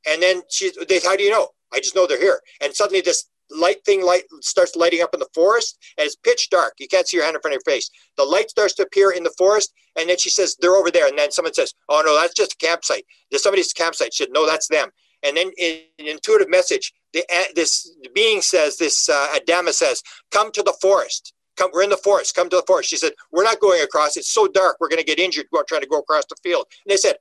and 0.07 0.22
then 0.22 0.41
she, 0.49 0.72
they, 0.88 0.99
how 0.99 1.16
do 1.16 1.24
you 1.24 1.30
know? 1.30 1.49
I 1.72 1.80
just 1.80 1.95
know 1.95 2.07
they're 2.07 2.20
here. 2.20 2.41
And 2.62 2.74
suddenly 2.74 3.01
this 3.01 3.30
light 3.51 3.84
thing 3.84 4.03
light 4.03 4.24
starts 4.41 4.76
lighting 4.76 5.01
up 5.01 5.14
in 5.14 5.20
the 5.20 5.28
forest 5.34 5.78
and 5.97 6.05
it's 6.05 6.16
pitch 6.16 6.49
dark. 6.49 6.74
You 6.80 6.88
can't 6.88 7.07
see 7.07 7.18
your 7.18 7.26
hand 7.26 7.36
in 7.36 7.41
front 7.41 7.55
of 7.55 7.62
your 7.66 7.74
face. 7.74 7.89
The 8.18 8.24
light 8.24 8.49
starts 8.49 8.74
to 8.76 8.84
appear 8.84 9.12
in 9.12 9.24
the 9.24 9.34
forest, 9.38 9.74
and 9.97 10.10
then 10.10 10.18
she 10.18 10.30
says, 10.30 10.55
They're 10.60 10.76
over 10.76 10.91
there. 10.91 11.07
And 11.07 11.18
then 11.18 11.32
someone 11.32 11.53
says, 11.53 11.74
Oh 11.89 12.01
no, 12.05 12.20
that's 12.20 12.34
just 12.34 12.53
a 12.53 12.57
campsite. 12.57 13.05
There's 13.30 13.43
somebody's 13.43 13.74
campsite. 13.74 14.14
She 14.14 14.24
said, 14.24 14.34
No, 14.34 14.45
that's 14.45 14.68
them. 14.68 14.89
And 15.24 15.38
then 15.38 15.51
in 15.57 15.80
an 15.99 16.07
intuitive 16.07 16.49
message, 16.49 16.93
the, 17.13 17.24
this 17.55 17.95
being 18.13 18.41
says, 18.41 18.78
this 18.78 19.09
uh, 19.09 19.36
Adama 19.36 19.72
says, 19.72 20.01
Come 20.32 20.51
to 20.53 20.63
the 20.63 20.76
forest. 20.82 21.34
Come, 21.57 21.72
we're 21.74 21.84
in 21.84 21.89
the 21.89 21.97
forest. 21.97 22.36
Come 22.36 22.49
to 22.49 22.57
the 22.57 22.63
forest. 22.67 22.89
She 22.89 22.97
said, 22.97 23.13
We're 23.32 23.43
not 23.43 23.59
going 23.59 23.82
across. 23.82 24.17
It's 24.17 24.32
so 24.32 24.47
dark. 24.47 24.78
We're 24.80 24.89
going 24.89 25.01
to 25.01 25.05
get 25.05 25.20
injured 25.20 25.47
trying 25.67 25.82
to 25.82 25.88
go 25.88 25.99
across 25.99 26.26
the 26.30 26.36
field. 26.43 26.65
And 26.86 26.91
they 26.91 26.97
said, 26.97 27.15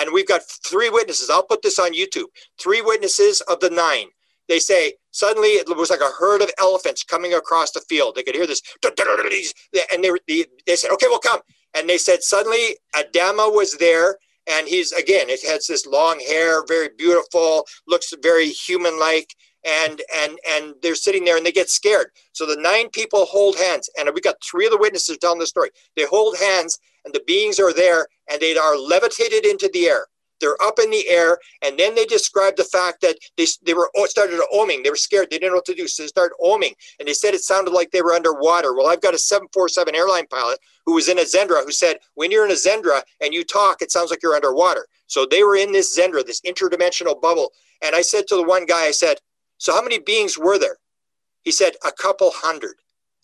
and 0.00 0.10
we've 0.10 0.26
got 0.26 0.40
three 0.66 0.88
witnesses. 0.88 1.28
I'll 1.28 1.42
put 1.42 1.60
this 1.60 1.78
on 1.78 1.92
YouTube. 1.92 2.24
Three 2.58 2.80
witnesses 2.80 3.42
of 3.42 3.60
the 3.60 3.68
nine 3.68 4.06
they 4.48 4.58
say 4.58 4.94
suddenly 5.10 5.48
it 5.48 5.76
was 5.76 5.90
like 5.90 6.00
a 6.00 6.10
herd 6.18 6.42
of 6.42 6.50
elephants 6.58 7.02
coming 7.04 7.34
across 7.34 7.70
the 7.70 7.80
field. 7.88 8.14
They 8.14 8.22
could 8.22 8.34
hear 8.34 8.46
this, 8.46 8.60
and 8.84 10.04
they, 10.04 10.44
they 10.66 10.76
said, 10.76 10.90
okay, 10.92 11.06
we'll 11.08 11.18
come. 11.18 11.40
And 11.74 11.88
they 11.88 11.98
said 11.98 12.22
suddenly 12.22 12.76
Adama 12.94 13.54
was 13.54 13.76
there, 13.78 14.16
and 14.50 14.68
he's 14.68 14.92
again, 14.92 15.28
it 15.28 15.42
has 15.46 15.66
this 15.66 15.86
long 15.86 16.20
hair, 16.20 16.64
very 16.66 16.88
beautiful, 16.96 17.66
looks 17.86 18.12
very 18.22 18.48
human-like, 18.48 19.34
and 19.64 20.02
and 20.14 20.38
and 20.48 20.74
they're 20.82 20.94
sitting 20.94 21.24
there 21.24 21.36
and 21.36 21.46
they 21.46 21.52
get 21.52 21.70
scared. 21.70 22.08
So 22.32 22.46
the 22.46 22.60
nine 22.60 22.90
people 22.90 23.24
hold 23.26 23.56
hands, 23.56 23.88
and 23.98 24.10
we 24.14 24.20
got 24.20 24.36
three 24.42 24.66
of 24.66 24.72
the 24.72 24.78
witnesses 24.78 25.18
telling 25.18 25.38
the 25.38 25.46
story. 25.46 25.70
They 25.96 26.04
hold 26.04 26.36
hands, 26.38 26.78
and 27.04 27.14
the 27.14 27.22
beings 27.26 27.58
are 27.60 27.72
there, 27.72 28.06
and 28.30 28.40
they 28.40 28.56
are 28.56 28.76
levitated 28.76 29.46
into 29.46 29.70
the 29.72 29.86
air. 29.86 30.06
They're 30.42 30.60
up 30.62 30.78
in 30.78 30.90
the 30.90 31.08
air, 31.08 31.38
and 31.62 31.78
then 31.78 31.94
they 31.94 32.04
described 32.04 32.58
the 32.58 32.64
fact 32.64 33.00
that 33.00 33.16
they 33.38 33.46
they 33.64 33.72
were 33.72 33.90
started 34.04 34.40
oming. 34.52 34.84
They 34.84 34.90
were 34.90 34.96
scared. 34.96 35.28
They 35.30 35.38
didn't 35.38 35.52
know 35.52 35.56
what 35.56 35.64
to 35.66 35.74
do, 35.74 35.88
so 35.88 36.02
they 36.02 36.08
started 36.08 36.34
oming, 36.44 36.74
and 36.98 37.08
they 37.08 37.14
said 37.14 37.32
it 37.32 37.40
sounded 37.42 37.72
like 37.72 37.90
they 37.92 38.02
were 38.02 38.12
underwater. 38.12 38.74
Well, 38.74 38.88
I've 38.88 39.00
got 39.00 39.14
a 39.14 39.18
747 39.18 39.94
airline 39.94 40.26
pilot 40.26 40.58
who 40.84 40.94
was 40.94 41.08
in 41.08 41.18
a 41.18 41.22
Xendra 41.22 41.64
who 41.64 41.72
said, 41.72 41.98
when 42.14 42.30
you're 42.30 42.44
in 42.44 42.50
a 42.50 42.54
Xendra 42.54 43.02
and 43.20 43.32
you 43.32 43.44
talk, 43.44 43.82
it 43.82 43.92
sounds 43.92 44.10
like 44.10 44.22
you're 44.22 44.34
underwater. 44.34 44.86
So 45.06 45.26
they 45.26 45.42
were 45.42 45.56
in 45.56 45.72
this 45.72 45.96
Xendra, 45.96 46.24
this 46.24 46.40
interdimensional 46.40 47.20
bubble. 47.20 47.52
And 47.82 47.94
I 47.94 48.02
said 48.02 48.26
to 48.28 48.36
the 48.36 48.42
one 48.42 48.66
guy, 48.66 48.86
I 48.86 48.90
said, 48.90 49.18
so 49.58 49.72
how 49.72 49.82
many 49.82 49.98
beings 49.98 50.38
were 50.38 50.58
there? 50.58 50.78
He 51.42 51.52
said, 51.52 51.74
a 51.84 51.92
couple 51.92 52.30
hundred. 52.34 52.74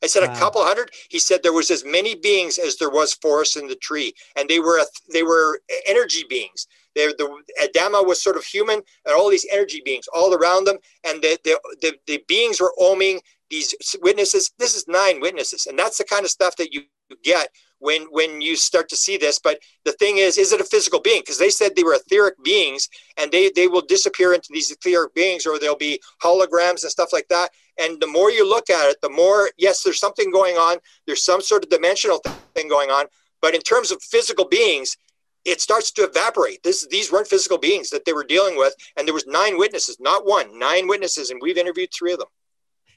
I 0.02 0.06
said 0.06 0.26
wow. 0.26 0.32
a 0.32 0.38
couple 0.38 0.64
hundred. 0.64 0.90
He 1.08 1.18
said 1.18 1.42
there 1.42 1.52
was 1.52 1.70
as 1.70 1.84
many 1.84 2.14
beings 2.14 2.58
as 2.58 2.76
there 2.76 2.90
was 2.90 3.14
forest 3.14 3.56
in 3.56 3.66
the 3.66 3.74
tree, 3.74 4.14
and 4.36 4.48
they 4.48 4.60
were 4.60 4.80
they 5.12 5.24
were 5.24 5.60
energy 5.88 6.24
beings. 6.28 6.68
They're, 6.98 7.12
the 7.16 7.30
Adama 7.62 8.04
was 8.04 8.20
sort 8.20 8.36
of 8.36 8.44
human, 8.44 8.82
and 9.04 9.14
all 9.14 9.30
these 9.30 9.46
energy 9.52 9.80
beings 9.84 10.08
all 10.12 10.34
around 10.34 10.66
them, 10.66 10.78
and 11.04 11.22
the 11.22 11.38
the, 11.44 11.60
the, 11.80 11.94
the 12.08 12.24
beings 12.26 12.60
were 12.60 12.72
oming 12.80 13.20
these 13.50 13.72
witnesses. 14.02 14.50
This 14.58 14.74
is 14.74 14.88
nine 14.88 15.20
witnesses, 15.20 15.66
and 15.66 15.78
that's 15.78 15.98
the 15.98 16.04
kind 16.04 16.24
of 16.24 16.30
stuff 16.30 16.56
that 16.56 16.72
you 16.72 16.82
get 17.22 17.50
when 17.78 18.02
when 18.10 18.40
you 18.40 18.56
start 18.56 18.88
to 18.88 18.96
see 18.96 19.16
this. 19.16 19.38
But 19.38 19.60
the 19.84 19.92
thing 19.92 20.18
is 20.18 20.38
is 20.38 20.52
it 20.52 20.60
a 20.60 20.64
physical 20.64 21.00
being? 21.00 21.22
Because 21.22 21.38
they 21.38 21.50
said 21.50 21.76
they 21.76 21.84
were 21.84 21.94
etheric 21.94 22.34
beings 22.42 22.88
and 23.16 23.30
they 23.30 23.50
they 23.54 23.68
will 23.68 23.82
disappear 23.82 24.34
into 24.34 24.48
these 24.50 24.70
etheric 24.70 25.14
beings 25.14 25.46
or 25.46 25.58
they'll 25.58 25.76
be 25.76 26.00
holograms 26.22 26.82
and 26.82 26.90
stuff 26.90 27.12
like 27.12 27.28
that. 27.28 27.50
And 27.78 28.00
the 28.00 28.08
more 28.08 28.30
you 28.30 28.48
look 28.48 28.70
at 28.70 28.90
it 28.90 28.96
the 29.02 29.10
more 29.10 29.50
yes 29.56 29.82
there's 29.82 30.00
something 30.00 30.30
going 30.30 30.56
on. 30.56 30.78
There's 31.06 31.24
some 31.24 31.40
sort 31.40 31.62
of 31.62 31.70
dimensional 31.70 32.20
thing 32.54 32.68
going 32.68 32.90
on. 32.90 33.06
But 33.40 33.54
in 33.54 33.60
terms 33.60 33.92
of 33.92 34.02
physical 34.02 34.48
beings 34.48 34.96
it 35.44 35.60
starts 35.60 35.90
to 35.92 36.02
evaporate 36.02 36.62
this 36.62 36.86
these 36.88 37.10
weren't 37.12 37.28
physical 37.28 37.58
beings 37.58 37.90
that 37.90 38.04
they 38.04 38.12
were 38.12 38.24
dealing 38.24 38.56
with 38.56 38.74
and 38.96 39.06
there 39.06 39.14
was 39.14 39.26
nine 39.26 39.58
witnesses 39.58 39.96
not 40.00 40.26
one 40.26 40.58
nine 40.58 40.86
witnesses 40.86 41.30
and 41.30 41.40
we've 41.42 41.58
interviewed 41.58 41.90
three 41.96 42.12
of 42.12 42.18
them 42.18 42.28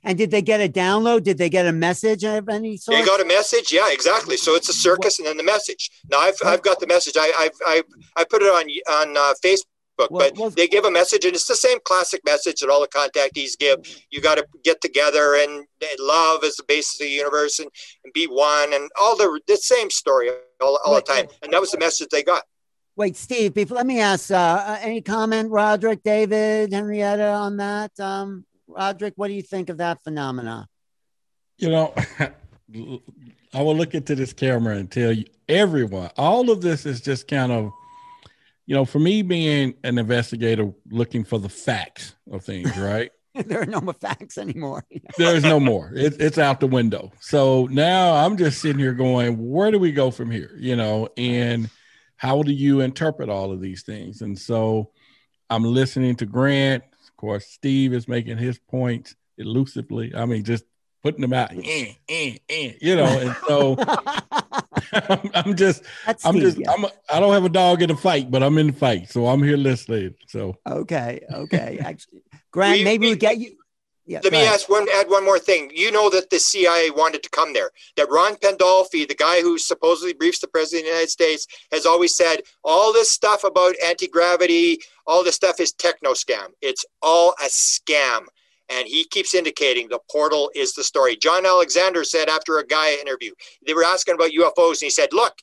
and 0.04 0.18
did 0.18 0.32
they 0.32 0.42
get 0.42 0.62
a 0.62 0.68
download? 0.68 1.24
Did 1.24 1.38
they 1.38 1.50
get 1.50 1.68
a 1.68 1.72
message 1.72 2.24
of 2.24 2.50
any 2.50 2.78
sort? 2.78 2.98
They 2.98 3.06
got 3.06 3.22
a 3.22 3.26
message. 3.26 3.72
Yeah, 3.72 3.92
exactly. 3.92 4.36
So 4.36 4.56
it's 4.56 4.68
a 4.68 4.74
circus, 4.74 5.20
and 5.20 5.28
then 5.28 5.38
the 5.38 5.44
message. 5.44 5.92
Now 6.10 6.20
I've, 6.20 6.38
I've 6.44 6.64
got 6.64 6.80
the 6.80 6.88
message. 6.88 7.14
I 7.18 7.32
I've, 7.38 7.52
I 7.66 7.84
I 8.16 8.24
put 8.24 8.42
it 8.42 8.48
on 8.48 8.66
on 8.92 9.16
uh, 9.16 9.34
Facebook. 9.44 9.66
But 9.98 10.12
well, 10.12 10.50
they 10.50 10.68
give 10.68 10.86
a 10.86 10.92
message, 10.92 11.26
and 11.26 11.34
it's 11.36 11.48
the 11.48 11.56
same 11.56 11.78
classic 11.84 12.22
message 12.26 12.62
that 12.62 12.70
all 12.70 12.82
the 12.82 12.88
contactees 12.88 13.58
give. 13.58 13.80
You 14.10 14.22
got 14.22 14.36
to 14.36 14.46
get 14.64 14.82
together, 14.82 15.36
and 15.36 15.68
love 16.00 16.44
is 16.44 16.56
the 16.56 16.64
basis 16.68 17.00
of 17.00 17.06
the 17.06 17.12
universe, 17.12 17.60
and, 17.60 17.70
and 18.04 18.14
be 18.14 18.26
one, 18.26 18.74
and 18.74 18.90
all 19.00 19.16
the 19.16 19.40
the 19.48 19.58
same 19.58 19.90
story 19.90 20.30
all, 20.60 20.80
all 20.86 20.96
the 20.96 21.02
time. 21.02 21.28
And 21.44 21.54
that 21.54 21.62
was 21.62 21.72
the 21.72 21.80
message 21.80 22.08
they 22.10 22.24
got. 22.24 22.44
Wait, 22.96 23.16
Steve. 23.16 23.54
Before, 23.54 23.78
let 23.78 23.86
me 23.86 24.00
ask. 24.00 24.32
Uh, 24.32 24.36
uh 24.36 24.78
any 24.82 25.02
comment, 25.02 25.52
Roderick, 25.52 26.04
David, 26.04 26.74
Henrietta, 26.74 27.32
on 27.34 27.58
that? 27.58 27.98
Um, 28.00 28.46
Roderick, 28.68 29.14
what 29.18 29.28
do 29.28 29.34
you 29.34 29.42
think 29.42 29.70
of 29.70 29.78
that 29.78 30.02
phenomena? 30.04 30.68
You 31.58 31.70
know, 31.70 31.94
I 33.54 33.62
will 33.62 33.76
look 33.76 33.94
into 33.94 34.16
this 34.16 34.34
camera 34.34 34.78
and 34.78 34.90
tell 34.90 35.12
you 35.12 35.26
everyone, 35.48 36.10
all 36.18 36.50
of 36.50 36.62
this 36.62 36.86
is 36.86 37.02
just 37.02 37.28
kind 37.28 37.52
of, 37.52 37.72
you 38.72 38.78
know, 38.78 38.86
for 38.86 39.00
me 39.00 39.22
being 39.22 39.74
an 39.84 39.98
investigator 39.98 40.72
looking 40.90 41.26
for 41.26 41.38
the 41.38 41.50
facts 41.50 42.16
of 42.32 42.42
things, 42.42 42.78
right? 42.78 43.12
there 43.46 43.62
are 43.62 43.66
no 43.66 43.82
more 43.82 43.94
facts 43.96 44.38
anymore. 44.38 44.86
There's 45.18 45.44
no 45.44 45.60
more. 45.60 45.92
It, 45.94 46.22
it's 46.22 46.38
out 46.38 46.62
the 46.62 46.68
window. 46.68 47.12
So 47.20 47.68
now 47.70 48.14
I'm 48.14 48.38
just 48.38 48.62
sitting 48.62 48.80
here 48.80 48.94
going, 48.94 49.52
where 49.52 49.72
do 49.72 49.78
we 49.78 49.92
go 49.92 50.10
from 50.10 50.32
here? 50.32 50.56
You 50.58 50.78
know, 50.78 51.10
and 51.18 51.70
how 52.16 52.44
do 52.44 52.54
you 52.54 52.80
interpret 52.80 53.28
all 53.28 53.52
of 53.52 53.60
these 53.60 53.84
things? 53.84 54.22
And 54.22 54.40
so 54.40 54.92
I'm 55.50 55.66
listening 55.66 56.16
to 56.16 56.26
Grant 56.26 56.82
Of 57.10 57.18
course, 57.18 57.48
Steve 57.48 57.92
is 57.92 58.08
making 58.08 58.38
his 58.38 58.58
points 58.58 59.18
elusively. 59.38 60.16
I 60.16 60.24
mean, 60.24 60.46
just 60.46 60.64
putting 61.04 61.20
them 61.20 61.34
out, 61.34 61.52
eh, 61.52 61.94
eh, 62.08 62.38
eh, 62.48 62.72
you 62.80 62.96
know. 62.96 63.20
And 63.20 63.36
so 63.48 63.76
I'm, 64.94 65.32
I'm, 65.34 65.56
just, 65.56 65.84
That's 66.06 66.26
I'm 66.26 66.34
Steve, 66.34 66.44
just, 66.44 66.58
yeah. 66.60 66.72
I'm, 66.72 66.86
a, 66.86 66.92
I 67.10 67.20
don't 67.20 67.34
have 67.34 67.46
a 67.46 67.50
dog 67.50 67.82
in 67.82 67.90
the 67.90 67.96
fight, 67.96 68.30
but 68.30 68.44
I'm 68.44 68.58
in 68.58 68.68
the 68.68 68.74
fight, 68.74 69.10
so 69.10 69.28
I'm 69.28 69.44
here 69.44 69.58
listening. 69.58 70.16
So 70.28 70.58
okay, 70.68 71.22
okay. 71.32 71.80
Actually, 71.84 72.24
Grant, 72.52 72.80
we, 72.80 72.84
maybe 72.84 73.08
we, 73.08 73.14
we 73.14 73.18
get 73.18 73.38
you. 73.38 73.56
Yeah, 74.08 74.20
Let 74.24 74.34
me 74.34 74.46
ask 74.46 74.68
one, 74.68 74.88
add 74.96 75.10
one 75.10 75.24
more 75.24 75.40
thing. 75.40 75.72
You 75.74 75.92
know 75.92 76.10
that 76.10 76.32
the 76.32 76.40
CIA 76.40 76.90
wanted 76.90 77.22
to 77.24 77.30
come 77.30 77.54
there. 77.54 77.70
That 77.96 78.10
Ron 78.10 78.36
Pandolfi, 78.36 79.08
the 79.08 79.16
guy 79.16 79.42
who 79.42 79.58
supposedly 79.58 80.14
briefs 80.14 80.40
the 80.40 80.48
president 80.48 80.82
of 80.82 80.86
the 80.86 80.92
United 80.96 81.12
States, 81.12 81.48
has 81.72 81.86
always 81.86 82.16
said 82.16 82.42
all 82.64 82.92
this 82.92 83.12
stuff 83.12 83.44
about 83.44 83.76
anti 83.86 84.08
gravity, 84.08 84.80
all 85.06 85.24
this 85.24 85.36
stuff 85.36 85.60
is 85.60 85.72
techno 85.72 86.12
scam. 86.12 86.48
It's 86.62 86.84
all 87.02 87.36
a 87.40 87.48
scam. 87.48 88.26
And 88.72 88.88
he 88.88 89.04
keeps 89.04 89.36
indicating 89.36 89.90
the 89.90 90.00
portal 90.10 90.50
is 90.56 90.74
the 90.74 90.84
story. 90.84 91.18
John 91.18 91.46
Alexander 91.46 92.04
said 92.04 92.30
after 92.30 92.58
a 92.58 92.66
Gaia 92.66 92.96
interview, 93.02 93.32
they 93.66 93.74
were 93.74 93.84
asking 93.84 94.16
about 94.16 94.32
UFOs, 94.32 94.82
and 94.82 94.84
he 94.84 94.90
said, 94.90 95.10
Look, 95.12 95.34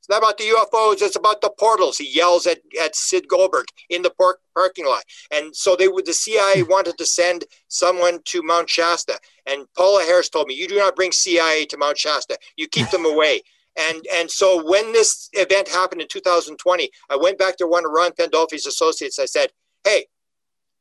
It's 0.00 0.08
not 0.08 0.18
about 0.18 0.38
the 0.38 0.44
UFOs. 0.44 1.02
It's 1.02 1.16
about 1.16 1.42
the 1.42 1.50
portals. 1.58 1.98
He 1.98 2.08
yells 2.08 2.46
at, 2.46 2.60
at 2.82 2.96
Sid 2.96 3.28
Goldberg 3.28 3.66
in 3.90 4.00
the 4.00 4.10
park, 4.10 4.40
parking 4.54 4.86
lot. 4.86 5.02
And 5.30 5.54
so 5.54 5.76
they 5.76 5.88
would, 5.88 6.06
the 6.06 6.14
CIA 6.14 6.62
hmm. 6.62 6.70
wanted 6.70 6.96
to 6.98 7.04
send 7.04 7.44
someone 7.68 8.20
to 8.26 8.42
Mount 8.42 8.70
Shasta. 8.70 9.18
And 9.46 9.66
Paola 9.76 10.02
Harris 10.04 10.30
told 10.30 10.46
me, 10.48 10.54
you 10.54 10.66
do 10.66 10.78
not 10.78 10.96
bring 10.96 11.12
CIA 11.12 11.66
to 11.66 11.76
Mount 11.76 11.98
Shasta. 11.98 12.38
You 12.56 12.68
keep 12.68 12.88
them 12.90 13.04
away. 13.14 13.42
And, 13.78 14.04
and 14.12 14.30
so 14.30 14.64
when 14.66 14.92
this 14.92 15.28
event 15.34 15.68
happened 15.68 16.00
in 16.00 16.08
2020, 16.08 16.90
I 17.10 17.16
went 17.16 17.38
back 17.38 17.56
to 17.58 17.66
one 17.66 17.84
of 17.84 17.92
Ron 17.92 18.12
Pandolfi's 18.12 18.66
associates. 18.66 19.18
I 19.18 19.26
said, 19.26 19.50
hey, 19.84 20.06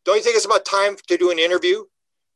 don't 0.04 0.16
you 0.16 0.24
think 0.24 0.38
it's 0.38 0.46
about 0.46 0.66
time 0.66 0.96
to 1.08 1.18
do 1.18 1.32
an 1.32 1.38
interview? 1.38 1.84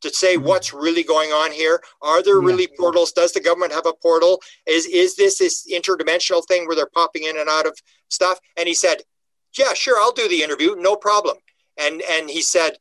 To 0.01 0.09
say 0.09 0.35
mm-hmm. 0.35 0.45
what's 0.45 0.73
really 0.73 1.03
going 1.03 1.31
on 1.31 1.51
here. 1.51 1.81
Are 2.01 2.21
there 2.21 2.39
really 2.39 2.67
portals? 2.77 3.11
Does 3.11 3.31
the 3.31 3.39
government 3.39 3.71
have 3.71 3.85
a 3.85 3.93
portal? 3.93 4.41
Is 4.65 4.85
is 4.85 5.15
this 5.15 5.37
this 5.37 5.67
interdimensional 5.71 6.45
thing 6.47 6.67
where 6.67 6.75
they're 6.75 6.89
popping 6.93 7.23
in 7.23 7.37
and 7.37 7.49
out 7.49 7.65
of 7.65 7.77
stuff? 8.09 8.39
And 8.57 8.67
he 8.67 8.73
said, 8.73 9.03
"Yeah, 9.57 9.73
sure, 9.73 9.99
I'll 9.99 10.11
do 10.11 10.27
the 10.27 10.43
interview, 10.43 10.75
no 10.77 10.95
problem." 10.95 11.37
And 11.77 12.01
and 12.01 12.29
he 12.29 12.41
said, 12.41 12.77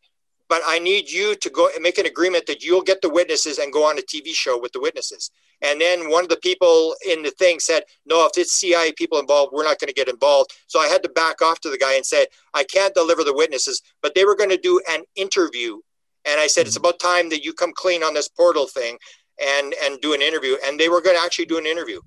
"But 0.48 0.62
I 0.66 0.78
need 0.78 1.10
you 1.10 1.34
to 1.36 1.50
go 1.50 1.68
and 1.74 1.82
make 1.82 1.98
an 1.98 2.06
agreement 2.06 2.46
that 2.46 2.62
you'll 2.62 2.82
get 2.82 3.02
the 3.02 3.10
witnesses 3.10 3.58
and 3.58 3.72
go 3.72 3.84
on 3.84 3.98
a 3.98 4.02
TV 4.02 4.32
show 4.34 4.58
with 4.58 4.72
the 4.72 4.80
witnesses." 4.80 5.30
And 5.62 5.78
then 5.78 6.08
one 6.08 6.22
of 6.22 6.30
the 6.30 6.38
people 6.38 6.96
in 7.06 7.22
the 7.22 7.32
thing 7.32 7.60
said, 7.60 7.84
"No, 8.06 8.24
if 8.26 8.38
it's 8.38 8.54
CIA 8.54 8.92
people 8.92 9.18
involved, 9.18 9.52
we're 9.52 9.64
not 9.64 9.78
going 9.78 9.88
to 9.88 9.94
get 9.94 10.08
involved." 10.08 10.52
So 10.66 10.80
I 10.80 10.88
had 10.88 11.02
to 11.02 11.10
back 11.10 11.42
off 11.42 11.60
to 11.60 11.70
the 11.70 11.78
guy 11.78 11.94
and 11.94 12.06
say, 12.06 12.26
"I 12.54 12.64
can't 12.64 12.94
deliver 12.94 13.24
the 13.24 13.34
witnesses, 13.34 13.82
but 14.02 14.14
they 14.14 14.24
were 14.24 14.36
going 14.36 14.50
to 14.50 14.56
do 14.56 14.80
an 14.88 15.04
interview 15.16 15.80
and 16.24 16.40
I 16.40 16.46
said, 16.46 16.66
it's 16.66 16.76
mm-hmm. 16.76 16.86
about 16.86 16.98
time 16.98 17.30
that 17.30 17.44
you 17.44 17.52
come 17.52 17.72
clean 17.74 18.02
on 18.02 18.14
this 18.14 18.28
portal 18.28 18.66
thing 18.66 18.98
and 19.40 19.74
and 19.82 20.00
do 20.00 20.12
an 20.12 20.22
interview. 20.22 20.56
And 20.64 20.78
they 20.78 20.88
were 20.88 21.00
going 21.00 21.16
to 21.16 21.22
actually 21.22 21.46
do 21.46 21.58
an 21.58 21.66
interview. 21.66 22.00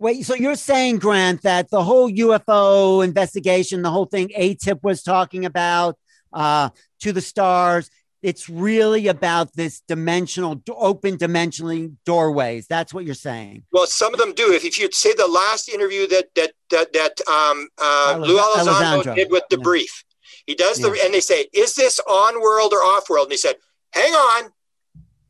Wait, 0.00 0.24
so 0.24 0.34
you're 0.34 0.54
saying, 0.54 0.98
Grant, 0.98 1.42
that 1.42 1.70
the 1.70 1.82
whole 1.82 2.08
UFO 2.08 3.04
investigation, 3.04 3.82
the 3.82 3.90
whole 3.90 4.06
thing 4.06 4.28
ATIP 4.28 4.78
was 4.82 5.02
talking 5.02 5.44
about, 5.44 5.96
uh, 6.32 6.68
to 7.00 7.12
the 7.12 7.20
stars, 7.20 7.90
it's 8.22 8.48
really 8.48 9.08
about 9.08 9.54
this 9.54 9.80
dimensional, 9.86 10.60
open 10.70 11.16
dimensionally 11.16 11.94
doorways. 12.04 12.66
That's 12.66 12.92
what 12.92 13.04
you're 13.04 13.14
saying. 13.14 13.64
Well, 13.72 13.86
some 13.86 14.12
of 14.12 14.20
them 14.20 14.34
do. 14.34 14.52
If, 14.52 14.64
if 14.64 14.78
you 14.78 14.88
say 14.92 15.14
the 15.14 15.28
last 15.28 15.68
interview 15.68 16.06
that 16.08 16.26
that 16.34 16.52
that, 16.70 16.92
that 16.92 17.20
um, 17.28 17.68
uh, 17.78 18.18
Lou 18.20 18.38
Elizondo 18.38 19.14
did 19.14 19.30
with 19.30 19.44
the 19.50 19.56
yeah. 19.56 19.62
brief, 19.62 20.04
he 20.48 20.54
does 20.54 20.78
the, 20.78 20.98
and 21.04 21.12
they 21.12 21.20
say, 21.20 21.44
is 21.52 21.74
this 21.74 22.00
on 22.08 22.40
world 22.40 22.72
or 22.72 22.78
off 22.78 23.10
world? 23.10 23.26
And 23.26 23.32
he 23.32 23.36
said, 23.36 23.56
hang 23.92 24.14
on, 24.14 24.50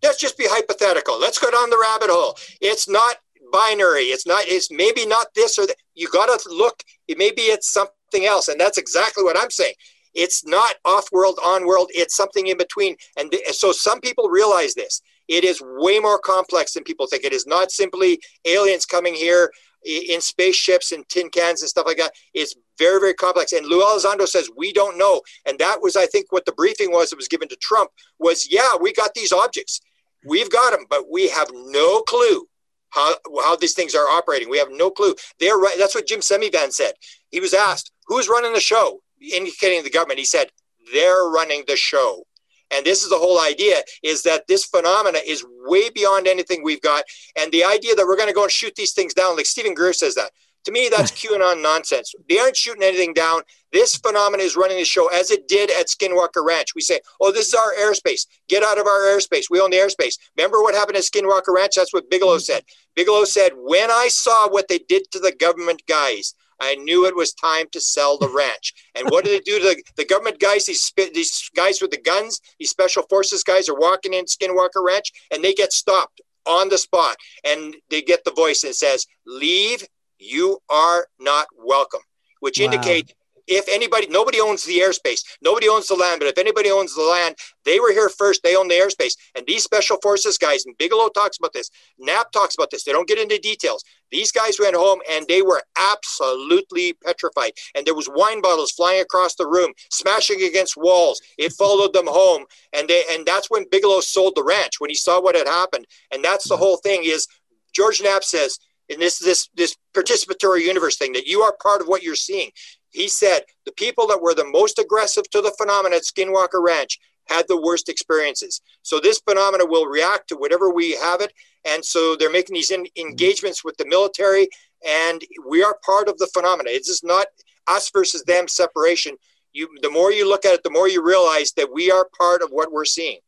let's 0.01 0.21
just 0.21 0.39
be 0.39 0.47
hypothetical. 0.47 1.19
Let's 1.19 1.41
go 1.41 1.51
down 1.51 1.71
the 1.71 1.77
rabbit 1.77 2.09
hole. 2.09 2.39
It's 2.61 2.89
not 2.89 3.17
binary. 3.53 4.05
It's 4.05 4.29
not, 4.29 4.45
it's 4.47 4.71
maybe 4.71 5.07
not 5.07 5.27
this 5.35 5.59
or 5.59 5.67
that. 5.67 5.75
You 5.97 6.09
got 6.09 6.27
to 6.27 6.49
look, 6.51 6.85
maybe 7.09 7.43
it's 7.43 7.69
something 7.69 8.27
else. 8.27 8.47
And 8.47 8.61
that's 8.61 8.79
exactly 8.79 9.25
what 9.25 9.37
I'm 9.37 9.51
saying. 9.51 9.75
It's 10.15 10.47
not 10.47 10.77
off 10.85 11.11
world, 11.11 11.41
on 11.45 11.67
world. 11.67 11.91
It's 11.93 12.15
something 12.15 12.47
in 12.47 12.57
between. 12.57 12.95
And 13.19 13.33
th- 13.33 13.45
so 13.57 13.73
some 13.73 14.01
people 14.01 14.29
realize 14.29 14.75
this. 14.75 15.03
It 15.27 15.43
is 15.43 15.61
way 15.61 15.99
more 15.99 16.21
complex 16.21 16.75
than 16.75 16.85
people 16.85 17.09
think. 17.09 17.25
It 17.25 17.33
is 17.33 17.45
not 17.45 17.73
simply 17.73 18.21
aliens 18.45 18.87
coming 18.87 19.15
here 19.15 19.51
in 19.85 20.21
spaceships 20.21 20.93
and 20.93 21.09
tin 21.09 21.29
cans 21.29 21.63
and 21.63 21.69
stuff 21.69 21.87
like 21.87 21.97
that. 21.97 22.13
It's 22.35 22.55
very, 22.79 23.01
very 23.01 23.15
complex. 23.15 23.53
And 23.53 23.67
Lou 23.67 23.83
Elizondo 23.83 24.27
says, 24.27 24.51
we 24.57 24.73
don't 24.73 24.97
know. 24.97 25.23
And 25.47 25.59
that 25.59 25.83
was, 25.83 25.97
I 25.97 26.07
think, 26.07 26.33
what 26.33 26.45
the 26.45 26.53
briefing 26.53 26.93
was 26.93 27.11
that 27.11 27.17
was 27.17 27.29
given 27.29 27.49
to 27.49 27.57
Trump 27.57 27.91
was, 28.19 28.49
yeah, 28.51 28.77
we 28.81 28.93
got 28.93 29.15
these 29.15 29.33
objects. 29.33 29.81
We've 30.25 30.51
got 30.51 30.73
them, 30.73 30.87
but 30.89 31.11
we 31.11 31.29
have 31.29 31.49
no 31.53 32.03
clue 32.03 32.49
how, 32.91 33.17
how 33.43 33.57
these 33.57 33.75
things 33.75 33.95
are 33.95 34.09
operating. 34.09 34.49
We 34.49 34.59
have 34.59 34.71
no 34.71 34.91
clue. 34.91 35.15
They're 35.39 35.59
right. 35.59 35.77
That's 35.79 35.95
what 35.95 36.07
Jim 36.07 36.21
Semivan 36.21 36.73
said. 36.73 36.93
He 37.31 37.41
was 37.41 37.55
asked, 37.55 37.93
who's 38.07 38.29
running 38.29 38.53
the 38.53 38.61
show? 38.61 39.01
Indicating 39.21 39.85
the 39.85 39.91
government. 39.91 40.19
He 40.19 40.25
said, 40.25 40.49
they're 40.93 41.29
running 41.29 41.65
the 41.67 41.77
show. 41.77 42.25
And 42.71 42.85
this 42.85 43.03
is 43.03 43.11
the 43.11 43.19
whole 43.19 43.41
idea 43.41 43.77
is 44.03 44.23
that 44.23 44.47
this 44.47 44.65
phenomena 44.65 45.21
is 45.27 45.45
way 45.65 45.89
beyond 45.91 46.27
anything 46.27 46.63
we've 46.63 46.83
got. 46.83 47.05
And 47.39 47.51
the 47.51 47.65
idea 47.65 47.95
that 47.95 48.07
we're 48.07 48.17
going 48.17 48.29
to 48.29 48.35
go 48.35 48.43
and 48.43 48.53
shoot 48.53 48.75
these 48.75 48.93
things 48.93 49.15
down, 49.15 49.37
like 49.37 49.47
Steven 49.47 49.75
Greer 49.75 49.93
says 49.93 50.15
that, 50.17 50.33
to 50.65 50.73
me, 50.73 50.89
that's 50.91 51.11
QAnon 51.21 51.63
nonsense. 51.63 52.15
They 52.29 52.39
aren't 52.39 52.57
shooting 52.57 52.83
anything 52.83 53.15
down. 53.15 53.43
This 53.73 53.97
phenomenon 53.97 54.47
is 54.47 54.57
running 54.57 54.79
the 54.79 54.85
show 54.85 55.09
as 55.09 55.31
it 55.31 55.47
did 55.47 55.71
at 55.71 55.89
Skinwalker 55.89 56.45
Ranch. 56.45 56.75
We 56.75 56.83
say, 56.83 57.01
oh, 57.21 57.33
this 57.33 57.49
is 57.49 57.55
our 57.55 57.75
airspace. 57.75 58.27
Get 58.49 58.63
out 58.63 58.79
of 58.79 58.87
our 58.87 59.01
airspace. 59.01 59.45
We 59.51 59.61
own 59.61 59.71
the 59.71 59.77
airspace. 59.77 60.19
Remember 60.37 60.63
what 60.63 60.75
happened 60.75 60.97
at 60.97 61.05
Skinwalker 61.05 61.55
Ranch? 61.55 61.75
That's 61.77 61.93
what 61.93 62.11
Bigelow 62.11 62.37
mm-hmm. 62.37 62.41
said. 62.41 62.65
Bigelow 62.95 63.25
said, 63.25 63.53
when 63.57 63.91
I 63.91 64.09
saw 64.09 64.49
what 64.49 64.69
they 64.69 64.79
did 64.79 65.11
to 65.13 65.19
the 65.19 65.33
government 65.33 65.83
guys, 65.87 66.35
I 66.61 66.75
knew 66.75 67.07
it 67.07 67.17
was 67.17 67.33
time 67.33 67.67
to 67.73 67.81
sell 67.81 68.19
the 68.19 68.29
ranch. 68.29 68.75
And 68.95 69.09
what 69.11 69.25
did 69.25 69.33
they 69.33 69.45
do 69.45 69.59
to 69.59 69.65
the, 69.65 69.83
the 69.97 70.05
government 70.05 70.41
guys? 70.41 70.67
These 70.67 70.93
these 70.97 71.51
guys 71.55 71.81
with 71.81 71.93
the 71.93 72.01
guns, 72.01 72.41
these 72.59 72.71
special 72.71 73.05
forces 73.09 73.45
guys 73.45 73.69
are 73.69 73.79
walking 73.79 74.15
in 74.15 74.25
Skinwalker 74.25 74.85
Ranch, 74.85 75.13
and 75.31 75.43
they 75.43 75.55
get 75.55 75.73
stopped 75.73 76.21
on 76.47 76.69
the 76.69 76.79
spot, 76.79 77.17
and 77.45 77.77
they 77.91 78.03
get 78.03 78.25
the 78.25 78.33
voice 78.33 78.63
that 78.63 78.75
says, 78.75 79.07
"Leave. 79.25 79.87
You 80.19 80.59
are 80.69 81.07
not 81.19 81.49
welcome," 81.57 82.01
which 82.41 82.59
wow. 82.59 82.67
indicate 82.67 83.15
if 83.49 83.67
anybody, 83.69 84.07
nobody 84.09 84.41
owns 84.41 84.65
the 84.65 84.79
airspace, 84.79 85.25
nobody 85.43 85.69
owns 85.69 85.89
the 85.89 85.95
land, 85.95 86.21
but 86.21 86.29
if 86.29 86.39
anybody 86.39 86.71
owns 86.71 86.95
the 86.95 87.03
land, 87.03 87.35
they 87.65 87.81
were 87.81 87.93
here 87.93 88.11
first, 88.11 88.43
they 88.43 88.55
own 88.55 88.69
the 88.69 88.75
airspace. 88.75 89.17
And 89.35 89.45
these 89.47 89.65
special 89.65 89.97
forces 90.03 90.37
guys, 90.37 90.67
and 90.67 90.77
Bigelow 90.77 91.09
talks 91.09 91.39
about 91.39 91.55
this, 91.55 91.71
Knapp 91.99 92.31
talks 92.31 92.55
about 92.55 92.71
this, 92.71 92.85
they 92.85 92.93
don't 92.93 93.09
get 93.09 93.19
into 93.19 93.39
details. 93.39 93.83
These 94.11 94.33
guys 94.33 94.61
went 94.61 94.77
home 94.77 95.01
and 95.11 95.27
they 95.27 95.43
were 95.43 95.63
absolutely 95.79 96.95
petrified. 97.05 97.53
And 97.75 97.87
there 97.87 97.95
was 97.95 98.09
wine 98.09 98.41
bottles 98.43 98.71
flying 98.71 99.01
across 99.01 99.35
the 99.35 99.47
room, 99.47 99.73
smashing 99.91 100.43
against 100.43 100.77
walls. 100.77 101.21
It 101.39 101.53
followed 101.53 101.93
them 101.93 102.07
home. 102.07 102.45
And 102.73 102.89
they 102.89 103.05
and 103.11 103.27
that's 103.27 103.51
when 103.51 103.67
Bigelow 103.71 104.01
sold 104.01 104.35
the 104.35 104.45
ranch, 104.45 104.79
when 104.79 104.89
he 104.89 104.97
saw 104.97 105.21
what 105.21 105.37
had 105.37 105.47
happened. 105.47 105.87
And 106.11 106.25
that's 106.25 106.49
the 106.49 106.55
mm-hmm. 106.55 106.63
whole 106.63 106.77
thing 106.79 107.03
is 107.05 107.27
George 107.75 108.03
Knapp 108.03 108.25
says, 108.25 108.59
in 108.89 108.99
this 109.01 109.19
this 109.19 109.49
this 109.55 109.77
participatory 109.95 110.63
universe 110.63 110.97
thing 110.97 111.13
that 111.13 111.27
you 111.27 111.41
are 111.41 111.55
part 111.63 111.81
of 111.81 111.89
what 111.89 112.03
you're 112.03 112.15
seeing 112.15 112.51
he 112.91 113.09
said 113.09 113.41
the 113.67 113.73
people 113.73 114.07
that 114.07 114.23
were 114.23 114.35
the 114.35 114.45
most 114.47 114.79
aggressive 114.79 115.29
to 115.31 115.41
the 115.41 115.55
phenomenon 115.59 115.97
at 115.97 116.03
Skinwalker 116.03 116.65
Ranch 116.65 116.99
had 117.29 117.47
the 117.49 117.61
worst 117.61 117.89
experiences. 117.89 118.61
So 118.83 119.01
this 119.01 119.21
phenomena 119.21 119.67
will 119.67 119.87
react 119.87 120.29
to 120.29 120.37
whatever 120.37 120.71
we 120.71 120.93
have 120.93 121.21
it. 121.21 121.33
And 121.67 121.85
so 121.85 122.17
they're 122.17 122.31
making 122.31 122.55
these 122.55 122.71
in, 122.71 122.87
engagements 122.97 123.63
with 123.65 123.77
the 123.77 123.87
military, 123.87 124.49
and 124.87 125.23
we 125.47 125.63
are 125.63 125.77
part 125.85 126.09
of 126.09 126.17
the 126.19 126.29
phenomena. 126.29 126.71
It's 126.73 126.89
just 126.89 127.05
not 127.05 127.27
us 127.67 127.91
versus 127.91 128.23
them 128.25 128.49
separation. 128.49 129.17
You, 129.53 129.69
the 129.83 129.91
more 129.91 130.13
you 130.13 130.29
look 130.29 130.45
at 130.45 130.55
it, 130.55 130.63
the 130.63 130.71
more 130.71 130.89
you 130.89 131.05
realize 131.05 131.53
that 131.53 131.73
we 131.73 131.91
are 131.91 132.09
part 132.19 132.43
of 132.43 132.51
what 132.51 132.73
we're 132.73 132.85
seeing. 132.85 133.19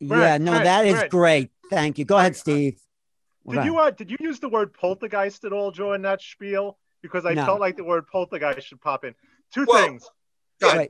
Yeah, 0.00 0.38
no, 0.38 0.52
that 0.52 0.86
is 0.86 1.04
great. 1.10 1.50
Thank 1.70 1.98
you. 1.98 2.04
Go 2.04 2.16
ahead, 2.16 2.32
uh, 2.32 2.36
Steve. 2.36 2.80
Did 3.48 3.64
you 3.64 3.78
uh, 3.78 3.90
did 3.90 4.10
you 4.10 4.16
use 4.20 4.40
the 4.40 4.48
word 4.48 4.72
poltergeist 4.72 5.44
at 5.44 5.52
all 5.52 5.70
during 5.70 6.02
that 6.02 6.22
spiel? 6.22 6.78
because 7.04 7.26
I 7.26 7.34
no. 7.34 7.44
felt 7.44 7.60
like 7.60 7.76
the 7.76 7.84
word 7.84 8.06
poltergeist 8.06 8.66
should 8.66 8.80
pop 8.80 9.04
in. 9.04 9.14
Two 9.52 9.66
well, 9.68 9.84
things. 9.84 10.08
I, 10.62 10.88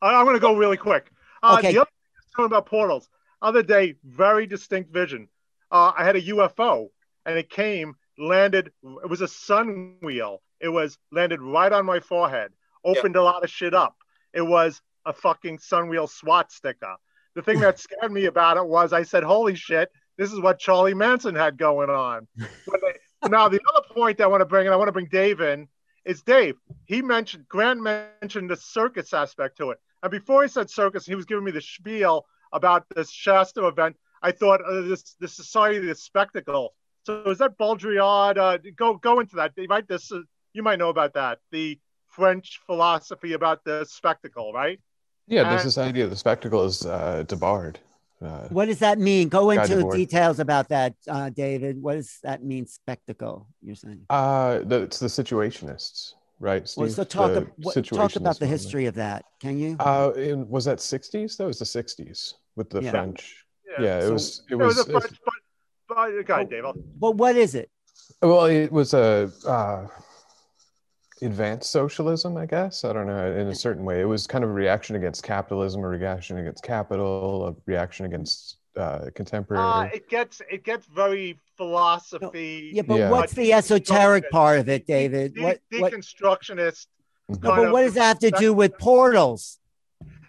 am 0.00 0.24
going 0.24 0.36
to 0.36 0.40
go 0.40 0.54
really 0.54 0.76
quick. 0.76 1.10
Uh, 1.42 1.56
okay. 1.58 1.72
The 1.72 1.80
other 1.80 1.90
thing 1.90 2.30
talking 2.36 2.46
about 2.46 2.66
portals. 2.66 3.08
Other 3.42 3.64
day, 3.64 3.96
very 4.04 4.46
distinct 4.46 4.92
vision. 4.92 5.28
Uh, 5.72 5.90
I 5.98 6.04
had 6.04 6.14
a 6.14 6.22
UFO, 6.22 6.90
and 7.26 7.36
it 7.36 7.50
came, 7.50 7.96
landed. 8.18 8.70
It 9.02 9.10
was 9.10 9.20
a 9.20 9.26
sun 9.26 9.96
wheel. 10.00 10.42
It 10.60 10.68
was 10.68 10.96
landed 11.10 11.42
right 11.42 11.72
on 11.72 11.84
my 11.84 11.98
forehead. 11.98 12.52
Opened 12.84 13.16
a 13.16 13.22
lot 13.22 13.42
of 13.42 13.50
shit 13.50 13.74
up. 13.74 13.96
It 14.32 14.42
was 14.42 14.80
a 15.04 15.12
fucking 15.12 15.58
sun 15.58 15.88
wheel 15.88 16.06
swastika. 16.06 16.96
The 17.34 17.42
thing 17.42 17.58
that 17.60 17.78
scared 17.80 18.12
me 18.12 18.26
about 18.26 18.58
it 18.58 18.66
was 18.66 18.92
I 18.92 19.02
said, 19.02 19.24
"Holy 19.24 19.56
shit, 19.56 19.90
this 20.18 20.32
is 20.32 20.40
what 20.40 20.58
Charlie 20.58 20.94
Manson 20.94 21.34
had 21.34 21.56
going 21.56 21.90
on." 21.90 22.26
They, 23.22 23.28
now 23.30 23.48
the 23.48 23.58
other 23.74 23.86
point 23.92 24.20
I 24.20 24.28
want 24.28 24.42
to 24.42 24.44
bring, 24.44 24.66
and 24.66 24.72
I 24.72 24.76
want 24.76 24.86
to 24.86 24.92
bring 24.92 25.08
Dave 25.10 25.40
in, 25.40 25.66
is 26.04 26.22
Dave. 26.22 26.54
He 26.84 27.02
mentioned 27.02 27.48
Grant 27.48 27.80
mentioned 27.80 28.48
the 28.48 28.56
circus 28.56 29.12
aspect 29.12 29.56
to 29.58 29.70
it, 29.70 29.78
and 30.02 30.10
before 30.10 30.42
he 30.42 30.48
said 30.48 30.70
circus, 30.70 31.04
he 31.04 31.14
was 31.14 31.24
giving 31.24 31.44
me 31.44 31.50
the 31.50 31.60
spiel 31.60 32.26
about 32.52 32.84
this 32.94 33.10
Shasta 33.10 33.66
event. 33.66 33.96
I 34.22 34.32
thought 34.32 34.60
uh, 34.64 34.82
this 34.82 35.16
the 35.18 35.28
Society 35.28 35.84
the 35.84 35.94
Spectacle. 35.94 36.74
So 37.04 37.22
is 37.22 37.38
that 37.38 37.58
Baudrillard? 37.58 38.36
Uh, 38.36 38.58
go 38.76 38.94
go 38.96 39.20
into 39.20 39.36
that. 39.36 39.52
You 39.56 39.68
might 39.68 39.88
this 39.88 40.12
uh, 40.12 40.20
you 40.52 40.62
might 40.62 40.78
know 40.78 40.90
about 40.90 41.14
that. 41.14 41.38
The 41.50 41.78
French 42.08 42.60
philosophy 42.66 43.34
about 43.34 43.64
the 43.64 43.84
spectacle, 43.84 44.52
right? 44.52 44.80
Yeah, 45.26 45.42
and, 45.42 45.58
the 45.58 45.62
Society 45.62 46.00
of 46.00 46.10
the 46.10 46.16
Spectacle 46.16 46.64
is 46.64 46.86
uh, 46.86 47.24
Debord. 47.26 47.76
Uh, 48.20 48.48
what 48.48 48.66
does 48.66 48.80
that 48.80 48.98
mean? 48.98 49.28
Go 49.28 49.50
into 49.50 49.88
details 49.92 50.40
about 50.40 50.68
that, 50.68 50.94
uh, 51.08 51.30
David. 51.30 51.80
What 51.80 51.94
does 51.94 52.18
that 52.24 52.42
mean? 52.42 52.66
Spectacle? 52.66 53.46
You're 53.62 53.76
saying? 53.76 54.06
Uh, 54.10 54.60
the, 54.64 54.82
it's 54.82 54.98
the 54.98 55.06
Situationists, 55.06 56.14
right? 56.40 56.68
Steve? 56.68 56.82
Well, 56.82 56.90
so 56.90 57.04
talk, 57.04 57.46
what, 57.58 57.84
talk 57.84 58.16
about 58.16 58.40
the 58.40 58.46
history 58.46 58.86
of 58.86 58.96
that. 58.96 59.24
Can 59.40 59.58
you? 59.58 59.76
Uh, 59.78 60.12
in, 60.16 60.48
was 60.48 60.64
that 60.64 60.78
'60s? 60.78 61.36
That 61.36 61.46
was 61.46 61.60
the 61.60 61.64
'60s 61.64 62.34
with 62.56 62.70
the 62.70 62.82
yeah. 62.82 62.90
French. 62.90 63.44
Yeah, 63.78 63.84
yeah 63.84 63.98
it, 63.98 64.02
so, 64.02 64.12
was, 64.12 64.42
it, 64.50 64.54
was, 64.56 64.78
it 64.78 64.92
was. 64.92 65.04
French, 65.04 65.20
but, 65.88 65.94
but, 65.94 66.30
okay, 66.30 66.44
Dave. 66.44 66.64
But 66.98 67.16
what 67.16 67.36
is 67.36 67.54
it? 67.54 67.70
Well, 68.20 68.46
it 68.46 68.72
was 68.72 68.94
a. 68.94 69.30
Uh, 69.46 69.86
advanced 71.22 71.70
socialism, 71.70 72.36
I 72.36 72.46
guess. 72.46 72.84
I 72.84 72.92
don't 72.92 73.06
know, 73.06 73.32
in 73.32 73.48
a 73.48 73.54
certain 73.54 73.84
way. 73.84 74.00
It 74.00 74.04
was 74.04 74.26
kind 74.26 74.44
of 74.44 74.50
a 74.50 74.52
reaction 74.52 74.96
against 74.96 75.22
capitalism, 75.22 75.82
a 75.82 75.88
reaction 75.88 76.38
against 76.38 76.62
capital, 76.62 77.48
a 77.48 77.54
reaction 77.66 78.06
against 78.06 78.58
uh, 78.76 79.06
contemporary. 79.14 79.62
Uh, 79.62 79.94
it 79.94 80.08
gets 80.08 80.40
it 80.50 80.64
gets 80.64 80.86
very 80.86 81.38
philosophy. 81.56 82.70
Yeah, 82.72 82.82
but 82.82 82.98
yeah. 82.98 83.10
what's 83.10 83.32
the 83.32 83.52
esoteric 83.52 84.30
part 84.30 84.60
of 84.60 84.68
it, 84.68 84.86
David? 84.86 85.34
De- 85.34 85.42
what, 85.42 85.60
deconstructionist. 85.72 86.86
What, 87.26 87.42
no, 87.42 87.56
but 87.56 87.72
what 87.72 87.82
does 87.82 87.94
that 87.94 88.04
have 88.04 88.18
to 88.20 88.30
do 88.30 88.52
with 88.52 88.78
portals? 88.78 89.58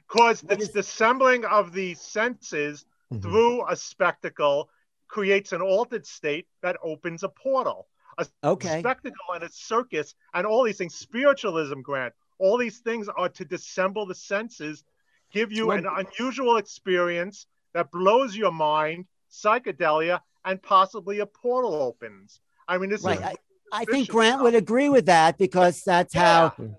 Because 0.08 0.44
it's 0.50 0.64
is, 0.64 0.72
the 0.72 0.80
assembling 0.80 1.46
of 1.46 1.72
the 1.72 1.94
senses 1.94 2.86
mm-hmm. 3.14 3.22
through 3.22 3.68
a 3.70 3.76
spectacle 3.76 4.70
creates 5.08 5.54
an 5.54 5.62
altered 5.62 6.06
state 6.06 6.48
that 6.62 6.78
opens 6.84 7.24
a 7.24 7.30
portal. 7.30 7.88
A 8.20 8.26
okay. 8.44 8.80
spectacle 8.80 9.34
and 9.34 9.44
a 9.44 9.50
circus 9.50 10.14
and 10.34 10.46
all 10.46 10.64
these 10.64 10.78
things. 10.78 10.94
Spiritualism, 10.94 11.82
Grant. 11.82 12.14
All 12.38 12.58
these 12.58 12.80
things 12.80 13.10
are 13.10 13.30
to 13.30 13.46
dissemble 13.46 14.06
the 14.06 14.16
senses, 14.16 14.84
give 15.32 15.52
you 15.52 15.72
an 15.72 15.88
unusual 15.90 16.58
experience 16.58 17.48
that 17.74 17.92
blows 17.92 18.36
your 18.36 18.52
mind, 18.52 19.06
psychedelia, 19.32 20.22
and 20.46 20.62
possibly 20.62 21.20
a 21.20 21.26
portal 21.26 21.74
opens. 21.76 22.42
I 22.68 22.78
mean, 22.78 22.90
this 22.90 23.04
right. 23.04 23.18
is. 23.18 23.24
I, 23.24 23.36
I 23.72 23.86
think 23.86 24.10
Grant 24.10 24.42
would 24.42 24.56
agree 24.56 24.90
with 24.90 25.06
that 25.08 25.38
because 25.38 25.84
that's 25.84 26.16
yeah. 26.16 26.50
how 26.50 26.70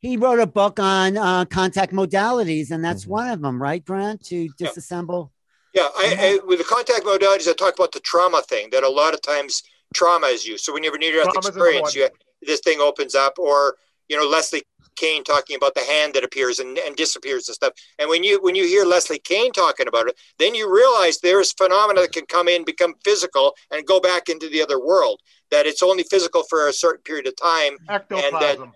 he 0.00 0.16
wrote 0.16 0.40
a 0.40 0.46
book 0.46 0.78
on 0.78 1.16
uh, 1.16 1.44
contact 1.46 1.92
modalities, 1.92 2.70
and 2.70 2.84
that's 2.84 3.02
mm-hmm. 3.02 3.12
one 3.12 3.30
of 3.30 3.40
them, 3.40 3.60
right, 3.60 3.84
Grant? 3.84 4.24
To 4.26 4.48
disassemble. 4.60 5.30
Yeah, 5.74 5.88
I, 5.94 6.38
I, 6.42 6.46
with 6.46 6.58
the 6.58 6.64
contact 6.64 7.04
modalities, 7.04 7.48
I 7.48 7.52
talk 7.52 7.74
about 7.74 7.92
the 7.92 8.00
trauma 8.00 8.42
thing 8.48 8.68
that 8.72 8.82
a 8.82 8.88
lot 8.88 9.12
of 9.12 9.20
times 9.20 9.62
trauma 9.94 10.26
is 10.26 10.46
used. 10.46 10.64
So 10.64 10.72
when 10.72 10.82
you 10.82 10.90
have 10.90 10.96
a 10.96 10.98
near-death 10.98 11.36
experience, 11.36 11.94
you, 11.94 12.08
this 12.42 12.60
thing 12.60 12.80
opens 12.80 13.14
up, 13.14 13.38
or 13.38 13.76
you 14.08 14.16
know 14.16 14.24
Leslie 14.24 14.62
Kean 14.96 15.24
talking 15.24 15.56
about 15.56 15.74
the 15.74 15.82
hand 15.82 16.14
that 16.14 16.24
appears 16.24 16.58
and, 16.58 16.78
and 16.78 16.96
disappears 16.96 17.48
and 17.48 17.54
stuff. 17.54 17.72
And 17.98 18.08
when 18.08 18.24
you 18.24 18.40
when 18.42 18.54
you 18.54 18.66
hear 18.66 18.84
Leslie 18.84 19.18
Kean 19.18 19.52
talking 19.52 19.88
about 19.88 20.08
it, 20.08 20.16
then 20.38 20.54
you 20.54 20.72
realize 20.72 21.18
there's 21.18 21.52
phenomena 21.52 22.00
that 22.02 22.12
can 22.12 22.26
come 22.26 22.48
in, 22.48 22.64
become 22.64 22.94
physical, 23.04 23.54
and 23.70 23.86
go 23.86 24.00
back 24.00 24.28
into 24.28 24.48
the 24.48 24.62
other 24.62 24.80
world. 24.84 25.20
That 25.50 25.66
it's 25.66 25.82
only 25.82 26.02
physical 26.02 26.42
for 26.44 26.68
a 26.68 26.72
certain 26.72 27.02
period 27.02 27.26
of 27.26 27.36
time, 27.36 27.76
Ectoplasm. 27.88 28.34
and 28.34 28.42
that 28.42 28.72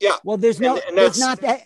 yeah. 0.00 0.16
Well, 0.24 0.36
there's 0.36 0.60
no, 0.60 0.76
and, 0.76 0.84
and 0.88 0.98
there's 0.98 1.18
not 1.18 1.40
that 1.40 1.62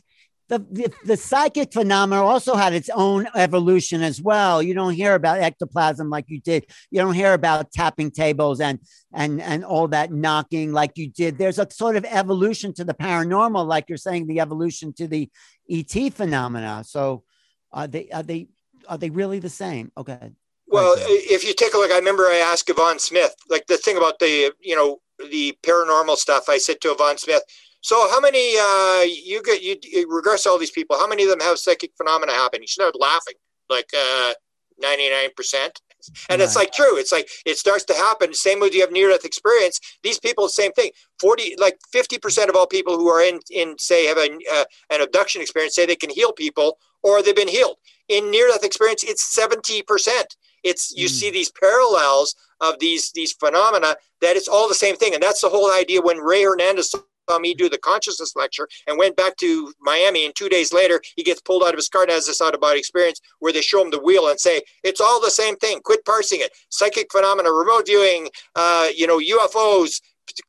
the, 0.52 0.58
the, 0.70 0.92
the 1.06 1.16
psychic 1.16 1.72
phenomena 1.72 2.22
also 2.22 2.54
had 2.56 2.74
its 2.74 2.90
own 2.90 3.26
evolution 3.34 4.02
as 4.02 4.20
well. 4.20 4.62
You 4.62 4.74
don't 4.74 4.92
hear 4.92 5.14
about 5.14 5.38
ectoplasm 5.38 6.10
like 6.10 6.26
you 6.28 6.42
did. 6.42 6.66
You 6.90 7.00
don't 7.00 7.14
hear 7.14 7.32
about 7.32 7.72
tapping 7.72 8.10
tables 8.10 8.60
and 8.60 8.78
and 9.14 9.40
and 9.40 9.64
all 9.64 9.88
that 9.88 10.12
knocking 10.12 10.72
like 10.72 10.98
you 10.98 11.08
did. 11.08 11.38
There's 11.38 11.58
a 11.58 11.66
sort 11.70 11.96
of 11.96 12.04
evolution 12.04 12.74
to 12.74 12.84
the 12.84 12.92
paranormal, 12.92 13.66
like 13.66 13.86
you're 13.88 13.96
saying, 13.96 14.26
the 14.26 14.40
evolution 14.40 14.92
to 14.94 15.08
the 15.08 15.30
ET 15.70 16.12
phenomena. 16.12 16.84
So 16.86 17.24
are 17.72 17.86
they 17.86 18.10
are 18.10 18.22
they 18.22 18.48
are 18.88 18.98
they 18.98 19.08
really 19.08 19.38
the 19.38 19.48
same? 19.48 19.90
Oh, 19.96 20.02
okay. 20.02 20.32
Well, 20.66 20.96
if 20.98 21.44
you 21.44 21.54
take 21.54 21.72
a 21.72 21.78
look, 21.78 21.90
I 21.90 21.96
remember 21.96 22.24
I 22.24 22.36
asked 22.36 22.68
Yvonne 22.68 22.98
Smith, 22.98 23.34
like 23.48 23.66
the 23.68 23.78
thing 23.78 23.96
about 23.96 24.18
the 24.18 24.52
you 24.60 24.76
know 24.76 25.00
the 25.30 25.56
paranormal 25.62 26.16
stuff. 26.16 26.50
I 26.50 26.58
said 26.58 26.82
to 26.82 26.92
Yvonne 26.92 27.16
Smith 27.16 27.42
so 27.82 28.08
how 28.10 28.20
many 28.20 28.56
uh, 28.58 29.02
you 29.02 29.42
get 29.42 29.62
you, 29.62 29.76
you 29.82 30.06
regress 30.08 30.46
all 30.46 30.58
these 30.58 30.70
people? 30.70 30.96
How 30.96 31.06
many 31.06 31.24
of 31.24 31.30
them 31.30 31.40
have 31.40 31.58
psychic 31.58 31.92
phenomena 31.96 32.32
happen? 32.32 32.62
You 32.62 32.68
started 32.68 32.98
laughing 32.98 33.34
like 33.68 33.90
uh, 33.96 34.32
ninety 34.78 35.10
nine 35.10 35.30
percent. 35.36 35.80
And 36.28 36.40
right. 36.40 36.44
it's 36.44 36.56
like 36.56 36.72
true. 36.72 36.96
It's 36.96 37.12
like 37.12 37.28
it 37.46 37.58
starts 37.58 37.84
to 37.84 37.94
happen. 37.94 38.34
Same 38.34 38.58
with 38.58 38.74
you 38.74 38.80
have 38.80 38.90
near 38.90 39.10
death 39.10 39.24
experience. 39.24 39.78
These 40.02 40.18
people, 40.18 40.48
same 40.48 40.72
thing. 40.72 40.90
Forty, 41.20 41.54
like 41.58 41.78
fifty 41.92 42.18
percent 42.18 42.50
of 42.50 42.56
all 42.56 42.66
people 42.66 42.96
who 42.96 43.08
are 43.08 43.22
in, 43.22 43.38
in 43.50 43.76
say 43.78 44.06
have 44.06 44.18
a, 44.18 44.38
uh, 44.52 44.64
an 44.90 45.00
abduction 45.00 45.40
experience 45.42 45.74
say 45.76 45.86
they 45.86 45.94
can 45.94 46.10
heal 46.10 46.32
people 46.32 46.78
or 47.02 47.22
they've 47.22 47.36
been 47.36 47.46
healed. 47.46 47.76
In 48.08 48.30
near 48.30 48.48
death 48.48 48.64
experience, 48.64 49.04
it's 49.04 49.32
seventy 49.32 49.82
percent. 49.82 50.36
It's 50.64 50.92
you 50.96 51.06
mm. 51.06 51.10
see 51.10 51.30
these 51.30 51.52
parallels 51.52 52.34
of 52.60 52.78
these 52.80 53.12
these 53.12 53.32
phenomena 53.32 53.96
that 54.20 54.36
it's 54.36 54.48
all 54.48 54.68
the 54.68 54.74
same 54.74 54.96
thing, 54.96 55.14
and 55.14 55.22
that's 55.22 55.40
the 55.40 55.48
whole 55.48 55.72
idea. 55.72 56.02
When 56.02 56.18
Rey 56.18 56.42
Hernandez 56.42 56.94
me 57.38 57.54
do 57.54 57.68
the 57.68 57.78
consciousness 57.78 58.34
lecture 58.36 58.68
and 58.86 58.98
went 58.98 59.16
back 59.16 59.36
to 59.38 59.72
Miami. 59.80 60.26
And 60.26 60.34
two 60.34 60.48
days 60.48 60.72
later, 60.72 61.00
he 61.16 61.22
gets 61.22 61.40
pulled 61.40 61.62
out 61.62 61.70
of 61.70 61.76
his 61.76 61.88
car 61.88 62.02
and 62.02 62.10
has 62.10 62.26
this 62.26 62.40
out 62.40 62.54
of 62.54 62.60
body 62.60 62.78
experience 62.78 63.20
where 63.40 63.52
they 63.52 63.60
show 63.60 63.82
him 63.82 63.90
the 63.90 64.00
wheel 64.00 64.28
and 64.28 64.38
say, 64.40 64.62
it's 64.82 65.00
all 65.00 65.20
the 65.20 65.30
same 65.30 65.56
thing. 65.56 65.80
Quit 65.84 66.04
parsing 66.04 66.40
it. 66.40 66.52
Psychic 66.70 67.10
phenomena, 67.12 67.50
remote 67.50 67.86
viewing, 67.86 68.28
uh, 68.56 68.88
you 68.94 69.06
know, 69.06 69.18
UFOs, 69.18 70.00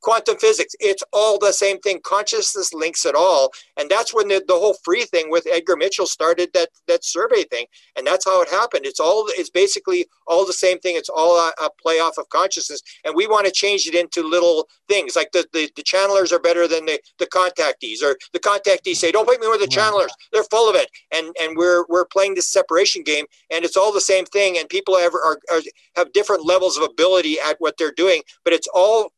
quantum 0.01 0.37
physics 0.37 0.75
it's 0.79 1.03
all 1.13 1.39
the 1.39 1.51
same 1.51 1.79
thing. 1.79 1.99
Consciousness 2.03 2.73
links 2.73 3.05
it 3.05 3.15
all. 3.15 3.51
And 3.77 3.89
that's 3.89 4.13
when 4.13 4.27
the, 4.27 4.43
the 4.47 4.53
whole 4.53 4.75
free 4.83 5.05
thing 5.05 5.29
with 5.29 5.47
edgar 5.51 5.75
mitchell 5.75 6.05
started 6.05 6.49
that 6.53 6.69
that 6.87 7.03
survey 7.03 7.43
thing. 7.43 7.65
And 7.95 8.05
that's 8.05 8.25
how 8.25 8.41
it 8.41 8.49
happened. 8.49 8.85
It's 8.85 8.99
all 8.99 9.25
it's 9.29 9.49
basically 9.49 10.05
all 10.27 10.45
the 10.45 10.53
same 10.53 10.79
thing. 10.79 10.95
It's 10.95 11.09
all 11.09 11.37
a, 11.37 11.51
a 11.63 11.69
play 11.81 11.95
off 11.95 12.17
of 12.17 12.29
consciousness. 12.29 12.81
And 13.03 13.15
we 13.15 13.27
want 13.27 13.45
to 13.45 13.51
change 13.51 13.87
it 13.87 13.95
into 13.95 14.27
little 14.27 14.67
things. 14.87 15.15
Like 15.15 15.31
the, 15.31 15.45
the, 15.53 15.69
the 15.75 15.83
channelers 15.83 16.31
are 16.31 16.39
better 16.39 16.67
than 16.67 16.85
the, 16.85 16.99
the 17.19 17.27
contactees 17.27 18.03
or 18.03 18.17
the 18.33 18.39
contactees 18.39 18.97
say 18.97 19.11
don't 19.11 19.27
put 19.27 19.39
me 19.39 19.47
with 19.47 19.61
the 19.61 19.67
channelers. 19.67 20.11
They're 20.31 20.43
full 20.43 20.69
of 20.69 20.75
it. 20.75 20.89
And 21.15 21.35
and 21.41 21.57
we're 21.57 21.85
we're 21.87 22.05
playing 22.05 22.35
this 22.35 22.51
separation 22.51 23.03
game. 23.03 23.25
And 23.51 23.63
it's 23.63 23.77
all 23.77 23.93
the 23.93 24.01
same 24.01 24.25
thing. 24.25 24.57
And 24.57 24.67
people 24.69 24.97
have 24.97 25.13
are, 25.13 25.39
are 25.51 25.61
have 25.95 26.11
different 26.13 26.45
levels 26.45 26.77
of 26.77 26.83
ability 26.83 27.37
at 27.39 27.55
what 27.59 27.77
they're 27.77 27.91
doing. 27.91 28.21
But 28.43 28.53
it's 28.53 28.67
all 28.73 29.11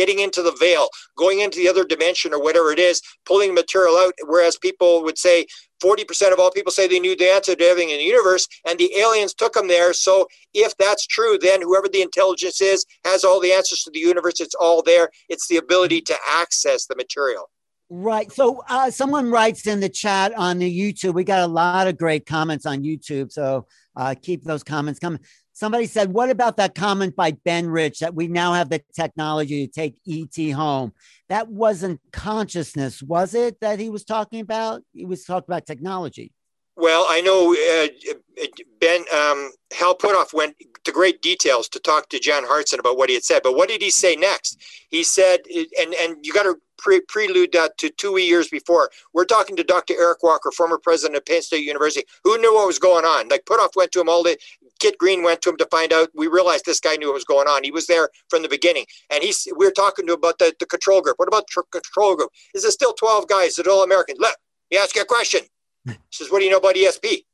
getting 0.00 0.20
into 0.20 0.40
the 0.40 0.56
veil, 0.58 0.88
going 1.18 1.40
into 1.40 1.58
the 1.58 1.68
other 1.68 1.84
dimension 1.84 2.32
or 2.32 2.42
whatever 2.42 2.72
it 2.72 2.78
is, 2.78 3.02
pulling 3.26 3.52
material 3.52 3.96
out. 3.98 4.14
Whereas 4.24 4.56
people 4.56 5.02
would 5.04 5.18
say 5.18 5.44
40% 5.84 6.32
of 6.32 6.38
all 6.38 6.50
people 6.50 6.72
say 6.72 6.88
they 6.88 7.00
knew 7.00 7.14
the 7.14 7.30
answer 7.30 7.54
to 7.54 7.64
everything 7.64 7.90
in 7.90 7.98
the 7.98 8.04
universe, 8.04 8.46
and 8.66 8.78
the 8.78 8.90
aliens 8.96 9.34
took 9.34 9.52
them 9.52 9.68
there. 9.68 9.92
So 9.92 10.26
if 10.54 10.74
that's 10.78 11.06
true, 11.06 11.36
then 11.38 11.60
whoever 11.60 11.86
the 11.86 12.00
intelligence 12.00 12.62
is 12.62 12.86
has 13.04 13.24
all 13.24 13.40
the 13.40 13.52
answers 13.52 13.82
to 13.82 13.90
the 13.90 13.98
universe. 13.98 14.40
It's 14.40 14.54
all 14.54 14.82
there. 14.82 15.10
It's 15.28 15.48
the 15.48 15.58
ability 15.58 16.00
to 16.02 16.16
access 16.30 16.86
the 16.86 16.96
material. 16.96 17.50
Right. 17.92 18.30
So 18.30 18.62
uh, 18.68 18.90
someone 18.90 19.30
writes 19.30 19.66
in 19.66 19.80
the 19.80 19.88
chat 19.88 20.32
on 20.38 20.58
the 20.58 20.80
YouTube. 20.80 21.12
We 21.12 21.24
got 21.24 21.40
a 21.40 21.52
lot 21.52 21.88
of 21.88 21.98
great 21.98 22.24
comments 22.24 22.64
on 22.64 22.84
YouTube. 22.84 23.32
So 23.32 23.66
uh, 23.96 24.14
keep 24.22 24.44
those 24.44 24.62
comments 24.62 25.00
coming. 25.00 25.20
Somebody 25.60 25.84
said, 25.84 26.14
What 26.14 26.30
about 26.30 26.56
that 26.56 26.74
comment 26.74 27.14
by 27.14 27.32
Ben 27.32 27.68
Rich 27.68 27.98
that 27.98 28.14
we 28.14 28.28
now 28.28 28.54
have 28.54 28.70
the 28.70 28.82
technology 28.94 29.66
to 29.66 29.70
take 29.70 30.00
ET 30.08 30.52
home? 30.52 30.94
That 31.28 31.48
wasn't 31.48 32.00
consciousness, 32.12 33.02
was 33.02 33.34
it, 33.34 33.60
that 33.60 33.78
he 33.78 33.90
was 33.90 34.02
talking 34.02 34.40
about? 34.40 34.80
He 34.94 35.04
was 35.04 35.22
talking 35.22 35.44
about 35.46 35.66
technology. 35.66 36.32
Well, 36.76 37.04
I 37.10 37.20
know 37.20 37.52
uh, 37.52 38.46
Ben 38.80 39.04
um, 39.14 39.50
Hal 39.78 39.98
Puthoff 39.98 40.32
went 40.32 40.56
to 40.84 40.92
great 40.92 41.20
details 41.20 41.68
to 41.68 41.78
talk 41.78 42.08
to 42.08 42.18
John 42.18 42.46
Harzan 42.46 42.78
about 42.78 42.96
what 42.96 43.10
he 43.10 43.14
had 43.14 43.24
said. 43.24 43.42
But 43.42 43.54
what 43.54 43.68
did 43.68 43.82
he 43.82 43.90
say 43.90 44.16
next? 44.16 44.58
He 44.88 45.02
said, 45.02 45.40
and 45.78 45.92
and 45.92 46.16
you 46.22 46.32
got 46.32 46.44
to 46.44 46.56
pre- 46.80 47.02
prelude 47.02 47.52
that 47.52 47.76
to 47.78 47.90
two 47.90 48.16
years 48.18 48.48
before. 48.48 48.90
We're 49.12 49.24
talking 49.24 49.56
to 49.56 49.62
Dr. 49.62 49.94
Eric 49.98 50.22
Walker, 50.22 50.50
former 50.50 50.78
president 50.78 51.16
of 51.18 51.24
Penn 51.24 51.42
State 51.42 51.64
University, 51.64 52.06
who 52.24 52.38
knew 52.38 52.54
what 52.54 52.66
was 52.66 52.78
going 52.78 53.04
on. 53.04 53.28
Like 53.28 53.44
Puthoff 53.44 53.76
went 53.76 53.92
to 53.92 54.00
him 54.00 54.08
all 54.08 54.22
day. 54.22 54.36
Kit 54.80 54.98
Green 54.98 55.22
went 55.22 55.42
to 55.42 55.50
him 55.50 55.56
to 55.58 55.66
find 55.66 55.92
out. 55.92 56.08
We 56.14 56.26
realized 56.26 56.64
this 56.64 56.80
guy 56.80 56.96
knew 56.96 57.08
what 57.08 57.14
was 57.14 57.24
going 57.24 57.46
on. 57.46 57.62
He 57.62 57.70
was 57.70 57.86
there 57.86 58.08
from 58.28 58.42
the 58.42 58.48
beginning, 58.48 58.86
and 59.12 59.22
he's. 59.22 59.46
We 59.56 59.66
were 59.66 59.72
talking 59.72 60.06
to 60.06 60.14
him 60.14 60.18
about 60.18 60.38
the, 60.38 60.54
the 60.58 60.66
control 60.66 61.00
group. 61.00 61.18
What 61.18 61.28
about 61.28 61.44
the 61.54 61.62
control 61.70 62.16
group? 62.16 62.30
Is 62.54 62.62
there 62.62 62.70
still 62.70 62.94
twelve 62.94 63.28
guys 63.28 63.54
that 63.54 63.66
are 63.66 63.70
all 63.70 63.84
Americans? 63.84 64.18
Let 64.20 64.34
me 64.70 64.78
ask 64.78 64.96
you 64.96 65.02
a 65.02 65.06
question. 65.06 65.42
He 65.86 65.96
says, 66.10 66.30
"What 66.30 66.40
do 66.40 66.44
you 66.44 66.50
know 66.50 66.58
about 66.58 66.74
ESP?" 66.74 67.24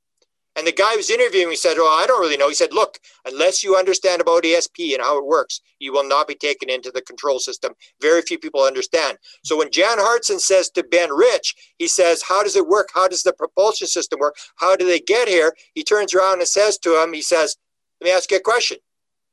And 0.57 0.67
the 0.67 0.73
guy 0.73 0.93
who 0.93 0.97
was 0.97 1.11
interviewing 1.11 1.51
me 1.51 1.57
said, 1.57 1.77
"Well, 1.77 1.93
I 1.93 2.07
don't 2.07 2.21
really 2.21 2.39
know." 2.39 2.49
He 2.49 2.55
said, 2.55 2.73
"Look, 2.73 2.99
unless 3.27 3.63
you 3.63 3.77
understand 3.77 4.23
about 4.23 4.45
ESP 4.45 4.95
and 4.95 5.03
how 5.03 5.19
it 5.19 5.27
works, 5.27 5.61
you 5.79 5.93
will 5.93 6.03
not 6.03 6.27
be 6.27 6.35
taken 6.35 6.71
into 6.71 6.91
the 6.91 7.03
control 7.03 7.39
system. 7.39 7.75
Very 8.01 8.23
few 8.23 8.39
people 8.39 8.63
understand." 8.63 9.19
So 9.45 9.57
when 9.57 9.71
Jan 9.71 9.99
Harzan 9.99 10.41
says 10.41 10.71
to 10.71 10.83
Ben 10.83 11.13
Rich, 11.13 11.55
he 11.79 11.87
says, 11.87 12.23
"How 12.23 12.43
does 12.43 12.57
it 12.57 12.67
work? 12.67 12.89
How 12.95 13.07
does 13.07 13.23
the 13.23 13.35
propulsion 13.35 13.87
system 13.87 14.19
work? 14.19 14.37
How 14.57 14.77
do 14.77 14.87
they 14.87 14.99
get 14.99 15.29
here?" 15.29 15.55
He 15.75 15.85
turns 15.85 16.15
around 16.15 16.39
and 16.41 16.49
says 16.49 16.79
to 16.79 17.01
him, 17.03 17.13
"He 17.13 17.23
says, 17.23 17.57
let 18.01 18.07
me 18.07 18.13
ask 18.13 18.31
you 18.31 18.39
a 18.39 18.41
question." 18.41 18.79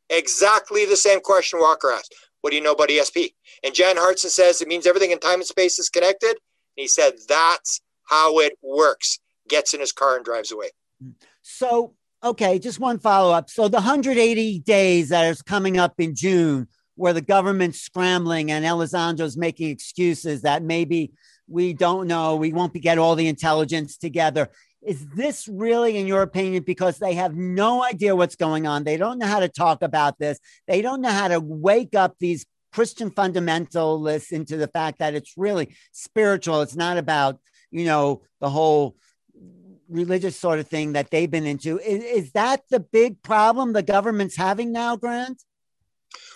Exactly 0.10 0.84
the 0.86 0.98
same 0.98 1.22
question 1.22 1.60
Walker 1.60 1.90
asked. 1.90 2.14
What 2.42 2.50
do 2.50 2.58
you 2.58 2.62
know 2.62 2.74
about 2.74 2.90
ESP? 2.90 3.34
And 3.64 3.74
Jan 3.74 3.96
Harzan 3.96 4.30
says 4.30 4.62
it 4.62 4.68
means 4.68 4.86
everything 4.86 5.12
in 5.12 5.20
time 5.20 5.40
and 5.40 5.48
space 5.48 5.80
is 5.80 5.90
connected. 5.90 6.32
And 6.32 6.84
he 6.84 6.88
said, 6.88 7.18
"That's 7.28 7.80
how 8.04 8.40
it 8.40 8.58
works." 8.62 9.20
Gets 9.48 9.74
in 9.74 9.80
his 9.80 9.94
car 9.94 10.18
and 10.18 10.26
drives 10.26 10.52
away. 10.52 10.72
So, 11.42 11.96
okay, 12.24 12.60
just 12.60 12.80
one 12.80 13.00
follow 13.00 13.34
up. 13.34 13.50
So, 13.50 13.68
the 13.68 13.78
180 13.78 14.60
days 14.60 15.10
that 15.10 15.26
is 15.26 15.42
coming 15.42 15.78
up 15.78 16.00
in 16.00 16.16
June, 16.16 16.68
where 16.96 17.14
the 17.14 17.22
government's 17.22 17.82
scrambling 17.82 18.52
and 18.52 18.66
Elizondo 18.66 19.36
making 19.38 19.70
excuses 19.70 20.42
that 20.44 20.64
maybe 20.64 21.12
we 21.48 21.74
don't 21.74 22.08
know, 22.08 22.36
we 22.36 22.54
won't 22.54 22.74
get 22.74 22.98
all 22.98 23.16
the 23.16 23.28
intelligence 23.28 23.98
together. 23.98 24.50
Is 24.82 25.06
this 25.16 25.48
really, 25.48 25.98
in 25.98 26.08
your 26.08 26.22
opinion, 26.22 26.64
because 26.64 27.00
they 27.00 27.14
have 27.14 27.36
no 27.36 27.84
idea 27.84 28.16
what's 28.16 28.36
going 28.36 28.68
on? 28.68 28.84
They 28.84 28.98
don't 28.98 29.18
know 29.18 29.28
how 29.28 29.40
to 29.40 29.48
talk 29.48 29.82
about 29.82 30.20
this. 30.20 30.40
They 30.68 30.82
don't 30.82 31.02
know 31.02 31.10
how 31.10 31.30
to 31.30 31.40
wake 31.40 31.96
up 31.96 32.16
these 32.20 32.46
Christian 32.74 33.12
fundamentalists 33.12 34.32
into 34.32 34.58
the 34.58 34.68
fact 34.68 35.00
that 35.00 35.14
it's 35.14 35.34
really 35.38 35.76
spiritual. 35.92 36.62
It's 36.62 36.76
not 36.76 36.98
about, 36.98 37.40
you 37.72 37.86
know, 37.86 38.24
the 38.42 38.50
whole 38.50 38.98
religious 39.94 40.38
sort 40.38 40.60
of 40.60 40.68
thing 40.68 40.94
that 40.94 41.10
they've 41.12 41.32
been 41.32 41.46
into. 41.46 41.80
Is, 41.80 42.04
is 42.04 42.32
that 42.32 42.64
the 42.70 42.80
big 42.80 43.22
problem 43.24 43.74
the 43.74 43.84
government's 43.84 44.36
having 44.36 44.72
now, 44.72 44.96
Grant? 44.96 45.44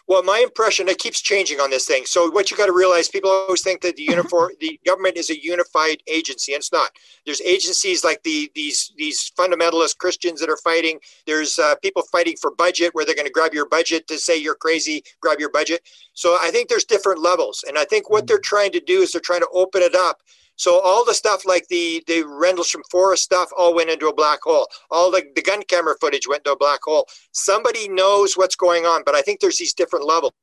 Well, 0.07 0.23
my 0.23 0.39
impression 0.39 0.87
it 0.87 0.99
keeps 0.99 1.19
changing 1.19 1.59
on 1.59 1.69
this 1.69 1.85
thing. 1.85 2.05
So 2.05 2.31
what 2.31 2.49
you 2.49 2.55
got 2.55 2.67
to 2.67 2.71
realize, 2.71 3.09
people 3.09 3.29
always 3.29 3.61
think 3.61 3.81
that 3.81 3.97
the 3.97 4.03
uniform, 4.09 4.51
the 4.61 4.79
government 4.85 5.17
is 5.17 5.29
a 5.29 5.41
unified 5.41 6.01
agency, 6.07 6.53
and 6.53 6.61
it's 6.61 6.71
not. 6.71 6.91
There's 7.25 7.41
agencies 7.41 8.03
like 8.03 8.23
the 8.23 8.49
these 8.55 8.93
these 8.97 9.31
fundamentalist 9.37 9.97
Christians 9.97 10.39
that 10.39 10.49
are 10.49 10.57
fighting. 10.57 10.99
There's 11.25 11.59
uh, 11.59 11.75
people 11.75 12.03
fighting 12.03 12.37
for 12.37 12.51
budget 12.51 12.95
where 12.95 13.05
they're 13.05 13.15
going 13.15 13.27
to 13.27 13.33
grab 13.33 13.53
your 13.53 13.67
budget 13.67 14.07
to 14.07 14.17
say 14.17 14.37
you're 14.37 14.55
crazy, 14.55 15.03
grab 15.19 15.39
your 15.39 15.51
budget. 15.51 15.81
So 16.13 16.37
I 16.41 16.51
think 16.51 16.69
there's 16.69 16.85
different 16.85 17.21
levels, 17.21 17.65
and 17.67 17.77
I 17.77 17.83
think 17.83 18.09
what 18.09 18.27
they're 18.27 18.39
trying 18.39 18.71
to 18.71 18.79
do 18.79 19.01
is 19.01 19.11
they're 19.11 19.21
trying 19.21 19.41
to 19.41 19.49
open 19.51 19.81
it 19.81 19.95
up 19.95 20.21
so 20.57 20.81
all 20.81 21.05
the 21.05 21.13
stuff 21.13 21.45
like 21.45 21.67
the 21.69 22.03
the 22.07 22.23
Rendlesham 22.23 22.81
Forest 22.91 23.23
stuff 23.23 23.49
all 23.55 23.73
went 23.73 23.89
into 23.89 24.07
a 24.07 24.13
black 24.13 24.39
hole. 24.43 24.67
All 24.91 25.11
the, 25.11 25.23
the 25.35 25.41
gun 25.41 25.63
camera 25.63 25.95
footage 26.01 26.27
went 26.27 26.41
into 26.41 26.51
a 26.51 26.57
black 26.57 26.81
hole. 26.83 27.07
Somebody 27.31 27.87
knows 27.87 28.35
what's 28.35 28.55
going 28.55 28.85
on, 28.85 29.03
but 29.05 29.15
I 29.15 29.21
think 29.21 29.39
there's 29.39 29.57
these 29.57 29.73
different 29.73 30.05
levels. 30.05 30.33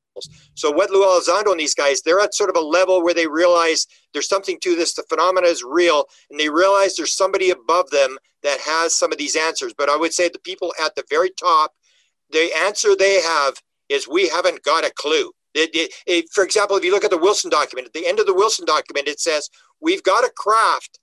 So 0.53 0.71
what 0.71 0.89
Lou 0.89 1.03
Elizondo 1.03 1.51
and 1.51 1.59
these 1.59 1.75
guys, 1.75 2.01
they're 2.01 2.21
at 2.21 2.33
sort 2.33 2.49
of 2.49 2.55
a 2.55 2.65
level 2.65 3.03
where 3.03 3.13
they 3.13 3.27
realize 3.27 3.85
there's 4.13 4.29
something 4.29 4.57
to 4.61 4.75
this. 4.75 4.93
The 4.93 5.03
phenomena 5.09 5.47
is 5.47 5.61
real, 5.61 6.05
and 6.31 6.39
they 6.39 6.49
realize 6.49 6.95
there's 6.95 7.13
somebody 7.15 7.49
above 7.49 7.89
them 7.89 8.17
that 8.43 8.59
has 8.61 8.95
some 8.95 9.11
of 9.11 9.17
these 9.17 9.35
answers. 9.35 9.73
But 9.77 9.89
I 9.89 9.97
would 9.97 10.13
say 10.13 10.29
the 10.29 10.39
people 10.39 10.73
at 10.83 10.95
the 10.95 11.03
very 11.09 11.31
top, 11.31 11.73
the 12.29 12.49
answer 12.55 12.95
they 12.95 13.21
have 13.21 13.55
is 13.89 14.07
we 14.07 14.29
haven't 14.29 14.63
got 14.63 14.85
a 14.85 14.93
clue. 14.95 15.31
It, 15.53 15.69
it, 15.73 15.93
it, 16.05 16.25
for 16.33 16.43
example, 16.43 16.75
if 16.75 16.83
you 16.83 16.91
look 16.91 17.05
at 17.05 17.11
the 17.11 17.17
Wilson 17.17 17.49
document, 17.49 17.87
at 17.87 17.93
the 17.93 18.05
end 18.05 18.19
of 18.19 18.25
the 18.25 18.33
Wilson 18.33 18.65
document, 18.65 19.07
it 19.07 19.21
says 19.21 19.49
we've 19.81 20.03
got 20.03 20.23
a 20.23 20.31
craft 20.35 20.99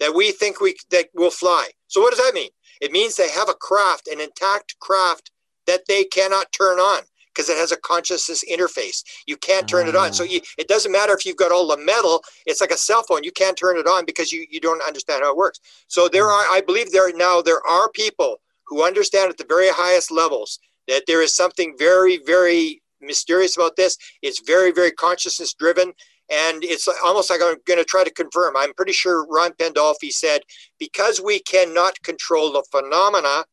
that 0.00 0.14
we 0.14 0.32
think 0.32 0.60
we 0.60 0.76
that 0.90 1.06
will 1.14 1.30
fly. 1.30 1.70
So 1.88 2.00
what 2.00 2.10
does 2.10 2.24
that 2.24 2.34
mean? 2.34 2.50
It 2.80 2.92
means 2.92 3.16
they 3.16 3.30
have 3.30 3.48
a 3.48 3.54
craft, 3.54 4.08
an 4.08 4.20
intact 4.20 4.78
craft 4.80 5.30
that 5.66 5.86
they 5.88 6.04
cannot 6.04 6.52
turn 6.52 6.78
on 6.78 7.02
because 7.36 7.48
it 7.50 7.56
has 7.56 7.72
a 7.72 7.76
consciousness 7.76 8.44
interface. 8.50 9.02
You 9.26 9.36
can't 9.36 9.68
turn 9.68 9.88
it 9.88 9.96
on. 9.96 10.12
So 10.12 10.24
you, 10.24 10.40
it 10.58 10.68
doesn't 10.68 10.92
matter 10.92 11.12
if 11.12 11.26
you've 11.26 11.36
got 11.36 11.52
all 11.52 11.68
the 11.68 11.76
metal. 11.76 12.22
It's 12.46 12.60
like 12.60 12.70
a 12.70 12.78
cell 12.78 13.02
phone. 13.02 13.24
You 13.24 13.32
can't 13.32 13.56
turn 13.56 13.76
it 13.76 13.86
on 13.86 14.06
because 14.06 14.32
you, 14.32 14.46
you 14.50 14.58
don't 14.58 14.82
understand 14.82 15.22
how 15.22 15.32
it 15.32 15.36
works. 15.36 15.60
So 15.88 16.08
there 16.08 16.26
are, 16.26 16.44
I 16.50 16.62
believe 16.66 16.92
there 16.92 17.14
now 17.14 17.42
there 17.42 17.66
are 17.66 17.90
people 17.90 18.40
who 18.66 18.84
understand 18.84 19.30
at 19.30 19.36
the 19.36 19.44
very 19.46 19.68
highest 19.68 20.10
levels 20.10 20.58
that 20.88 21.04
there 21.06 21.22
is 21.22 21.36
something 21.36 21.74
very, 21.78 22.18
very 22.24 22.82
mysterious 23.00 23.56
about 23.56 23.76
this. 23.76 23.98
It's 24.22 24.40
very, 24.40 24.72
very 24.72 24.90
consciousness 24.90 25.52
driven. 25.52 25.92
And 26.30 26.64
it's 26.64 26.88
almost 27.04 27.30
like 27.30 27.40
I'm 27.42 27.56
going 27.66 27.78
to 27.78 27.84
try 27.84 28.04
to 28.04 28.10
confirm. 28.10 28.56
I'm 28.56 28.74
pretty 28.74 28.92
sure 28.92 29.26
Ron 29.26 29.52
Pandolfi 29.52 30.10
said, 30.10 30.42
because 30.78 31.20
we 31.20 31.38
cannot 31.40 32.02
control 32.02 32.52
the 32.52 32.64
phenomena, 32.70 33.44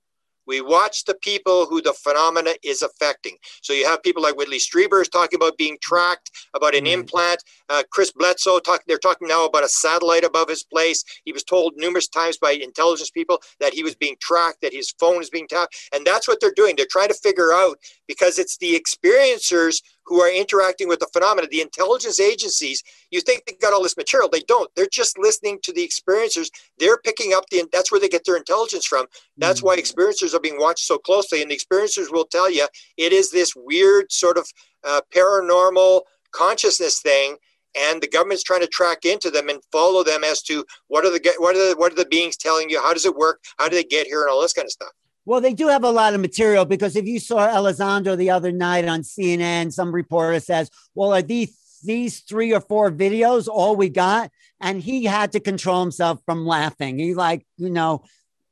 we 0.45 0.61
watch 0.61 1.05
the 1.05 1.15
people 1.15 1.65
who 1.65 1.81
the 1.81 1.93
phenomena 1.93 2.55
is 2.63 2.81
affecting. 2.81 3.37
So 3.61 3.73
you 3.73 3.85
have 3.85 4.03
people 4.03 4.21
like 4.21 4.35
Whitley 4.35 4.57
Strieber 4.59 5.01
is 5.01 5.09
talking 5.09 5.37
about 5.37 5.57
being 5.57 5.77
tracked, 5.81 6.31
about 6.53 6.75
an 6.75 6.85
mm-hmm. 6.85 7.01
implant. 7.01 7.43
Uh, 7.69 7.83
Chris 7.91 8.11
Bledsoe, 8.11 8.59
talk, 8.59 8.81
they're 8.87 8.97
talking 8.97 9.27
now 9.27 9.45
about 9.45 9.63
a 9.63 9.69
satellite 9.69 10.23
above 10.23 10.49
his 10.49 10.63
place. 10.63 11.03
He 11.23 11.31
was 11.31 11.43
told 11.43 11.73
numerous 11.77 12.07
times 12.07 12.37
by 12.37 12.51
intelligence 12.51 13.09
people 13.09 13.41
that 13.59 13.73
he 13.73 13.83
was 13.83 13.95
being 13.95 14.15
tracked, 14.21 14.61
that 14.61 14.73
his 14.73 14.91
phone 14.99 15.21
is 15.21 15.29
being 15.29 15.47
tapped. 15.47 15.75
And 15.93 16.05
that's 16.05 16.27
what 16.27 16.39
they're 16.41 16.53
doing. 16.55 16.75
They're 16.75 16.85
trying 16.89 17.09
to 17.09 17.13
figure 17.13 17.53
out 17.53 17.77
because 18.07 18.37
it's 18.37 18.57
the 18.57 18.79
experiencers 18.79 19.81
who 20.05 20.21
are 20.21 20.31
interacting 20.31 20.88
with 20.88 20.99
the 20.99 21.09
phenomena. 21.13 21.47
The 21.49 21.61
intelligence 21.61 22.19
agencies, 22.19 22.84
you 23.11 23.21
think 23.21 23.45
they 23.45 23.53
got 23.53 23.73
all 23.73 23.84
this 23.84 23.97
material. 23.97 24.30
They 24.30 24.41
don't. 24.41 24.69
They're 24.75 24.88
just 24.91 25.17
listening 25.17 25.59
to 25.63 25.73
the 25.73 25.88
experiencers. 25.88 26.49
They're 26.77 26.97
picking 26.97 27.34
up 27.34 27.45
the, 27.49 27.65
that's 27.71 27.91
where 27.91 28.01
they 28.01 28.09
get 28.09 28.25
their 28.25 28.38
intelligence 28.38 28.85
from. 28.85 29.07
That's 29.38 29.59
mm-hmm. 29.59 29.67
why 29.67 29.77
experiencers 29.77 30.34
are 30.34 30.39
being 30.39 30.59
watched 30.59 30.85
so 30.85 30.97
closely. 30.97 31.41
And 31.41 31.51
the 31.51 31.57
experiencers 31.57 32.11
will 32.11 32.25
tell 32.25 32.51
you 32.51 32.67
it 32.97 33.13
is 33.13 33.31
this 33.31 33.53
weird 33.55 34.11
sort 34.11 34.38
of 34.38 34.47
uh, 34.84 35.01
paranormal 35.13 36.01
consciousness 36.31 36.99
thing 36.99 37.38
and 37.75 38.01
the 38.01 38.07
government's 38.07 38.43
trying 38.43 38.61
to 38.61 38.67
track 38.67 39.05
into 39.05 39.31
them 39.31 39.49
and 39.49 39.63
follow 39.71 40.03
them 40.03 40.23
as 40.23 40.41
to 40.43 40.65
what 40.88 41.05
are 41.05 41.11
the 41.11 41.35
what 41.38 41.55
are 41.55 41.69
the 41.69 41.75
what 41.77 41.91
are 41.91 41.95
the 41.95 42.05
beings 42.05 42.38
telling 42.38 42.69
you 42.69 42.81
how 42.81 42.93
does 42.93 43.05
it 43.05 43.15
work 43.15 43.41
how 43.57 43.67
do 43.67 43.75
they 43.75 43.84
get 43.84 44.07
here 44.07 44.21
and 44.21 44.31
all 44.31 44.41
this 44.41 44.53
kind 44.53 44.65
of 44.65 44.71
stuff 44.71 44.91
well, 45.25 45.41
they 45.41 45.53
do 45.53 45.67
have 45.67 45.83
a 45.83 45.91
lot 45.91 46.13
of 46.13 46.21
material 46.21 46.65
because 46.65 46.95
if 46.95 47.05
you 47.05 47.19
saw 47.19 47.47
Elizondo 47.47 48.17
the 48.17 48.29
other 48.29 48.51
night 48.51 48.85
on 48.85 49.01
CNN, 49.01 49.71
some 49.71 49.93
reporter 49.93 50.39
says, 50.39 50.69
"Well, 50.95 51.13
are 51.13 51.21
these 51.21 51.57
these 51.83 52.21
three 52.21 52.53
or 52.53 52.61
four 52.61 52.91
videos 52.91 53.47
all 53.47 53.75
we 53.75 53.89
got?" 53.89 54.31
And 54.59 54.81
he 54.81 55.05
had 55.05 55.31
to 55.33 55.39
control 55.39 55.81
himself 55.81 56.19
from 56.25 56.45
laughing. 56.45 56.99
He 56.99 57.13
like, 57.13 57.45
you 57.57 57.69
know, 57.69 58.03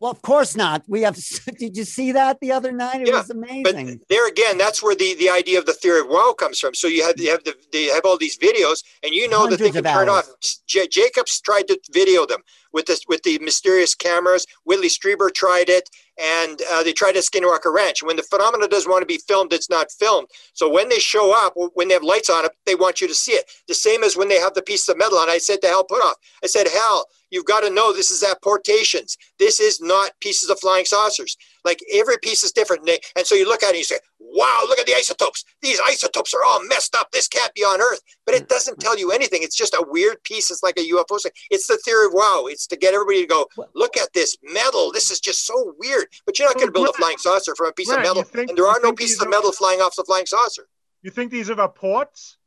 well, 0.01 0.09
of 0.09 0.23
course 0.23 0.55
not. 0.57 0.83
We 0.87 1.03
have. 1.03 1.15
Did 1.59 1.77
you 1.77 1.85
see 1.85 2.11
that 2.13 2.39
the 2.39 2.51
other 2.51 2.71
night? 2.71 3.01
It 3.01 3.09
yeah, 3.09 3.17
was 3.17 3.29
amazing. 3.29 3.63
But 3.99 4.07
there 4.09 4.27
again, 4.27 4.57
that's 4.57 4.81
where 4.81 4.95
the, 4.95 5.13
the 5.13 5.29
idea 5.29 5.59
of 5.59 5.67
the 5.67 5.73
theory 5.73 5.99
of 5.99 6.07
wow 6.07 6.33
comes 6.37 6.59
from. 6.59 6.73
So 6.73 6.87
you 6.87 7.03
have 7.03 7.19
you 7.19 7.29
have 7.29 7.43
the 7.43 7.55
they 7.71 7.85
have 7.85 8.03
all 8.03 8.17
these 8.17 8.35
videos, 8.35 8.83
and 9.03 9.13
you 9.13 9.29
know 9.29 9.41
Hundreds 9.41 9.59
that 9.59 9.65
they 9.65 9.71
can 9.71 9.83
turn 9.83 10.09
hours. 10.09 10.27
off. 10.27 10.55
J- 10.65 10.87
Jacobs 10.87 11.39
tried 11.39 11.67
to 11.67 11.79
video 11.91 12.25
them 12.25 12.41
with 12.73 12.87
this 12.87 13.01
with 13.07 13.21
the 13.21 13.37
mysterious 13.39 13.93
cameras. 13.93 14.47
Whitley 14.63 14.87
Strieber 14.89 15.31
tried 15.31 15.69
it 15.69 15.87
and 16.21 16.61
uh, 16.71 16.83
they 16.83 16.93
try 16.93 17.11
to 17.11 17.19
skinwalker 17.19 17.73
ranch. 17.73 18.03
When 18.03 18.15
the 18.15 18.23
phenomena 18.23 18.67
doesn't 18.67 18.89
want 18.89 19.01
to 19.01 19.07
be 19.07 19.19
filmed, 19.27 19.53
it's 19.53 19.69
not 19.69 19.91
filmed. 19.91 20.27
So 20.53 20.69
when 20.69 20.89
they 20.89 20.99
show 20.99 21.33
up, 21.33 21.53
when 21.73 21.87
they 21.87 21.93
have 21.93 22.03
lights 22.03 22.29
on 22.29 22.45
it, 22.45 22.51
they 22.65 22.75
want 22.75 23.01
you 23.01 23.07
to 23.07 23.13
see 23.13 23.33
it. 23.33 23.49
The 23.67 23.73
same 23.73 24.03
as 24.03 24.17
when 24.17 24.29
they 24.29 24.39
have 24.39 24.53
the 24.53 24.61
piece 24.61 24.87
of 24.89 24.97
metal 24.97 25.17
on. 25.17 25.29
I 25.29 25.37
said 25.37 25.61
to 25.61 25.67
Hal 25.67 25.85
Puthoff, 25.85 26.15
I 26.43 26.47
said, 26.47 26.67
Hal, 26.67 27.05
you've 27.31 27.45
got 27.45 27.61
to 27.61 27.69
know 27.69 27.91
this 27.91 28.11
is 28.11 28.23
apportations. 28.23 29.17
This 29.39 29.59
is 29.59 29.81
not 29.81 30.11
pieces 30.19 30.49
of 30.49 30.59
flying 30.59 30.85
saucers. 30.85 31.35
Like 31.65 31.79
every 31.93 32.17
piece 32.21 32.43
is 32.43 32.51
different. 32.51 32.87
And, 33.15 33.25
so 33.25 33.35
you 33.35 33.47
look 33.47 33.63
at 33.63 33.67
it 33.67 33.69
and 33.69 33.77
you 33.79 33.83
say, 33.83 33.99
wow, 34.19 34.61
look 34.67 34.79
at 34.79 34.85
the 34.85 34.95
isotopes. 34.95 35.43
These 35.61 35.79
isotopes 35.87 36.33
are 36.33 36.43
all 36.45 36.63
messed 36.65 36.95
up. 36.95 37.11
This 37.11 37.27
can't 37.27 37.53
be 37.53 37.61
on 37.61 37.81
Earth. 37.81 38.01
But 38.25 38.35
it 38.35 38.49
doesn't 38.49 38.79
tell 38.79 38.97
you 38.97 39.11
anything. 39.11 39.41
It's 39.43 39.55
just 39.55 39.73
a 39.73 39.85
weird 39.87 40.23
piece. 40.23 40.51
It's 40.51 40.63
like 40.63 40.77
a 40.77 40.89
UFO 40.89 41.21
thing. 41.21 41.31
It's 41.49 41.67
the 41.67 41.77
theory 41.77 42.07
of 42.07 42.13
wow. 42.13 42.45
It's 42.47 42.67
to 42.67 42.77
get 42.77 42.93
everybody 42.93 43.21
to 43.21 43.27
go, 43.27 43.47
look 43.75 43.97
at 43.97 44.13
this 44.13 44.37
metal. 44.43 44.91
This 44.91 45.11
is 45.11 45.19
just 45.19 45.45
so 45.45 45.73
weird. 45.79 46.07
But 46.25 46.37
you're 46.37 46.47
not 46.47 46.55
going 46.55 46.67
to 46.67 46.73
build 46.73 46.89
a 46.89 46.93
flying 46.93 47.17
saucer 47.17 47.55
from 47.55 47.67
a 47.67 47.73
piece 47.73 47.91
of 47.91 47.99
metal. 47.99 48.23
Think, 48.23 48.49
and 48.49 48.57
there 48.57 48.67
are 48.67 48.79
no 48.81 48.93
pieces 48.93 49.21
of 49.21 49.29
metal 49.29 49.51
flying 49.51 49.81
off 49.81 49.95
the 49.95 50.03
flying 50.03 50.25
saucer. 50.25 50.67
You 51.01 51.11
think 51.11 51.31
these 51.31 51.49
are 51.49 51.55
the 51.55 51.67
ports? 51.67 52.37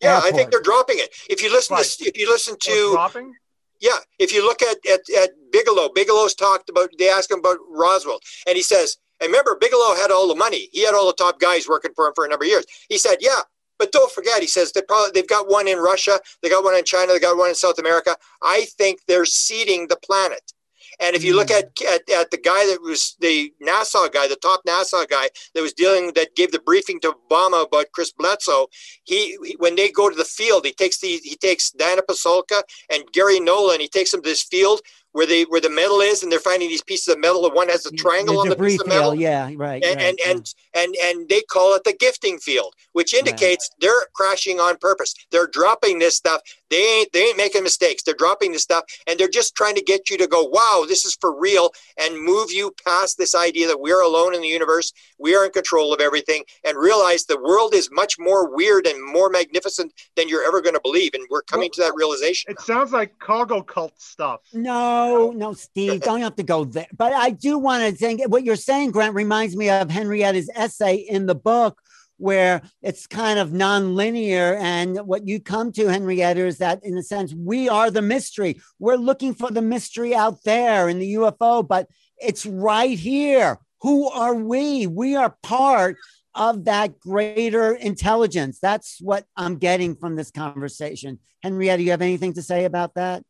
Yeah, 0.00 0.16
Airport. 0.16 0.32
I 0.32 0.36
think 0.36 0.50
they're 0.50 0.60
dropping 0.60 0.96
it. 0.98 1.10
If 1.30 1.42
you 1.42 1.52
listen 1.52 1.76
right. 1.76 1.84
to 1.84 2.04
if 2.04 2.18
you 2.18 2.28
listen 2.28 2.54
oh, 2.54 2.90
to 2.90 2.92
dropping? 2.94 3.34
Yeah, 3.82 3.98
if 4.20 4.32
you 4.32 4.46
look 4.46 4.62
at, 4.62 4.78
at, 4.90 5.00
at 5.18 5.30
Bigelow, 5.50 5.90
Bigelow's 5.92 6.36
talked 6.36 6.70
about, 6.70 6.90
they 7.00 7.08
asked 7.08 7.32
him 7.32 7.40
about 7.40 7.58
Roswell, 7.68 8.20
and 8.46 8.56
he 8.56 8.62
says, 8.62 8.96
and 9.20 9.28
remember, 9.28 9.58
Bigelow 9.60 9.94
had 9.96 10.10
all 10.10 10.28
the 10.28 10.34
money. 10.34 10.68
He 10.72 10.84
had 10.84 10.94
all 10.94 11.06
the 11.06 11.12
top 11.12 11.38
guys 11.38 11.68
working 11.68 11.92
for 11.94 12.06
him 12.06 12.12
for 12.14 12.24
a 12.24 12.28
number 12.28 12.44
of 12.44 12.50
years. 12.50 12.64
He 12.88 12.96
said, 12.96 13.18
yeah, 13.20 13.40
but 13.78 13.90
don't 13.90 14.10
forget, 14.12 14.40
he 14.40 14.46
says 14.46 14.70
they 14.72 14.82
probably 14.82 15.10
they've 15.12 15.28
got 15.28 15.50
one 15.50 15.66
in 15.66 15.78
Russia, 15.78 16.20
they 16.42 16.48
got 16.48 16.62
one 16.62 16.76
in 16.76 16.84
China, 16.84 17.12
they 17.12 17.18
got 17.18 17.36
one 17.36 17.48
in 17.48 17.54
South 17.56 17.78
America. 17.78 18.16
I 18.40 18.66
think 18.78 19.00
they're 19.08 19.24
seeding 19.24 19.88
the 19.88 19.96
planet. 19.96 20.52
And 21.00 21.16
if 21.16 21.24
you 21.24 21.34
look 21.34 21.48
hmm. 21.48 21.56
at, 21.56 21.70
at, 21.82 22.10
at 22.10 22.30
the 22.30 22.38
guy 22.38 22.66
that 22.66 22.80
was 22.82 23.16
the 23.20 23.52
NASA 23.62 24.12
guy, 24.12 24.28
the 24.28 24.36
top 24.36 24.62
NASA 24.66 25.08
guy 25.08 25.28
that 25.54 25.62
was 25.62 25.72
dealing 25.72 26.12
that 26.14 26.34
gave 26.36 26.52
the 26.52 26.60
briefing 26.60 27.00
to 27.00 27.14
Obama 27.30 27.64
about 27.64 27.92
Chris 27.92 28.12
Bledsoe, 28.12 28.68
he, 29.04 29.36
he 29.44 29.56
when 29.58 29.76
they 29.76 29.90
go 29.90 30.08
to 30.08 30.16
the 30.16 30.24
field, 30.24 30.64
he 30.64 30.72
takes 30.72 30.98
the 31.00 31.20
he 31.22 31.36
takes 31.36 31.70
Dana 31.70 32.02
Pasulka 32.02 32.62
and 32.92 33.04
Garry 33.12 33.40
Nolan, 33.40 33.80
he 33.80 33.88
takes 33.88 34.10
them 34.10 34.22
to 34.22 34.28
this 34.28 34.42
field 34.42 34.80
where 35.12 35.26
they 35.26 35.42
where 35.44 35.60
the 35.60 35.70
metal 35.70 36.00
is, 36.00 36.22
and 36.22 36.32
they're 36.32 36.40
finding 36.40 36.68
these 36.68 36.82
pieces 36.82 37.08
of 37.08 37.20
metal. 37.20 37.44
And 37.44 37.54
one 37.54 37.68
has 37.68 37.86
a 37.86 37.92
triangle 37.92 38.34
the 38.34 38.40
on 38.40 38.48
the 38.48 38.56
piece 38.56 38.80
of 38.80 38.86
metal. 38.86 39.12
Field, 39.12 39.20
yeah, 39.20 39.50
right. 39.56 39.82
And 39.84 39.96
right, 39.96 40.06
and, 40.06 40.18
yeah. 40.18 40.30
and 40.30 40.54
and 40.74 40.96
and 41.04 41.28
they 41.28 41.42
call 41.42 41.74
it 41.74 41.84
the 41.84 41.92
gifting 41.92 42.38
field, 42.38 42.74
which 42.92 43.14
indicates 43.14 43.70
right. 43.72 43.80
they're 43.80 44.06
crashing 44.14 44.58
on 44.58 44.76
purpose. 44.78 45.14
They're 45.30 45.46
dropping 45.46 45.98
this 45.98 46.16
stuff. 46.16 46.40
They 46.70 47.00
ain't 47.00 47.12
they 47.12 47.24
ain't 47.24 47.36
making 47.36 47.62
mistakes. 47.62 48.02
They're 48.02 48.14
dropping 48.14 48.52
this 48.52 48.62
stuff, 48.62 48.84
and 49.06 49.18
they're 49.18 49.28
just 49.28 49.54
trying 49.54 49.74
to 49.74 49.82
get 49.82 50.10
you 50.10 50.16
to 50.18 50.26
go, 50.26 50.44
wow, 50.44 50.84
this 50.88 51.04
is 51.04 51.16
for 51.20 51.38
real, 51.38 51.70
and 51.98 52.22
move 52.22 52.50
you 52.50 52.74
past 52.84 53.18
this 53.18 53.34
idea 53.34 53.66
that 53.68 53.80
we're 53.80 54.02
alone 54.02 54.34
in 54.34 54.40
the 54.40 54.48
universe, 54.48 54.92
we 55.18 55.34
are 55.34 55.44
in 55.44 55.50
control 55.50 55.92
of 55.92 56.00
everything, 56.00 56.44
and 56.64 56.78
realize 56.78 57.24
the 57.24 57.40
world 57.40 57.74
is 57.74 57.90
much 57.92 58.18
more 58.18 58.54
weird 58.54 58.86
and 58.86 59.04
more 59.04 59.28
magnificent 59.28 59.92
than 60.16 60.28
you're 60.28 60.44
ever 60.46 60.60
going 60.60 60.74
to 60.74 60.80
believe. 60.82 61.12
And 61.14 61.26
we're 61.30 61.42
coming 61.42 61.70
well, 61.76 61.86
to 61.86 61.90
that 61.90 61.94
realization. 61.94 62.50
It 62.50 62.60
sounds 62.60 62.92
like 62.92 63.18
cargo 63.18 63.62
cult 63.62 64.00
stuff. 64.00 64.40
No. 64.52 65.01
No, 65.08 65.30
no, 65.30 65.52
Steve, 65.52 66.00
don't 66.00 66.20
have 66.20 66.36
to 66.36 66.42
go 66.42 66.64
there. 66.64 66.86
But 66.96 67.12
I 67.12 67.30
do 67.30 67.58
want 67.58 67.84
to 67.84 67.92
think 67.92 68.22
what 68.28 68.44
you're 68.44 68.56
saying, 68.56 68.90
Grant, 68.92 69.14
reminds 69.14 69.56
me 69.56 69.70
of 69.70 69.90
Henrietta's 69.90 70.50
essay 70.54 70.96
in 70.96 71.26
the 71.26 71.34
book 71.34 71.80
where 72.18 72.62
it's 72.82 73.06
kind 73.06 73.38
of 73.38 73.52
non-linear 73.52 74.56
and 74.60 74.98
what 74.98 75.26
you 75.26 75.40
come 75.40 75.72
to 75.72 75.88
henrietta 75.88 76.46
is 76.46 76.58
that 76.58 76.78
in 76.84 76.96
a 76.96 77.02
sense 77.02 77.34
we 77.34 77.68
are 77.68 77.90
the 77.90 78.02
mystery 78.02 78.60
we're 78.78 78.96
looking 78.96 79.34
for 79.34 79.50
the 79.50 79.62
mystery 79.62 80.14
out 80.14 80.38
there 80.44 80.88
in 80.88 81.00
the 81.00 81.14
ufo 81.14 81.66
but 81.66 81.88
it's 82.18 82.46
right 82.46 82.96
here 82.96 83.58
who 83.80 84.08
are 84.08 84.34
we 84.34 84.86
we 84.86 85.16
are 85.16 85.36
part 85.42 85.96
of 86.34 86.64
that 86.64 86.98
greater 86.98 87.72
intelligence. 87.74 88.58
That's 88.60 89.00
what 89.00 89.26
I'm 89.36 89.56
getting 89.56 89.94
from 89.96 90.16
this 90.16 90.30
conversation. 90.30 91.18
Henrietta, 91.42 91.82
you 91.82 91.90
have 91.90 92.02
anything 92.02 92.34
to 92.34 92.42
say 92.42 92.64
about 92.64 92.94
that? 92.94 93.22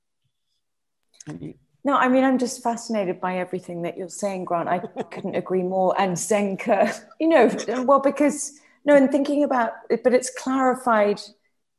No, 1.85 1.97
I 1.97 2.09
mean, 2.09 2.23
I'm 2.23 2.39
just 2.39 2.63
fascinated 2.63 3.21
by 3.21 3.39
everything 3.39 3.83
that 3.83 3.97
you're 3.97 4.09
saying, 4.09 4.45
Grant. 4.45 4.69
I 4.69 4.79
couldn't 5.11 5.35
agree 5.35 5.63
more. 5.63 5.99
And 6.01 6.17
Zenka, 6.17 7.01
you 7.21 7.29
know, 7.29 7.51
well, 7.85 8.01
because, 8.01 8.53
no, 8.85 8.95
and 8.95 9.11
thinking 9.11 9.43
about 9.43 9.73
it, 9.91 10.05
but 10.05 10.15
it's 10.15 10.31
clarified, 10.31 11.21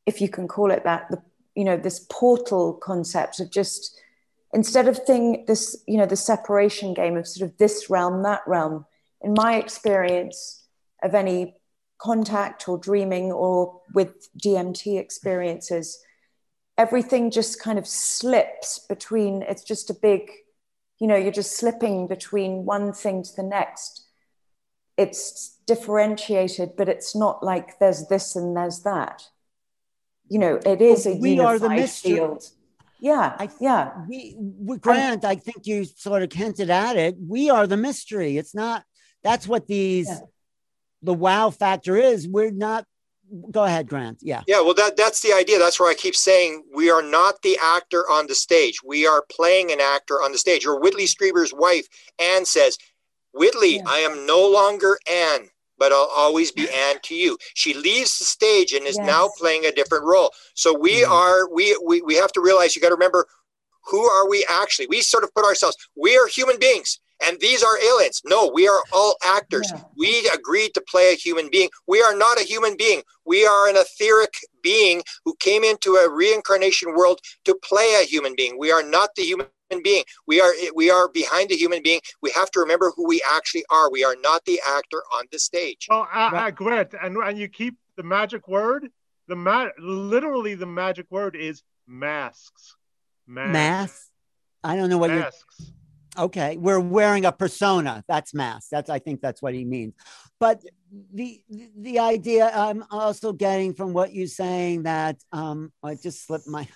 if 0.06 0.20
you 0.20 0.28
can 0.28 0.48
call 0.48 0.72
it 0.72 0.84
that, 0.84 1.10
the, 1.10 1.22
you 1.56 1.64
know, 1.64 1.78
this 1.78 2.06
portal 2.10 2.74
concept 2.74 3.40
of 3.40 3.50
just, 3.50 3.98
instead 4.54 4.88
of 4.88 4.98
thing, 5.06 5.46
this, 5.48 5.82
you 5.88 5.98
know, 5.98 6.06
the 6.06 6.16
separation 6.16 6.94
game 6.94 7.16
of 7.16 7.28
sort 7.28 7.50
of 7.50 7.58
this 7.58 7.90
realm, 7.90 8.24
that 8.24 8.42
realm, 8.46 8.86
in 9.22 9.34
my 9.34 9.56
experience 9.56 10.66
of 11.02 11.16
any 11.16 11.56
contact 11.98 12.68
or 12.68 12.78
dreaming 12.78 13.32
or 13.32 13.80
with 13.94 14.28
DMT 14.38 15.00
experiences, 15.00 15.98
everything 16.78 17.32
just 17.32 17.62
kind 17.62 17.78
of 17.78 17.88
slips 17.88 18.80
between 18.90 19.44
it's 19.44 19.64
just 19.64 19.90
a 19.90 19.94
big 19.94 20.32
you 21.00 21.08
know 21.08 21.16
you're 21.16 21.32
just 21.32 21.58
slipping 21.58 22.08
between 22.08 22.66
one 22.66 22.94
thing 22.94 23.24
to 23.24 23.36
the 23.36 23.44
next. 23.44 24.08
It's 24.98 25.58
differentiated 25.66 26.76
but 26.78 26.90
it's 26.90 27.16
not 27.16 27.44
like 27.44 27.80
there's 27.80 28.08
this 28.08 28.36
and 28.36 28.56
there's 28.56 28.82
that. 28.82 29.24
You 30.30 30.40
know 30.40 30.60
it 30.66 30.82
is 30.82 31.06
a 31.06 31.16
we 31.16 31.40
are 31.40 31.60
the 31.60 31.70
mystery. 31.70 32.16
field. 32.16 32.44
Yeah 33.00 33.36
I, 33.38 33.50
yeah. 33.60 33.92
we, 34.08 34.36
we 34.38 34.78
grant 34.78 35.26
i 35.26 35.36
think 35.36 35.68
you 35.68 35.84
sort 35.84 36.24
of 36.24 36.32
hinted 36.32 36.70
at 36.70 36.96
it. 36.96 37.16
We 37.20 37.50
are 37.50 37.68
the 37.68 37.78
mystery. 37.78 38.38
It's 38.38 38.56
not 38.56 38.84
that's 39.24 39.48
what 39.48 39.68
these 39.68 40.08
yeah. 40.08 40.20
the 41.02 41.14
wow 41.14 41.50
factor 41.50 41.98
is. 41.98 42.28
We're 42.28 42.52
not 42.52 42.86
go 43.52 43.64
ahead, 43.64 43.88
Grant. 43.88 44.20
Yeah. 44.22 44.42
Yeah. 44.48 44.62
Well, 44.62 44.74
that 44.76 44.98
that's 44.98 45.22
the 45.22 45.34
idea. 45.34 45.60
That's 45.60 45.80
where 45.80 45.90
I 45.90 45.94
keep 45.94 46.16
saying 46.16 46.64
we 46.74 46.90
are 46.90 47.02
not 47.02 47.42
the 47.42 47.58
actor 47.62 48.10
on 48.10 48.28
the 48.28 48.36
stage. 48.36 48.80
We 48.84 49.08
are 49.08 49.24
playing 49.32 49.72
an 49.72 49.80
actor 49.82 50.16
on 50.16 50.32
the 50.32 50.38
stage. 50.38 50.66
Or 50.66 50.80
Whitley 50.80 51.06
Strieber's 51.06 51.54
wife, 51.54 51.88
Anne, 52.20 52.46
says, 52.46 52.78
Whitley, 53.34 53.78
yeah. 53.78 53.84
I 53.88 54.00
am 54.00 54.26
no 54.26 54.48
longer 54.48 54.98
Anne, 55.12 55.50
but 55.78 55.92
I'll 55.92 56.12
always 56.16 56.52
be 56.52 56.70
Anne 56.70 56.98
to 57.04 57.16
you. 57.16 57.38
She 57.56 57.74
leaves 57.74 58.18
the 58.20 58.26
stage 58.26 58.74
and 58.74 58.86
is 58.86 58.98
yes. 58.98 59.08
now 59.08 59.30
playing 59.38 59.66
a 59.66 59.72
different 59.72 60.06
role. 60.06 60.32
So 60.54 60.78
we 60.78 61.02
mm-hmm. 61.02 61.12
are 61.12 61.50
we, 61.54 61.78
we 61.86 62.02
we 62.02 62.16
have 62.16 62.32
to 62.34 62.42
realize 62.42 62.76
you 62.76 62.82
got 62.82 62.90
to 62.90 62.96
remember 62.96 63.28
who 63.86 64.04
are 64.10 64.30
we 64.30 64.46
actually? 64.50 64.88
We 64.88 65.02
sort 65.02 65.24
of 65.24 65.34
put 65.34 65.46
ourselves. 65.46 65.76
We 65.96 66.18
are 66.18 66.28
human 66.28 66.58
beings 66.60 67.00
and 67.26 67.40
these 67.40 67.64
are 67.64 67.78
aliens. 67.80 68.22
No, 68.26 68.52
we 68.54 68.68
are 68.68 68.82
all 68.92 69.16
actors. 69.24 69.72
Yeah. 69.74 69.82
We 69.98 70.30
agreed 70.34 70.74
to 70.74 70.82
play 70.82 71.14
a 71.14 71.16
human 71.16 71.50
being. 71.52 71.70
We 71.88 72.02
are 72.02 72.16
not 72.16 72.40
a 72.40 72.44
human 72.44 72.76
being. 72.78 73.02
We 73.26 73.46
are 73.46 73.70
an 73.70 73.76
etheric 73.78 74.34
being 74.62 75.04
who 75.26 75.36
came 75.40 75.64
into 75.64 75.96
a 75.96 76.10
reincarnation 76.10 76.94
world 76.94 77.20
to 77.46 77.56
play 77.64 78.00
a 78.02 78.06
human 78.06 78.34
being. 78.36 78.58
We 78.58 78.72
are 78.72 78.84
not 78.84 79.10
the 79.16 79.24
human 79.24 79.48
being. 79.84 80.04
We 80.28 80.42
are 80.42 80.54
we 80.76 80.90
are 80.90 81.10
behind 81.10 81.50
the 81.50 81.56
human 81.56 81.82
being. 81.84 82.02
We 82.22 82.32
have 82.32 82.52
to 82.52 82.60
remember 82.60 82.92
who 82.96 83.08
we 83.08 83.22
actually 83.32 83.66
are. 83.70 83.92
We 83.92 84.04
are 84.04 84.16
not 84.22 84.44
the 84.46 84.60
actor 84.68 85.02
on 85.16 85.26
the 85.32 85.40
stage. 85.40 85.88
Oh, 85.90 86.06
I, 86.12 86.46
I 86.46 86.52
Grant, 86.52 86.94
and 87.02 87.18
and 87.18 87.38
you 87.38 87.48
keep 87.48 87.76
the 87.96 88.04
magic 88.04 88.48
word. 88.48 88.90
The 89.28 89.36
ma- 89.36 89.70
literally 89.80 90.56
the 90.56 90.66
magic 90.66 91.06
word 91.10 91.36
is 91.36 91.64
masks. 91.88 92.76
Masks. 93.26 93.54
Masks. 93.54 94.10
I 94.66 94.76
don't 94.76 94.90
know 94.90 94.98
what 94.98 95.10
masks. 95.10 95.56
you're 95.60 95.73
Okay, 96.18 96.58
we're 96.58 96.80
wearing 96.80 97.26
a 97.26 97.32
persona. 97.32 98.04
That's 98.08 98.34
mask. 98.34 98.70
That's 98.70 98.90
I 98.90 99.00
think 99.00 99.22
that's 99.22 99.42
what 99.42 99.54
he 99.54 99.66
means. 99.66 99.94
But 100.40 100.62
the 101.12 101.42
the 101.76 102.00
idea 102.00 102.52
I'm 102.54 102.84
also 102.92 103.34
getting 103.34 103.74
from 103.74 103.94
what 103.94 104.14
you're 104.14 104.28
saying 104.28 104.84
that 104.84 105.18
um, 105.32 105.72
I 105.82 105.96
just 105.96 106.26
slipped 106.26 106.48
my. 106.48 106.68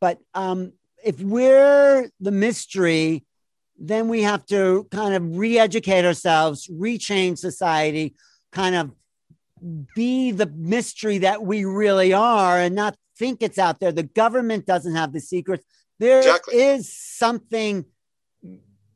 But 0.00 0.18
um, 0.34 0.72
if 1.04 1.20
we're 1.20 2.08
the 2.20 2.30
mystery, 2.30 3.24
then 3.78 4.08
we 4.08 4.22
have 4.22 4.46
to 4.46 4.86
kind 4.90 5.14
of 5.14 5.36
re-educate 5.36 6.04
ourselves, 6.04 6.68
rechange 6.68 7.38
society, 7.38 8.14
kind 8.52 8.76
of 8.76 8.92
be 9.94 10.30
the 10.30 10.46
mystery 10.46 11.18
that 11.18 11.42
we 11.42 11.64
really 11.64 12.12
are, 12.12 12.60
and 12.60 12.74
not 12.74 12.96
think 13.18 13.42
it's 13.42 13.58
out 13.58 13.80
there. 13.80 13.92
The 13.92 14.02
government 14.02 14.66
doesn't 14.66 14.94
have 14.94 15.12
the 15.12 15.20
secrets. 15.20 15.64
There 15.98 16.18
exactly. 16.18 16.60
is 16.60 16.92
something 16.92 17.84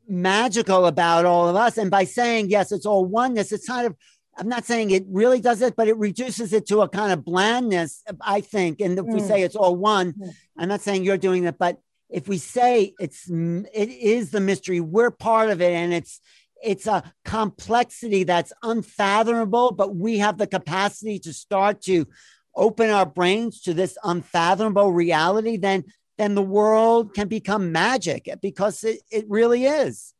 magical 0.09 0.85
about 0.85 1.25
all 1.25 1.47
of 1.47 1.55
us. 1.55 1.77
And 1.77 1.91
by 1.91 2.03
saying, 2.03 2.49
yes, 2.49 2.71
it's 2.71 2.85
all 2.85 3.05
oneness, 3.05 3.51
it's 3.51 3.67
kind 3.67 3.87
of, 3.87 3.95
I'm 4.37 4.47
not 4.47 4.65
saying 4.65 4.91
it 4.91 5.03
really 5.09 5.41
does 5.41 5.61
it, 5.61 5.75
but 5.75 5.87
it 5.87 5.97
reduces 5.97 6.53
it 6.53 6.65
to 6.67 6.81
a 6.81 6.89
kind 6.89 7.11
of 7.11 7.25
blandness, 7.25 8.03
I 8.21 8.41
think. 8.41 8.79
And 8.79 8.97
if 8.97 9.05
mm. 9.05 9.13
we 9.13 9.19
say 9.19 9.43
it's 9.43 9.55
all 9.55 9.75
one, 9.75 10.13
mm. 10.13 10.33
I'm 10.57 10.69
not 10.69 10.81
saying 10.81 11.03
you're 11.03 11.17
doing 11.17 11.43
that, 11.43 11.57
but 11.57 11.77
if 12.09 12.27
we 12.27 12.37
say 12.37 12.93
it's, 12.99 13.29
it 13.29 13.89
is 13.89 14.31
the 14.31 14.39
mystery, 14.39 14.79
we're 14.79 15.11
part 15.11 15.49
of 15.49 15.61
it. 15.61 15.73
And 15.73 15.93
it's, 15.93 16.21
it's 16.63 16.87
a 16.87 17.03
complexity 17.25 18.23
that's 18.23 18.53
unfathomable, 18.63 19.71
but 19.71 19.95
we 19.95 20.17
have 20.17 20.37
the 20.37 20.47
capacity 20.47 21.19
to 21.19 21.33
start 21.33 21.81
to 21.83 22.07
open 22.55 22.89
our 22.89 23.05
brains 23.05 23.61
to 23.61 23.73
this 23.73 23.97
unfathomable 24.03 24.91
reality, 24.91 25.55
then 25.57 25.83
then 26.19 26.35
the 26.35 26.43
world 26.43 27.13
can 27.13 27.29
become 27.29 27.71
magic 27.71 28.29
because 28.41 28.83
it, 28.83 28.99
it 29.09 29.25
really 29.29 29.63
is. 29.63 30.13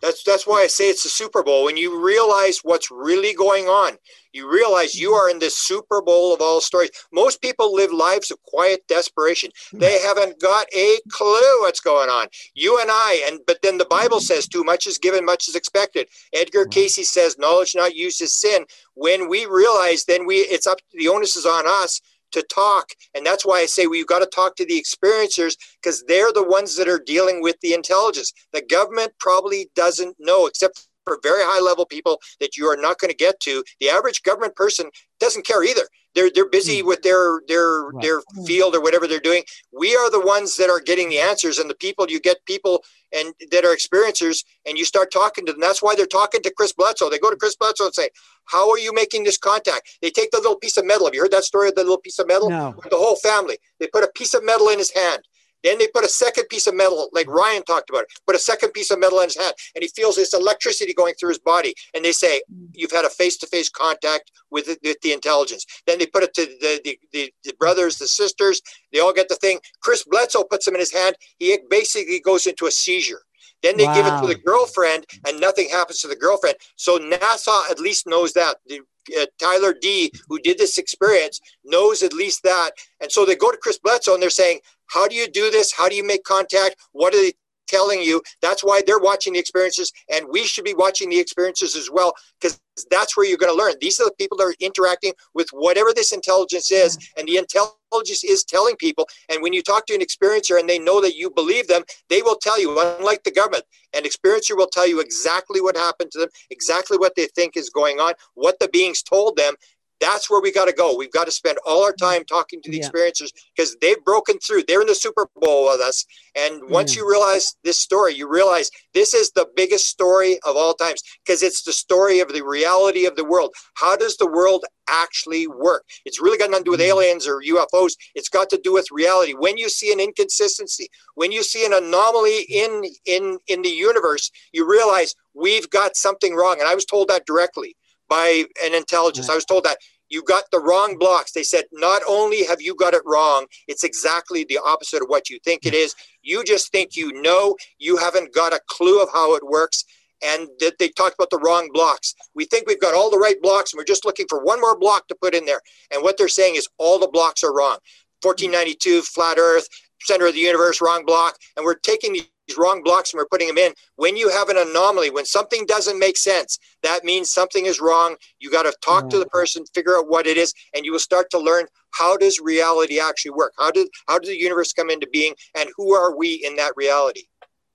That's 0.00 0.24
that's 0.24 0.48
why 0.48 0.62
I 0.62 0.66
say 0.66 0.90
it's 0.90 1.04
the 1.04 1.08
Super 1.08 1.44
Bowl. 1.44 1.64
When 1.64 1.76
you 1.76 2.04
realize 2.04 2.58
what's 2.64 2.90
really 2.90 3.34
going 3.34 3.66
on, 3.66 3.92
you 4.32 4.50
realize 4.50 4.98
you 4.98 5.12
are 5.12 5.30
in 5.30 5.38
this 5.38 5.56
Super 5.56 6.02
Bowl 6.02 6.34
of 6.34 6.40
all 6.40 6.60
stories. 6.60 6.90
Most 7.12 7.40
people 7.40 7.72
live 7.72 7.92
lives 7.92 8.32
of 8.32 8.42
quiet 8.42 8.80
desperation. 8.88 9.50
They 9.72 10.00
haven't 10.00 10.40
got 10.40 10.66
a 10.74 10.98
clue 11.08 11.60
what's 11.60 11.78
going 11.78 12.08
on. 12.08 12.26
You 12.54 12.80
and 12.80 12.90
I, 12.90 13.24
and 13.28 13.38
but 13.46 13.58
then 13.62 13.78
the 13.78 13.84
Bible 13.84 14.18
says 14.18 14.48
too 14.48 14.64
much 14.64 14.88
is 14.88 14.98
given, 14.98 15.24
much 15.24 15.46
is 15.46 15.54
expected. 15.54 16.08
Edgar 16.32 16.64
Cayce 16.64 17.08
says 17.08 17.38
knowledge 17.38 17.74
not 17.76 17.94
used 17.94 18.20
is 18.22 18.34
sin. 18.34 18.64
When 18.94 19.28
we 19.28 19.46
realize, 19.46 20.04
then 20.06 20.26
we 20.26 20.38
it's 20.38 20.66
up 20.66 20.78
the 20.94 21.08
onus 21.08 21.36
is 21.36 21.46
on 21.46 21.64
us 21.68 22.00
to 22.32 22.42
talk. 22.42 22.90
And 23.14 23.24
that's 23.24 23.46
why 23.46 23.60
I 23.60 23.66
say 23.66 23.86
we've 23.86 24.06
got 24.06 24.20
to 24.20 24.26
talk 24.26 24.56
to 24.56 24.66
the 24.66 24.80
experiencers 24.80 25.56
because 25.82 26.04
they're 26.08 26.32
the 26.32 26.46
ones 26.46 26.76
that 26.76 26.88
are 26.88 27.02
dealing 27.04 27.42
with 27.42 27.56
the 27.60 27.74
intelligence. 27.74 28.32
The 28.52 28.62
government 28.62 29.12
probably 29.18 29.70
doesn't 29.74 30.16
know, 30.18 30.46
except 30.46 30.88
for 31.04 31.18
very 31.22 31.42
high 31.42 31.60
level 31.60 31.86
people 31.86 32.20
that 32.40 32.56
you 32.56 32.66
are 32.66 32.76
not 32.76 32.98
going 32.98 33.10
to 33.10 33.16
get 33.16 33.40
to. 33.40 33.64
The 33.80 33.90
average 33.90 34.22
government 34.22 34.56
person 34.56 34.90
doesn't 35.20 35.46
care 35.46 35.64
either. 35.64 35.86
They're 36.14 36.30
they're 36.34 36.48
busy 36.48 36.80
hmm. 36.80 36.88
with 36.88 37.02
their 37.02 37.40
their 37.48 37.84
right. 37.84 38.02
their 38.02 38.20
hmm. 38.34 38.44
field 38.44 38.74
or 38.74 38.80
whatever 38.80 39.06
they're 39.06 39.20
doing. 39.20 39.44
We 39.72 39.94
are 39.96 40.10
the 40.10 40.24
ones 40.24 40.56
that 40.56 40.70
are 40.70 40.80
getting 40.80 41.08
the 41.08 41.18
answers, 41.18 41.58
and 41.58 41.68
the 41.68 41.74
people 41.74 42.06
you 42.08 42.20
get 42.20 42.44
people 42.46 42.84
and 43.12 43.34
that 43.50 43.64
are 43.64 43.74
experiencers, 43.74 44.44
and 44.66 44.78
you 44.78 44.84
start 44.84 45.12
talking 45.12 45.44
to 45.46 45.52
them. 45.52 45.60
That's 45.60 45.82
why 45.82 45.94
they're 45.94 46.06
talking 46.06 46.42
to 46.42 46.52
Chris 46.56 46.72
Bledsoe. 46.72 47.10
They 47.10 47.18
go 47.18 47.30
to 47.30 47.36
Chris 47.36 47.56
Bledsoe 47.56 47.86
and 47.86 47.94
say, 47.94 48.10
"How 48.46 48.70
are 48.70 48.78
you 48.78 48.92
making 48.92 49.24
this 49.24 49.38
contact?" 49.38 49.98
They 50.00 50.10
take 50.10 50.30
the 50.30 50.38
little 50.38 50.56
piece 50.56 50.76
of 50.76 50.84
metal. 50.84 51.06
Have 51.06 51.14
you 51.14 51.20
heard 51.20 51.32
that 51.32 51.44
story 51.44 51.68
of 51.68 51.74
the 51.74 51.82
little 51.82 51.98
piece 51.98 52.18
of 52.18 52.26
metal? 52.26 52.50
No. 52.50 52.74
The 52.90 52.96
whole 52.96 53.16
family. 53.16 53.58
They 53.78 53.86
put 53.86 54.04
a 54.04 54.10
piece 54.14 54.34
of 54.34 54.44
metal 54.44 54.68
in 54.68 54.78
his 54.78 54.90
hand 54.90 55.22
then 55.62 55.78
they 55.78 55.88
put 55.88 56.04
a 56.04 56.08
second 56.08 56.48
piece 56.48 56.66
of 56.66 56.74
metal, 56.74 57.08
like 57.12 57.28
Ryan 57.28 57.62
talked 57.64 57.90
about, 57.90 58.02
it, 58.02 58.08
put 58.26 58.36
a 58.36 58.40
second 58.40 58.72
piece 58.72 58.90
of 58.90 58.98
metal 58.98 59.20
in 59.20 59.24
his 59.24 59.36
hand, 59.36 59.54
and 59.74 59.82
he 59.82 59.88
feels 59.88 60.16
this 60.16 60.34
electricity 60.34 60.94
going 60.94 61.14
through 61.14 61.30
his 61.30 61.38
body. 61.38 61.74
And 61.94 62.04
they 62.04 62.12
say, 62.12 62.42
You've 62.74 62.92
had 62.92 63.04
a 63.04 63.10
face 63.10 63.36
to 63.38 63.46
face 63.46 63.68
contact 63.68 64.30
with 64.50 64.66
the, 64.66 64.78
with 64.82 65.00
the, 65.02 65.12
intelligence. 65.12 65.66
Then 65.86 65.98
they 65.98 66.06
put 66.06 66.22
it 66.22 66.34
to 66.34 66.46
the, 66.46 66.80
the, 66.84 66.98
the, 67.12 67.32
the, 67.44 67.54
brothers, 67.58 67.98
the 67.98 68.08
sisters, 68.08 68.60
they 68.92 69.00
all 69.00 69.12
get 69.12 69.28
the 69.28 69.34
thing. 69.36 69.60
Chris 69.80 70.04
Bledsoe 70.04 70.44
puts 70.44 70.64
them 70.64 70.74
in 70.74 70.80
his 70.80 70.92
hand. 70.92 71.16
He 71.38 71.58
basically 71.68 72.20
goes 72.20 72.46
into 72.46 72.66
a 72.66 72.70
seizure. 72.70 73.22
Then 73.62 73.76
they 73.76 73.84
wow. 73.84 73.94
give 73.94 74.06
it 74.06 74.20
to 74.20 74.26
the 74.26 74.42
girlfriend, 74.42 75.06
and 75.26 75.40
nothing 75.40 75.68
happens 75.68 76.00
to 76.00 76.08
the 76.08 76.16
girlfriend. 76.16 76.56
So 76.76 76.98
NASA 76.98 77.70
at 77.70 77.78
least 77.78 78.06
knows 78.06 78.32
that. 78.32 78.56
The, 78.66 78.80
uh, 79.20 79.26
Tyler 79.38 79.74
D, 79.74 80.12
who 80.28 80.38
did 80.38 80.58
this 80.58 80.78
experience, 80.78 81.40
knows 81.64 82.02
at 82.02 82.12
least 82.12 82.42
that. 82.44 82.70
And 83.00 83.10
so 83.10 83.24
they 83.24 83.34
go 83.34 83.50
to 83.50 83.56
Chris 83.56 83.78
Bledsoe 83.78 84.14
and 84.14 84.22
they're 84.22 84.30
saying, 84.30 84.60
How 84.92 85.08
do 85.08 85.14
you 85.14 85.28
do 85.28 85.50
this? 85.50 85.72
How 85.72 85.88
do 85.88 85.96
you 85.96 86.06
make 86.06 86.24
contact? 86.24 86.76
What 86.92 87.14
are 87.14 87.22
they 87.22 87.32
telling 87.66 88.02
you? 88.02 88.20
That's 88.42 88.62
why 88.62 88.82
they're 88.86 88.98
watching 88.98 89.32
the 89.32 89.38
experiences, 89.38 89.90
and 90.12 90.26
we 90.30 90.44
should 90.44 90.64
be 90.64 90.74
watching 90.74 91.08
the 91.08 91.18
experiences 91.18 91.74
as 91.74 91.88
well, 91.90 92.12
because 92.40 92.60
that's 92.90 93.16
where 93.16 93.26
you're 93.26 93.38
going 93.38 93.52
to 93.52 93.58
learn. 93.58 93.74
These 93.80 93.98
are 94.00 94.04
the 94.04 94.14
people 94.18 94.36
that 94.38 94.44
are 94.44 94.54
interacting 94.60 95.14
with 95.34 95.48
whatever 95.52 95.92
this 95.94 96.12
intelligence 96.12 96.70
is, 96.70 96.98
and 97.16 97.26
the 97.26 97.38
intelligence 97.38 98.24
is 98.24 98.44
telling 98.44 98.76
people. 98.76 99.08
And 99.30 99.42
when 99.42 99.52
you 99.52 99.62
talk 99.62 99.86
to 99.86 99.94
an 99.94 100.00
experiencer 100.00 100.58
and 100.58 100.68
they 100.68 100.78
know 100.78 101.00
that 101.00 101.16
you 101.16 101.30
believe 101.30 101.68
them, 101.68 101.82
they 102.10 102.20
will 102.20 102.36
tell 102.36 102.60
you, 102.60 102.78
unlike 102.98 103.24
the 103.24 103.30
government, 103.30 103.64
an 103.94 104.04
experiencer 104.04 104.56
will 104.56 104.68
tell 104.72 104.88
you 104.88 105.00
exactly 105.00 105.60
what 105.60 105.76
happened 105.76 106.10
to 106.12 106.18
them, 106.18 106.28
exactly 106.50 106.98
what 106.98 107.14
they 107.16 107.26
think 107.34 107.56
is 107.56 107.70
going 107.70 108.00
on, 108.00 108.14
what 108.34 108.58
the 108.58 108.68
beings 108.68 109.02
told 109.02 109.36
them, 109.36 109.54
That's 110.02 110.28
where 110.28 110.42
we 110.42 110.50
got 110.50 110.64
to 110.64 110.72
go. 110.72 110.96
We've 110.96 111.12
got 111.12 111.26
to 111.26 111.30
spend 111.30 111.58
all 111.64 111.84
our 111.84 111.92
mm-hmm. 111.92 112.04
time 112.04 112.24
talking 112.24 112.60
to 112.62 112.70
the 112.70 112.78
yeah. 112.78 112.88
experiencers 112.88 113.30
because 113.56 113.76
they've 113.80 114.04
broken 114.04 114.36
through. 114.40 114.64
They're 114.66 114.80
in 114.80 114.88
the 114.88 114.96
Super 114.96 115.28
Bowl 115.36 115.70
with 115.70 115.80
us. 115.80 116.04
And 116.34 116.60
once 116.68 116.96
yeah. 116.96 117.02
you 117.02 117.08
realize 117.08 117.54
this 117.62 117.78
story, 117.78 118.14
you 118.14 118.28
realize 118.28 118.68
this 118.94 119.14
is 119.14 119.30
the 119.30 119.46
biggest 119.54 119.86
story 119.86 120.40
of 120.44 120.56
all 120.56 120.74
times 120.74 121.02
because 121.24 121.42
it's 121.44 121.62
the 121.62 121.72
story 121.72 122.18
of 122.18 122.32
the 122.32 122.42
reality 122.42 123.06
of 123.06 123.14
the 123.14 123.24
world. 123.24 123.54
How 123.74 123.96
does 123.96 124.16
the 124.16 124.26
world 124.26 124.64
actually 124.88 125.46
work? 125.46 125.84
It's 126.04 126.20
really 126.20 126.38
got 126.38 126.50
nothing 126.50 126.64
to 126.64 126.68
do 126.68 126.70
with 126.72 126.80
mm. 126.80 126.88
aliens 126.88 127.28
or 127.28 127.40
UFOs. 127.40 127.92
It's 128.16 128.28
got 128.28 128.50
to 128.50 128.60
do 128.62 128.72
with 128.72 128.86
reality. 128.90 129.34
When 129.34 129.56
you 129.56 129.68
see 129.68 129.92
an 129.92 130.00
inconsistency, 130.00 130.88
when 131.14 131.30
you 131.30 131.44
see 131.44 131.64
an 131.64 131.72
anomaly 131.72 132.46
mm. 132.50 132.64
in 132.64 132.82
in 133.04 133.38
in 133.46 133.62
the 133.62 133.68
universe, 133.68 134.32
you 134.52 134.68
realize 134.68 135.14
we've 135.32 135.70
got 135.70 135.94
something 135.94 136.34
wrong. 136.34 136.56
And 136.58 136.68
I 136.68 136.74
was 136.74 136.86
told 136.86 137.06
that 137.08 137.24
directly 137.24 137.76
by 138.12 138.44
an 138.62 138.74
intelligence. 138.74 139.30
I 139.30 139.34
was 139.34 139.46
told 139.46 139.64
that 139.64 139.78
you 140.12 140.22
got 140.22 140.44
the 140.52 140.60
wrong 140.60 140.98
blocks. 140.98 141.32
They 141.32 141.42
said, 141.42 141.64
not 141.72 142.02
only 142.06 142.44
have 142.44 142.60
you 142.60 142.74
got 142.74 142.92
it 142.92 143.00
wrong, 143.06 143.46
it's 143.66 143.82
exactly 143.82 144.44
the 144.44 144.58
opposite 144.62 145.00
of 145.00 145.08
what 145.08 145.30
you 145.30 145.38
think 145.42 145.64
it 145.64 145.72
is. 145.72 145.94
You 146.22 146.44
just 146.44 146.70
think 146.70 146.94
you 146.94 147.12
know, 147.22 147.56
you 147.78 147.96
haven't 147.96 148.34
got 148.34 148.52
a 148.52 148.60
clue 148.68 149.00
of 149.00 149.08
how 149.10 149.34
it 149.34 149.42
works. 149.44 149.84
And 150.24 150.48
that 150.60 150.78
they 150.78 150.88
talked 150.88 151.14
about 151.14 151.30
the 151.30 151.38
wrong 151.38 151.70
blocks. 151.72 152.14
We 152.34 152.44
think 152.44 152.68
we've 152.68 152.80
got 152.80 152.94
all 152.94 153.10
the 153.10 153.18
right 153.18 153.40
blocks 153.42 153.72
and 153.72 153.78
we're 153.78 153.84
just 153.84 154.04
looking 154.04 154.26
for 154.28 154.44
one 154.44 154.60
more 154.60 154.78
block 154.78 155.08
to 155.08 155.16
put 155.20 155.34
in 155.34 155.46
there. 155.46 155.60
And 155.92 156.02
what 156.02 156.16
they're 156.16 156.28
saying 156.28 156.54
is 156.54 156.68
all 156.78 157.00
the 157.00 157.08
blocks 157.08 157.42
are 157.42 157.52
wrong. 157.52 157.78
1492, 158.22 159.02
flat 159.02 159.38
earth, 159.38 159.66
center 160.02 160.26
of 160.26 160.34
the 160.34 160.40
universe, 160.40 160.80
wrong 160.80 161.04
block. 161.04 161.36
And 161.56 161.64
we're 161.64 161.74
taking 161.74 162.12
these 162.12 162.28
wrong 162.56 162.82
blocks 162.82 163.12
and 163.12 163.18
we're 163.18 163.26
putting 163.26 163.48
them 163.48 163.58
in. 163.58 163.72
When 163.96 164.16
you 164.16 164.28
have 164.30 164.48
an 164.48 164.56
anomaly, 164.58 165.10
when 165.10 165.24
something 165.24 165.64
doesn't 165.66 165.98
make 165.98 166.16
sense, 166.16 166.58
that 166.82 167.04
means 167.04 167.30
something 167.30 167.66
is 167.66 167.80
wrong. 167.80 168.16
You 168.40 168.50
got 168.50 168.64
to 168.64 168.74
talk 168.82 169.08
to 169.10 169.18
the 169.18 169.26
mm. 169.26 169.30
person, 169.30 169.64
figure 169.74 169.96
out 169.96 170.08
what 170.08 170.26
it 170.26 170.36
is, 170.36 170.52
and 170.74 170.84
you 170.84 170.92
will 170.92 170.98
start 170.98 171.30
to 171.30 171.38
learn 171.38 171.66
how 171.92 172.16
does 172.16 172.40
reality 172.40 173.00
actually 173.00 173.32
work? 173.32 173.52
How 173.58 173.70
did 173.70 173.88
how 174.08 174.18
did 174.18 174.30
the 174.30 174.38
universe 174.38 174.72
come 174.72 174.90
into 174.90 175.06
being, 175.12 175.34
and 175.56 175.68
who 175.76 175.94
are 175.94 176.16
we 176.16 176.34
in 176.44 176.56
that 176.56 176.72
reality? 176.76 177.24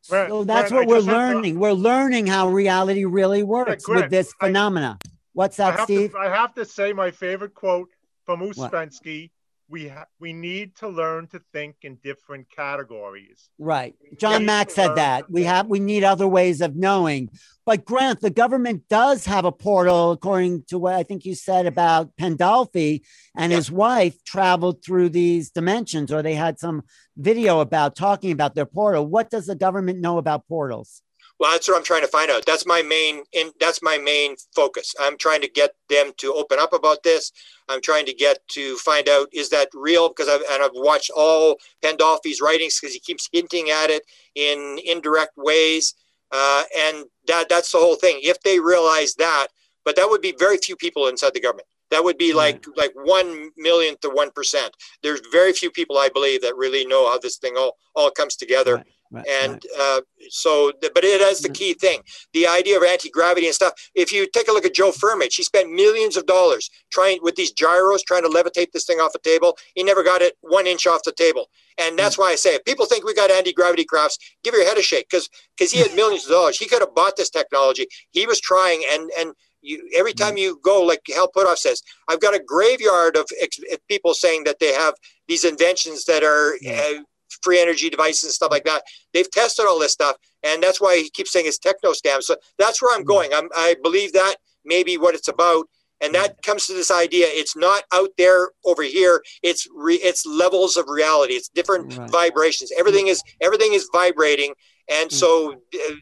Right, 0.10 0.30
so 0.30 0.44
that's 0.44 0.72
what 0.72 0.88
we're 0.88 1.00
learning. 1.00 1.56
To, 1.56 1.60
we're 1.60 1.74
learning 1.74 2.28
how 2.28 2.50
reality 2.50 3.06
really 3.06 3.44
works 3.44 3.86
yeah, 3.88 3.96
with 3.96 4.10
this 4.10 4.34
phenomena. 4.40 4.98
What's 5.34 5.58
that, 5.58 5.82
I 5.82 5.84
Steve? 5.84 6.12
To, 6.12 6.18
I 6.18 6.30
have 6.30 6.54
to 6.56 6.66
say 6.66 6.94
my 6.94 7.12
favorite 7.12 7.54
quote 7.54 7.90
from 8.26 8.40
Ouspensky 8.40 9.32
we 9.70 9.90
ha- 9.90 10.06
we 10.20 10.34
need 10.34 10.76
to 10.78 10.88
learn 10.88 11.28
to 11.28 11.42
think 11.52 11.78
in 11.82 11.96
different 12.04 12.50
categories. 12.50 13.50
Right. 13.60 13.96
John 14.18 14.46
Mack 14.46 14.70
said 14.70 14.96
that. 14.96 15.30
We 15.30 15.44
have 15.44 15.68
we 15.68 15.80
need 15.80 16.04
other 16.04 16.28
ways 16.28 16.62
of 16.62 16.76
knowing. 16.76 17.30
But 17.66 17.84
Grant, 17.84 18.22
the 18.22 18.30
government 18.30 18.84
does 18.90 19.26
have 19.26 19.44
a 19.44 19.52
portal, 19.52 20.12
according 20.12 20.64
to 20.70 20.80
what 20.80 20.94
I 20.94 21.04
think 21.04 21.26
you 21.26 21.36
said 21.36 21.66
about 21.66 22.16
Pandolfi 22.16 23.02
and 23.36 23.52
yeah. 23.52 23.58
his 23.58 23.70
wife 23.70 24.24
traveled 24.24 24.84
through 24.84 25.10
these 25.10 25.50
dimensions, 25.50 26.12
or 26.12 26.22
they 26.22 26.36
had 26.36 26.60
some 26.60 26.84
video 27.18 27.60
about 27.60 27.96
talking 27.96 28.32
about 28.32 28.56
their 28.56 28.66
portal. 28.66 29.06
What 29.06 29.30
does 29.30 29.48
the 29.48 29.56
government 29.56 30.00
know 30.00 30.18
about 30.18 30.48
portals? 30.48 31.02
Well, 31.40 31.52
that's 31.52 31.68
what 31.68 31.78
I'm 31.78 31.84
trying 31.84 32.02
to 32.02 32.08
find 32.08 32.32
out. 32.32 32.46
That's 32.46 32.66
my 32.66 32.82
main 32.82 33.24
in 33.32 33.52
that's 33.60 33.82
my 33.84 33.98
main 33.98 34.36
focus. 34.56 34.96
I'm 35.00 35.18
trying 35.18 35.42
to 35.42 35.48
get 35.48 35.72
them 35.88 36.12
to 36.18 36.34
open 36.34 36.58
up 36.60 36.74
about 36.74 37.04
this. 37.04 37.32
I'm 37.70 37.82
trying 37.82 38.06
to 38.08 38.14
get 38.14 38.40
to 38.50 38.76
find 38.78 39.08
out 39.08 39.28
is 39.34 39.50
that 39.50 39.70
real 39.74 40.10
because 40.10 40.28
I've 40.28 40.42
and 40.52 40.64
I've 40.64 40.72
watched 40.74 41.12
all 41.16 41.58
Pandolfi's 41.84 42.42
writings 42.42 42.80
because 42.80 42.94
he 42.94 43.00
keeps 43.00 43.30
hinting 43.32 43.70
at 43.70 43.92
it 43.92 44.04
in 44.34 44.80
indirect 44.84 45.34
ways, 45.38 45.94
uh, 46.32 46.64
and 46.76 47.06
that 47.28 47.50
that's 47.50 47.72
the 47.72 47.78
whole 47.78 47.96
thing. 47.96 48.20
If 48.24 48.42
they 48.42 48.60
realize 48.60 49.14
that, 49.16 49.48
but 49.86 49.96
that 49.96 50.10
would 50.10 50.22
be 50.22 50.34
very 50.40 50.58
few 50.58 50.76
people 50.76 51.08
inside 51.08 51.34
the 51.36 51.42
government. 51.42 51.68
That 51.92 52.04
would 52.04 52.18
be 52.18 52.34
like 52.34 52.64
mm-hmm. 52.64 52.72
like 52.76 52.92
one 52.96 53.52
millionth 53.58 54.00
to 54.02 54.10
one 54.10 54.32
percent. 54.32 54.76
There's 55.04 55.22
very 55.32 55.54
few 55.54 55.70
people 55.70 55.98
I 55.98 56.10
believe 56.10 56.42
that 56.42 56.56
really 56.58 56.86
know 56.86 57.08
how 57.08 57.20
this 57.20 57.38
thing 57.38 57.54
all 57.58 57.78
all 57.96 58.10
comes 58.10 58.36
together. 58.36 58.78
Right. 58.78 58.86
Right, 59.12 59.26
and 59.44 59.54
right. 59.54 59.98
Uh, 59.98 60.02
so, 60.30 60.72
but 60.82 61.04
it 61.04 61.22
is 61.22 61.42
the 61.42 61.50
mm. 61.50 61.54
key 61.54 61.74
thing 61.74 62.02
the 62.34 62.48
idea 62.48 62.78
of 62.78 62.84
anti 62.84 63.10
gravity 63.10 63.48
and 63.48 63.56
stuff. 63.56 63.74
If 63.96 64.12
you 64.12 64.28
take 64.34 64.48
a 64.48 64.52
look 64.52 64.66
at 64.66 64.74
Joe 64.74 64.92
Firmage, 64.92 65.36
he 65.36 65.44
spent 65.44 65.72
millions 65.72 66.18
of 66.18 66.26
dollars 66.26 66.70
trying 66.92 67.20
with 67.22 67.36
these 67.36 67.52
gyros, 67.52 68.04
trying 68.04 68.24
to 68.24 68.30
levitate 68.30 68.72
this 68.72 68.86
thing 68.86 69.00
off 69.00 69.16
a 69.16 69.20
table. 69.20 69.58
He 69.76 69.84
never 69.84 70.04
got 70.04 70.22
it 70.22 70.36
one 70.42 70.68
inch 70.68 70.88
off 70.88 71.04
the 71.04 71.14
table. 71.14 71.50
And 71.78 71.98
that's 71.98 72.16
mm. 72.16 72.20
why 72.20 72.32
I 72.32 72.36
say, 72.36 72.56
if 72.56 72.66
people 72.66 72.86
think 72.86 73.06
we 73.06 73.14
got 73.14 73.32
anti 73.32 73.54
gravity 73.54 73.86
crafts, 73.86 74.18
give 74.44 74.54
your 74.54 74.66
head 74.66 74.78
a 74.78 74.82
shake 74.82 75.10
because 75.10 75.30
because 75.58 75.72
he 75.72 75.80
had 75.80 75.94
millions 75.96 76.26
of 76.26 76.32
dollars. 76.32 76.58
He 76.58 76.68
could 76.68 76.82
have 76.82 76.96
bought 76.96 77.16
this 77.18 77.30
technology. 77.30 77.88
He 78.12 78.26
was 78.26 78.40
trying, 78.42 78.84
and 78.92 79.10
and 79.18 79.34
you, 79.62 79.90
every 79.96 80.14
time 80.14 80.36
mm. 80.36 80.40
you 80.40 80.60
go, 80.64 80.82
like 80.82 81.02
Hal 81.14 81.32
Puthoff 81.32 81.58
says, 81.58 81.82
I've 82.08 82.22
got 82.22 82.36
a 82.36 82.44
graveyard 82.44 83.16
of 83.16 83.28
ex- 83.42 83.60
people 83.88 84.14
saying 84.14 84.44
that 84.46 84.60
they 84.60 84.74
have 84.74 84.96
these 85.28 85.46
inventions 85.46 86.06
that 86.06 86.24
are. 86.24 86.56
Uh, 86.68 87.04
free 87.42 87.62
energy 87.62 87.90
devices 87.90 88.24
and 88.24 88.34
stuff 88.34 88.52
like 88.52 88.66
that. 88.66 88.84
They've 89.14 89.30
tested 89.30 89.66
all 89.68 89.80
this 89.80 89.94
stuff, 89.94 90.16
and 90.44 90.62
that's 90.62 90.82
why 90.82 90.98
he 90.98 91.10
keeps 91.10 91.32
saying 91.32 91.46
it's 91.48 91.58
techno 91.58 91.92
scam. 91.92 92.22
So 92.22 92.36
that's 92.58 92.82
where 92.82 92.96
I'm 92.96 93.04
mm. 93.04 93.08
going. 93.08 93.34
I'm, 93.34 93.50
I 93.56 93.76
believe 93.84 94.14
that 94.14 94.36
maybe 94.66 94.98
what 94.98 95.16
it's 95.16 95.28
about, 95.28 95.68
and 96.02 96.14
that 96.16 96.42
comes 96.44 96.68
to 96.68 96.74
this 96.74 96.92
idea. 96.92 97.26
It's 97.30 97.56
not 97.56 97.84
out 97.94 98.10
there 98.18 98.50
over 98.66 98.84
here. 98.84 99.24
It's 99.44 99.68
re, 99.76 99.96
it's 99.96 100.26
levels 100.26 100.78
of 100.78 100.86
reality. 100.90 101.34
It's 101.34 101.50
different 101.50 101.98
right. 101.98 102.10
vibrations. 102.10 102.72
Everything 102.78 103.08
is 103.08 103.22
everything 103.42 103.74
is 103.74 103.90
vibrating, 103.92 104.54
and 104.90 105.10
mm. 105.10 105.14
so. 105.14 105.54
Uh, 105.74 105.94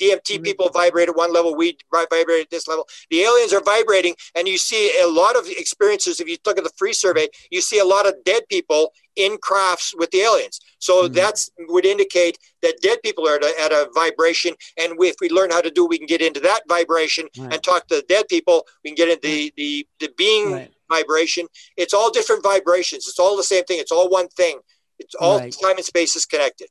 DMT 0.00 0.42
people 0.42 0.70
vibrate 0.70 1.08
at 1.08 1.16
one 1.16 1.32
level, 1.32 1.54
we 1.54 1.76
vibrate 1.92 2.40
at 2.40 2.50
this 2.50 2.66
level. 2.66 2.88
The 3.10 3.20
aliens 3.20 3.52
are 3.52 3.62
vibrating, 3.62 4.14
and 4.34 4.48
you 4.48 4.56
see 4.56 4.90
a 5.02 5.06
lot 5.06 5.36
of 5.36 5.46
experiences. 5.46 6.20
If 6.20 6.28
you 6.28 6.36
look 6.46 6.58
at 6.58 6.64
the 6.64 6.72
free 6.76 6.92
survey, 6.92 7.28
you 7.50 7.60
see 7.60 7.78
a 7.78 7.84
lot 7.84 8.08
of 8.08 8.14
dead 8.24 8.44
people 8.48 8.92
in 9.16 9.36
crafts 9.42 9.92
with 9.96 10.10
the 10.10 10.20
aliens. 10.20 10.60
So 10.80 11.04
mm-hmm. 11.04 11.14
that's 11.14 11.50
would 11.60 11.86
indicate 11.86 12.36
that 12.62 12.80
dead 12.82 12.98
people 13.04 13.28
are 13.28 13.36
at 13.36 13.44
a, 13.44 13.60
at 13.60 13.72
a, 13.72 13.88
vibration, 13.94 14.54
and 14.78 14.94
if 14.98 15.16
we 15.20 15.28
learn 15.28 15.50
how 15.50 15.60
to 15.60 15.70
do, 15.70 15.86
we 15.86 15.98
can 15.98 16.06
get 16.06 16.20
into 16.20 16.40
that 16.40 16.62
vibration 16.68 17.28
right. 17.38 17.52
and 17.52 17.62
talk 17.62 17.86
to 17.88 17.96
the 17.96 18.04
dead 18.08 18.26
people. 18.28 18.66
We 18.84 18.90
can 18.90 18.96
get 18.96 19.08
into 19.08 19.20
the 19.22 19.52
the, 19.56 19.86
the 20.00 20.12
being 20.16 20.52
right. 20.52 20.70
vibration. 20.90 21.46
It's 21.76 21.94
all 21.94 22.10
different 22.10 22.42
vibrations. 22.42 23.06
It's 23.08 23.18
all 23.18 23.36
the 23.36 23.44
same 23.44 23.64
thing. 23.64 23.78
It's 23.78 23.92
all 23.92 24.08
one 24.10 24.28
thing. 24.28 24.58
It's 24.98 25.14
all 25.14 25.38
right. 25.38 25.54
time 25.62 25.76
and 25.76 25.84
space 25.84 26.16
is 26.16 26.26
connected 26.26 26.68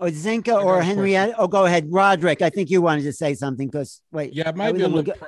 or 0.00 0.08
oh, 0.08 0.10
Zinka 0.10 0.64
or 0.64 0.82
Henrietta. 0.82 1.34
Oh, 1.36 1.46
go 1.46 1.66
ahead, 1.66 1.86
Roderick. 1.90 2.40
I 2.42 2.50
think 2.50 2.70
you 2.70 2.80
wanted 2.80 3.02
to 3.02 3.12
say 3.12 3.34
something 3.34 3.68
because 3.68 4.00
wait. 4.10 4.32
Yeah, 4.32 4.48
it 4.48 4.56
might 4.56 4.72
be 4.72 4.82
a 4.82 4.88
little. 4.88 5.02
Go- 5.02 5.26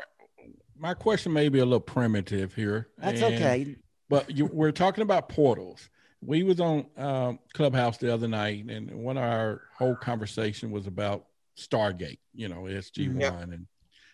my 0.79 0.95
question 0.95 1.33
may 1.33 1.49
be 1.49 1.61
a 1.61 1.65
little 1.65 1.79
primitive 1.79 2.55
here. 2.55 2.89
That's 2.99 3.21
and, 3.21 3.35
okay. 3.35 3.77
But 4.09 4.31
you, 4.31 4.47
we're 4.47 4.73
talking 4.73 5.03
about 5.03 5.29
portals. 5.29 5.89
We 6.25 6.43
was 6.43 6.61
on 6.61 6.87
um, 6.97 7.39
Clubhouse 7.53 7.99
the 7.99 8.13
other 8.13 8.29
night, 8.29 8.67
and 8.67 8.91
one 9.03 9.17
of 9.17 9.25
our 9.25 9.63
whole 9.77 9.97
conversation 9.97 10.71
was 10.71 10.87
about 10.87 11.27
Stargate. 11.59 12.21
You 12.33 12.49
know, 12.49 12.63
SG 12.63 13.09
One, 13.09 13.21
yeah. 13.21 13.41
and 13.41 13.67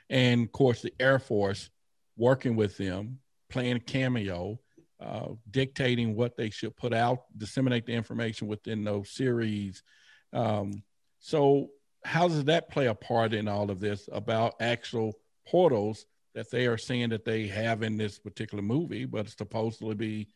and 0.09 0.43
of 0.44 0.52
course 0.52 0.82
the 0.82 0.93
Air 0.98 1.18
Force 1.18 1.70
working 2.16 2.56
with 2.56 2.76
them, 2.76 3.18
playing 3.51 3.76
a 3.76 3.80
cameo. 3.80 4.59
Uh, 5.01 5.28
dictating 5.52 6.16
what 6.16 6.36
they 6.36 6.51
should 6.51 6.76
put 6.76 6.93
out, 6.93 7.26
disseminate 7.36 7.86
the 7.86 7.93
information 7.93 8.48
within 8.48 8.82
those 8.82 9.09
series, 9.09 9.85
um, 10.32 10.82
so, 11.20 11.70
how 12.05 12.28
does 12.28 12.44
that 12.44 12.70
play 12.70 12.86
a 12.86 12.94
part 12.94 13.35
in 13.35 13.48
all 13.48 13.70
of 13.70 13.80
this 13.80 14.09
about 14.12 14.55
actual 14.60 15.14
portals 15.47 16.06
that 16.35 16.51
they 16.51 16.66
are 16.66 16.78
saying 16.78 17.09
that 17.10 17.24
they 17.24 17.47
have 17.48 17.82
in 17.82 17.97
this 17.97 18.18
particular 18.18 18.62
movie, 18.62 19.05
but 19.05 19.28
supposedly 19.28 19.94
be 19.94 20.28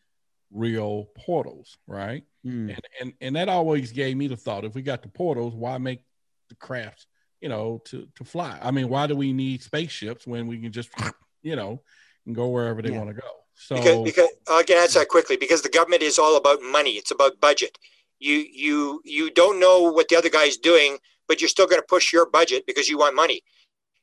real 0.52 1.08
portals, 1.16 1.78
right? 1.86 2.24
Mm. 2.46 2.70
And, 2.70 2.80
and 3.00 3.12
and 3.20 3.36
that 3.36 3.48
always 3.48 3.92
gave 3.92 4.16
me 4.16 4.28
the 4.28 4.36
thought: 4.36 4.64
if 4.64 4.74
we 4.74 4.82
got 4.82 5.02
the 5.02 5.08
portals, 5.08 5.54
why 5.54 5.78
make 5.78 6.04
the 6.48 6.54
crafts, 6.56 7.06
you 7.40 7.48
know, 7.48 7.80
to 7.86 8.08
to 8.16 8.24
fly? 8.24 8.58
I 8.60 8.70
mean, 8.70 8.88
why 8.88 9.06
do 9.06 9.16
we 9.16 9.32
need 9.32 9.62
spaceships 9.62 10.26
when 10.26 10.46
we 10.46 10.58
can 10.58 10.72
just, 10.72 10.90
you 11.42 11.56
know, 11.56 11.82
and 12.26 12.34
go 12.34 12.48
wherever 12.48 12.82
they 12.82 12.90
yeah. 12.90 12.98
want 12.98 13.10
to 13.10 13.14
go? 13.14 13.28
So 13.54 13.76
because, 13.76 14.04
because 14.04 14.28
I 14.50 14.62
can 14.62 14.78
answer 14.78 15.00
that 15.00 15.08
quickly 15.08 15.36
because 15.36 15.62
the 15.62 15.68
government 15.68 16.02
is 16.02 16.18
all 16.18 16.36
about 16.36 16.62
money. 16.62 16.92
It's 16.92 17.10
about 17.10 17.40
budget 17.40 17.78
you 18.22 18.46
you 18.52 19.00
you 19.04 19.30
don't 19.30 19.58
know 19.58 19.90
what 19.90 20.08
the 20.08 20.16
other 20.16 20.30
guy's 20.30 20.56
doing 20.56 20.98
but 21.28 21.40
you're 21.40 21.48
still 21.48 21.66
going 21.66 21.80
to 21.80 21.86
push 21.86 22.12
your 22.12 22.28
budget 22.30 22.64
because 22.66 22.88
you 22.88 22.96
want 22.96 23.14
money 23.14 23.42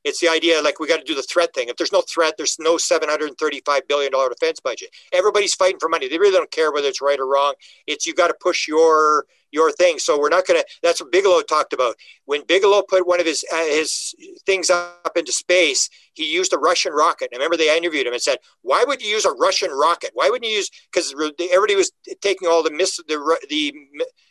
it's 0.04 0.20
the 0.20 0.30
idea 0.30 0.62
like 0.62 0.80
we 0.80 0.88
got 0.88 0.98
to 0.98 1.04
do 1.04 1.16
the 1.16 1.24
threat 1.24 1.54
thing. 1.54 1.70
If 1.70 1.76
there's 1.78 1.92
no 1.92 2.02
threat 2.02 2.36
there's 2.38 2.58
no 2.60 2.78
735 2.78 3.88
billion 3.88 4.12
dollar 4.12 4.30
defense 4.30 4.60
budget. 4.60 4.90
Everybody's 5.14 5.54
fighting 5.54 5.80
for 5.80 5.90
money. 5.90 6.08
They 6.08 6.18
really 6.18 6.36
don't 6.36 6.52
care 6.52 6.72
whether 6.72 6.88
it's 6.88 7.02
right 7.02 7.20
or 7.20 7.28
wrong. 7.28 7.54
It's 7.88 8.06
you 8.06 8.14
got 8.14 8.28
to 8.28 8.36
push 8.40 8.68
your 8.68 9.26
your 9.52 9.72
thing. 9.72 9.98
So 9.98 10.20
we're 10.20 10.30
not 10.30 10.46
going 10.46 10.60
to 10.60 10.66
that's 10.84 11.02
what 11.02 11.12
bigelow 11.12 11.42
talked 11.42 11.74
about. 11.74 11.96
When 12.26 12.46
bigelow 12.46 12.84
put 12.88 13.08
one 13.08 13.20
of 13.20 13.26
his 13.26 13.44
uh, 13.52 13.66
his 13.66 14.14
things 14.46 14.70
up 14.70 15.12
into 15.16 15.32
space 15.32 15.90
he 16.14 16.32
used 16.32 16.54
a 16.54 16.58
russian 16.58 16.94
rocket. 16.94 17.30
And 17.32 17.40
remember 17.40 17.58
they 17.58 17.76
interviewed 17.76 18.08
him 18.08 18.14
and 18.14 18.22
said 18.22 18.38
why 18.62 18.84
would 18.88 19.02
you 19.02 19.10
use 19.10 19.26
a 19.26 19.32
russian 19.32 19.72
rocket? 19.72 20.12
Why 20.14 20.30
wouldn't 20.30 20.50
you 20.50 20.58
use 20.58 20.70
because 20.92 21.14
everybody 21.52 21.76
was 21.76 21.92
taking 22.22 22.48
all 22.48 22.64
the 22.64 22.72
miss 22.72 22.98
the 22.98 23.38
the 23.50 23.74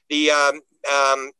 the 0.08 0.30
um, 0.30 0.60
um, 0.90 1.30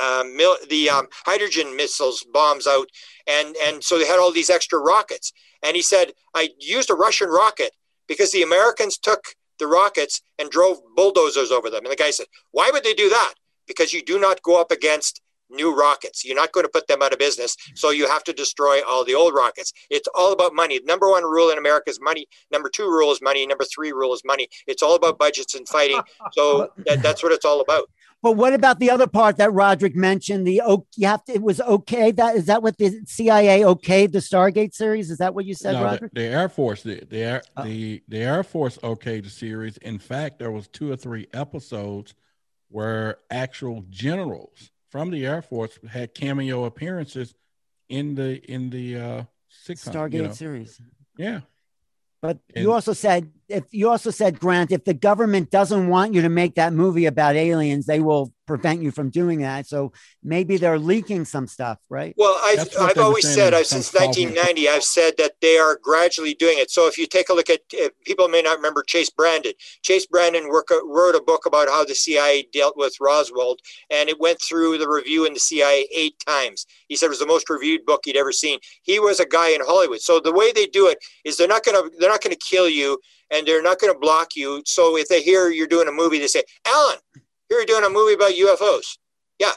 um, 0.00 0.36
mil- 0.36 0.56
the 0.68 0.90
um, 0.90 1.08
hydrogen 1.26 1.76
missiles 1.76 2.24
bombs 2.32 2.66
out, 2.66 2.88
and 3.26 3.56
and 3.66 3.82
so 3.82 3.98
they 3.98 4.06
had 4.06 4.18
all 4.18 4.32
these 4.32 4.50
extra 4.50 4.78
rockets. 4.78 5.32
And 5.62 5.74
he 5.74 5.82
said, 5.82 6.12
I 6.34 6.50
used 6.60 6.90
a 6.90 6.94
Russian 6.94 7.28
rocket 7.28 7.72
because 8.06 8.30
the 8.30 8.42
Americans 8.42 8.96
took 8.96 9.22
the 9.58 9.66
rockets 9.66 10.22
and 10.38 10.50
drove 10.50 10.78
bulldozers 10.96 11.50
over 11.50 11.68
them. 11.68 11.84
And 11.84 11.92
the 11.92 11.96
guy 11.96 12.10
said, 12.10 12.26
Why 12.52 12.70
would 12.72 12.84
they 12.84 12.94
do 12.94 13.08
that? 13.08 13.34
Because 13.66 13.92
you 13.92 14.02
do 14.02 14.18
not 14.18 14.42
go 14.42 14.60
up 14.60 14.70
against 14.70 15.20
new 15.50 15.74
rockets. 15.74 16.24
You're 16.24 16.36
not 16.36 16.52
going 16.52 16.64
to 16.64 16.70
put 16.72 16.86
them 16.86 17.02
out 17.02 17.12
of 17.12 17.18
business. 17.18 17.56
So 17.74 17.90
you 17.90 18.08
have 18.08 18.24
to 18.24 18.32
destroy 18.32 18.80
all 18.86 19.04
the 19.04 19.14
old 19.14 19.34
rockets. 19.34 19.72
It's 19.90 20.08
all 20.14 20.32
about 20.32 20.54
money. 20.54 20.80
Number 20.84 21.08
one 21.08 21.24
rule 21.24 21.50
in 21.50 21.58
America 21.58 21.90
is 21.90 22.00
money. 22.00 22.26
Number 22.52 22.68
two 22.68 22.84
rule 22.84 23.10
is 23.12 23.22
money. 23.22 23.46
Number 23.46 23.64
three 23.64 23.92
rule 23.92 24.12
is 24.12 24.22
money. 24.24 24.48
It's 24.66 24.82
all 24.82 24.94
about 24.94 25.18
budgets 25.18 25.54
and 25.54 25.68
fighting. 25.68 26.00
So 26.32 26.70
that, 26.84 27.02
that's 27.02 27.22
what 27.22 27.32
it's 27.32 27.44
all 27.44 27.60
about. 27.60 27.88
But 28.20 28.32
what 28.32 28.52
about 28.52 28.80
the 28.80 28.90
other 28.90 29.06
part 29.06 29.36
that 29.36 29.52
Roderick 29.52 29.94
mentioned? 29.94 30.44
The 30.44 30.60
oak 30.60 30.88
you 30.96 31.06
have 31.06 31.24
to. 31.26 31.32
It 31.32 31.42
was 31.42 31.60
okay. 31.60 32.10
That 32.10 32.34
is 32.34 32.46
that 32.46 32.62
what 32.62 32.76
the 32.76 33.00
CIA 33.06 33.60
okayed 33.60 34.10
the 34.10 34.18
Stargate 34.18 34.74
series? 34.74 35.10
Is 35.10 35.18
that 35.18 35.34
what 35.34 35.44
you 35.44 35.54
said, 35.54 35.74
no, 35.74 35.84
Roderick? 35.84 36.12
The, 36.14 36.22
the, 36.22 36.26
Air 36.26 36.48
Force 36.48 36.82
did. 36.82 37.10
The 37.10 37.18
Air 37.18 37.42
oh. 37.56 37.62
the 37.62 38.02
the 38.08 38.18
Air 38.18 38.42
Force 38.42 38.76
okayed 38.78 39.24
the 39.24 39.30
series. 39.30 39.76
In 39.78 40.00
fact, 40.00 40.40
there 40.40 40.50
was 40.50 40.66
two 40.66 40.90
or 40.90 40.96
three 40.96 41.28
episodes 41.32 42.14
where 42.70 43.18
actual 43.30 43.84
generals 43.88 44.70
from 44.90 45.10
the 45.10 45.24
Air 45.24 45.42
Force 45.42 45.78
had 45.88 46.12
cameo 46.12 46.64
appearances 46.64 47.34
in 47.88 48.16
the 48.16 48.44
in 48.50 48.70
the 48.70 48.96
uh, 48.96 49.22
Stargate 49.64 50.12
you 50.14 50.22
know. 50.24 50.32
series. 50.32 50.80
Yeah, 51.16 51.40
but 52.20 52.38
and, 52.52 52.64
you 52.64 52.72
also 52.72 52.94
said 52.94 53.30
if 53.48 53.64
you 53.72 53.88
also 53.88 54.10
said 54.10 54.38
Grant, 54.38 54.72
if 54.72 54.84
the 54.84 54.94
government 54.94 55.50
doesn't 55.50 55.88
want 55.88 56.14
you 56.14 56.22
to 56.22 56.28
make 56.28 56.56
that 56.56 56.72
movie 56.72 57.06
about 57.06 57.34
aliens, 57.34 57.86
they 57.86 58.00
will 58.00 58.32
prevent 58.46 58.82
you 58.82 58.90
from 58.90 59.10
doing 59.10 59.40
that. 59.40 59.66
So 59.66 59.92
maybe 60.22 60.56
they're 60.56 60.78
leaking 60.78 61.26
some 61.26 61.46
stuff, 61.46 61.78
right? 61.88 62.14
Well, 62.16 62.36
I've, 62.42 62.68
I've 62.80 62.98
always 62.98 63.30
said, 63.30 63.54
I've, 63.54 63.62
uh, 63.62 63.64
since 63.64 63.92
1990, 63.92 64.68
I've 64.68 64.82
said 64.82 65.14
that 65.18 65.32
they 65.40 65.58
are 65.58 65.78
gradually 65.82 66.34
doing 66.34 66.58
it. 66.58 66.70
So 66.70 66.88
if 66.88 66.98
you 66.98 67.06
take 67.06 67.28
a 67.28 67.34
look 67.34 67.50
at, 67.50 67.60
uh, 67.82 67.90
people 68.04 68.28
may 68.28 68.42
not 68.42 68.56
remember 68.56 68.82
Chase 68.82 69.10
Brandon. 69.10 69.52
Chase 69.82 70.06
Brandon 70.06 70.48
work, 70.48 70.70
uh, 70.70 70.84
wrote 70.86 71.14
a 71.14 71.22
book 71.22 71.46
about 71.46 71.68
how 71.68 71.84
the 71.84 71.94
CIA 71.94 72.48
dealt 72.52 72.76
with 72.76 72.96
Roswell, 73.00 73.56
and 73.90 74.08
it 74.08 74.18
went 74.18 74.40
through 74.40 74.78
the 74.78 74.88
review 74.88 75.26
in 75.26 75.34
the 75.34 75.40
CIA 75.40 75.86
eight 75.94 76.18
times. 76.26 76.66
He 76.88 76.96
said 76.96 77.06
it 77.06 77.10
was 77.10 77.18
the 77.18 77.26
most 77.26 77.48
reviewed 77.50 77.84
book 77.84 78.00
he'd 78.04 78.16
ever 78.16 78.32
seen. 78.32 78.58
He 78.82 78.98
was 78.98 79.20
a 79.20 79.26
guy 79.26 79.50
in 79.50 79.60
Hollywood. 79.60 80.00
So 80.00 80.20
the 80.20 80.32
way 80.32 80.52
they 80.52 80.66
do 80.66 80.88
it 80.88 80.98
is 81.24 81.36
they're 81.36 81.48
not 81.48 81.64
going 81.64 81.76
to, 81.76 81.96
they're 81.98 82.10
not 82.10 82.22
going 82.22 82.34
to 82.34 82.46
kill 82.46 82.68
you 82.68 82.98
and 83.30 83.46
they're 83.46 83.62
not 83.62 83.78
going 83.78 83.92
to 83.92 83.98
block 83.98 84.36
you. 84.36 84.62
So 84.66 84.96
if 84.96 85.08
they 85.08 85.22
hear 85.22 85.50
you're 85.50 85.66
doing 85.66 85.88
a 85.88 85.92
movie, 85.92 86.18
they 86.18 86.26
say, 86.26 86.42
Alan, 86.66 86.98
here 87.48 87.58
you're 87.58 87.66
doing 87.66 87.84
a 87.84 87.90
movie 87.90 88.14
about 88.14 88.32
UFOs. 88.32 88.98
Yeah. 89.38 89.52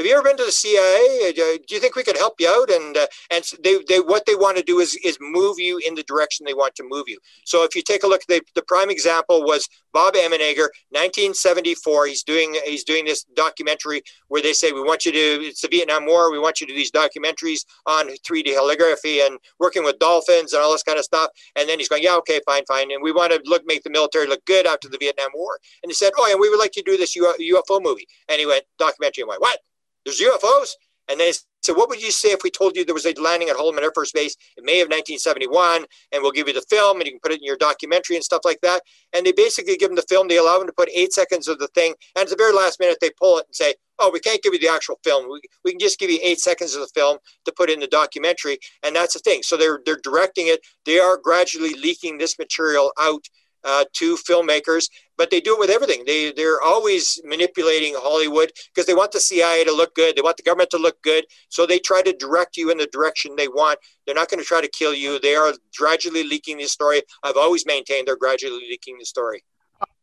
Have 0.00 0.06
you 0.06 0.14
ever 0.14 0.22
been 0.22 0.38
to 0.38 0.46
the 0.46 0.50
CIA? 0.50 1.28
Uh, 1.28 1.58
do 1.68 1.74
you 1.74 1.78
think 1.78 1.94
we 1.94 2.02
could 2.02 2.16
help 2.16 2.40
you 2.40 2.48
out? 2.48 2.70
And 2.70 2.96
uh, 2.96 3.06
and 3.30 3.44
they, 3.62 3.80
they 3.86 4.00
what 4.00 4.24
they 4.24 4.34
want 4.34 4.56
to 4.56 4.62
do 4.62 4.80
is 4.80 4.98
is 5.04 5.18
move 5.20 5.58
you 5.58 5.76
in 5.86 5.94
the 5.94 6.02
direction 6.04 6.46
they 6.46 6.54
want 6.54 6.74
to 6.76 6.84
move 6.88 7.04
you. 7.06 7.18
So 7.44 7.64
if 7.64 7.76
you 7.76 7.82
take 7.82 8.02
a 8.02 8.06
look, 8.06 8.22
the, 8.26 8.40
the 8.54 8.62
prime 8.62 8.88
example 8.88 9.42
was 9.42 9.68
Bob 9.92 10.14
Emenegger, 10.14 10.72
1974. 10.88 12.06
He's 12.06 12.22
doing 12.22 12.56
he's 12.64 12.82
doing 12.82 13.04
this 13.04 13.24
documentary 13.36 14.00
where 14.28 14.40
they 14.40 14.54
say 14.54 14.72
we 14.72 14.80
want 14.80 15.04
you 15.04 15.12
to 15.12 15.18
it's 15.18 15.60
the 15.60 15.68
Vietnam 15.68 16.06
War. 16.06 16.32
We 16.32 16.38
want 16.38 16.62
you 16.62 16.66
to 16.66 16.72
do 16.72 16.78
these 16.78 16.90
documentaries 16.90 17.66
on 17.84 18.08
3D 18.08 18.56
holography 18.56 19.26
and 19.26 19.38
working 19.58 19.84
with 19.84 19.98
dolphins 19.98 20.54
and 20.54 20.62
all 20.62 20.72
this 20.72 20.82
kind 20.82 20.96
of 20.96 21.04
stuff. 21.04 21.28
And 21.56 21.68
then 21.68 21.78
he's 21.78 21.90
going, 21.90 22.02
yeah, 22.02 22.16
okay, 22.16 22.40
fine, 22.46 22.64
fine. 22.66 22.90
And 22.90 23.02
we 23.02 23.12
want 23.12 23.32
to 23.32 23.42
look 23.44 23.64
make 23.66 23.82
the 23.82 23.90
military 23.90 24.26
look 24.26 24.42
good 24.46 24.66
after 24.66 24.88
the 24.88 24.96
Vietnam 24.96 25.28
War. 25.34 25.58
And 25.82 25.90
he 25.90 25.94
said, 25.94 26.12
oh, 26.16 26.26
and 26.30 26.40
we 26.40 26.48
would 26.48 26.58
like 26.58 26.72
to 26.72 26.82
do 26.82 26.96
this 26.96 27.14
UFO 27.14 27.82
movie. 27.82 28.08
And 28.30 28.40
he 28.40 28.46
went 28.46 28.64
documentary. 28.78 29.20
And 29.24 29.28
went, 29.28 29.42
what? 29.42 29.58
There's 30.04 30.20
UFOs? 30.20 30.70
And 31.10 31.18
they 31.18 31.32
said, 31.32 31.76
what 31.76 31.88
would 31.88 32.00
you 32.00 32.12
say 32.12 32.28
if 32.30 32.44
we 32.44 32.50
told 32.50 32.76
you 32.76 32.84
there 32.84 32.94
was 32.94 33.04
a 33.04 33.12
landing 33.20 33.48
at 33.48 33.56
Holloman 33.56 33.82
Air 33.82 33.90
Force 33.92 34.12
Base 34.12 34.36
in 34.56 34.64
May 34.64 34.80
of 34.80 34.86
1971, 34.86 35.84
and 36.12 36.22
we'll 36.22 36.30
give 36.30 36.46
you 36.46 36.54
the 36.54 36.64
film, 36.70 36.98
and 36.98 37.06
you 37.06 37.12
can 37.12 37.20
put 37.20 37.32
it 37.32 37.38
in 37.38 37.44
your 37.44 37.56
documentary 37.56 38.14
and 38.14 38.24
stuff 38.24 38.42
like 38.44 38.60
that. 38.62 38.82
And 39.12 39.26
they 39.26 39.32
basically 39.32 39.76
give 39.76 39.88
them 39.88 39.96
the 39.96 40.06
film. 40.08 40.28
They 40.28 40.36
allow 40.36 40.58
them 40.58 40.68
to 40.68 40.72
put 40.72 40.88
eight 40.94 41.12
seconds 41.12 41.48
of 41.48 41.58
the 41.58 41.66
thing, 41.68 41.94
and 42.14 42.22
at 42.22 42.28
the 42.28 42.36
very 42.36 42.54
last 42.54 42.78
minute, 42.78 42.98
they 43.00 43.10
pull 43.18 43.38
it 43.38 43.46
and 43.46 43.54
say, 43.54 43.74
"Oh, 43.98 44.10
we 44.12 44.20
can't 44.20 44.40
give 44.40 44.52
you 44.52 44.60
the 44.60 44.68
actual 44.68 45.00
film. 45.02 45.28
We, 45.28 45.40
we 45.64 45.72
can 45.72 45.80
just 45.80 45.98
give 45.98 46.10
you 46.10 46.20
eight 46.22 46.38
seconds 46.38 46.74
of 46.76 46.80
the 46.80 46.92
film 46.94 47.18
to 47.44 47.52
put 47.52 47.70
in 47.70 47.80
the 47.80 47.88
documentary." 47.88 48.58
And 48.84 48.94
that's 48.94 49.14
the 49.14 49.20
thing. 49.20 49.42
So 49.42 49.56
they're 49.56 49.80
they're 49.84 50.00
directing 50.04 50.46
it. 50.46 50.60
They 50.86 51.00
are 51.00 51.18
gradually 51.20 51.74
leaking 51.74 52.18
this 52.18 52.38
material 52.38 52.92
out 53.00 53.24
uh, 53.64 53.84
to 53.94 54.16
filmmakers, 54.16 54.88
but 55.16 55.30
they 55.30 55.40
do 55.40 55.54
it 55.54 55.60
with 55.60 55.70
everything. 55.70 56.04
They 56.06 56.32
they're 56.32 56.60
always 56.60 57.20
manipulating 57.24 57.94
Hollywood 57.96 58.52
because 58.74 58.86
they 58.86 58.94
want 58.94 59.12
the 59.12 59.20
CIA 59.20 59.64
to 59.64 59.72
look 59.72 59.94
good. 59.94 60.16
They 60.16 60.22
want 60.22 60.36
the 60.36 60.42
government 60.42 60.70
to 60.70 60.78
look 60.78 61.02
good, 61.02 61.24
so 61.48 61.66
they 61.66 61.78
try 61.78 62.02
to 62.02 62.12
direct 62.12 62.56
you 62.56 62.70
in 62.70 62.78
the 62.78 62.86
direction 62.86 63.36
they 63.36 63.48
want. 63.48 63.78
They're 64.06 64.14
not 64.14 64.28
going 64.28 64.40
to 64.40 64.46
try 64.46 64.60
to 64.60 64.68
kill 64.68 64.94
you. 64.94 65.18
They 65.20 65.34
are 65.34 65.52
gradually 65.76 66.24
leaking 66.24 66.58
the 66.58 66.66
story. 66.66 67.02
I've 67.22 67.36
always 67.36 67.66
maintained 67.66 68.08
they're 68.08 68.16
gradually 68.16 68.66
leaking 68.68 68.98
the 68.98 69.04
story. 69.06 69.44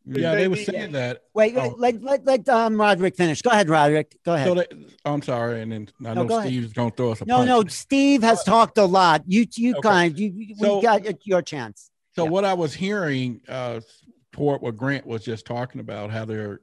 Yeah, 0.10 0.36
they 0.36 0.48
were 0.48 0.56
saying 0.56 0.94
that. 0.94 1.24
Wait, 1.34 1.58
oh. 1.58 1.76
let, 1.78 2.02
let, 2.02 2.26
let 2.26 2.48
um, 2.48 2.80
Roderick 2.80 3.18
finish. 3.18 3.42
Go 3.42 3.50
ahead, 3.50 3.68
Roderick. 3.68 4.18
Go 4.24 4.36
ahead. 4.36 4.48
So 4.48 4.56
they, 4.56 4.66
I'm 5.04 5.22
sorry, 5.22 5.62
and 5.62 5.72
then 5.72 5.90
I 6.06 6.14
know 6.14 6.24
no, 6.24 6.42
Steve's 6.42 6.72
going 6.72 6.92
to 6.92 6.96
throw 6.96 7.12
us 7.12 7.22
a 7.22 7.26
No, 7.26 7.38
punch. 7.38 7.50
no, 7.50 7.64
Steve 7.66 8.24
has 8.24 8.42
talked 8.44 8.78
a 8.78 8.86
lot. 8.86 9.24
You, 9.28 9.46
you 9.56 9.76
okay. 9.78 9.82
kind, 9.82 10.18
you, 10.18 10.56
so, 10.56 10.78
we 10.78 10.82
got 10.84 11.28
your 11.28 11.42
chance. 11.42 11.92
So 12.18 12.24
yeah. 12.24 12.32
what 12.32 12.46
I 12.46 12.56
was 12.56 12.74
hearing 12.74 13.42
uh, 13.48 13.80
toward 14.32 14.64
what 14.64 14.76
Grant 14.76 15.06
was 15.06 15.24
just 15.24 15.46
talking 15.46 15.80
about, 15.80 16.10
how 16.10 16.26
they're 16.26 16.62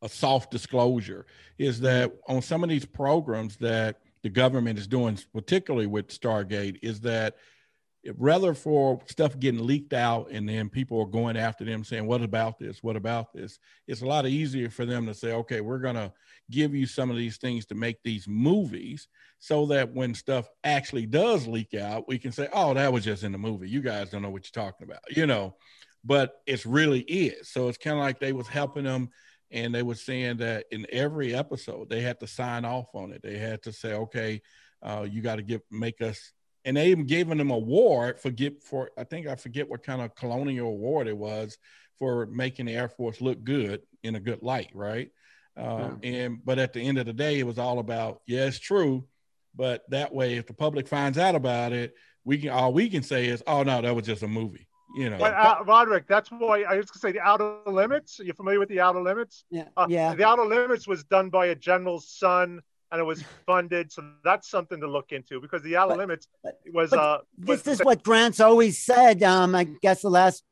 a 0.00 0.08
soft 0.08 0.50
disclosure, 0.50 1.26
is 1.58 1.78
that 1.80 2.10
on 2.26 2.40
some 2.40 2.62
of 2.64 2.70
these 2.70 2.86
programs 2.86 3.58
that 3.58 3.96
the 4.22 4.30
government 4.30 4.78
is 4.78 4.86
doing, 4.86 5.18
particularly 5.34 5.86
with 5.86 6.08
Stargate, 6.08 6.78
is 6.80 7.00
that 7.00 7.36
rather 8.16 8.54
for 8.54 8.98
stuff 9.04 9.38
getting 9.38 9.66
leaked 9.66 9.92
out 9.92 10.30
and 10.30 10.48
then 10.48 10.70
people 10.70 10.98
are 11.02 11.06
going 11.06 11.36
after 11.36 11.66
them 11.66 11.84
saying, 11.84 12.06
What 12.06 12.22
about 12.22 12.58
this? 12.58 12.82
What 12.82 12.96
about 12.96 13.34
this? 13.34 13.58
It's 13.86 14.00
a 14.00 14.06
lot 14.06 14.26
easier 14.26 14.70
for 14.70 14.86
them 14.86 15.04
to 15.04 15.12
say, 15.12 15.32
Okay, 15.32 15.60
we're 15.60 15.80
going 15.80 15.96
to 15.96 16.10
give 16.50 16.74
you 16.74 16.86
some 16.86 17.10
of 17.10 17.18
these 17.18 17.36
things 17.36 17.66
to 17.66 17.74
make 17.74 18.02
these 18.02 18.26
movies 18.26 19.06
so 19.38 19.66
that 19.66 19.92
when 19.94 20.14
stuff 20.14 20.48
actually 20.64 21.06
does 21.06 21.46
leak 21.46 21.74
out, 21.74 22.08
we 22.08 22.18
can 22.18 22.32
say, 22.32 22.48
Oh, 22.52 22.74
that 22.74 22.92
was 22.92 23.04
just 23.04 23.22
in 23.22 23.32
the 23.32 23.38
movie. 23.38 23.68
You 23.68 23.80
guys 23.80 24.10
don't 24.10 24.22
know 24.22 24.30
what 24.30 24.44
you're 24.44 24.64
talking 24.64 24.86
about, 24.86 25.00
you 25.16 25.26
know, 25.26 25.56
but 26.04 26.40
it's 26.46 26.66
really 26.66 27.00
is. 27.00 27.48
So 27.48 27.68
it's 27.68 27.78
kind 27.78 27.96
of 27.96 28.02
like 28.02 28.18
they 28.18 28.32
was 28.32 28.48
helping 28.48 28.84
them 28.84 29.10
and 29.50 29.74
they 29.74 29.82
were 29.82 29.94
saying 29.94 30.38
that 30.38 30.66
in 30.70 30.86
every 30.90 31.34
episode 31.34 31.88
they 31.88 32.00
had 32.00 32.20
to 32.20 32.26
sign 32.26 32.64
off 32.64 32.88
on 32.94 33.12
it. 33.12 33.22
They 33.22 33.38
had 33.38 33.62
to 33.62 33.72
say, 33.72 33.94
Okay, 33.94 34.42
uh, 34.82 35.06
you 35.08 35.22
got 35.22 35.36
to 35.36 35.42
give 35.42 35.62
make 35.70 36.00
us 36.00 36.32
and 36.64 36.76
they 36.76 36.90
even 36.90 37.06
gave 37.06 37.30
him 37.30 37.40
an 37.40 37.50
award 37.50 38.20
for 38.20 38.30
get 38.30 38.62
for 38.62 38.90
I 38.98 39.04
think 39.04 39.26
I 39.26 39.36
forget 39.36 39.70
what 39.70 39.82
kind 39.82 40.02
of 40.02 40.14
colonial 40.14 40.68
award 40.68 41.08
it 41.08 41.16
was 41.16 41.56
for 41.98 42.26
making 42.26 42.66
the 42.66 42.76
Air 42.76 42.88
Force 42.88 43.20
look 43.20 43.42
good 43.42 43.80
in 44.02 44.14
a 44.14 44.20
good 44.20 44.42
light, 44.42 44.70
right? 44.74 45.10
Uh, 45.56 45.90
yeah. 46.02 46.10
And 46.10 46.44
but 46.44 46.58
at 46.58 46.72
the 46.72 46.80
end 46.80 46.98
of 46.98 47.06
the 47.06 47.12
day, 47.12 47.38
it 47.38 47.46
was 47.46 47.58
all 47.58 47.78
about 47.78 48.20
yeah, 48.26 48.46
it's 48.46 48.58
true, 48.58 49.04
but 49.58 49.82
that 49.90 50.14
way, 50.14 50.36
if 50.36 50.46
the 50.46 50.54
public 50.54 50.88
finds 50.88 51.18
out 51.18 51.34
about 51.34 51.72
it, 51.72 51.94
we 52.24 52.38
can 52.38 52.50
all 52.50 52.72
we 52.72 52.88
can 52.88 53.02
say 53.02 53.26
is 53.26 53.42
oh 53.46 53.62
no, 53.64 53.82
that 53.82 53.94
was 53.94 54.06
just 54.06 54.22
a 54.22 54.28
movie. 54.28 54.66
You 54.96 55.10
know, 55.10 55.18
but, 55.18 55.34
uh, 55.34 55.62
Roderick, 55.66 56.06
that's 56.08 56.30
why 56.30 56.62
I 56.62 56.76
was 56.76 56.86
going 56.86 56.94
to 56.94 56.98
say 56.98 57.12
the 57.12 57.20
Outer 57.20 57.58
Limits. 57.66 58.20
Are 58.20 58.24
you 58.24 58.32
familiar 58.32 58.58
with 58.58 58.70
the 58.70 58.80
Outer 58.80 59.02
Limits? 59.02 59.44
Yeah, 59.50 59.64
uh, 59.76 59.86
yeah. 59.86 60.14
The 60.14 60.24
Outer 60.24 60.46
Limits 60.46 60.88
was 60.88 61.04
done 61.04 61.28
by 61.28 61.46
a 61.46 61.54
general's 61.54 62.08
son 62.08 62.62
and 62.90 63.00
it 63.00 63.04
was 63.04 63.22
funded. 63.46 63.92
So 63.92 64.02
that's 64.24 64.48
something 64.48 64.80
to 64.80 64.86
look 64.86 65.12
into 65.12 65.40
because 65.40 65.62
the 65.62 65.76
outer 65.76 65.90
but, 65.90 65.98
limits 65.98 66.28
was. 66.72 66.92
uh, 66.92 67.18
this 67.36 67.64
was, 67.64 67.80
is 67.80 67.84
what 67.84 68.02
Grant's 68.02 68.40
always 68.40 68.78
said. 68.78 69.22
Um, 69.22 69.54
I 69.54 69.64
guess 69.82 70.02
the 70.02 70.10
last 70.10 70.42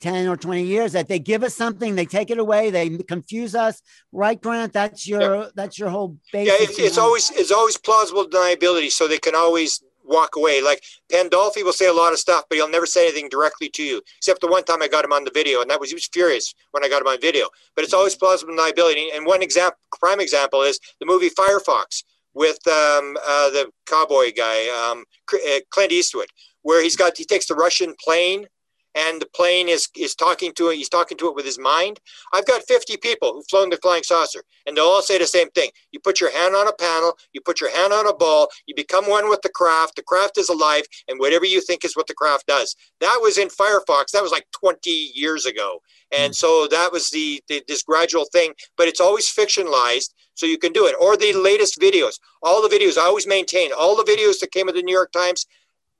10 0.00 0.28
or 0.28 0.36
20 0.36 0.62
years 0.62 0.92
that 0.92 1.08
they 1.08 1.18
give 1.18 1.42
us 1.42 1.54
something 1.54 1.94
they 1.94 2.06
take 2.06 2.30
it 2.30 2.38
away 2.38 2.70
they 2.70 2.98
confuse 2.98 3.54
us 3.54 3.82
right 4.12 4.40
grant 4.40 4.72
that's 4.72 5.06
your 5.06 5.36
yeah. 5.36 5.48
that's 5.54 5.78
your 5.78 5.88
whole 5.88 6.16
base 6.32 6.48
yeah 6.48 6.54
it's, 6.58 6.78
it's 6.78 6.98
always 6.98 7.30
it's 7.30 7.50
always 7.50 7.76
plausible 7.76 8.26
deniability 8.26 8.90
so 8.90 9.08
they 9.08 9.18
can 9.18 9.34
always 9.34 9.82
walk 10.06 10.36
away. 10.36 10.62
Like 10.62 10.82
Pandolfi 11.12 11.62
will 11.62 11.72
say 11.72 11.86
a 11.86 11.92
lot 11.92 12.12
of 12.12 12.18
stuff, 12.18 12.44
but 12.48 12.56
he'll 12.56 12.70
never 12.70 12.86
say 12.86 13.08
anything 13.08 13.28
directly 13.28 13.68
to 13.70 13.82
you, 13.82 14.02
except 14.18 14.40
the 14.40 14.46
one 14.46 14.64
time 14.64 14.82
I 14.82 14.88
got 14.88 15.04
him 15.04 15.12
on 15.12 15.24
the 15.24 15.30
video, 15.32 15.60
and 15.60 15.70
that 15.70 15.80
was 15.80 15.90
he 15.90 15.94
was 15.94 16.06
furious 16.06 16.54
when 16.70 16.84
I 16.84 16.88
got 16.88 17.02
him 17.02 17.08
on 17.08 17.20
video. 17.20 17.48
But 17.74 17.84
it's 17.84 17.94
always 17.94 18.14
plausible 18.14 18.54
deniability. 18.54 19.08
And 19.14 19.26
one 19.26 19.42
example, 19.42 19.78
prime 19.98 20.20
example, 20.20 20.62
is 20.62 20.80
the 21.00 21.06
movie 21.06 21.30
Firefox 21.30 22.04
with 22.34 22.58
um, 22.66 23.16
uh, 23.26 23.50
the 23.50 23.70
cowboy 23.86 24.32
guy, 24.36 24.68
um, 24.68 25.04
uh, 25.32 25.60
Clint 25.70 25.92
Eastwood, 25.92 26.28
where 26.62 26.82
he's 26.82 26.96
got 26.96 27.16
he 27.16 27.24
takes 27.24 27.46
the 27.46 27.54
Russian 27.54 27.94
plane 28.02 28.46
and 28.96 29.20
the 29.20 29.26
plane 29.26 29.68
is 29.68 29.88
is 29.96 30.14
talking 30.14 30.52
to 30.54 30.70
it. 30.70 30.76
He's 30.76 30.88
talking 30.88 31.18
to 31.18 31.28
it 31.28 31.34
with 31.34 31.44
his 31.44 31.58
mind. 31.58 32.00
I've 32.32 32.46
got 32.46 32.66
50 32.66 32.96
people 32.96 33.32
who've 33.32 33.48
flown 33.48 33.70
the 33.70 33.76
flying 33.76 34.02
saucer, 34.02 34.42
and 34.66 34.76
they'll 34.76 34.86
all 34.86 35.02
say 35.02 35.18
the 35.18 35.26
same 35.26 35.50
thing. 35.50 35.70
You 35.92 36.00
put 36.00 36.20
your 36.20 36.32
hand 36.32 36.54
on 36.54 36.66
a 36.66 36.72
panel, 36.72 37.16
you 37.32 37.40
put 37.42 37.60
your 37.60 37.70
hand 37.76 37.92
on 37.92 38.08
a 38.08 38.14
ball, 38.14 38.48
you 38.66 38.74
become 38.74 39.08
one 39.08 39.28
with 39.28 39.42
the 39.42 39.50
craft. 39.50 39.96
The 39.96 40.02
craft 40.02 40.38
is 40.38 40.48
alive, 40.48 40.84
and 41.08 41.20
whatever 41.20 41.44
you 41.44 41.60
think 41.60 41.84
is 41.84 41.94
what 41.94 42.06
the 42.06 42.14
craft 42.14 42.46
does. 42.46 42.74
That 43.00 43.18
was 43.20 43.38
in 43.38 43.48
Firefox. 43.48 44.10
That 44.12 44.22
was 44.22 44.32
like 44.32 44.46
20 44.52 44.90
years 44.90 45.44
ago, 45.44 45.80
and 46.16 46.32
mm. 46.32 46.36
so 46.36 46.66
that 46.70 46.90
was 46.90 47.10
the, 47.10 47.42
the 47.48 47.62
this 47.68 47.82
gradual 47.82 48.24
thing. 48.32 48.54
But 48.76 48.88
it's 48.88 49.00
always 49.00 49.32
fictionalized, 49.32 50.14
so 50.34 50.46
you 50.46 50.58
can 50.58 50.72
do 50.72 50.86
it. 50.86 50.96
Or 50.98 51.16
the 51.16 51.34
latest 51.34 51.78
videos. 51.78 52.18
All 52.42 52.66
the 52.66 52.74
videos 52.74 52.96
I 52.96 53.02
always 53.02 53.26
maintain. 53.26 53.70
All 53.78 53.96
the 53.96 54.10
videos 54.10 54.40
that 54.40 54.52
came 54.52 54.66
with 54.66 54.74
the 54.74 54.82
New 54.82 54.94
York 54.94 55.12
Times, 55.12 55.46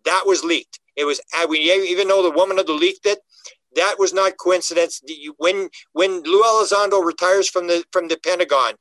that 0.04 0.22
was 0.26 0.42
leaked 0.42 0.80
it 0.96 1.04
was 1.04 1.20
we 1.48 1.58
even 1.58 2.08
though 2.08 2.22
the 2.22 2.30
woman 2.30 2.58
who 2.58 2.72
leaked 2.72 3.06
it. 3.06 3.18
That 3.74 3.96
was 3.98 4.14
not 4.14 4.38
coincidence. 4.38 5.02
When 5.36 5.68
when 5.92 6.22
Lou 6.22 6.42
Elizondo 6.42 7.04
retires 7.04 7.48
from 7.48 7.66
the 7.66 7.84
from 7.92 8.08
the 8.08 8.16
Pentagon, 8.16 8.74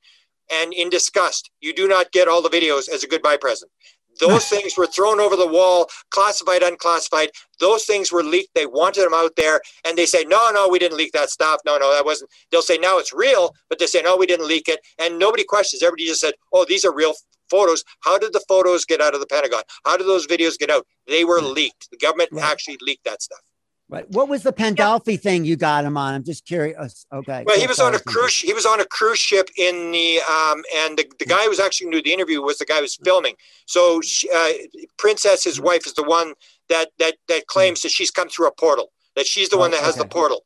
and 0.51 0.73
in 0.73 0.89
disgust, 0.89 1.51
you 1.59 1.73
do 1.73 1.87
not 1.87 2.11
get 2.11 2.27
all 2.27 2.41
the 2.41 2.49
videos 2.49 2.87
as 2.89 3.03
a 3.03 3.07
goodbye 3.07 3.37
present. 3.37 3.71
Those 4.19 4.45
things 4.49 4.77
were 4.77 4.87
thrown 4.87 5.19
over 5.19 5.35
the 5.35 5.47
wall, 5.47 5.89
classified, 6.11 6.63
unclassified. 6.63 7.29
Those 7.59 7.85
things 7.85 8.11
were 8.11 8.23
leaked. 8.23 8.53
They 8.55 8.65
wanted 8.65 9.03
them 9.03 9.13
out 9.13 9.35
there. 9.35 9.61
And 9.85 9.97
they 9.97 10.05
say, 10.05 10.23
no, 10.23 10.51
no, 10.51 10.67
we 10.69 10.79
didn't 10.79 10.97
leak 10.97 11.11
that 11.13 11.29
stuff. 11.29 11.59
No, 11.65 11.77
no, 11.77 11.93
that 11.93 12.05
wasn't. 12.05 12.29
They'll 12.51 12.61
say, 12.61 12.77
now 12.77 12.97
it's 12.97 13.13
real. 13.13 13.53
But 13.69 13.79
they 13.79 13.87
say, 13.87 14.01
no, 14.01 14.15
we 14.15 14.25
didn't 14.25 14.47
leak 14.47 14.67
it. 14.67 14.79
And 14.99 15.19
nobody 15.19 15.43
questions. 15.43 15.83
Everybody 15.83 16.07
just 16.07 16.21
said, 16.21 16.33
oh, 16.53 16.65
these 16.67 16.85
are 16.85 16.93
real 16.93 17.13
photos. 17.49 17.84
How 18.01 18.17
did 18.17 18.34
the 18.34 18.43
photos 18.47 18.85
get 18.85 19.01
out 19.01 19.13
of 19.13 19.19
the 19.19 19.27
Pentagon? 19.27 19.63
How 19.85 19.97
did 19.97 20.07
those 20.07 20.27
videos 20.27 20.57
get 20.57 20.69
out? 20.69 20.85
They 21.07 21.23
were 21.23 21.41
leaked. 21.41 21.89
The 21.91 21.97
government 21.97 22.30
right. 22.31 22.43
actually 22.43 22.77
leaked 22.81 23.05
that 23.05 23.22
stuff. 23.22 23.41
Right. 23.88 24.09
What 24.09 24.30
was 24.30 24.41
the 24.41 24.51
Pandolfi 24.51 25.11
yeah. 25.11 25.17
thing 25.17 25.45
you 25.45 25.55
got 25.55 25.85
him 25.85 25.95
on? 25.95 26.15
I'm 26.15 26.23
just 26.23 26.43
curious. 26.45 27.05
Okay. 27.13 27.43
Well, 27.45 27.59
he 27.59 27.67
was 27.67 27.80
on 27.80 27.93
a 27.93 27.99
cruise. 27.99 28.39
He 28.39 28.51
was 28.51 28.65
on 28.65 28.80
a 28.80 28.85
cruise 28.85 29.19
ship 29.19 29.47
in 29.57 29.91
the 29.91 30.22
um, 30.22 30.63
and 30.76 30.97
the, 30.97 31.05
the 31.19 31.26
guy 31.26 31.43
who 31.43 31.49
was 31.49 31.59
actually 31.59 31.91
doing 31.91 32.03
the 32.03 32.11
interview 32.11 32.41
was 32.41 32.57
the 32.57 32.65
guy 32.65 32.77
who 32.77 32.81
was 32.81 32.95
filming. 32.95 33.35
So 33.67 34.01
she, 34.01 34.27
uh, 34.31 34.53
Princess, 34.97 35.43
his 35.43 35.61
wife, 35.61 35.85
is 35.85 35.93
the 35.93 36.03
one 36.03 36.34
that 36.67 36.89
that 36.97 37.17
that 37.27 37.45
claims 37.45 37.84
that 37.84 37.91
she's 37.91 38.09
come 38.09 38.27
through 38.27 38.47
a 38.47 38.51
portal. 38.51 38.91
That 39.15 39.27
she's 39.27 39.49
the 39.49 39.57
oh, 39.57 39.59
one 39.59 39.72
that 39.72 39.81
has 39.81 39.93
okay. 39.93 40.01
the 40.01 40.09
portal. 40.09 40.45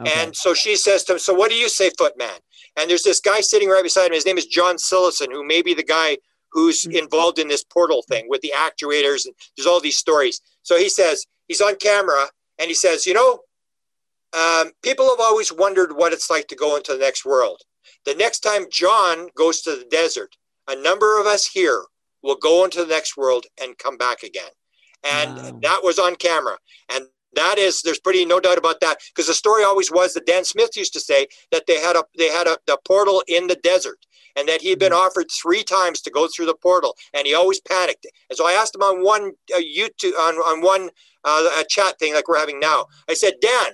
Okay. 0.00 0.10
And 0.16 0.34
so 0.34 0.54
she 0.54 0.74
says 0.74 1.04
to 1.04 1.12
him, 1.14 1.18
"So 1.18 1.34
what 1.34 1.50
do 1.50 1.56
you 1.56 1.68
say, 1.68 1.90
Footman?" 1.98 2.40
And 2.78 2.88
there's 2.88 3.02
this 3.02 3.20
guy 3.20 3.42
sitting 3.42 3.68
right 3.68 3.82
beside 3.82 4.06
him. 4.06 4.14
His 4.14 4.24
name 4.24 4.38
is 4.38 4.46
John 4.46 4.76
Sillison, 4.76 5.30
who 5.30 5.44
may 5.44 5.60
be 5.60 5.74
the 5.74 5.82
guy 5.82 6.16
who's 6.52 6.82
mm-hmm. 6.82 6.96
involved 6.96 7.38
in 7.38 7.48
this 7.48 7.64
portal 7.64 8.02
thing 8.02 8.26
with 8.28 8.40
the 8.40 8.52
actuators. 8.56 9.24
And 9.24 9.34
there's 9.56 9.66
all 9.66 9.80
these 9.80 9.98
stories. 9.98 10.40
So 10.62 10.76
he 10.76 10.88
says 10.88 11.26
he's 11.48 11.60
on 11.60 11.76
camera 11.76 12.26
and 12.58 12.68
he 12.68 12.74
says, 12.74 13.06
You 13.06 13.14
know, 13.14 13.40
um, 14.32 14.72
people 14.82 15.08
have 15.08 15.20
always 15.20 15.52
wondered 15.52 15.96
what 15.96 16.12
it's 16.12 16.30
like 16.30 16.48
to 16.48 16.56
go 16.56 16.76
into 16.76 16.92
the 16.92 16.98
next 16.98 17.24
world. 17.24 17.62
The 18.04 18.14
next 18.14 18.40
time 18.40 18.66
John 18.70 19.28
goes 19.34 19.60
to 19.62 19.70
the 19.70 19.86
desert, 19.90 20.36
a 20.68 20.80
number 20.80 21.20
of 21.20 21.26
us 21.26 21.46
here 21.46 21.84
will 22.22 22.36
go 22.36 22.64
into 22.64 22.80
the 22.84 22.94
next 22.94 23.16
world 23.16 23.46
and 23.60 23.78
come 23.78 23.96
back 23.96 24.22
again. 24.22 24.50
And 25.10 25.36
wow. 25.36 25.58
that 25.62 25.80
was 25.82 25.98
on 25.98 26.16
camera. 26.16 26.58
And 26.90 27.06
that 27.34 27.58
is, 27.58 27.82
there's 27.82 28.00
pretty 28.00 28.24
no 28.24 28.40
doubt 28.40 28.58
about 28.58 28.80
that 28.80 28.98
because 29.14 29.26
the 29.26 29.34
story 29.34 29.64
always 29.64 29.90
was 29.90 30.14
that 30.14 30.26
Dan 30.26 30.44
Smith 30.44 30.76
used 30.76 30.92
to 30.94 31.00
say 31.00 31.28
that 31.52 31.66
they 31.66 31.80
had 31.80 31.96
a 31.96 32.04
they 32.18 32.28
had 32.28 32.46
a 32.46 32.58
the 32.66 32.76
portal 32.84 33.22
in 33.28 33.46
the 33.46 33.54
desert 33.56 33.98
and 34.36 34.48
that 34.48 34.60
he 34.60 34.70
had 34.70 34.78
been 34.78 34.92
mm-hmm. 34.92 35.06
offered 35.06 35.26
three 35.30 35.62
times 35.62 36.00
to 36.02 36.10
go 36.10 36.28
through 36.28 36.46
the 36.46 36.54
portal 36.54 36.96
and 37.14 37.26
he 37.26 37.34
always 37.34 37.60
panicked. 37.60 38.06
And 38.28 38.36
so 38.36 38.46
I 38.46 38.52
asked 38.52 38.74
him 38.74 38.82
on 38.82 39.02
one 39.02 39.32
uh, 39.54 39.58
YouTube 39.58 40.18
on 40.18 40.36
on 40.36 40.62
one 40.62 40.90
uh, 41.24 41.62
chat 41.68 41.98
thing 41.98 42.14
like 42.14 42.28
we're 42.28 42.38
having 42.38 42.60
now. 42.60 42.86
I 43.08 43.14
said, 43.14 43.34
Dan, 43.40 43.72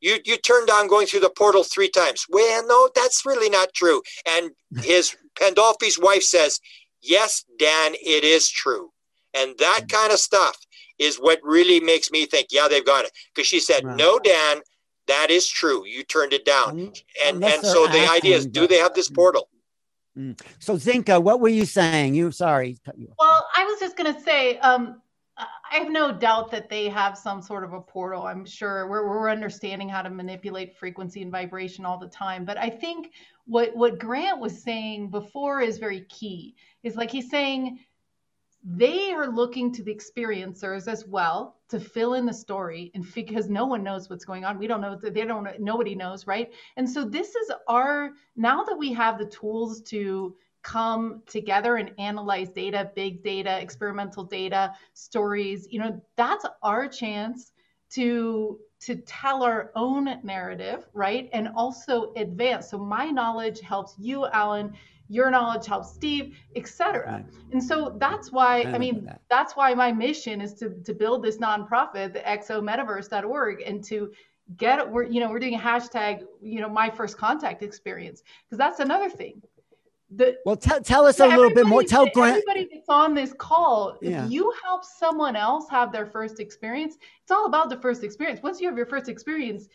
you 0.00 0.18
you 0.24 0.36
turned 0.36 0.66
down 0.66 0.88
going 0.88 1.06
through 1.06 1.20
the 1.20 1.30
portal 1.30 1.64
three 1.64 1.90
times. 1.90 2.26
Well, 2.28 2.66
no, 2.66 2.90
that's 2.94 3.26
really 3.26 3.50
not 3.50 3.74
true. 3.74 4.02
And 4.26 4.50
his 4.82 5.16
Pandolfi's 5.40 5.98
wife 5.98 6.22
says, 6.22 6.60
yes, 7.02 7.44
Dan, 7.58 7.94
it 7.94 8.24
is 8.24 8.48
true. 8.48 8.90
And 9.34 9.56
that 9.58 9.82
mm-hmm. 9.82 9.96
kind 9.96 10.12
of 10.12 10.18
stuff 10.18 10.56
is 10.98 11.16
what 11.16 11.38
really 11.42 11.80
makes 11.80 12.10
me 12.10 12.26
think, 12.26 12.48
yeah, 12.50 12.68
they've 12.68 12.84
got 12.84 13.04
it. 13.04 13.12
Because 13.34 13.46
she 13.46 13.60
said, 13.60 13.84
right. 13.84 13.96
no, 13.96 14.18
Dan, 14.18 14.60
that 15.06 15.30
is 15.30 15.48
true. 15.48 15.86
You 15.86 16.04
turned 16.04 16.32
it 16.32 16.44
down. 16.44 16.92
and 17.24 17.44
and 17.44 17.62
so 17.64 17.86
the 17.86 18.08
idea 18.10 18.36
is, 18.36 18.46
do 18.46 18.66
they 18.66 18.78
have 18.78 18.94
this 18.94 19.08
portal? 19.08 19.48
Mm. 20.20 20.40
So 20.58 20.74
Zinka, 20.76 21.22
what 21.22 21.40
were 21.40 21.48
you 21.48 21.64
saying? 21.64 22.14
You 22.14 22.30
sorry. 22.30 22.78
Well, 23.18 23.46
I 23.56 23.64
was 23.64 23.80
just 23.80 23.96
gonna 23.96 24.20
say, 24.20 24.58
um, 24.58 25.00
I 25.38 25.76
have 25.76 25.90
no 25.90 26.12
doubt 26.12 26.50
that 26.50 26.68
they 26.68 26.88
have 26.88 27.16
some 27.16 27.40
sort 27.40 27.64
of 27.64 27.72
a 27.72 27.80
portal. 27.80 28.24
I'm 28.24 28.44
sure 28.44 28.86
we're, 28.88 29.08
we're 29.08 29.30
understanding 29.30 29.88
how 29.88 30.02
to 30.02 30.10
manipulate 30.10 30.76
frequency 30.76 31.22
and 31.22 31.32
vibration 31.32 31.86
all 31.86 31.98
the 31.98 32.08
time. 32.08 32.44
But 32.44 32.58
I 32.58 32.68
think 32.68 33.12
what 33.46 33.74
what 33.74 33.98
Grant 33.98 34.40
was 34.40 34.62
saying 34.62 35.10
before 35.10 35.62
is 35.62 35.78
very 35.78 36.02
key. 36.02 36.54
Is 36.82 36.96
like 36.96 37.10
he's 37.10 37.30
saying 37.30 37.78
they 38.62 39.12
are 39.12 39.28
looking 39.28 39.72
to 39.72 39.82
the 39.82 39.94
experiencers 39.94 40.86
as 40.86 41.06
well 41.06 41.59
to 41.70 41.80
fill 41.80 42.14
in 42.14 42.26
the 42.26 42.32
story 42.32 42.90
and 42.94 43.04
because 43.14 43.48
no 43.48 43.66
one 43.66 43.82
knows 43.82 44.08
what's 44.10 44.24
going 44.24 44.44
on. 44.44 44.58
We 44.58 44.66
don't 44.66 44.80
know 44.80 44.96
they 44.96 45.24
don't 45.24 45.48
nobody 45.60 45.94
knows 45.94 46.26
right? 46.26 46.52
And 46.76 46.88
so 46.88 47.04
this 47.04 47.34
is 47.34 47.50
our 47.68 48.10
now 48.36 48.62
that 48.64 48.76
we 48.76 48.92
have 48.92 49.18
the 49.18 49.26
tools 49.26 49.82
to 49.82 50.34
come 50.62 51.22
together 51.26 51.76
and 51.76 51.92
analyze 51.98 52.50
data 52.50 52.90
big 52.94 53.22
data 53.22 53.58
experimental 53.62 54.22
data 54.22 54.74
stories 54.92 55.66
you 55.70 55.80
know 55.80 55.98
that's 56.16 56.44
our 56.62 56.86
chance 56.86 57.52
to 57.90 58.58
to 58.80 58.96
tell 58.96 59.42
our 59.42 59.70
own 59.74 60.18
narrative 60.22 60.86
right? 60.94 61.28
And 61.32 61.48
also 61.54 62.12
advance. 62.16 62.70
So 62.70 62.78
my 62.78 63.06
knowledge 63.10 63.60
helps 63.60 63.94
you 63.98 64.26
alan 64.28 64.72
your 65.10 65.28
knowledge 65.28 65.66
helps 65.66 65.90
Steve, 65.92 66.38
etc. 66.54 67.24
And 67.52 67.62
so 67.62 67.96
that's 67.98 68.30
why 68.30 68.62
I, 68.62 68.74
I 68.74 68.78
mean 68.78 69.04
that. 69.04 69.20
that's 69.28 69.56
why 69.56 69.74
my 69.74 69.90
mission 69.90 70.40
is 70.40 70.54
to 70.54 70.70
to 70.84 70.94
build 70.94 71.22
this 71.24 71.38
nonprofit, 71.38 72.12
the 72.12 72.20
exometaverse.org, 72.20 73.62
and 73.66 73.82
to 73.84 74.12
get 74.56 74.88
we're 74.88 75.02
you 75.02 75.20
know 75.20 75.28
we're 75.28 75.40
doing 75.40 75.56
a 75.56 75.58
hashtag 75.58 76.24
you 76.40 76.60
know 76.60 76.68
my 76.68 76.88
first 76.88 77.18
contact 77.18 77.62
experience 77.62 78.22
because 78.46 78.56
that's 78.56 78.78
another 78.78 79.10
thing. 79.10 79.42
The, 80.12 80.38
well, 80.44 80.56
t- 80.56 80.80
tell 80.82 81.06
us 81.06 81.20
a 81.20 81.26
little 81.26 81.54
bit 81.54 81.66
more. 81.66 81.84
Tell 81.84 82.08
Grant. 82.10 82.42
Everybody 82.48 82.68
that's 82.72 82.88
on 82.88 83.14
this 83.14 83.32
call, 83.32 83.96
yeah. 84.02 84.24
if 84.24 84.32
you 84.32 84.52
help 84.64 84.84
someone 84.84 85.36
else 85.36 85.68
have 85.70 85.92
their 85.92 86.06
first 86.06 86.40
experience, 86.40 86.96
it's 87.22 87.30
all 87.30 87.46
about 87.46 87.70
the 87.70 87.76
first 87.76 88.02
experience. 88.02 88.42
Once 88.42 88.60
you 88.60 88.68
have 88.68 88.76
your 88.76 88.86
first 88.86 89.08
experience, 89.08 89.68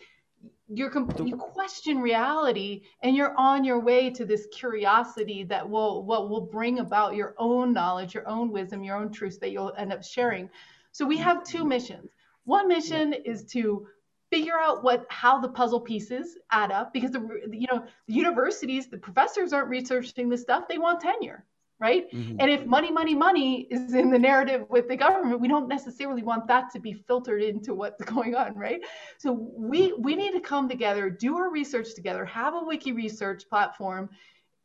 you're 0.67 0.91
you 1.23 1.37
question 1.37 1.99
reality 1.99 2.81
and 3.03 3.15
you're 3.15 3.37
on 3.37 3.63
your 3.63 3.79
way 3.79 4.09
to 4.09 4.25
this 4.25 4.47
curiosity 4.51 5.43
that 5.43 5.69
will 5.69 6.03
what 6.03 6.29
will 6.29 6.41
bring 6.41 6.79
about 6.79 7.15
your 7.15 7.35
own 7.37 7.71
knowledge 7.71 8.15
your 8.15 8.27
own 8.27 8.51
wisdom 8.51 8.83
your 8.83 8.97
own 8.97 9.11
truths 9.11 9.37
that 9.37 9.51
you'll 9.51 9.73
end 9.77 9.93
up 9.93 10.03
sharing. 10.03 10.49
So 10.91 11.05
we 11.05 11.17
have 11.17 11.43
two 11.43 11.59
mm-hmm. 11.59 11.69
missions. 11.69 12.09
One 12.45 12.67
mission 12.67 13.13
is 13.13 13.43
to 13.51 13.87
figure 14.31 14.57
out 14.57 14.83
what 14.83 15.05
how 15.09 15.39
the 15.39 15.49
puzzle 15.49 15.81
pieces 15.81 16.37
add 16.49 16.71
up 16.71 16.93
because 16.93 17.11
the 17.11 17.21
you 17.51 17.67
know 17.71 17.85
the 18.07 18.13
universities 18.13 18.87
the 18.87 18.97
professors 18.97 19.53
aren't 19.53 19.69
researching 19.69 20.29
this 20.29 20.41
stuff. 20.41 20.67
They 20.67 20.79
want 20.79 20.99
tenure 20.99 21.45
right? 21.79 22.11
Mm-hmm. 22.11 22.37
And 22.39 22.49
if 22.49 22.65
money, 22.65 22.91
money, 22.91 23.15
money 23.15 23.67
is 23.69 23.93
in 23.93 24.09
the 24.09 24.19
narrative 24.19 24.65
with 24.69 24.87
the 24.87 24.95
government, 24.95 25.41
we 25.41 25.47
don't 25.47 25.67
necessarily 25.67 26.23
want 26.23 26.47
that 26.47 26.71
to 26.71 26.79
be 26.79 26.93
filtered 26.93 27.43
into 27.43 27.73
what's 27.73 28.03
going 28.05 28.35
on, 28.35 28.55
right? 28.55 28.81
So 29.17 29.31
we 29.33 29.93
we 29.93 30.15
need 30.15 30.31
to 30.31 30.39
come 30.39 30.69
together, 30.69 31.09
do 31.09 31.37
our 31.37 31.49
research 31.49 31.95
together, 31.95 32.25
have 32.25 32.53
a 32.53 32.63
wiki 32.63 32.91
research 32.91 33.43
platform, 33.49 34.09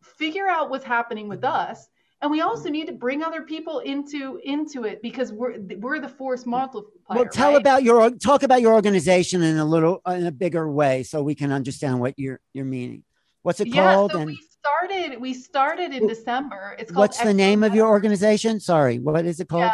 figure 0.03 0.49
out 0.49 0.71
what's 0.71 0.85
happening 0.85 1.29
with 1.29 1.41
mm-hmm. 1.41 1.71
us. 1.71 1.89
And 2.23 2.31
we 2.31 2.43
also 2.43 2.69
need 2.69 2.87
to 2.87 2.93
bring 2.93 3.23
other 3.23 3.43
people 3.43 3.79
into 3.79 4.39
into 4.45 4.85
it 4.85 5.01
because 5.01 5.33
we're 5.33 5.59
we're 5.79 6.01
the 6.01 6.09
force 6.09 6.45
multiplier. 6.45 7.19
Well, 7.19 7.25
tell 7.25 7.53
right? 7.53 7.61
about 7.61 7.83
your 7.83 8.11
talk 8.11 8.43
about 8.43 8.61
your 8.61 8.75
organization 8.75 9.43
in 9.43 9.57
a 9.57 9.65
little 9.65 10.03
in 10.07 10.27
a 10.27 10.31
bigger 10.31 10.71
way, 10.71 11.03
so 11.03 11.23
we 11.23 11.35
can 11.35 11.51
understand 11.51 11.99
what 11.99 12.19
you're 12.19 12.39
you're 12.53 12.67
meaning. 12.67 13.05
What's 13.43 13.61
it 13.61 13.69
yeah, 13.69 13.95
called? 13.95 14.13
So 14.13 14.19
and 14.19 14.27
we 14.27 14.39
started 14.61 15.21
we 15.21 15.35
started 15.35 15.93
in 15.93 16.07
December. 16.07 16.77
It's 16.79 16.91
called 16.91 17.01
What's 17.03 17.21
the 17.23 17.35
name 17.35 17.63
of 17.63 17.75
your 17.75 17.89
organization? 17.89 18.61
Sorry, 18.61 18.99
what 18.99 19.25
is 19.25 19.41
it 19.41 19.49
called? 19.49 19.71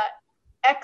Yeah, 0.64 0.74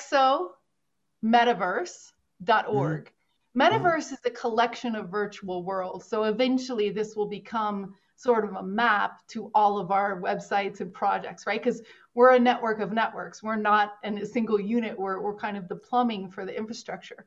exometaverse.org. 1.24 3.04
Mm-hmm. 3.04 3.60
Metaverse 3.60 4.12
is 4.12 4.18
a 4.24 4.30
collection 4.30 4.96
of 4.96 5.10
virtual 5.10 5.62
worlds. 5.62 6.06
So 6.06 6.24
eventually 6.24 6.90
this 6.90 7.14
will 7.14 7.26
become 7.28 7.94
sort 8.16 8.44
of 8.44 8.54
a 8.54 8.62
map 8.62 9.26
to 9.28 9.50
all 9.54 9.78
of 9.78 9.90
our 9.90 10.20
websites 10.20 10.80
and 10.80 10.92
projects, 10.92 11.46
right? 11.46 11.62
Because 11.62 11.82
we're 12.14 12.34
a 12.34 12.38
network 12.38 12.80
of 12.80 12.92
networks. 12.92 13.42
We're 13.42 13.56
not 13.56 13.94
in 14.04 14.16
a 14.18 14.26
single 14.26 14.60
unit. 14.60 14.98
We're, 14.98 15.20
we're 15.20 15.34
kind 15.34 15.56
of 15.56 15.68
the 15.68 15.76
plumbing 15.76 16.30
for 16.30 16.46
the 16.46 16.56
infrastructure. 16.56 17.26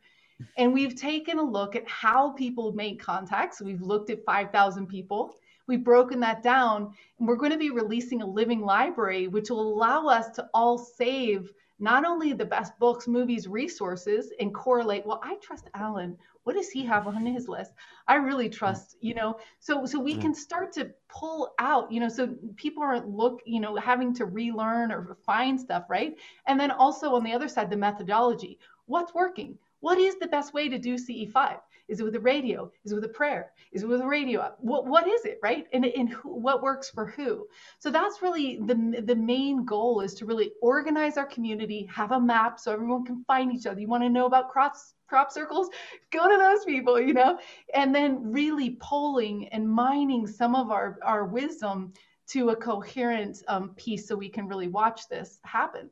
And 0.58 0.74
we've 0.74 0.96
taken 0.96 1.38
a 1.38 1.44
look 1.44 1.76
at 1.76 1.88
how 1.88 2.32
people 2.32 2.72
make 2.72 3.02
contacts. 3.02 3.62
We've 3.62 3.82
looked 3.82 4.10
at 4.10 4.26
5,000 4.26 4.88
people 4.88 5.36
We've 5.68 5.84
broken 5.84 6.20
that 6.22 6.44
down 6.44 6.94
and 7.20 7.28
we're 7.28 7.36
going 7.36 7.52
to 7.52 7.58
be 7.58 7.70
releasing 7.70 8.22
a 8.22 8.28
living 8.28 8.62
library, 8.62 9.28
which 9.28 9.50
will 9.50 9.74
allow 9.74 10.08
us 10.08 10.30
to 10.32 10.48
all 10.54 10.78
save 10.78 11.52
not 11.80 12.06
only 12.06 12.32
the 12.32 12.46
best 12.46 12.78
books, 12.80 13.08
movies, 13.08 13.48
resources 13.48 14.32
and 14.40 14.54
correlate. 14.54 15.06
Well, 15.06 15.20
I 15.24 15.36
trust 15.36 15.70
Alan. 15.74 16.18
What 16.44 16.56
does 16.56 16.70
he 16.70 16.86
have 16.86 17.08
on 17.08 17.26
his 17.26 17.48
list? 17.48 17.72
I 18.08 18.16
really 18.16 18.50
trust, 18.50 18.98
you 19.02 19.16
know, 19.16 19.40
so 19.60 19.86
so 19.86 20.00
we 20.00 20.16
can 20.16 20.34
start 20.34 20.72
to 20.74 20.92
pull 21.10 21.54
out, 21.60 21.92
you 21.92 22.00
know, 22.00 22.08
so 22.08 22.36
people 22.56 22.84
aren't 22.84 23.10
look, 23.10 23.42
you 23.46 23.60
know, 23.60 23.76
having 23.76 24.14
to 24.16 24.26
relearn 24.26 24.92
or 24.92 25.18
find 25.26 25.60
stuff, 25.60 25.86
right? 25.90 26.16
And 26.46 26.60
then 26.60 26.72
also 26.72 27.16
on 27.16 27.24
the 27.24 27.34
other 27.34 27.48
side, 27.48 27.70
the 27.70 27.78
methodology. 27.78 28.60
What's 28.86 29.14
working? 29.14 29.58
What 29.80 29.98
is 29.98 30.16
the 30.20 30.28
best 30.28 30.54
way 30.54 30.70
to 30.70 30.78
do 30.78 30.96
CE5? 30.96 31.60
Is 31.88 32.00
it 32.00 32.04
with 32.04 32.14
the 32.14 32.20
radio? 32.20 32.72
Is 32.84 32.92
it 32.92 32.96
with 32.96 33.04
a 33.04 33.10
prayer? 33.10 33.52
Is 33.72 33.84
it 33.84 33.88
with 33.88 34.02
a 34.02 34.08
radio? 34.08 34.54
What 34.60 34.88
what 34.88 35.08
is 35.08 35.26
it, 35.26 35.40
right? 35.44 35.68
And 35.74 35.86
and 35.86 36.10
who, 36.10 36.36
what 36.36 36.64
works 36.64 36.90
for 36.90 37.06
who? 37.06 37.48
So 37.80 37.92
that's 37.92 38.22
really 38.22 38.58
the 38.58 39.04
the 39.06 39.16
main 39.16 39.66
goal 39.66 40.02
is 40.02 40.14
to 40.16 40.26
really 40.26 40.52
organize 40.62 41.18
our 41.18 41.26
community, 41.26 41.88
have 41.94 42.12
a 42.12 42.20
map 42.20 42.60
so 42.60 42.72
everyone 42.72 43.06
can 43.06 43.24
find 43.26 43.54
each 43.54 43.66
other. 43.66 43.80
You 43.80 43.88
want 43.88 44.04
to 44.04 44.10
know 44.10 44.26
about 44.26 44.50
cross 44.50 44.94
crop 45.08 45.32
circles? 45.32 45.70
Go 46.12 46.30
to 46.30 46.38
those 46.38 46.66
people, 46.66 47.00
you 47.00 47.14
know, 47.14 47.38
and 47.74 47.94
then 47.94 48.32
really 48.32 48.78
polling 48.82 49.48
and 49.50 49.70
mining 49.70 50.26
some 50.26 50.56
of 50.56 50.72
our 50.72 50.98
our 51.04 51.26
wisdom 51.26 51.94
to 52.28 52.50
a 52.50 52.56
coherent 52.56 53.44
um, 53.48 53.70
piece 53.76 54.08
so 54.08 54.16
we 54.16 54.30
can 54.30 54.48
really 54.48 54.68
watch 54.68 55.08
this 55.08 55.40
happen. 55.44 55.90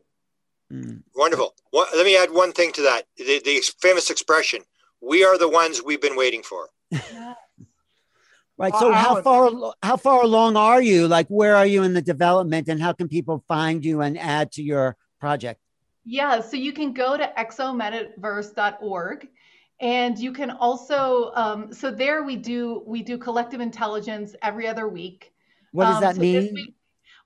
Mm. 0.71 1.03
Wonderful. 1.15 1.53
Well, 1.71 1.85
let 1.95 2.05
me 2.05 2.17
add 2.17 2.31
one 2.31 2.51
thing 2.51 2.71
to 2.73 2.81
that. 2.81 3.03
The, 3.17 3.39
the 3.45 3.61
famous 3.79 4.09
expression, 4.09 4.61
we 5.03 5.23
are 5.23 5.37
the 5.37 5.49
ones 5.49 5.81
we've 5.83 6.01
been 6.01 6.15
waiting 6.15 6.43
for. 6.43 6.69
right. 8.57 8.73
So 8.79 8.91
how 8.91 9.21
far 9.21 9.51
how 9.81 9.97
far 9.97 10.23
along 10.23 10.55
are 10.55 10.81
you? 10.81 11.07
Like 11.07 11.27
where 11.27 11.55
are 11.55 11.65
you 11.65 11.83
in 11.83 11.93
the 11.93 12.01
development 12.01 12.69
and 12.69 12.81
how 12.81 12.93
can 12.93 13.07
people 13.07 13.43
find 13.47 13.83
you 13.83 14.01
and 14.01 14.17
add 14.17 14.51
to 14.53 14.63
your 14.63 14.95
project? 15.19 15.59
Yeah, 16.05 16.41
so 16.41 16.57
you 16.57 16.73
can 16.73 16.93
go 16.93 17.17
to 17.17 17.31
exometaverse.org 17.37 19.27
and 19.79 20.19
you 20.19 20.33
can 20.33 20.51
also 20.51 21.31
um, 21.35 21.73
so 21.73 21.91
there 21.91 22.23
we 22.23 22.35
do 22.35 22.83
we 22.85 23.01
do 23.01 23.17
collective 23.17 23.61
intelligence 23.61 24.35
every 24.41 24.67
other 24.67 24.87
week 24.87 25.33
what 25.73 25.85
does 25.85 25.95
um, 25.95 26.01
that 26.01 26.15
so 26.15 26.21
mean? 26.21 26.73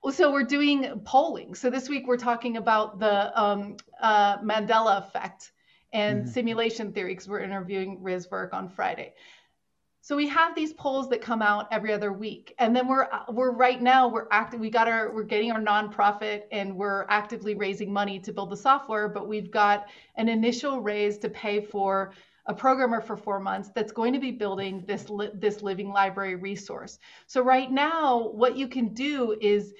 Well, 0.02 0.12
so 0.12 0.32
we're 0.32 0.44
doing 0.44 1.00
polling. 1.04 1.54
So 1.54 1.70
this 1.70 1.88
week 1.88 2.06
we're 2.06 2.16
talking 2.16 2.56
about 2.56 2.98
the 2.98 3.38
um, 3.40 3.76
uh, 4.00 4.38
Mandela 4.38 5.06
effect 5.06 5.52
and 5.92 6.22
mm-hmm. 6.22 6.30
simulation 6.30 6.92
theory 6.92 7.12
because 7.12 7.28
we're 7.28 7.40
interviewing 7.40 8.02
Riz 8.02 8.26
Virk 8.26 8.52
on 8.52 8.68
Friday. 8.68 9.14
So 10.00 10.16
we 10.16 10.28
have 10.28 10.54
these 10.54 10.72
polls 10.72 11.10
that 11.10 11.20
come 11.20 11.42
out 11.42 11.68
every 11.70 11.92
other 11.92 12.12
week, 12.12 12.54
and 12.58 12.74
then 12.74 12.88
we're 12.88 13.08
we're 13.28 13.50
right 13.50 13.82
now 13.82 14.08
we're 14.08 14.28
active. 14.30 14.58
We 14.58 14.70
got 14.70 14.88
our 14.88 15.12
we're 15.12 15.24
getting 15.24 15.52
our 15.52 15.60
nonprofit, 15.60 16.44
and 16.50 16.76
we're 16.76 17.04
actively 17.10 17.54
raising 17.54 17.92
money 17.92 18.18
to 18.20 18.32
build 18.32 18.50
the 18.50 18.56
software. 18.56 19.08
But 19.08 19.28
we've 19.28 19.50
got 19.50 19.88
an 20.16 20.28
initial 20.28 20.80
raise 20.80 21.18
to 21.18 21.28
pay 21.28 21.60
for 21.60 22.12
a 22.46 22.54
programmer 22.54 23.02
for 23.02 23.16
four 23.16 23.38
months 23.38 23.68
that's 23.74 23.92
going 23.92 24.14
to 24.14 24.18
be 24.18 24.30
building 24.30 24.82
this 24.86 25.10
li- 25.10 25.30
this 25.34 25.60
living 25.62 25.90
library 25.90 26.36
resource. 26.36 26.98
So 27.26 27.42
right 27.42 27.70
now, 27.70 28.28
what 28.28 28.56
you 28.56 28.66
can 28.66 28.94
do 28.94 29.36
is 29.40 29.74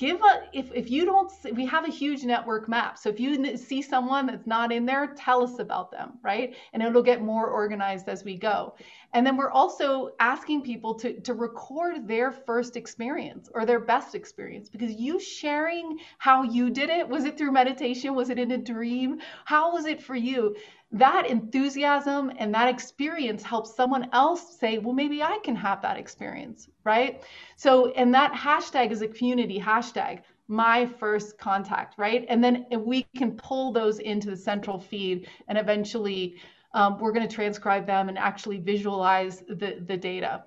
give 0.00 0.20
a 0.22 0.48
if, 0.54 0.72
if 0.74 0.90
you 0.90 1.04
don't 1.04 1.30
see, 1.30 1.52
we 1.52 1.66
have 1.66 1.86
a 1.86 1.92
huge 1.92 2.24
network 2.24 2.68
map. 2.68 2.96
So 2.96 3.10
if 3.10 3.20
you 3.20 3.56
see 3.58 3.82
someone 3.82 4.26
that's 4.26 4.46
not 4.46 4.72
in 4.72 4.86
there 4.86 5.14
tell 5.14 5.44
us 5.44 5.58
about 5.58 5.90
them 5.90 6.14
right? 6.22 6.56
And 6.72 6.82
it'll 6.82 7.02
get 7.02 7.22
more 7.22 7.46
organized 7.48 8.08
as 8.08 8.24
we 8.24 8.36
go. 8.36 8.74
And 9.12 9.26
then 9.26 9.36
we're 9.36 9.50
also 9.50 10.10
asking 10.18 10.62
people 10.62 10.94
to, 10.94 11.20
to 11.20 11.34
record 11.34 12.08
their 12.08 12.30
first 12.30 12.76
experience 12.76 13.50
or 13.54 13.66
their 13.66 13.80
best 13.80 14.14
experience 14.14 14.70
because 14.70 14.92
you 14.92 15.20
sharing 15.20 15.98
how 16.18 16.42
you 16.42 16.70
did 16.70 16.88
it 16.88 17.06
was 17.06 17.24
it 17.24 17.36
through 17.36 17.52
meditation? 17.52 18.14
Was 18.14 18.30
it 18.30 18.38
in 18.38 18.52
a 18.52 18.58
dream? 18.58 19.18
How 19.44 19.72
was 19.72 19.84
it 19.84 20.02
for 20.02 20.16
you 20.16 20.56
that 20.92 21.28
enthusiasm 21.28 22.32
and 22.38 22.52
that 22.54 22.68
experience 22.68 23.42
helps 23.42 23.74
someone 23.74 24.08
else 24.12 24.58
say, 24.58 24.78
well, 24.78 24.92
maybe 24.92 25.22
I 25.22 25.38
can 25.44 25.54
have 25.54 25.80
that 25.82 25.96
experience, 25.96 26.68
right? 26.84 27.22
So, 27.56 27.90
and 27.92 28.12
that 28.14 28.32
hashtag 28.32 28.90
is 28.90 29.02
a 29.02 29.08
community 29.08 29.60
hashtag, 29.60 30.22
my 30.48 30.86
first 30.86 31.38
contact, 31.38 31.94
right? 31.96 32.26
And 32.28 32.42
then 32.42 32.66
we 32.76 33.06
can 33.16 33.32
pull 33.32 33.72
those 33.72 34.00
into 34.00 34.30
the 34.30 34.36
central 34.36 34.80
feed 34.80 35.28
and 35.46 35.56
eventually 35.56 36.36
um, 36.74 36.98
we're 36.98 37.12
going 37.12 37.26
to 37.26 37.34
transcribe 37.34 37.86
them 37.86 38.08
and 38.08 38.18
actually 38.18 38.58
visualize 38.58 39.44
the, 39.48 39.82
the 39.86 39.96
data. 39.96 40.44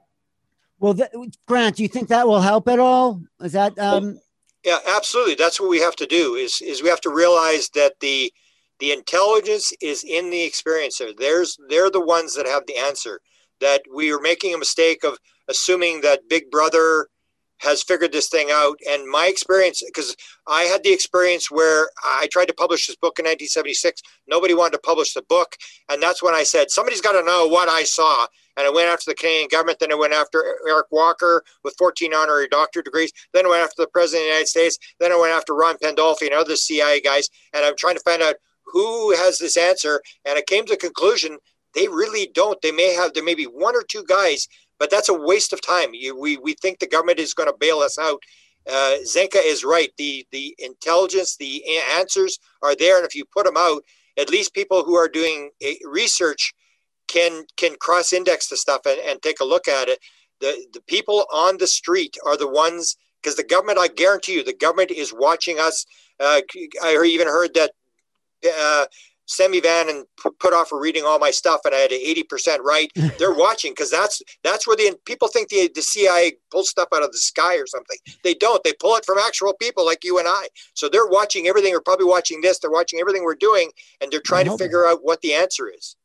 Well, 0.79 0.97
Grant, 1.45 1.77
do 1.77 1.83
you 1.83 1.89
think 1.89 2.09
that 2.09 2.27
will 2.27 2.41
help 2.41 2.67
at 2.67 2.79
all? 2.79 3.21
Is 3.41 3.53
that? 3.53 3.79
Um... 3.79 4.19
Yeah, 4.65 4.79
absolutely. 4.87 5.35
That's 5.35 5.59
what 5.59 5.69
we 5.69 5.79
have 5.79 5.95
to 5.97 6.05
do. 6.05 6.35
Is 6.35 6.61
is 6.61 6.81
we 6.81 6.89
have 6.89 7.01
to 7.01 7.09
realize 7.09 7.69
that 7.69 7.99
the 7.99 8.33
the 8.83 8.91
intelligence 8.91 9.71
is 9.81 10.03
in 10.03 10.29
the 10.29 10.45
experiencer. 10.45 11.15
There's 11.17 11.57
they're 11.69 11.89
the 11.89 12.01
ones 12.01 12.35
that 12.35 12.45
have 12.45 12.63
the 12.67 12.75
answer. 12.75 13.21
That 13.61 13.81
we 13.95 14.11
are 14.11 14.19
making 14.19 14.53
a 14.53 14.57
mistake 14.57 15.05
of 15.05 15.17
assuming 15.47 16.01
that 16.01 16.27
Big 16.27 16.51
Brother 16.51 17.07
has 17.59 17.81
figured 17.81 18.11
this 18.11 18.27
thing 18.27 18.49
out. 18.51 18.77
And 18.89 19.09
my 19.09 19.27
experience, 19.27 19.81
because 19.85 20.17
I 20.47 20.63
had 20.63 20.83
the 20.83 20.91
experience 20.91 21.49
where 21.49 21.91
I 22.03 22.27
tried 22.29 22.49
to 22.49 22.53
publish 22.53 22.87
this 22.87 22.97
book 22.97 23.19
in 23.19 23.23
1976, 23.23 24.01
nobody 24.27 24.53
wanted 24.53 24.73
to 24.73 24.79
publish 24.79 25.13
the 25.13 25.21
book, 25.21 25.55
and 25.89 26.03
that's 26.03 26.21
when 26.21 26.33
I 26.33 26.43
said 26.43 26.69
somebody's 26.69 26.99
got 26.99 27.13
to 27.13 27.23
know 27.23 27.47
what 27.47 27.69
I 27.69 27.83
saw. 27.83 28.27
And 28.57 28.67
I 28.67 28.69
went 28.69 28.89
after 28.89 29.09
the 29.09 29.15
Canadian 29.15 29.47
government. 29.49 29.79
Then 29.79 29.93
I 29.93 29.95
went 29.95 30.11
after 30.11 30.43
Eric 30.67 30.87
Walker 30.91 31.41
with 31.63 31.73
14 31.77 32.13
honorary 32.13 32.49
doctorate 32.49 32.83
degrees. 32.83 33.13
Then 33.33 33.45
I 33.45 33.49
went 33.49 33.63
after 33.63 33.81
the 33.81 33.87
President 33.87 34.23
of 34.23 34.25
the 34.25 34.31
United 34.31 34.47
States. 34.49 34.77
Then 34.99 35.13
I 35.13 35.17
went 35.17 35.31
after 35.31 35.55
Ron 35.55 35.77
Pandolfi 35.77 36.25
and 36.25 36.33
other 36.33 36.57
CIA 36.57 36.99
guys. 36.99 37.29
And 37.53 37.63
I'm 37.65 37.77
trying 37.77 37.95
to 37.95 38.03
find 38.03 38.21
out 38.21 38.35
who 38.65 39.15
has 39.15 39.37
this 39.37 39.57
answer? 39.57 40.01
And 40.25 40.37
I 40.37 40.41
came 40.41 40.65
to 40.65 40.73
the 40.73 40.77
conclusion 40.77 41.37
they 41.73 41.87
really 41.87 42.29
don't. 42.33 42.61
They 42.61 42.71
may 42.71 42.93
have, 42.93 43.13
there 43.13 43.23
may 43.23 43.35
be 43.35 43.45
one 43.45 43.75
or 43.75 43.83
two 43.83 44.03
guys, 44.07 44.47
but 44.79 44.89
that's 44.89 45.09
a 45.09 45.13
waste 45.13 45.53
of 45.53 45.61
time. 45.61 45.91
We, 45.91 46.37
we 46.37 46.53
think 46.53 46.79
the 46.79 46.87
government 46.87 47.19
is 47.19 47.33
going 47.33 47.49
to 47.49 47.57
bail 47.59 47.79
us 47.79 47.97
out. 47.97 48.21
Uh, 48.67 48.97
Zenka 49.05 49.43
is 49.43 49.63
right. 49.63 49.91
The, 49.97 50.25
the 50.31 50.55
intelligence, 50.59 51.35
the 51.35 51.63
answers 51.97 52.39
are 52.61 52.75
there. 52.75 52.97
And 52.97 53.05
if 53.05 53.15
you 53.15 53.25
put 53.25 53.45
them 53.45 53.57
out, 53.57 53.83
at 54.17 54.29
least 54.29 54.53
people 54.53 54.83
who 54.83 54.95
are 54.95 55.09
doing 55.09 55.49
research 55.83 56.53
can, 57.07 57.45
can 57.57 57.75
cross 57.79 58.13
index 58.13 58.47
the 58.47 58.57
stuff 58.57 58.81
and, 58.85 58.99
and 58.99 59.21
take 59.21 59.39
a 59.39 59.45
look 59.45 59.67
at 59.67 59.89
it. 59.89 59.99
The, 60.39 60.65
the 60.73 60.81
people 60.81 61.25
on 61.33 61.57
the 61.57 61.67
street 61.67 62.17
are 62.25 62.37
the 62.37 62.49
ones 62.49 62.97
because 63.21 63.35
the 63.35 63.43
government, 63.43 63.79
I 63.79 63.87
guarantee 63.87 64.35
you, 64.35 64.43
the 64.43 64.53
government 64.53 64.91
is 64.91 65.13
watching 65.13 65.59
us. 65.59 65.85
Uh, 66.19 66.41
I 66.83 67.01
even 67.05 67.27
heard 67.27 67.53
that 67.55 67.71
uh, 68.45 68.85
Semi 69.25 69.61
Van 69.61 69.89
and 69.89 70.05
put 70.39 70.53
off 70.53 70.69
for 70.69 70.79
reading 70.79 71.03
all 71.05 71.19
my 71.19 71.31
stuff, 71.31 71.61
and 71.65 71.73
I 71.73 71.79
had 71.79 71.91
80% 71.91 72.59
right. 72.59 72.91
They're 73.17 73.33
watching 73.33 73.71
because 73.71 73.89
that's 73.89 74.21
that's 74.43 74.67
where 74.67 74.75
the 74.75 74.97
people 75.05 75.27
think 75.27 75.49
the, 75.49 75.69
the 75.73 75.81
CIA 75.81 76.33
pulls 76.51 76.69
stuff 76.69 76.89
out 76.93 77.03
of 77.03 77.11
the 77.11 77.17
sky 77.17 77.55
or 77.57 77.67
something. 77.67 77.97
They 78.23 78.33
don't. 78.33 78.63
They 78.63 78.73
pull 78.79 78.95
it 78.95 79.05
from 79.05 79.17
actual 79.17 79.53
people 79.53 79.85
like 79.85 80.03
you 80.03 80.19
and 80.19 80.27
I. 80.27 80.47
So 80.73 80.89
they're 80.89 81.07
watching 81.07 81.47
everything. 81.47 81.71
They're 81.71 81.81
probably 81.81 82.05
watching 82.05 82.41
this. 82.41 82.59
They're 82.59 82.71
watching 82.71 82.99
everything 82.99 83.23
we're 83.23 83.35
doing, 83.35 83.71
and 84.01 84.11
they're 84.11 84.21
trying 84.21 84.45
to 84.45 84.57
figure 84.57 84.85
out 84.85 84.99
what 85.01 85.21
the 85.21 85.33
answer 85.33 85.69
is. 85.69 85.95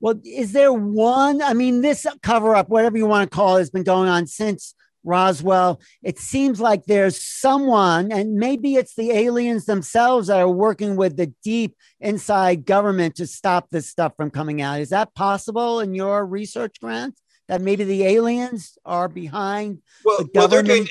Well, 0.00 0.20
is 0.24 0.52
there 0.52 0.72
one? 0.72 1.40
I 1.40 1.54
mean, 1.54 1.80
this 1.80 2.06
cover 2.22 2.54
up, 2.54 2.68
whatever 2.68 2.98
you 2.98 3.06
want 3.06 3.30
to 3.30 3.34
call 3.34 3.56
it, 3.56 3.60
has 3.60 3.70
been 3.70 3.84
going 3.84 4.08
on 4.08 4.26
since 4.26 4.74
Roswell. 5.04 5.80
It 6.02 6.18
seems 6.18 6.60
like 6.60 6.84
there's 6.86 7.20
someone, 7.20 8.10
and 8.10 8.34
maybe 8.34 8.74
it's 8.74 8.94
the 8.94 9.12
aliens 9.12 9.66
themselves 9.66 10.28
that 10.28 10.40
are 10.40 10.48
working 10.48 10.96
with 10.96 11.16
the 11.16 11.32
deep 11.44 11.76
inside 12.00 12.64
government 12.64 13.16
to 13.16 13.26
stop 13.26 13.68
this 13.70 13.88
stuff 13.88 14.14
from 14.16 14.30
coming 14.30 14.62
out. 14.62 14.80
Is 14.80 14.90
that 14.90 15.14
possible 15.14 15.80
in 15.80 15.94
your 15.94 16.24
research, 16.26 16.80
Grant? 16.80 17.18
That 17.48 17.60
maybe 17.60 17.84
the 17.84 18.04
aliens 18.04 18.78
are 18.86 19.06
behind 19.06 19.82
well, 20.02 20.16
the 20.16 20.30
well, 20.34 20.48
they're 20.48 20.62
doing 20.62 20.88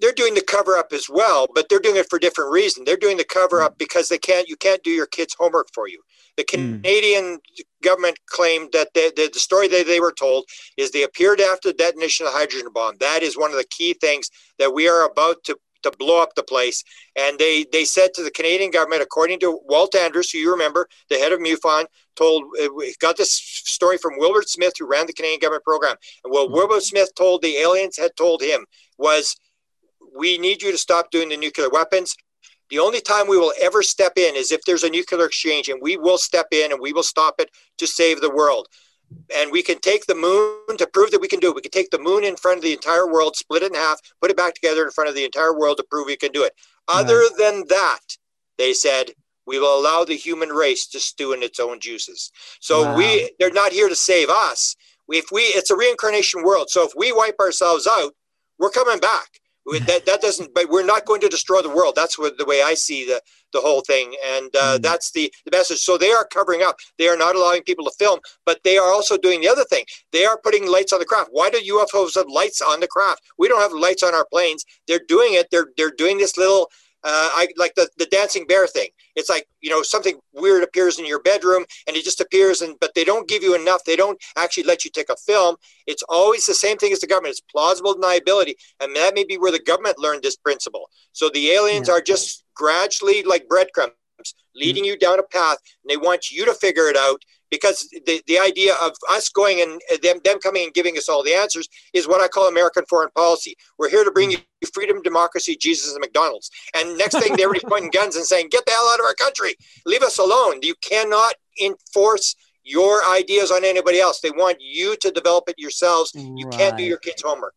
they're 0.00 0.12
doing 0.12 0.34
the 0.34 0.40
cover 0.40 0.76
up 0.76 0.92
as 0.92 1.08
well, 1.10 1.48
but 1.52 1.68
they're 1.68 1.80
doing 1.80 1.96
it 1.96 2.06
for 2.08 2.20
different 2.20 2.52
reason. 2.52 2.84
They're 2.84 2.96
doing 2.96 3.16
the 3.16 3.24
cover 3.24 3.60
up 3.60 3.76
because 3.76 4.08
they 4.08 4.18
can't 4.18 4.48
you 4.48 4.54
can't 4.54 4.84
do 4.84 4.90
your 4.90 5.06
kids' 5.06 5.34
homework 5.36 5.66
for 5.74 5.88
you. 5.88 6.00
The 6.36 6.44
hmm. 6.48 6.76
Canadian 6.76 7.24
mm. 7.24 7.40
Government 7.88 8.18
claimed 8.36 8.68
that 8.72 8.88
they, 8.94 9.08
the, 9.18 9.30
the 9.32 9.38
story 9.48 9.68
that 9.68 9.86
they 9.86 10.00
were 10.00 10.16
told 10.24 10.42
is 10.76 10.90
they 10.90 11.04
appeared 11.04 11.40
after 11.40 11.68
the 11.68 11.80
detonation 11.84 12.26
of 12.26 12.32
the 12.32 12.38
hydrogen 12.38 12.68
bomb. 12.76 12.96
That 12.98 13.22
is 13.22 13.36
one 13.36 13.52
of 13.54 13.56
the 13.56 13.70
key 13.76 13.92
things 13.94 14.24
that 14.58 14.74
we 14.76 14.84
are 14.88 15.02
about 15.12 15.36
to 15.44 15.54
to 15.82 15.96
blow 15.98 16.22
up 16.22 16.34
the 16.34 16.42
place. 16.42 16.82
And 17.16 17.38
they 17.38 17.64
they 17.72 17.84
said 17.84 18.10
to 18.14 18.22
the 18.22 18.30
Canadian 18.30 18.70
government, 18.70 19.02
according 19.02 19.40
to 19.40 19.60
Walt 19.64 19.94
Andrus, 19.94 20.30
who 20.30 20.38
you 20.38 20.50
remember, 20.50 20.88
the 21.10 21.16
head 21.16 21.32
of 21.32 21.40
MUFON, 21.40 21.84
told 22.16 22.44
uh, 22.60 22.68
got 23.00 23.16
this 23.16 23.32
story 23.76 23.98
from 23.98 24.18
Wilbert 24.18 24.48
Smith, 24.48 24.74
who 24.78 24.86
ran 24.86 25.06
the 25.06 25.12
Canadian 25.12 25.40
government 25.40 25.64
program. 25.64 25.96
And 26.24 26.32
what 26.32 26.46
mm-hmm. 26.46 26.54
Wilbert 26.54 26.82
Smith 26.82 27.10
told 27.14 27.42
the 27.42 27.56
aliens 27.66 27.96
had 27.96 28.16
told 28.16 28.42
him 28.42 28.66
was, 28.98 29.36
"We 30.22 30.38
need 30.38 30.62
you 30.62 30.70
to 30.72 30.78
stop 30.86 31.10
doing 31.10 31.28
the 31.28 31.36
nuclear 31.36 31.70
weapons. 31.70 32.16
The 32.70 32.78
only 32.78 33.00
time 33.00 33.28
we 33.28 33.38
will 33.38 33.52
ever 33.60 33.82
step 33.82 34.12
in 34.16 34.34
is 34.34 34.50
if 34.50 34.62
there's 34.64 34.82
a 34.82 34.90
nuclear 34.90 35.26
exchange, 35.26 35.68
and 35.68 35.80
we 35.80 35.96
will 35.96 36.18
step 36.18 36.48
in 36.50 36.72
and 36.72 36.80
we 36.80 36.92
will 36.92 37.02
stop 37.02 37.36
it 37.38 37.50
to 37.78 37.86
save 37.86 38.20
the 38.20 38.30
world. 38.30 38.68
And 39.34 39.52
we 39.52 39.62
can 39.62 39.78
take 39.78 40.06
the 40.06 40.16
moon 40.16 40.76
to 40.76 40.86
prove 40.86 41.12
that 41.12 41.20
we 41.20 41.28
can 41.28 41.38
do 41.38 41.48
it. 41.48 41.54
We 41.54 41.62
can 41.62 41.70
take 41.70 41.90
the 41.90 41.98
moon 41.98 42.24
in 42.24 42.36
front 42.36 42.58
of 42.58 42.64
the 42.64 42.72
entire 42.72 43.06
world, 43.06 43.36
split 43.36 43.62
it 43.62 43.70
in 43.70 43.74
half, 43.74 44.00
put 44.20 44.32
it 44.32 44.36
back 44.36 44.54
together 44.54 44.84
in 44.84 44.90
front 44.90 45.08
of 45.08 45.14
the 45.14 45.24
entire 45.24 45.56
world 45.56 45.76
to 45.76 45.84
prove 45.88 46.06
we 46.06 46.16
can 46.16 46.32
do 46.32 46.42
it. 46.42 46.52
Other 46.88 47.18
right. 47.18 47.30
than 47.38 47.64
that, 47.68 48.00
they 48.58 48.72
said, 48.72 49.10
we 49.46 49.60
will 49.60 49.78
allow 49.78 50.04
the 50.04 50.16
human 50.16 50.48
race 50.48 50.88
to 50.88 50.98
stew 50.98 51.32
in 51.32 51.44
its 51.44 51.60
own 51.60 51.78
juices. 51.78 52.32
So 52.60 52.82
wow. 52.82 52.96
we 52.96 53.30
they're 53.38 53.50
not 53.52 53.70
here 53.70 53.88
to 53.88 53.94
save 53.94 54.28
us. 54.28 54.74
If 55.08 55.26
we 55.30 55.42
it's 55.42 55.70
a 55.70 55.76
reincarnation 55.76 56.42
world. 56.42 56.68
So 56.68 56.84
if 56.84 56.92
we 56.96 57.12
wipe 57.12 57.38
ourselves 57.38 57.86
out, 57.86 58.12
we're 58.58 58.70
coming 58.70 58.98
back 58.98 59.40
that 59.66 60.06
that 60.06 60.20
doesn't. 60.20 60.54
But 60.54 60.68
we're 60.70 60.84
not 60.84 61.04
going 61.04 61.20
to 61.22 61.28
destroy 61.28 61.60
the 61.62 61.70
world. 61.70 61.94
That's 61.96 62.18
what 62.18 62.38
the 62.38 62.44
way 62.44 62.62
I 62.62 62.74
see 62.74 63.04
the 63.06 63.20
the 63.52 63.60
whole 63.60 63.80
thing, 63.80 64.14
and 64.24 64.54
uh, 64.56 64.78
mm. 64.78 64.82
that's 64.82 65.12
the 65.12 65.32
the 65.44 65.56
message. 65.56 65.78
So 65.78 65.98
they 65.98 66.12
are 66.12 66.26
covering 66.26 66.62
up. 66.62 66.76
They 66.98 67.08
are 67.08 67.16
not 67.16 67.36
allowing 67.36 67.62
people 67.62 67.84
to 67.84 67.92
film, 67.98 68.20
but 68.44 68.62
they 68.64 68.76
are 68.78 68.92
also 68.92 69.16
doing 69.16 69.40
the 69.40 69.48
other 69.48 69.64
thing. 69.64 69.84
They 70.12 70.24
are 70.24 70.38
putting 70.42 70.66
lights 70.66 70.92
on 70.92 71.00
the 71.00 71.04
craft. 71.04 71.30
Why 71.32 71.50
do 71.50 71.58
UFOs 71.58 72.14
have 72.14 72.28
lights 72.28 72.60
on 72.60 72.80
the 72.80 72.88
craft? 72.88 73.22
We 73.38 73.48
don't 73.48 73.60
have 73.60 73.72
lights 73.72 74.02
on 74.02 74.14
our 74.14 74.26
planes. 74.30 74.64
They're 74.86 75.00
doing 75.08 75.34
it. 75.34 75.48
They're 75.50 75.68
they're 75.76 75.94
doing 75.96 76.18
this 76.18 76.36
little 76.36 76.70
uh, 77.06 77.30
I 77.34 77.48
like 77.56 77.74
the, 77.76 77.88
the 77.98 78.06
dancing 78.06 78.46
bear 78.46 78.66
thing. 78.66 78.88
It's 79.16 79.28
like, 79.28 79.46
you 79.60 79.70
know, 79.70 79.82
something 79.82 80.18
weird 80.32 80.62
appears 80.62 80.98
in 80.98 81.06
your 81.06 81.20
bedroom 81.20 81.64
and 81.86 81.96
it 81.96 82.04
just 82.04 82.20
appears 82.20 82.60
and 82.62 82.76
but 82.80 82.92
they 82.94 83.04
don't 83.04 83.28
give 83.28 83.42
you 83.42 83.54
enough. 83.54 83.82
They 83.84 83.96
don't 83.96 84.18
actually 84.36 84.64
let 84.64 84.84
you 84.84 84.90
take 84.90 85.10
a 85.10 85.16
film. 85.16 85.56
It's 85.86 86.04
always 86.08 86.46
the 86.46 86.54
same 86.54 86.76
thing 86.76 86.92
as 86.92 87.00
the 87.00 87.06
government. 87.06 87.32
It's 87.32 87.40
plausible 87.40 87.94
deniability. 87.94 88.54
And 88.80 88.94
that 88.94 89.14
may 89.14 89.24
be 89.24 89.38
where 89.38 89.52
the 89.52 89.58
government 89.58 89.98
learned 89.98 90.22
this 90.22 90.36
principle. 90.36 90.88
So 91.12 91.30
the 91.30 91.50
aliens 91.50 91.88
yeah. 91.88 91.94
are 91.94 92.00
just 92.00 92.44
gradually 92.54 93.22
like 93.22 93.48
breadcrumbs 93.48 93.92
leading 94.54 94.84
mm-hmm. 94.84 94.90
you 94.90 94.98
down 94.98 95.18
a 95.18 95.22
path 95.22 95.58
and 95.82 95.90
they 95.90 95.96
want 95.96 96.30
you 96.30 96.44
to 96.46 96.54
figure 96.54 96.88
it 96.88 96.96
out 96.96 97.22
because 97.50 97.88
the, 98.06 98.22
the 98.26 98.38
idea 98.38 98.74
of 98.82 98.92
us 99.10 99.28
going 99.28 99.60
and 99.60 99.80
them, 100.02 100.18
them 100.24 100.38
coming 100.40 100.64
and 100.64 100.74
giving 100.74 100.96
us 100.96 101.08
all 101.08 101.22
the 101.22 101.34
answers 101.34 101.68
is 101.92 102.08
what 102.08 102.20
I 102.20 102.28
call 102.28 102.48
American 102.48 102.84
foreign 102.88 103.10
policy. 103.14 103.54
We're 103.78 103.90
here 103.90 104.04
to 104.04 104.10
bring 104.10 104.30
you 104.30 104.38
freedom, 104.72 105.02
democracy, 105.02 105.56
Jesus, 105.56 105.92
and 105.92 106.00
McDonald's. 106.00 106.50
And 106.74 106.98
next 106.98 107.18
thing, 107.18 107.36
they're 107.36 107.52
pointing 107.66 107.90
guns 107.90 108.16
and 108.16 108.24
saying, 108.24 108.48
get 108.50 108.66
the 108.66 108.72
hell 108.72 108.90
out 108.92 109.00
of 109.00 109.06
our 109.06 109.14
country. 109.14 109.54
Leave 109.84 110.02
us 110.02 110.18
alone. 110.18 110.60
You 110.62 110.74
cannot 110.80 111.34
enforce 111.62 112.34
your 112.64 113.08
ideas 113.08 113.50
on 113.50 113.64
anybody 113.64 114.00
else. 114.00 114.20
They 114.20 114.30
want 114.30 114.58
you 114.60 114.96
to 114.96 115.10
develop 115.10 115.48
it 115.48 115.54
yourselves. 115.58 116.12
You 116.14 116.46
right. 116.46 116.58
can't 116.58 116.76
do 116.76 116.82
your 116.82 116.98
kids' 116.98 117.22
homework. 117.24 117.54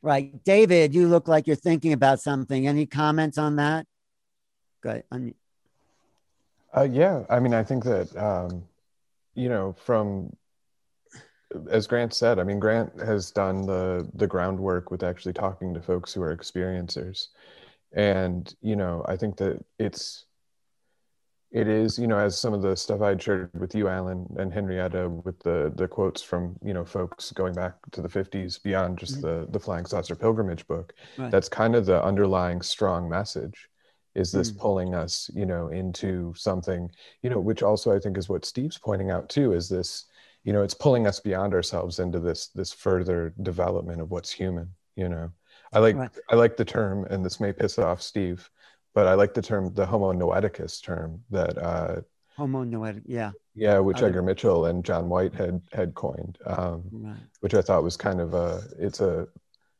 Right. 0.00 0.44
David, 0.44 0.94
you 0.94 1.08
look 1.08 1.28
like 1.28 1.46
you're 1.46 1.56
thinking 1.56 1.92
about 1.92 2.20
something. 2.20 2.68
Any 2.68 2.86
comments 2.86 3.38
on 3.38 3.56
that? 3.56 3.86
Good. 4.80 5.02
Uh, 6.76 6.82
yeah, 6.82 7.22
I 7.30 7.40
mean, 7.40 7.54
I 7.54 7.62
think 7.62 7.84
that 7.84 8.14
um, 8.16 8.64
you 9.34 9.48
know, 9.48 9.72
from 9.72 10.36
as 11.70 11.86
Grant 11.86 12.12
said, 12.12 12.38
I 12.38 12.44
mean, 12.44 12.58
Grant 12.58 12.92
has 13.00 13.30
done 13.30 13.66
the 13.66 14.08
the 14.14 14.26
groundwork 14.26 14.90
with 14.90 15.02
actually 15.02 15.32
talking 15.32 15.74
to 15.74 15.82
folks 15.82 16.12
who 16.12 16.22
are 16.22 16.36
experiencers, 16.36 17.28
and 17.92 18.52
you 18.60 18.76
know, 18.76 19.04
I 19.06 19.16
think 19.16 19.36
that 19.36 19.64
it's 19.78 20.26
it 21.52 21.68
is 21.68 21.98
you 21.98 22.08
know 22.08 22.18
as 22.18 22.38
some 22.38 22.52
of 22.52 22.62
the 22.62 22.76
stuff 22.76 23.00
I'd 23.00 23.22
shared 23.22 23.50
with 23.54 23.74
you, 23.74 23.88
Alan 23.88 24.26
and 24.38 24.52
Henrietta, 24.52 25.08
with 25.08 25.38
the 25.40 25.72
the 25.76 25.86
quotes 25.86 26.22
from 26.22 26.56
you 26.64 26.74
know 26.74 26.84
folks 26.84 27.30
going 27.32 27.54
back 27.54 27.74
to 27.92 28.02
the 28.02 28.08
'50s 28.08 28.62
beyond 28.62 28.98
just 28.98 29.20
mm-hmm. 29.20 29.44
the 29.44 29.52
the 29.52 29.60
Flying 29.60 29.86
Saucer 29.86 30.16
Pilgrimage 30.16 30.66
book. 30.66 30.92
Right. 31.16 31.30
That's 31.30 31.48
kind 31.48 31.76
of 31.76 31.86
the 31.86 32.02
underlying 32.02 32.62
strong 32.62 33.08
message 33.08 33.68
is 34.14 34.30
this 34.30 34.50
mm. 34.50 34.58
pulling 34.58 34.94
us 34.94 35.30
you 35.34 35.46
know 35.46 35.68
into 35.68 36.32
something 36.36 36.90
you 37.22 37.30
know 37.30 37.40
which 37.40 37.62
also 37.62 37.94
i 37.94 37.98
think 37.98 38.16
is 38.16 38.28
what 38.28 38.44
steve's 38.44 38.78
pointing 38.78 39.10
out 39.10 39.28
too 39.28 39.52
is 39.52 39.68
this 39.68 40.06
you 40.44 40.52
know 40.52 40.62
it's 40.62 40.74
pulling 40.74 41.06
us 41.06 41.20
beyond 41.20 41.54
ourselves 41.54 41.98
into 41.98 42.20
this 42.20 42.48
this 42.48 42.72
further 42.72 43.34
development 43.42 44.00
of 44.00 44.10
what's 44.10 44.30
human 44.30 44.68
you 44.96 45.08
know 45.08 45.30
i 45.72 45.78
like 45.78 45.96
right. 45.96 46.10
i 46.30 46.34
like 46.34 46.56
the 46.56 46.64
term 46.64 47.04
and 47.06 47.24
this 47.24 47.40
may 47.40 47.52
piss 47.52 47.78
off 47.78 48.00
steve 48.00 48.48
but 48.94 49.06
i 49.06 49.14
like 49.14 49.34
the 49.34 49.42
term 49.42 49.72
the 49.74 49.86
homo 49.86 50.12
noeticus 50.12 50.82
term 50.82 51.20
that 51.30 51.56
uh 51.58 52.00
homo 52.36 52.62
noetic 52.62 53.02
yeah 53.06 53.30
yeah 53.54 53.78
which 53.78 54.02
edgar 54.02 54.22
mitchell 54.22 54.66
and 54.66 54.84
john 54.84 55.08
white 55.08 55.34
had 55.34 55.60
had 55.72 55.94
coined 55.94 56.38
um 56.46 56.82
right. 56.92 57.16
which 57.40 57.54
i 57.54 57.60
thought 57.60 57.82
was 57.82 57.96
kind 57.96 58.20
of 58.20 58.34
a 58.34 58.62
it's 58.78 59.00
a 59.00 59.26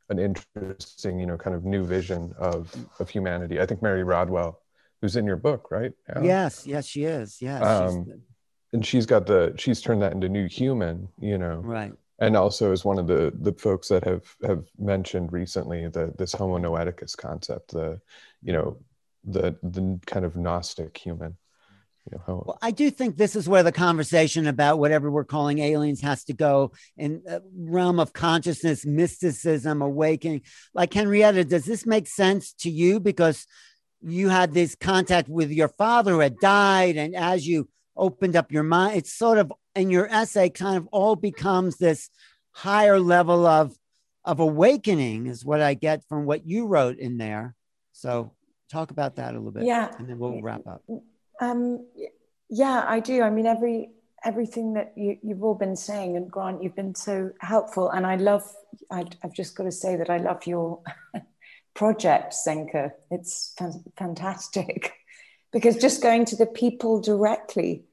an 0.09 0.19
interesting, 0.19 1.19
you 1.19 1.25
know, 1.25 1.37
kind 1.37 1.55
of 1.55 1.65
new 1.65 1.83
vision 1.83 2.33
of 2.37 2.73
of 2.99 3.09
humanity. 3.09 3.59
I 3.59 3.65
think 3.65 3.81
Mary 3.81 4.03
Rodwell, 4.03 4.61
who's 5.01 5.15
in 5.15 5.25
your 5.25 5.37
book, 5.37 5.71
right? 5.71 5.93
Yeah. 6.09 6.21
Yes, 6.23 6.67
yes, 6.67 6.85
she 6.85 7.03
is. 7.03 7.41
Yes. 7.41 7.63
Um, 7.63 8.21
and 8.73 8.85
she's 8.85 9.05
got 9.05 9.25
the 9.25 9.53
she's 9.57 9.81
turned 9.81 10.01
that 10.01 10.13
into 10.13 10.29
new 10.29 10.47
human, 10.47 11.07
you 11.19 11.37
know. 11.37 11.57
Right. 11.57 11.93
And 12.19 12.37
also 12.37 12.71
is 12.71 12.85
one 12.85 12.99
of 12.99 13.07
the 13.07 13.33
the 13.39 13.53
folks 13.53 13.87
that 13.89 14.03
have 14.03 14.23
have 14.43 14.65
mentioned 14.77 15.33
recently 15.33 15.87
the 15.87 16.13
this 16.17 16.33
Homo 16.33 16.57
noeticus 16.57 17.15
concept, 17.17 17.71
the 17.71 17.99
you 18.41 18.53
know 18.53 18.77
the 19.23 19.57
the 19.63 19.99
kind 20.05 20.25
of 20.25 20.35
gnostic 20.35 20.97
human. 20.97 21.35
You 22.11 22.17
know, 22.17 22.23
how... 22.27 22.43
Well, 22.45 22.57
I 22.61 22.71
do 22.71 22.91
think 22.91 23.17
this 23.17 23.35
is 23.35 23.49
where 23.49 23.63
the 23.63 23.71
conversation 23.71 24.47
about 24.47 24.79
whatever 24.79 25.09
we're 25.09 25.25
calling 25.25 25.59
aliens 25.59 26.01
has 26.01 26.23
to 26.25 26.33
go 26.33 26.71
in 26.97 27.23
realm 27.55 27.99
of 27.99 28.13
consciousness, 28.13 28.85
mysticism, 28.85 29.81
awakening. 29.81 30.41
Like 30.73 30.93
Henrietta, 30.93 31.45
does 31.45 31.65
this 31.65 31.85
make 31.85 32.07
sense 32.07 32.53
to 32.59 32.69
you? 32.69 32.99
Because 32.99 33.47
you 34.01 34.29
had 34.29 34.53
this 34.53 34.75
contact 34.75 35.27
with 35.29 35.51
your 35.51 35.69
father 35.69 36.11
who 36.11 36.19
had 36.19 36.37
died, 36.39 36.95
and 36.95 37.15
as 37.15 37.47
you 37.47 37.67
opened 37.97 38.35
up 38.35 38.51
your 38.51 38.61
mind, 38.61 38.97
it's 38.97 39.13
sort 39.13 39.39
of 39.39 39.51
in 39.73 39.89
your 39.89 40.07
essay, 40.07 40.49
kind 40.49 40.77
of 40.77 40.87
all 40.91 41.15
becomes 41.15 41.77
this 41.77 42.09
higher 42.51 42.99
level 42.99 43.45
of 43.45 43.75
of 44.25 44.39
awakening, 44.39 45.27
is 45.27 45.45
what 45.45 45.61
I 45.61 45.75
get 45.75 46.03
from 46.09 46.25
what 46.25 46.45
you 46.45 46.65
wrote 46.65 46.97
in 46.97 47.17
there. 47.17 47.55
So 47.93 48.33
talk 48.69 48.91
about 48.91 49.15
that 49.15 49.33
a 49.33 49.37
little 49.37 49.51
bit, 49.51 49.63
yeah, 49.63 49.91
and 49.97 50.09
then 50.09 50.17
we'll 50.17 50.41
wrap 50.41 50.67
up. 50.67 50.83
Um, 51.41 51.85
yeah, 52.49 52.85
I 52.87 52.99
do. 52.99 53.21
I 53.21 53.29
mean, 53.29 53.45
every 53.45 53.91
everything 54.23 54.73
that 54.73 54.93
you, 54.95 55.17
you've 55.21 55.43
all 55.43 55.55
been 55.55 55.75
saying, 55.75 56.17
and 56.17 56.29
Grant, 56.29 56.63
you've 56.63 56.75
been 56.75 56.95
so 56.95 57.31
helpful. 57.39 57.89
And 57.89 58.05
I 58.05 58.15
love. 58.15 58.43
I, 58.91 59.05
have 59.21 59.33
just 59.33 59.55
got 59.55 59.63
to 59.63 59.71
say 59.71 59.95
that 59.95 60.09
I 60.09 60.17
love 60.17 60.45
your 60.45 60.81
project, 61.73 62.35
Zenka. 62.45 62.91
It's 63.11 63.55
fantastic 63.97 64.93
because 65.51 65.77
just 65.77 66.01
going 66.01 66.25
to 66.25 66.35
the 66.35 66.45
people 66.45 67.01
directly. 67.01 67.85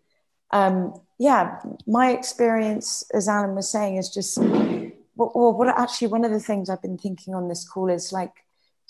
Um, 0.50 0.94
yeah, 1.18 1.60
my 1.86 2.10
experience, 2.10 3.04
as 3.14 3.28
Alan 3.28 3.54
was 3.54 3.70
saying, 3.70 3.96
is 3.96 4.08
just. 4.08 4.38
Well, 5.14 5.52
what 5.52 5.68
actually 5.68 6.08
one 6.08 6.24
of 6.24 6.30
the 6.30 6.40
things 6.40 6.70
I've 6.70 6.80
been 6.80 6.96
thinking 6.96 7.34
on 7.34 7.48
this 7.48 7.68
call 7.68 7.90
is 7.90 8.12
like 8.12 8.32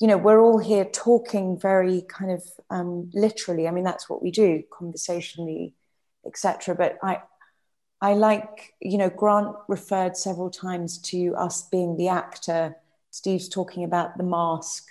you 0.01 0.07
know 0.07 0.17
we're 0.17 0.41
all 0.41 0.59
here 0.59 0.85
talking 0.85 1.59
very 1.59 2.03
kind 2.09 2.31
of 2.31 2.43
um, 2.71 3.11
literally. 3.15 3.69
I 3.69 3.71
mean 3.71 3.85
that's 3.85 4.09
what 4.09 4.23
we 4.23 4.31
do 4.31 4.63
conversationally 4.73 5.75
etc 6.25 6.73
but 6.75 6.97
i 7.03 7.21
i 8.01 8.15
like 8.15 8.75
you 8.81 8.97
know 8.97 9.11
grant 9.11 9.57
referred 9.69 10.17
several 10.17 10.51
times 10.51 10.99
to 10.99 11.35
us 11.37 11.69
being 11.69 11.97
the 11.97 12.09
actor. 12.09 12.77
Steve's 13.11 13.49
talking 13.49 13.85
about 13.85 14.17
the 14.17 14.25
mask. 14.25 14.89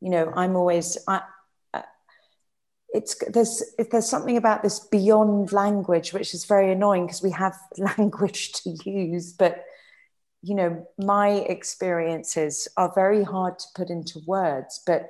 You 0.00 0.10
know 0.10 0.32
i'm 0.36 0.56
always 0.56 0.98
I, 1.08 1.22
it's 2.94 3.16
there's 3.28 3.62
if 3.76 3.90
there's 3.90 4.08
something 4.08 4.36
about 4.36 4.62
this 4.62 4.78
beyond 4.78 5.52
language 5.52 6.12
which 6.12 6.32
is 6.32 6.44
very 6.44 6.70
annoying 6.70 7.06
because 7.06 7.22
we 7.22 7.32
have 7.32 7.58
language 7.98 8.52
to 8.52 8.70
use 8.88 9.32
but 9.32 9.64
you 10.44 10.54
know, 10.54 10.86
my 10.98 11.30
experiences 11.30 12.68
are 12.76 12.92
very 12.94 13.24
hard 13.24 13.58
to 13.58 13.64
put 13.74 13.88
into 13.88 14.20
words, 14.26 14.82
but 14.86 15.08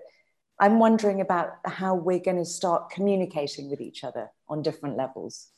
I'm 0.61 0.79
wondering 0.79 1.21
about 1.21 1.49
how 1.65 1.97
we're 1.97 2.21
going 2.21 2.37
to 2.37 2.45
start 2.45 2.91
communicating 2.91 3.69
with 3.69 3.81
each 3.81 4.05
other 4.05 4.31
on 4.49 4.63
different 4.63 4.97
levels. 4.97 5.49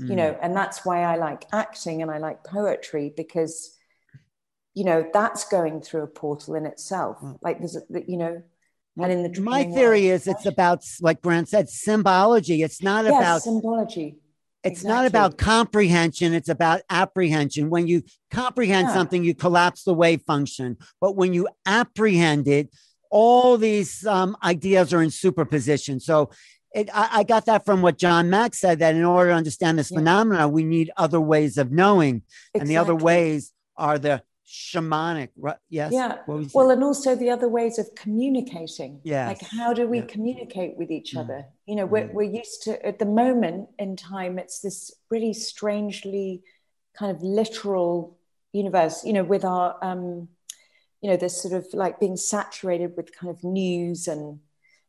Mm. 0.00 0.08
You 0.08 0.16
know, 0.16 0.32
mm. 0.32 0.38
and 0.40 0.56
that's 0.56 0.86
why 0.86 1.02
I 1.02 1.16
like 1.16 1.44
acting 1.52 2.00
and 2.00 2.10
I 2.10 2.16
like 2.16 2.42
poetry 2.42 3.12
because, 3.14 3.76
you 4.72 4.84
know, 4.84 5.06
that's 5.12 5.44
going 5.48 5.82
through 5.82 6.04
a 6.04 6.06
portal 6.06 6.54
in 6.54 6.64
itself. 6.64 7.18
Mm. 7.20 7.36
Like 7.42 7.58
there's, 7.58 7.76
a, 7.76 7.82
you 8.06 8.16
know, 8.16 8.42
and 8.96 9.12
in 9.12 9.30
the 9.30 9.40
my 9.42 9.64
theory 9.64 10.06
world, 10.06 10.22
is 10.22 10.26
it's 10.26 10.46
about, 10.46 10.82
like 11.02 11.20
Grant 11.20 11.50
said, 11.50 11.68
symbology. 11.68 12.62
It's 12.62 12.82
not 12.82 13.04
yes, 13.04 13.14
about 13.14 13.42
symbology 13.42 14.16
it's 14.64 14.80
exactly. 14.80 14.88
not 14.88 15.06
about 15.06 15.38
comprehension 15.38 16.34
it's 16.34 16.48
about 16.48 16.80
apprehension 16.90 17.70
when 17.70 17.86
you 17.86 18.02
comprehend 18.30 18.88
yeah. 18.88 18.94
something 18.94 19.24
you 19.24 19.34
collapse 19.34 19.84
the 19.84 19.94
wave 19.94 20.22
function 20.26 20.76
but 21.00 21.16
when 21.16 21.32
you 21.32 21.48
apprehend 21.66 22.48
it 22.48 22.68
all 23.10 23.56
these 23.56 24.06
um, 24.06 24.36
ideas 24.42 24.92
are 24.92 25.02
in 25.02 25.10
superposition 25.10 26.00
so 26.00 26.30
it, 26.74 26.90
I, 26.92 27.08
I, 27.12 27.24
got 27.24 27.46
that 27.46 27.64
from 27.64 27.80
what 27.80 27.96
John 27.96 28.28
Mack 28.28 28.54
said 28.54 28.80
that 28.80 28.94
in 28.94 29.04
order 29.04 29.30
to 29.30 29.36
understand 29.36 29.78
this 29.78 29.90
yeah. 29.90 29.98
phenomena, 29.98 30.48
we 30.48 30.64
need 30.64 30.90
other 30.96 31.20
ways 31.20 31.56
of 31.56 31.72
knowing. 31.72 32.16
Exactly. 32.54 32.60
And 32.60 32.68
the 32.68 32.76
other 32.76 32.94
ways 32.94 33.52
are 33.76 33.98
the 33.98 34.22
shamanic 34.48 35.28
right 35.36 35.58
yes 35.68 35.92
yeah 35.92 36.16
well 36.26 36.70
and 36.70 36.82
also 36.82 37.14
the 37.14 37.28
other 37.28 37.48
ways 37.48 37.78
of 37.78 37.86
communicating 37.94 38.98
yeah 39.04 39.28
like 39.28 39.42
how 39.42 39.74
do 39.74 39.86
we 39.86 39.98
yeah. 39.98 40.06
communicate 40.06 40.74
with 40.78 40.90
each 40.90 41.12
mm. 41.14 41.20
other 41.20 41.44
you 41.66 41.76
know 41.76 41.84
we're, 41.84 42.08
mm. 42.08 42.14
we're 42.14 42.22
used 42.22 42.62
to 42.62 42.86
at 42.86 42.98
the 42.98 43.04
moment 43.04 43.68
in 43.78 43.94
time 43.94 44.38
it's 44.38 44.60
this 44.60 44.90
really 45.10 45.34
strangely 45.34 46.42
kind 46.98 47.14
of 47.14 47.22
literal 47.22 48.16
universe 48.52 49.04
you 49.04 49.12
know 49.12 49.22
with 49.22 49.44
our 49.44 49.76
um 49.82 50.28
you 51.02 51.10
know 51.10 51.16
this 51.16 51.42
sort 51.42 51.52
of 51.52 51.66
like 51.74 52.00
being 52.00 52.16
saturated 52.16 52.94
with 52.96 53.14
kind 53.14 53.30
of 53.30 53.44
news 53.44 54.08
and 54.08 54.38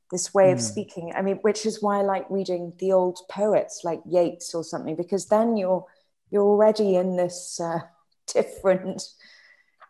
this 0.10 0.34
way 0.34 0.46
mm. 0.46 0.54
of 0.54 0.62
speaking 0.62 1.12
i 1.18 1.22
mean 1.22 1.36
which 1.42 1.66
is 1.66 1.82
why 1.82 2.00
i 2.00 2.02
like 2.02 2.26
reading 2.30 2.72
the 2.80 2.94
old 2.94 3.20
poets 3.30 3.82
like 3.84 4.00
yeats 4.10 4.56
or 4.56 4.64
something 4.64 4.96
because 4.96 5.28
then 5.28 5.58
you're 5.58 5.86
you're 6.32 6.44
already 6.44 6.96
in 6.96 7.18
this 7.18 7.60
uh, 7.60 7.80
different 8.34 9.04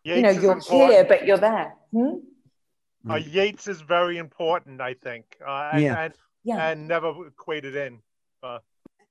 Yeats 0.04 0.18
you 0.18 0.22
know, 0.24 0.30
you're 0.30 0.60
here, 0.60 1.06
but 1.06 1.26
you're 1.26 1.38
there. 1.38 1.76
Hmm? 1.92 2.16
Uh, 3.10 3.16
Yeats 3.16 3.68
is 3.68 3.82
very 3.82 4.18
important, 4.18 4.82
I 4.82 4.94
think, 4.94 5.38
uh, 5.46 5.72
and, 5.74 5.82
yeah. 5.84 6.04
And, 6.04 6.14
yeah. 6.44 6.70
and 6.70 6.88
never 6.88 7.28
equated 7.28 7.76
in. 7.76 8.00
Uh, 8.44 8.60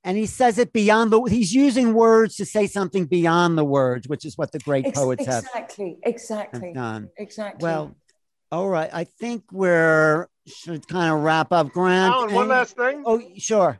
and 0.05 0.17
he 0.17 0.27
says 0.27 0.59
it 0.59 0.73
beyond 0.73 1.13
the 1.13 1.21
he's 1.25 1.53
using 1.53 1.93
words 1.93 2.37
to 2.37 2.47
say 2.47 2.67
something 2.67 3.05
beyond 3.05 3.59
the 3.59 3.65
words 3.65 4.09
which 4.09 4.25
is 4.25 4.39
what 4.39 4.53
the 4.53 4.59
great 4.61 4.87
Ex- 4.87 4.99
poets 4.99 5.25
exactly, 5.25 5.99
have 6.03 6.15
exactly 6.15 6.73
done 6.73 7.11
exactly 7.19 7.63
well 7.63 7.95
all 8.51 8.69
right 8.69 8.91
i 8.93 9.05
think 9.05 9.43
we're 9.53 10.29
should 10.47 10.87
kind 10.89 11.13
of 11.13 11.21
wrap 11.21 11.53
up 11.53 11.71
grant 11.71 12.15
Alan, 12.15 12.33
one 12.33 12.49
last 12.49 12.77
thing 12.77 13.03
oh 13.05 13.21
sure 13.37 13.79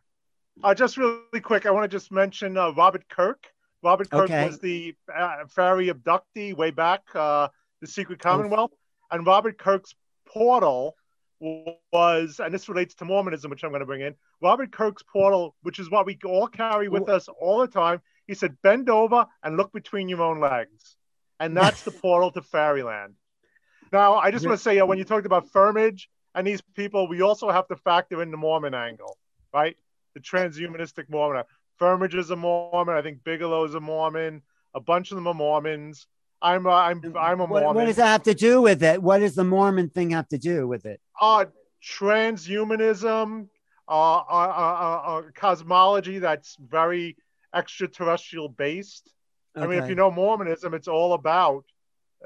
uh, 0.63 0.75
just 0.75 0.97
really 0.97 1.41
quick 1.43 1.67
i 1.67 1.71
want 1.71 1.91
to 1.91 1.97
just 1.97 2.13
mention 2.13 2.59
uh, 2.59 2.73
robert 2.73 3.09
kirk 3.09 3.47
robert 3.83 4.11
kirk 4.11 4.25
okay. 4.25 4.47
was 4.47 4.59
the 4.59 4.95
uh, 5.15 5.45
fairy 5.49 5.89
abductee 5.89 6.55
way 6.55 6.71
back 6.71 7.03
uh, 7.15 7.49
the 7.81 7.87
secret 7.87 8.19
commonwealth 8.19 8.73
oh. 8.73 9.17
and 9.17 9.27
robert 9.27 9.59
kirk's 9.59 9.95
portal 10.27 10.97
was, 11.41 12.41
and 12.41 12.53
this 12.53 12.69
relates 12.69 12.95
to 12.97 13.05
Mormonism, 13.05 13.51
which 13.51 13.63
I'm 13.63 13.71
going 13.71 13.81
to 13.81 13.87
bring 13.87 14.01
in. 14.01 14.15
Robert 14.43 14.73
Kirk's 14.73 15.03
portal, 15.03 15.55
which 15.63 15.79
is 15.79 15.91
what 15.91 16.07
we 16.07 16.19
all 16.25 16.49
carry 16.49 16.89
with 16.89 17.09
us 17.09 17.29
all 17.41 17.61
the 17.61 17.69
time. 17.69 18.01
He 18.27 18.35
said, 18.35 18.57
"Bend 18.63 18.91
over 18.91 19.27
and 19.43 19.57
look 19.57 19.73
between 19.73 20.09
your 20.09 20.23
own 20.23 20.41
legs," 20.41 20.97
and 21.39 21.57
that's 21.57 21.83
the 21.83 21.91
portal 21.91 22.31
to 22.33 22.43
fairyland. 22.43 23.15
Now, 23.93 24.17
I 24.17 24.31
just 24.31 24.45
want 24.45 24.59
to 24.59 24.63
say, 24.63 24.79
uh, 24.79 24.87
when 24.87 24.99
you 24.99 25.05
talked 25.05 25.27
about 25.27 25.51
Firmage 25.51 26.09
and 26.35 26.47
these 26.47 26.61
people, 26.75 27.09
we 27.09 27.23
also 27.23 27.51
have 27.51 27.69
to 27.69 27.77
factor 27.77 28.23
in 28.23 28.31
the 28.31 28.37
Mormon 28.37 28.75
angle, 28.75 29.17
right? 29.53 29.77
The 30.15 30.21
transhumanistic 30.21 31.09
Mormon. 31.09 31.45
Firmage 31.81 32.15
is 32.15 32.31
a 32.31 32.37
Mormon. 32.37 32.95
I 32.95 33.03
think 33.03 33.25
Bigelow 33.25 33.65
is 33.65 33.75
a 33.75 33.81
Mormon. 33.81 34.43
A 34.75 34.81
bunch 34.81 35.11
of 35.11 35.17
them 35.17 35.27
are 35.27 35.35
Mormons. 35.35 36.07
I'm 36.41 36.67
a, 36.67 36.71
I'm 36.71 37.03
I'm 37.17 37.41
a 37.41 37.45
what, 37.45 37.63
Mormon. 37.63 37.75
What 37.75 37.87
does 37.87 37.97
that 37.97 38.07
have 38.07 38.23
to 38.25 38.35
do 38.35 38.61
with 38.63 38.83
it? 38.83 39.03
What 39.03 39.19
does 39.19 39.35
the 39.35 39.45
Mormon 39.45 39.89
thing 39.91 40.11
have 40.11 40.29
to 40.29 40.39
do 40.39 40.67
with 40.69 40.87
it? 40.87 41.01
Uh 41.21 41.47
transhumanism, 41.83 43.49
uh, 43.89 43.93
uh, 43.93 44.23
uh, 44.29 45.03
uh 45.07 45.23
cosmology 45.35 46.19
that's 46.19 46.57
very 46.61 47.17
extraterrestrial 47.55 48.49
based. 48.49 49.13
Okay. 49.57 49.65
I 49.65 49.69
mean, 49.69 49.83
if 49.83 49.89
you 49.89 49.95
know 49.95 50.11
Mormonism, 50.11 50.75
it's 50.75 50.89
all 50.89 51.15
about. 51.15 51.65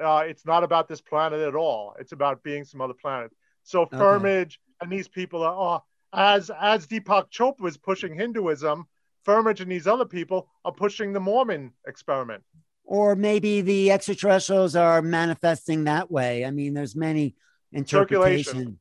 Uh, 0.02 0.24
it's 0.26 0.46
not 0.46 0.64
about 0.64 0.88
this 0.88 1.02
planet 1.02 1.40
at 1.40 1.54
all. 1.54 1.94
It's 1.98 2.12
about 2.12 2.42
being 2.42 2.64
some 2.64 2.80
other 2.80 2.94
planet. 2.94 3.30
So 3.62 3.84
Firmage 3.84 4.42
okay. 4.42 4.56
and 4.80 4.90
these 4.90 5.06
people 5.06 5.42
are, 5.42 5.54
oh, 5.54 5.82
as 6.12 6.50
as 6.58 6.86
Deepak 6.86 7.30
Chopra 7.30 7.68
is 7.68 7.76
pushing 7.76 8.14
Hinduism, 8.14 8.86
Firmage 9.26 9.60
and 9.60 9.70
these 9.70 9.86
other 9.86 10.04
people 10.04 10.48
are 10.64 10.72
pushing 10.72 11.12
the 11.12 11.20
Mormon 11.20 11.72
experiment 11.86 12.42
or 12.84 13.14
maybe 13.16 13.60
the 13.60 13.90
extraterrestrials 13.90 14.76
are 14.76 15.02
manifesting 15.02 15.84
that 15.84 16.10
way. 16.10 16.44
I 16.44 16.50
mean, 16.50 16.74
there's 16.74 16.96
many 16.96 17.34
interpretation. 17.72 18.78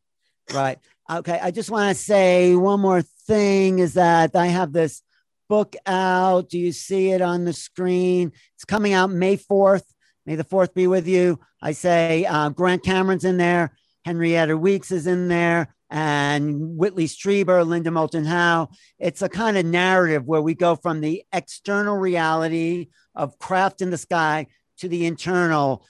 Right. 0.54 0.80
Okay. 1.10 1.40
I 1.42 1.52
just 1.52 1.72
want 1.72 1.96
to 1.96 2.04
say 2.04 2.56
one 2.56 2.82
more 2.82 3.02
thing 3.02 3.80
is 3.80 3.94
that 3.94 4.36
I 4.36 4.48
have 4.48 4.74
this 4.74 5.02
book 5.48 5.76
out. 5.86 6.50
Do 6.50 6.60
you 6.60 6.72
see 6.72 7.12
it 7.12 7.22
on 7.22 7.46
the 7.46 7.54
screen? 7.54 8.32
It's 8.56 8.66
coming 8.66 8.94
out 8.94 9.12
May 9.12 9.38
4th. 9.38 9.86
May 10.26 10.36
the 10.36 10.44
4th 10.44 10.74
be 10.74 10.88
with 10.88 11.08
you. 11.08 11.40
I 11.62 11.72
say 11.72 12.26
uh, 12.26 12.50
Grant 12.50 12.84
Cameron's 12.84 13.26
in 13.26 13.38
there, 13.38 13.76
Henrietta 14.06 14.58
Weeks 14.58 14.92
is 14.92 15.08
in 15.08 15.28
there, 15.28 15.74
and 15.92 16.78
Whitley 16.78 17.06
Strieber, 17.06 17.68
Linda 17.68 17.92
Moulton 17.92 18.24
Howe. 18.24 18.70
It's 18.98 19.22
a 19.22 19.28
kind 19.30 19.58
of 19.58 19.66
narrative 19.66 20.26
where 20.26 20.42
we 20.42 20.56
go 20.56 20.78
from 20.78 21.02
the 21.02 21.24
external 21.34 21.98
reality 21.98 22.88
of 23.14 23.38
craft 23.38 23.82
in 23.82 23.90
the 23.90 23.98
sky 23.98 24.48
to 24.78 24.88
the 24.88 25.06
internal 25.06 25.86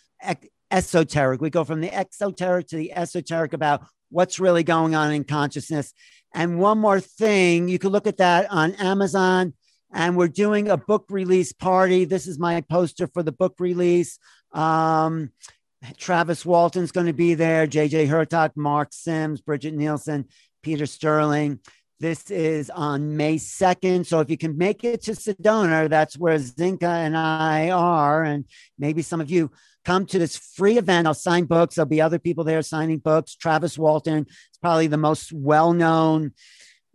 esoteric. 0.71 1.39
We 1.39 1.51
go 1.51 1.63
from 1.63 1.81
the 1.81 1.93
exoteric 1.93 2.67
to 2.69 2.77
the 2.77 2.93
esoteric 2.93 3.53
about 3.53 3.85
what's 4.09 4.39
really 4.39 4.63
going 4.63 4.95
on 4.95 5.13
in 5.13 5.23
consciousness. 5.23 5.93
And 6.33 6.59
one 6.59 6.79
more 6.79 6.99
thing, 6.99 7.67
you 7.67 7.77
can 7.77 7.91
look 7.91 8.07
at 8.07 8.17
that 8.17 8.51
on 8.51 8.73
Amazon. 8.75 9.53
And 9.93 10.17
we're 10.17 10.29
doing 10.29 10.69
a 10.69 10.77
book 10.77 11.05
release 11.09 11.51
party. 11.51 12.05
This 12.05 12.25
is 12.25 12.39
my 12.39 12.61
poster 12.61 13.07
for 13.07 13.21
the 13.21 13.33
book 13.33 13.55
release. 13.59 14.17
Um, 14.51 15.31
Travis 15.97 16.45
Walton's 16.45 16.91
going 16.91 17.07
to 17.07 17.13
be 17.13 17.33
there, 17.33 17.67
JJ 17.67 18.07
Hurtak, 18.07 18.51
Mark 18.55 18.89
Sims, 18.91 19.41
Bridget 19.41 19.73
Nielsen, 19.73 20.25
Peter 20.61 20.85
Sterling. 20.85 21.59
This 21.99 22.31
is 22.31 22.69
on 22.71 23.15
May 23.15 23.35
2nd. 23.35 24.05
So 24.05 24.19
if 24.21 24.29
you 24.29 24.37
can 24.37 24.57
make 24.57 24.83
it 24.83 25.03
to 25.03 25.11
Sedona, 25.11 25.87
that's 25.87 26.17
where 26.17 26.37
Zinka 26.37 26.83
and 26.83 27.15
I 27.15 27.69
are. 27.69 28.23
And 28.23 28.45
maybe 28.79 29.01
some 29.01 29.21
of 29.21 29.29
you 29.29 29.51
come 29.85 30.05
to 30.07 30.19
this 30.19 30.35
free 30.35 30.77
event. 30.77 31.07
I'll 31.07 31.13
sign 31.13 31.45
books. 31.45 31.75
There'll 31.75 31.87
be 31.87 32.01
other 32.01 32.19
people 32.19 32.43
there 32.43 32.61
signing 32.63 32.99
books. 32.99 33.35
Travis 33.35 33.77
Walton 33.77 34.25
is 34.27 34.57
probably 34.61 34.87
the 34.87 34.97
most 34.97 35.31
well 35.31 35.73
known 35.73 36.33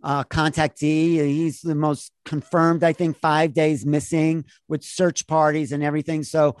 uh, 0.03 0.23
contactee. 0.25 1.25
He's 1.25 1.61
the 1.61 1.75
most 1.75 2.11
confirmed, 2.25 2.83
I 2.83 2.93
think, 2.93 3.17
five 3.17 3.53
days 3.53 3.85
missing 3.85 4.45
with 4.67 4.83
search 4.83 5.27
parties 5.27 5.71
and 5.71 5.83
everything. 5.83 6.23
So 6.23 6.57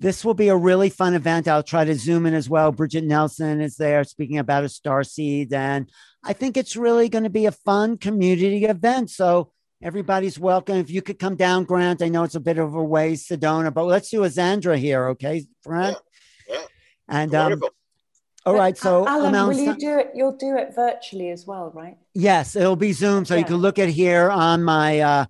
this 0.00 0.24
will 0.24 0.34
be 0.34 0.48
a 0.48 0.56
really 0.56 0.90
fun 0.90 1.14
event. 1.14 1.48
I'll 1.48 1.62
try 1.62 1.84
to 1.84 1.94
zoom 1.94 2.26
in 2.26 2.34
as 2.34 2.48
well. 2.48 2.72
Bridget 2.72 3.04
Nelson 3.04 3.60
is 3.60 3.76
there 3.76 4.04
speaking 4.04 4.38
about 4.38 4.64
a 4.64 4.68
star 4.68 5.02
seed. 5.02 5.52
And 5.52 5.90
I 6.24 6.32
think 6.32 6.56
it's 6.56 6.76
really 6.76 7.08
going 7.08 7.24
to 7.24 7.30
be 7.30 7.46
a 7.46 7.52
fun 7.52 7.96
community 7.98 8.64
event. 8.64 9.10
So 9.10 9.52
everybody's 9.82 10.38
welcome. 10.38 10.76
If 10.76 10.90
you 10.90 11.02
could 11.02 11.18
come 11.18 11.36
down, 11.36 11.64
Grant, 11.64 12.02
I 12.02 12.08
know 12.08 12.24
it's 12.24 12.34
a 12.34 12.40
bit 12.40 12.58
of 12.58 12.74
a 12.74 12.82
way, 12.82 13.14
Sedona, 13.14 13.72
but 13.72 13.84
let's 13.84 14.10
do 14.10 14.24
a 14.24 14.28
Xendra 14.28 14.76
here, 14.76 15.08
okay, 15.08 15.46
Grant? 15.64 15.96
Yeah. 16.48 16.54
yeah. 16.56 16.64
And 17.08 17.34
um, 17.34 17.62
all 18.46 18.54
right, 18.54 18.78
so 18.78 19.06
Alan, 19.06 19.32
will 19.32 19.52
you 19.52 19.76
do 19.76 19.98
it? 19.98 20.12
You'll 20.14 20.36
do 20.36 20.56
it 20.56 20.74
virtually 20.74 21.30
as 21.30 21.46
well, 21.46 21.70
right? 21.74 21.98
Yes, 22.14 22.56
it'll 22.56 22.76
be 22.76 22.92
Zoom, 22.92 23.24
so 23.24 23.34
yeah. 23.34 23.40
you 23.40 23.46
can 23.46 23.56
look 23.56 23.78
at 23.78 23.88
here 23.88 24.30
on 24.30 24.62
my 24.62 25.00
uh, 25.00 25.26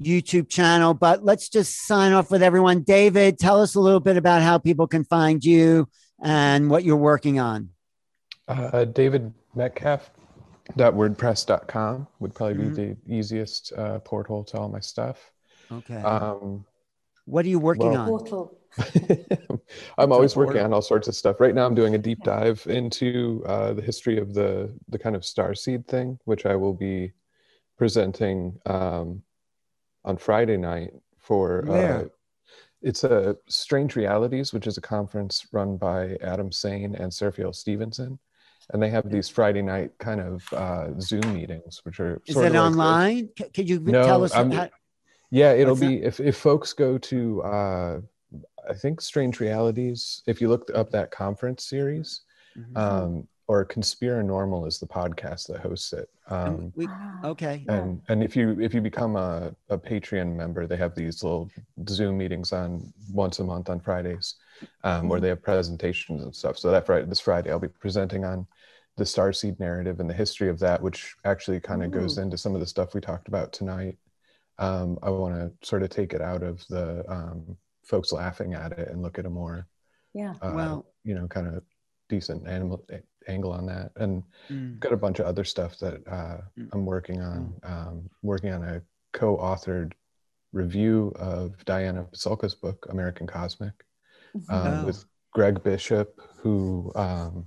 YouTube 0.00 0.48
channel. 0.48 0.94
But 0.94 1.24
let's 1.24 1.48
just 1.48 1.86
sign 1.86 2.12
off 2.12 2.30
with 2.30 2.42
everyone. 2.42 2.82
David, 2.82 3.38
tell 3.38 3.60
us 3.60 3.74
a 3.74 3.80
little 3.80 4.00
bit 4.00 4.16
about 4.16 4.42
how 4.42 4.58
people 4.58 4.86
can 4.86 5.04
find 5.04 5.44
you 5.44 5.88
and 6.22 6.70
what 6.70 6.84
you're 6.84 6.96
working 6.96 7.38
on. 7.38 7.70
Uh, 8.48 8.84
David 8.84 9.32
Metcalf 9.54 10.10
wordpress.com 10.76 12.06
would 12.20 12.34
probably 12.34 12.64
mm-hmm. 12.64 12.74
be 12.74 12.96
the 13.06 13.14
easiest 13.14 13.72
uh, 13.74 13.98
portal 14.00 14.44
to 14.44 14.58
all 14.58 14.68
my 14.68 14.80
stuff. 14.80 15.30
Okay. 15.70 15.96
Um, 15.96 16.64
what 17.26 17.44
are 17.44 17.48
you 17.48 17.58
working 17.58 17.90
well, 17.90 18.00
on? 18.00 18.08
Portal. 18.08 18.58
I'm 19.98 20.12
always 20.12 20.36
working 20.36 20.60
on 20.60 20.72
all 20.72 20.82
sorts 20.82 21.08
of 21.08 21.14
stuff. 21.14 21.40
Right 21.40 21.54
now, 21.54 21.64
I'm 21.64 21.74
doing 21.74 21.94
a 21.94 21.98
deep 21.98 22.22
dive 22.22 22.66
into 22.68 23.42
uh, 23.46 23.72
the 23.72 23.82
history 23.82 24.18
of 24.18 24.34
the 24.34 24.74
the 24.88 24.98
kind 24.98 25.14
of 25.14 25.24
star 25.24 25.54
seed 25.54 25.86
thing, 25.86 26.18
which 26.24 26.44
I 26.44 26.56
will 26.56 26.74
be 26.74 27.12
presenting 27.78 28.58
um, 28.66 29.22
on 30.04 30.16
Friday 30.16 30.56
night 30.56 30.90
for. 31.18 31.70
Uh, 31.70 32.04
it's 32.82 33.02
a 33.02 33.34
Strange 33.48 33.96
Realities, 33.96 34.52
which 34.52 34.66
is 34.66 34.76
a 34.76 34.80
conference 34.82 35.46
run 35.52 35.78
by 35.78 36.18
Adam 36.20 36.52
Sane 36.52 36.94
and 36.94 37.10
Seraphiel 37.10 37.54
Stevenson 37.54 38.18
and 38.72 38.82
they 38.82 38.90
have 38.90 39.10
these 39.10 39.28
Friday 39.28 39.62
night 39.62 39.90
kind 39.98 40.20
of 40.20 40.52
uh, 40.52 40.98
Zoom 41.00 41.34
meetings, 41.34 41.80
which 41.84 42.00
are 42.00 42.20
is 42.26 42.36
it 42.36 42.52
like 42.52 42.54
online? 42.54 43.28
The, 43.36 43.44
Could 43.50 43.68
you 43.68 43.80
no, 43.80 44.04
tell 44.04 44.24
us? 44.24 44.32
How, 44.32 44.70
yeah, 45.30 45.52
it'll 45.52 45.76
be 45.76 46.02
if 46.02 46.20
if 46.20 46.36
folks 46.36 46.72
go 46.72 46.96
to 46.98 47.42
uh, 47.42 48.00
I 48.68 48.74
think 48.74 49.00
Strange 49.00 49.40
Realities. 49.40 50.22
If 50.26 50.40
you 50.40 50.48
look 50.48 50.70
up 50.74 50.90
that 50.90 51.10
conference 51.10 51.64
series, 51.64 52.22
mm-hmm. 52.56 52.76
um, 52.76 53.28
or 53.46 53.64
Conspiranormal 53.64 54.66
is 54.66 54.78
the 54.78 54.86
podcast 54.86 55.48
that 55.48 55.60
hosts 55.60 55.92
it. 55.92 56.08
Um, 56.28 56.72
we, 56.74 56.88
okay. 57.22 57.64
And 57.68 58.00
and 58.08 58.22
if 58.22 58.34
you 58.34 58.58
if 58.60 58.72
you 58.72 58.80
become 58.80 59.16
a, 59.16 59.54
a 59.68 59.76
Patreon 59.76 60.34
member, 60.34 60.66
they 60.66 60.76
have 60.76 60.94
these 60.94 61.22
little 61.22 61.50
Zoom 61.88 62.16
meetings 62.16 62.52
on 62.52 62.92
once 63.12 63.40
a 63.40 63.44
month 63.44 63.68
on 63.68 63.80
Fridays, 63.80 64.36
um, 64.82 65.08
where 65.08 65.18
mm-hmm. 65.18 65.24
they 65.24 65.28
have 65.28 65.42
presentations 65.42 66.22
and 66.22 66.34
stuff. 66.34 66.58
So 66.58 66.70
that 66.70 66.86
Friday, 66.86 67.06
this 67.06 67.20
Friday, 67.20 67.50
I'll 67.50 67.58
be 67.58 67.68
presenting 67.68 68.24
on 68.24 68.46
the 68.96 69.04
starseed 69.04 69.58
narrative 69.60 70.00
and 70.00 70.08
the 70.08 70.14
history 70.14 70.48
of 70.48 70.58
that, 70.60 70.80
which 70.80 71.14
actually 71.24 71.60
kind 71.60 71.82
of 71.82 71.90
goes 71.90 72.16
into 72.18 72.38
some 72.38 72.54
of 72.54 72.60
the 72.60 72.66
stuff 72.66 72.94
we 72.94 73.00
talked 73.00 73.28
about 73.28 73.52
tonight. 73.52 73.98
Um, 74.58 74.98
I 75.02 75.10
want 75.10 75.34
to 75.34 75.68
sort 75.68 75.82
of 75.82 75.90
take 75.90 76.12
it 76.12 76.20
out 76.20 76.44
of 76.44 76.64
the 76.68 77.04
um, 77.08 77.56
folks 77.84 78.12
laughing 78.12 78.54
at 78.54 78.72
it 78.78 78.88
and 78.88 79.02
look 79.02 79.18
at 79.18 79.26
a 79.26 79.30
more, 79.30 79.66
yeah, 80.14 80.34
uh, 80.40 80.52
well, 80.54 80.86
you 81.02 81.14
know, 81.16 81.26
kind 81.26 81.48
of 81.48 81.64
decent 82.08 82.46
animal 82.46 82.84
angle 83.28 83.52
on 83.52 83.66
that. 83.66 83.92
And 83.96 84.22
mm. 84.50 84.78
got 84.80 84.92
a 84.92 84.96
bunch 84.96 85.18
of 85.18 85.26
other 85.26 85.44
stuff 85.44 85.78
that 85.78 86.06
uh, 86.06 86.38
mm. 86.58 86.68
I'm 86.72 86.84
working 86.84 87.20
on. 87.20 87.54
Mm. 87.62 87.70
Um, 87.70 88.10
working 88.22 88.52
on 88.52 88.64
a 88.64 88.82
co-authored 89.12 89.92
review 90.52 91.12
of 91.16 91.64
Diana 91.64 92.04
Pasulka's 92.04 92.54
book, 92.54 92.86
American 92.90 93.26
Cosmic, 93.26 93.84
mm-hmm. 94.36 94.54
um, 94.54 94.80
oh. 94.80 94.86
with 94.86 95.04
Greg 95.32 95.62
Bishop, 95.62 96.20
who 96.36 96.92
um, 96.94 97.46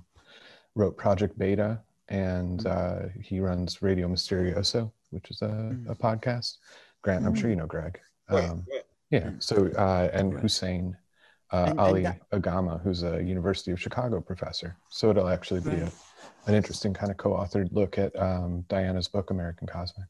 wrote 0.74 0.96
Project 0.96 1.38
Beta, 1.38 1.80
and 2.08 2.60
mm. 2.60 2.66
uh, 2.66 3.08
he 3.22 3.40
runs 3.40 3.82
Radio 3.82 4.08
Mysterioso, 4.08 4.90
which 5.10 5.30
is 5.30 5.42
a, 5.42 5.46
mm. 5.46 5.90
a 5.90 5.94
podcast. 5.94 6.58
Grant, 7.02 7.26
I'm 7.26 7.34
sure 7.34 7.46
mm. 7.46 7.50
you 7.50 7.56
know 7.56 7.66
Greg. 7.66 7.98
Um, 8.28 8.66
yeah. 9.10 9.30
So 9.38 9.68
uh, 9.76 10.10
and 10.12 10.32
Hussein, 10.34 10.96
uh, 11.52 11.66
and, 11.68 11.80
Ali 11.80 12.04
and 12.04 12.18
that, 12.30 12.42
Agrama, 12.42 12.82
who's 12.82 13.02
a 13.02 13.22
University 13.22 13.70
of 13.70 13.80
Chicago 13.80 14.20
professor. 14.20 14.76
So 14.90 15.10
it'll 15.10 15.28
actually 15.28 15.60
be 15.60 15.76
a, 15.76 15.90
an 16.46 16.54
interesting 16.54 16.94
kind 16.94 17.10
of 17.10 17.16
co-authored 17.16 17.72
look 17.72 17.98
at 17.98 18.18
um, 18.20 18.64
Diana's 18.68 19.08
book, 19.08 19.30
American 19.30 19.66
Cosmic. 19.66 20.08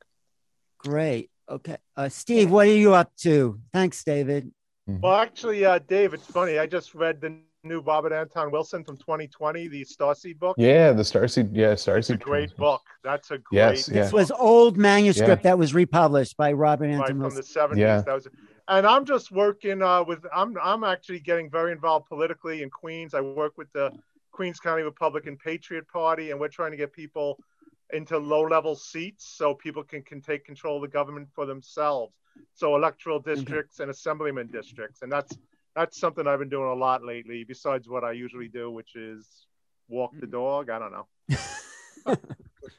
Great. 0.78 1.30
Okay, 1.48 1.78
uh, 1.96 2.08
Steve, 2.08 2.50
what 2.50 2.66
are 2.66 2.72
you 2.72 2.94
up 2.94 3.10
to? 3.22 3.58
Thanks, 3.72 4.04
David. 4.04 4.52
Mm-hmm. 4.88 5.00
Well, 5.00 5.14
actually, 5.14 5.64
uh, 5.64 5.78
Dave, 5.78 6.12
it's 6.12 6.26
funny. 6.26 6.58
I 6.58 6.66
just 6.66 6.94
read 6.94 7.20
the 7.20 7.38
new 7.64 7.80
Robert 7.80 8.12
Anton 8.12 8.50
Wilson 8.50 8.84
from 8.84 8.96
2020, 8.96 9.68
the 9.68 9.84
Starseed 9.84 10.38
book. 10.38 10.56
Yeah, 10.58 10.92
the 10.92 11.02
Starseed. 11.02 11.50
Yeah, 11.52 11.72
Starseed. 11.72 12.14
a 12.14 12.16
great 12.18 12.56
book. 12.56 12.82
That's 13.02 13.30
a 13.30 13.38
great. 13.38 13.56
Yes, 13.56 13.88
yeah. 13.88 14.02
This 14.02 14.12
was 14.12 14.30
old 14.30 14.76
manuscript 14.76 15.40
yeah. 15.40 15.50
that 15.50 15.58
was 15.58 15.74
republished 15.74 16.36
by 16.36 16.52
Robert 16.52 16.86
Anton 16.86 17.00
right, 17.00 17.16
Wilson. 17.16 17.42
from 17.42 17.70
the 17.70 17.76
70s. 17.76 17.78
Yeah. 17.78 18.00
That 18.02 18.14
was, 18.14 18.28
and 18.68 18.86
I'm 18.86 19.04
just 19.04 19.30
working 19.30 19.82
uh, 19.82 20.04
with. 20.04 20.24
I'm 20.34 20.56
I'm 20.62 20.84
actually 20.84 21.20
getting 21.20 21.50
very 21.50 21.72
involved 21.72 22.06
politically 22.06 22.62
in 22.62 22.70
Queens. 22.70 23.14
I 23.14 23.20
work 23.20 23.56
with 23.56 23.72
the 23.72 23.92
Queens 24.30 24.60
County 24.60 24.82
Republican 24.82 25.36
Patriot 25.36 25.88
Party, 25.88 26.30
and 26.30 26.38
we're 26.38 26.48
trying 26.48 26.70
to 26.70 26.76
get 26.76 26.92
people 26.92 27.38
into 27.94 28.18
low-level 28.18 28.76
seats 28.76 29.26
so 29.26 29.54
people 29.54 29.82
can, 29.82 30.02
can 30.02 30.20
take 30.20 30.44
control 30.44 30.76
of 30.76 30.82
the 30.82 30.88
government 30.88 31.26
for 31.34 31.46
themselves. 31.46 32.12
So 32.52 32.76
electoral 32.76 33.18
districts 33.18 33.76
mm-hmm. 33.76 33.84
and 33.84 33.90
assemblyman 33.90 34.48
districts, 34.48 35.02
and 35.02 35.10
that's 35.10 35.36
that's 35.74 35.98
something 35.98 36.26
I've 36.26 36.38
been 36.38 36.50
doing 36.50 36.68
a 36.68 36.74
lot 36.74 37.02
lately. 37.02 37.44
Besides 37.44 37.88
what 37.88 38.04
I 38.04 38.12
usually 38.12 38.48
do, 38.48 38.70
which 38.70 38.96
is 38.96 39.26
walk 39.88 40.12
the 40.20 40.26
dog. 40.26 40.68
I 40.68 40.78
don't 40.78 40.92
know. 40.92 41.06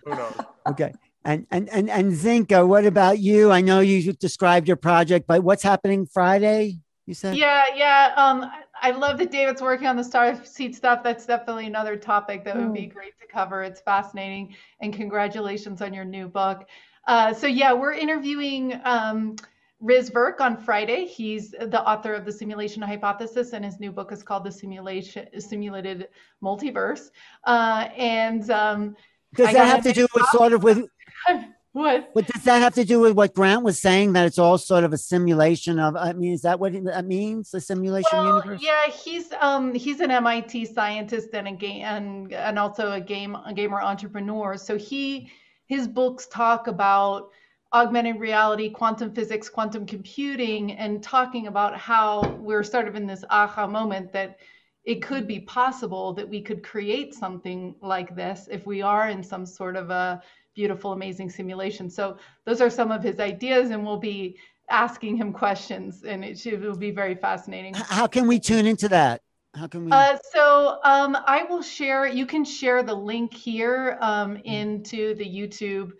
Who 0.06 0.16
knows? 0.16 0.36
Okay. 0.68 0.94
And 1.26 1.46
and 1.52 1.68
and 1.70 1.90
and 1.90 2.14
Zinka, 2.14 2.66
what 2.66 2.86
about 2.86 3.20
you? 3.20 3.52
I 3.52 3.62
know 3.62 3.82
you 3.82 4.14
described 4.14 4.68
your 4.68 4.78
project, 4.78 5.28
but 5.28 5.44
what's 5.44 5.64
happening 5.64 6.06
Friday? 6.06 6.80
You 7.06 7.14
said. 7.14 7.36
Yeah, 7.36 7.66
yeah. 7.76 8.14
Um, 8.16 8.50
I 8.82 8.92
love 8.92 9.18
that 9.18 9.30
David's 9.30 9.62
working 9.62 9.88
on 9.88 9.98
the 9.98 10.04
star 10.04 10.40
seed 10.46 10.76
stuff. 10.76 11.04
That's 11.04 11.26
definitely 11.26 11.66
another 11.66 11.98
topic 11.98 12.46
that 12.46 12.56
would 12.56 12.74
be 12.74 12.86
hmm. 12.86 12.94
great 12.94 13.20
to 13.20 13.28
cover. 13.28 13.64
It's 13.64 13.82
fascinating, 13.82 14.56
and 14.80 14.94
congratulations 14.94 15.82
on 15.82 15.94
your 15.94 16.06
new 16.06 16.28
book. 16.28 16.68
Uh, 17.08 17.34
so 17.34 17.48
yeah, 17.48 17.74
we're 17.74 17.94
interviewing. 17.94 18.80
Um, 18.84 19.36
Riz 19.82 20.10
Virk 20.10 20.42
on 20.42 20.58
Friday. 20.58 21.06
He's 21.06 21.52
the 21.52 21.82
author 21.82 22.14
of 22.14 22.26
the 22.26 22.34
Simulation 22.34 22.82
Hypothesis, 22.82 23.54
and 23.54 23.64
his 23.64 23.80
new 23.80 23.94
book 23.94 24.12
is 24.12 24.22
called 24.22 24.44
The 24.44 24.52
Simulation 24.52 25.28
Simulated 25.40 26.10
Multiverse. 26.44 27.12
Uh, 27.46 27.88
and 27.96 28.50
um, 28.52 28.98
does 29.36 29.54
that 29.54 29.68
have 29.68 29.84
to 29.84 29.94
do 29.94 30.08
with 30.14 30.26
sort 30.28 30.54
of 30.54 30.64
with 30.64 30.88
what? 31.72 32.10
What 32.14 32.28
does 32.28 32.44
that 32.44 32.62
have 32.62 32.74
to 32.76 32.86
do 32.86 33.00
with 33.00 33.14
what 33.14 33.34
Grant 33.34 33.64
was 33.64 33.80
saying? 33.80 34.14
That 34.14 34.26
it's 34.26 34.40
all 34.40 34.58
sort 34.58 34.84
of 34.84 34.94
a 34.94 34.98
simulation 34.98 35.80
of. 35.80 35.96
I 35.96 36.14
mean, 36.14 36.34
is 36.34 36.42
that 36.42 36.60
what 36.60 36.74
that 36.86 37.06
means? 37.06 37.52
The 37.52 37.62
simulation 37.62 38.10
well, 38.14 38.38
universe? 38.38 38.62
Yeah, 38.62 38.88
he's 38.88 39.32
um 39.40 39.74
he's 39.74 40.00
an 40.00 40.12
MIT 40.12 40.66
scientist 40.66 41.30
and 41.34 41.48
a 41.48 41.52
game 41.52 41.84
and 41.84 42.34
and 42.34 42.60
also 42.60 42.92
a 42.92 43.02
game 43.02 43.36
a 43.46 43.54
gamer 43.54 43.82
entrepreneur. 43.82 44.58
So 44.58 44.78
he 44.78 45.32
his 45.66 45.88
books 45.88 46.28
talk 46.28 46.68
about 46.68 47.30
augmented 47.72 48.20
reality, 48.20 48.70
quantum 48.70 49.14
physics, 49.14 49.48
quantum 49.48 49.86
computing, 49.86 50.72
and 50.74 51.04
talking 51.04 51.48
about 51.48 51.78
how 51.78 52.22
we're 52.40 52.64
sort 52.64 52.88
of 52.88 52.96
in 52.96 53.06
this 53.06 53.24
aha 53.30 53.68
moment 53.68 54.12
that 54.12 54.40
it 54.86 55.04
could 55.04 55.28
be 55.28 55.42
possible 55.42 56.14
that 56.14 56.28
we 56.28 56.42
could 56.42 56.64
create 56.64 57.14
something 57.14 57.76
like 57.82 58.16
this 58.16 58.48
if 58.50 58.66
we 58.66 58.82
are 58.82 59.10
in 59.10 59.22
some 59.22 59.46
sort 59.46 59.76
of 59.76 59.92
a 59.92 60.22
beautiful, 60.60 60.92
amazing 60.92 61.30
simulation. 61.30 61.90
So 61.90 62.18
those 62.46 62.60
are 62.60 62.70
some 62.70 62.92
of 62.92 63.02
his 63.02 63.20
ideas, 63.20 63.70
and 63.70 63.86
we'll 63.86 63.98
be 64.16 64.38
asking 64.70 65.16
him 65.16 65.32
questions, 65.32 66.04
and 66.04 66.24
it, 66.24 66.38
should, 66.38 66.54
it 66.54 66.62
will 66.62 66.76
be 66.76 66.92
very 66.92 67.16
fascinating. 67.16 67.74
How 67.76 68.08
can 68.08 68.28
we 68.28 68.40
tune 68.40 68.66
into 68.66 68.90
that? 68.90 69.22
How 69.56 69.68
can 69.68 69.86
we? 69.86 69.92
Uh, 69.92 70.18
so 70.34 70.80
um, 70.84 71.18
I 71.26 71.44
will 71.50 71.62
share. 71.62 72.08
You 72.08 72.26
can 72.26 72.44
share 72.44 72.84
the 72.84 72.94
link 72.94 73.34
here 73.34 73.98
um, 74.02 74.36
into 74.44 75.16
the 75.16 75.26
YouTube 75.26 75.94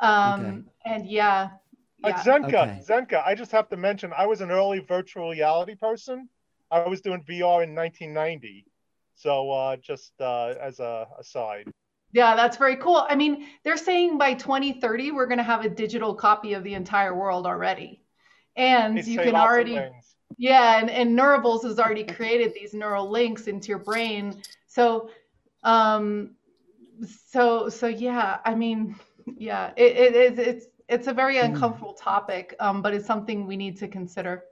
um, 0.00 0.40
okay. 0.40 0.62
And 0.84 1.06
yeah. 1.06 1.50
Yeah. 1.98 2.08
Uh, 2.08 2.22
Zenka, 2.22 2.44
okay. 2.46 2.80
Zenka, 2.86 3.26
I 3.26 3.34
just 3.34 3.50
have 3.52 3.68
to 3.70 3.76
mention, 3.76 4.12
I 4.16 4.26
was 4.26 4.40
an 4.40 4.50
early 4.50 4.80
virtual 4.80 5.30
reality 5.30 5.74
person. 5.74 6.28
I 6.70 6.86
was 6.86 7.00
doing 7.00 7.22
VR 7.22 7.64
in 7.64 7.74
1990. 7.74 8.66
So 9.14 9.50
uh, 9.50 9.76
just 9.76 10.12
uh, 10.20 10.54
as 10.60 10.78
a 10.78 11.06
aside. 11.18 11.72
Yeah, 12.16 12.34
that's 12.34 12.56
very 12.56 12.76
cool. 12.76 13.06
I 13.06 13.14
mean, 13.14 13.46
they're 13.62 13.76
saying 13.76 14.16
by 14.16 14.32
2030 14.32 15.10
we're 15.10 15.26
going 15.26 15.36
to 15.36 15.44
have 15.44 15.66
a 15.66 15.68
digital 15.68 16.14
copy 16.14 16.54
of 16.54 16.64
the 16.64 16.72
entire 16.72 17.14
world 17.14 17.44
already, 17.44 18.00
and 18.56 19.06
you 19.06 19.18
can 19.18 19.34
already. 19.34 19.78
Yeah, 20.38 20.80
and, 20.80 20.88
and 20.88 21.14
Neurables 21.14 21.62
has 21.64 21.78
already 21.78 22.04
created 22.04 22.54
these 22.54 22.72
neural 22.72 23.10
links 23.10 23.48
into 23.48 23.68
your 23.68 23.80
brain. 23.80 24.40
So, 24.66 25.10
um, 25.62 26.36
so 27.28 27.68
so 27.68 27.86
yeah. 27.86 28.38
I 28.46 28.54
mean, 28.54 28.96
yeah, 29.36 29.72
it, 29.76 30.14
it 30.14 30.16
is. 30.16 30.38
It's 30.38 30.66
it's 30.88 31.08
a 31.08 31.12
very 31.12 31.36
mm-hmm. 31.36 31.52
uncomfortable 31.52 31.92
topic, 31.92 32.56
um, 32.60 32.80
but 32.80 32.94
it's 32.94 33.06
something 33.06 33.46
we 33.46 33.58
need 33.58 33.76
to 33.80 33.88
consider. 33.88 34.44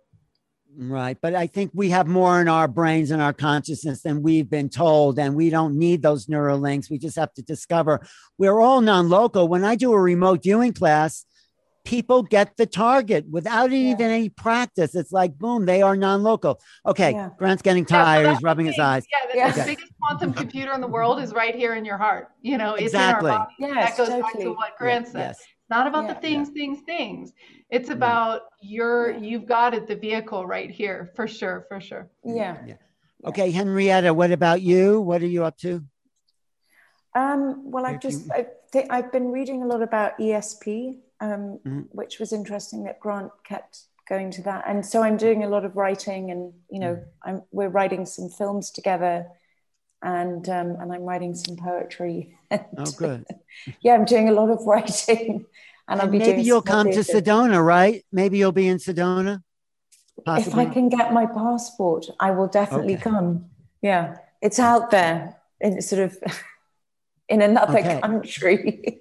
Right. 0.77 1.17
But 1.21 1.35
I 1.35 1.47
think 1.47 1.71
we 1.75 1.91
have 1.91 2.07
more 2.07 2.41
in 2.41 2.49
our 2.49 2.69
brains 2.69 3.11
and 3.11 3.23
our 3.23 3.33
consciousness 3.33 4.03
than 4.03 4.23
we've 4.23 4.49
been 4.49 4.69
told. 4.69 5.19
And 5.19 5.37
we 5.37 5.51
don't 5.51 5.79
need 5.79 6.03
those 6.03 6.29
neural 6.29 6.59
links. 6.59 6.91
We 6.91 6.99
just 6.99 7.17
have 7.17 7.33
to 7.35 7.43
discover 7.43 8.07
we're 8.39 8.61
all 8.61 8.81
non 8.81 9.09
local. 9.09 9.49
When 9.49 9.65
I 9.65 9.77
do 9.77 9.93
a 9.93 10.01
remote 10.01 10.43
viewing 10.43 10.73
class, 10.73 11.25
people 11.85 12.23
get 12.23 12.57
the 12.57 12.67
target 12.67 13.27
without 13.31 13.71
yeah. 13.71 13.93
even 13.93 14.11
any 14.11 14.29
practice. 14.29 14.95
It's 14.95 15.13
like, 15.13 15.39
boom, 15.39 15.67
they 15.67 15.83
are 15.83 15.97
non 15.97 16.23
local. 16.23 16.61
Okay. 16.85 17.13
Yeah. 17.13 17.31
Grant's 17.39 17.63
getting 17.63 17.85
tired. 17.85 18.29
He's 18.29 18.43
rubbing 18.43 18.67
his 18.67 18.79
eyes. 18.79 19.07
Yeah. 19.35 19.53
The, 19.53 19.61
okay. 19.61 19.71
biggest 19.71 19.93
quantum 20.01 20.33
computer 20.33 20.73
in 20.73 20.81
the 20.81 20.89
world 20.89 21.21
is 21.21 21.33
right 21.33 21.55
here 21.55 21.75
in 21.75 21.85
your 21.85 21.99
heart. 21.99 22.29
You 22.43 22.59
know, 22.59 22.75
it's 22.75 22.87
exactly. 22.87 23.31
in 23.31 23.37
our 23.37 23.39
body. 23.41 23.55
Yes, 23.61 23.91
that 23.91 23.97
goes 23.97 24.09
totally. 24.09 24.23
back 24.23 24.41
to 24.41 24.53
what 24.53 24.77
Grant 24.79 25.09
said. 25.09 25.19
Yes. 25.29 25.43
It's 25.75 25.79
not 25.79 25.87
about 25.89 26.07
the 26.07 26.21
things, 26.21 26.51
things, 26.51 26.83
things. 26.83 27.33
It's 27.69 27.91
about 27.91 28.43
your, 28.61 29.11
you've 29.11 29.45
got 29.45 29.75
it, 29.75 29.89
the 29.89 29.97
vehicle 29.97 30.47
right 30.47 30.71
here 30.71 31.11
for 31.17 31.27
sure. 31.27 31.67
For 31.69 31.81
sure. 31.81 32.09
Yeah. 32.25 32.59
yeah. 32.65 32.75
Okay. 33.25 33.51
Henrietta, 33.51 34.15
what 34.15 34.31
about 34.31 34.63
you? 34.63 35.01
What 35.01 35.21
are 35.21 35.27
you 35.27 35.43
up 35.43 35.59
to? 35.59 35.85
Um, 37.17 37.73
well, 37.73 37.87
I've 37.87 37.99
just, 37.99 38.31
I 38.31 38.47
think 38.71 38.87
I've 38.93 39.11
been 39.11 39.33
reading 39.33 39.65
a 39.65 39.67
lot 39.67 39.83
about 39.83 40.17
ESP, 40.19 40.99
um, 41.21 41.59
mm-hmm. 41.67 41.81
which 41.91 42.21
was 42.21 42.33
interesting 42.33 42.85
that 42.85 43.01
Grant 43.01 43.33
kept 43.43 43.81
going 44.09 44.31
to 44.31 44.43
that. 44.43 44.65
And 44.69 44.87
so 44.87 45.03
I'm 45.03 45.17
doing 45.17 45.43
a 45.43 45.49
lot 45.49 45.65
of 45.65 45.75
writing, 45.77 46.31
and 46.31 46.53
you 46.71 46.79
know, 46.79 46.95
mm. 46.95 47.05
I'm, 47.25 47.43
we're 47.51 47.69
writing 47.69 48.07
some 48.07 48.29
films 48.29 48.71
together, 48.71 49.27
and 50.05 50.49
um, 50.51 50.77
and 50.79 50.93
I'm 50.93 51.03
writing 51.03 51.35
some 51.35 51.57
poetry. 51.57 52.37
oh, 52.51 52.93
good. 52.97 53.25
yeah, 53.81 53.95
I'm 53.95 54.05
doing 54.05 54.29
a 54.29 54.33
lot 54.33 54.51
of 54.51 54.61
writing, 54.67 55.19
and, 55.19 55.47
and 55.89 56.01
I'll 56.03 56.09
be 56.09 56.19
maybe 56.19 56.43
you'll 56.43 56.63
come 56.63 56.91
to 56.91 57.01
Sedona, 57.01 57.65
right? 57.65 58.05
Maybe 58.13 58.39
you'll 58.39 58.53
be 58.53 58.69
in 58.69 58.79
Sedona. 58.79 59.43
Possibly. 60.25 60.63
If 60.63 60.71
I 60.71 60.73
can 60.73 60.89
get 60.91 61.13
my 61.13 61.27
passport, 61.27 62.07
I 62.21 62.31
will 62.31 62.47
definitely 62.47 62.95
okay. 62.95 63.03
come. 63.03 63.47
Yeah, 63.83 64.19
it's 64.41 64.61
out 64.61 64.91
there. 64.91 65.37
It's 65.59 65.89
sort 65.89 66.03
of 66.03 66.19
in 67.29 67.43
another 67.43 67.79
okay. 67.79 68.01
country. 68.01 69.01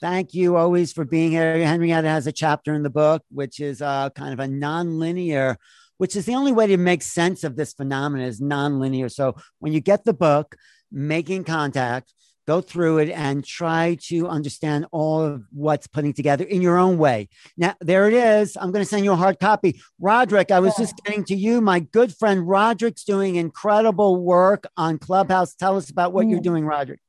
Thank 0.00 0.34
you 0.34 0.56
always 0.56 0.92
for 0.92 1.04
being 1.04 1.32
here. 1.32 1.58
Henrietta 1.66 2.08
has 2.08 2.28
a 2.28 2.32
chapter 2.32 2.74
in 2.74 2.84
the 2.84 2.90
book, 2.90 3.22
which 3.30 3.58
is 3.58 3.82
uh, 3.82 4.10
kind 4.10 4.32
of 4.32 4.38
a 4.38 4.46
non-linear, 4.46 5.58
which 5.98 6.16
is 6.16 6.24
the 6.24 6.34
only 6.34 6.52
way 6.52 6.66
to 6.66 6.76
make 6.76 7.02
sense 7.02 7.44
of 7.44 7.56
this 7.56 7.74
phenomenon 7.74 8.26
is 8.26 8.40
non-linear. 8.40 9.08
So 9.08 9.36
when 9.58 9.72
you 9.72 9.80
get 9.80 10.04
the 10.04 10.14
book, 10.14 10.56
making 10.90 11.44
contact, 11.44 12.12
go 12.46 12.62
through 12.62 12.96
it 12.96 13.10
and 13.10 13.44
try 13.44 13.98
to 14.00 14.26
understand 14.26 14.86
all 14.90 15.20
of 15.20 15.44
what's 15.52 15.86
putting 15.86 16.14
together 16.14 16.44
in 16.44 16.62
your 16.62 16.78
own 16.78 16.96
way. 16.96 17.28
Now, 17.58 17.74
there 17.82 18.08
it 18.08 18.14
is. 18.14 18.56
I'm 18.56 18.72
going 18.72 18.82
to 18.82 18.88
send 18.88 19.04
you 19.04 19.12
a 19.12 19.16
hard 19.16 19.38
copy. 19.38 19.78
Roderick, 20.00 20.50
I 20.50 20.60
was 20.60 20.72
yeah. 20.78 20.86
just 20.86 20.96
getting 21.04 21.24
to 21.24 21.36
you. 21.36 21.60
My 21.60 21.80
good 21.80 22.14
friend 22.14 22.48
Roderick's 22.48 23.04
doing 23.04 23.36
incredible 23.36 24.16
work 24.16 24.64
on 24.78 24.96
Clubhouse. 24.96 25.54
Tell 25.54 25.76
us 25.76 25.90
about 25.90 26.14
what 26.14 26.24
mm. 26.24 26.30
you're 26.30 26.40
doing, 26.40 26.64
Roderick. 26.64 27.00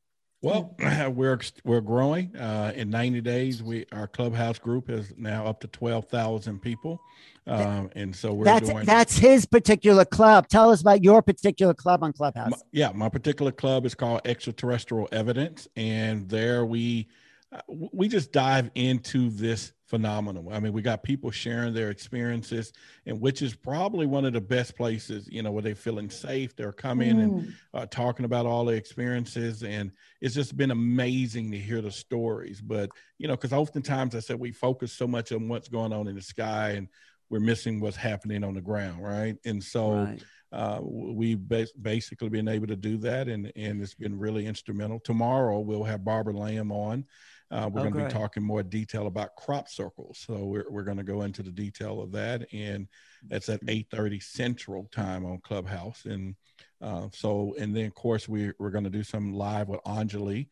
Well, 0.42 0.76
we're 1.10 1.40
we're 1.66 1.82
growing. 1.82 2.36
Uh, 2.36 2.72
in 2.76 2.90
90 2.90 3.22
days, 3.22 3.62
we 3.62 3.86
our 3.92 4.08
clubhouse 4.08 4.58
group 4.58 4.90
is 4.90 5.14
now 5.18 5.46
up 5.46 5.60
to 5.62 5.68
12,000 5.68 6.62
people, 6.62 7.02
um, 7.46 7.90
and 7.96 8.16
so 8.16 8.34
we're 8.34 8.46
that's 8.46 8.70
doing, 8.70 8.86
that's 8.86 9.18
his 9.18 9.46
particular 9.46 10.06
club. 10.06 10.48
Tell 10.48 10.72
us 10.72 10.82
about 10.82 11.04
your 11.04 11.22
particular 11.22 11.74
club 11.74 12.04
on 12.04 12.14
Clubhouse. 12.14 12.52
My, 12.52 12.58
yeah, 12.72 12.92
my 12.94 13.10
particular 13.10 13.52
club 13.52 13.86
is 13.86 13.96
called 13.96 14.22
Extraterrestrial 14.24 15.10
Evidence, 15.12 15.68
and 15.76 16.30
there 16.30 16.66
we 16.66 17.10
uh, 17.52 17.62
we 17.68 18.08
just 18.08 18.32
dive 18.32 18.72
into 18.76 19.30
this 19.30 19.74
phenomenal. 19.90 20.50
I 20.54 20.60
mean, 20.60 20.72
we 20.72 20.84
got 20.84 21.02
people 21.02 21.32
sharing 21.32 21.74
their 21.74 21.90
experiences, 21.90 22.72
and 23.08 23.20
which 23.20 23.42
is 23.42 23.56
probably 23.56 24.06
one 24.06 24.24
of 24.24 24.34
the 24.34 24.42
best 24.42 24.78
places, 24.78 25.28
you 25.30 25.42
know, 25.42 25.52
where 25.52 25.64
they're 25.64 25.76
feeling 25.76 26.12
safe. 26.12 26.56
They're 26.56 26.72
coming 26.72 27.16
mm. 27.16 27.24
and 27.24 27.54
uh, 27.74 27.86
talking 27.88 28.26
about 28.26 28.46
all 28.46 28.66
the 28.66 28.76
experiences, 28.76 29.64
and 29.64 29.92
it's 30.22 30.36
just 30.36 30.56
been 30.56 30.72
amazing 30.72 31.52
to 31.52 31.58
hear 31.58 31.82
the 31.82 31.92
stories. 31.92 32.62
But 32.62 32.92
you 33.18 33.28
know, 33.28 33.36
because 33.36 33.52
oftentimes 33.52 34.16
I 34.16 34.20
said 34.20 34.40
we 34.40 34.52
focus 34.52 34.94
so 34.94 35.08
much 35.08 35.32
on 35.32 35.50
what's 35.50 35.70
going 35.70 35.92
on 35.92 36.08
in 36.08 36.16
the 36.16 36.22
sky 36.22 36.72
and 36.72 36.88
we're 37.32 37.40
missing 37.40 37.80
what's 37.80 37.98
happening 37.98 38.44
on 38.44 38.54
the 38.54 38.62
ground, 38.62 39.04
right? 39.04 39.36
And 39.44 39.64
so. 39.64 39.92
Right. 39.92 40.24
Uh, 40.52 40.80
we've 40.82 41.48
basically 41.80 42.28
been 42.28 42.48
able 42.48 42.66
to 42.66 42.76
do 42.76 42.98
that, 42.98 43.28
and, 43.28 43.52
and 43.56 43.80
it's 43.84 43.94
been 43.94 44.18
really 44.18 44.48
instrumental. 44.48 45.00
Tomorrow, 45.00 45.60
we'll 45.60 45.84
have 45.84 46.04
Barbara 46.04 46.34
Lamb 46.34 46.72
on, 46.72 47.06
uh, 47.52 47.70
we're 47.72 47.82
oh, 47.82 47.90
going 47.90 47.94
to 47.94 48.06
be 48.06 48.12
talking 48.12 48.44
more 48.44 48.62
detail 48.62 49.08
about 49.08 49.36
crop 49.36 49.70
circles. 49.70 50.24
So 50.26 50.46
we're, 50.46 50.66
we're 50.70 50.84
going 50.84 50.98
to 50.98 51.04
go 51.04 51.24
into 51.24 51.42
the 51.42 51.52
detail 51.52 52.02
of 52.02 52.12
that. 52.12 52.48
And 52.54 52.88
that's 53.28 53.50
at 53.50 53.66
8.30 53.66 54.22
Central 54.22 54.88
time 54.92 55.26
on 55.26 55.40
Clubhouse. 55.40 56.06
And 56.06 56.36
uh, 56.82 57.08
so, 57.12 57.56
and 57.60 57.76
then 57.76 57.86
of 57.86 57.96
course 57.96 58.30
we, 58.30 58.52
we're 58.60 58.70
going 58.70 58.84
to 58.84 58.90
do 58.90 59.04
some 59.04 59.34
live 59.34 59.68
with 59.68 59.84
Anjali. 59.84 60.48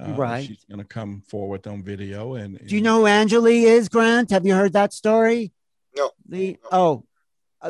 Uh, 0.00 0.12
right. 0.12 0.46
She's 0.46 0.64
going 0.64 0.80
to 0.80 0.84
come 0.84 1.22
forward 1.26 1.66
on 1.66 1.82
video. 1.82 2.34
And, 2.34 2.58
and, 2.58 2.68
do 2.68 2.74
you 2.74 2.82
know 2.82 2.98
who 2.98 3.04
Anjali 3.04 3.62
is, 3.62 3.88
Grant? 3.88 4.30
Have 4.30 4.46
you 4.46 4.54
heard 4.54 4.74
that 4.74 4.92
story? 4.92 5.52
No. 5.96 6.10
The, 6.28 6.58
oh, 6.70 7.04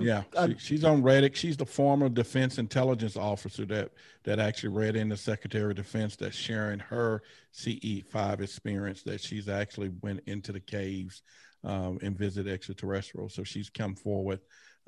yeah, 0.01 0.23
she, 0.47 0.57
she's 0.59 0.85
on 0.85 1.03
Reddit. 1.03 1.35
She's 1.35 1.57
the 1.57 1.67
former 1.67 2.09
defense 2.09 2.59
intelligence 2.59 3.17
officer 3.17 3.67
that 3.67 3.91
that 4.25 4.39
actually 4.39 4.71
read 4.71 4.97
in 4.97 5.09
the 5.09 5.17
Secretary 5.17 5.71
of 5.71 5.77
Defense 5.77 6.17
that's 6.17 6.37
sharing 6.37 6.79
her 6.79 7.23
CE5 7.55 8.41
experience 8.41 9.03
that 9.03 9.21
she's 9.21 9.49
actually 9.49 9.91
went 10.01 10.21
into 10.27 10.53
the 10.53 10.61
caves 10.61 11.23
um, 11.65 11.99
and 12.03 12.17
visit 12.17 12.47
extraterrestrials. 12.47 13.35
So 13.35 13.45
she's 13.45 13.69
come 13.69 13.95
forward 13.95 14.41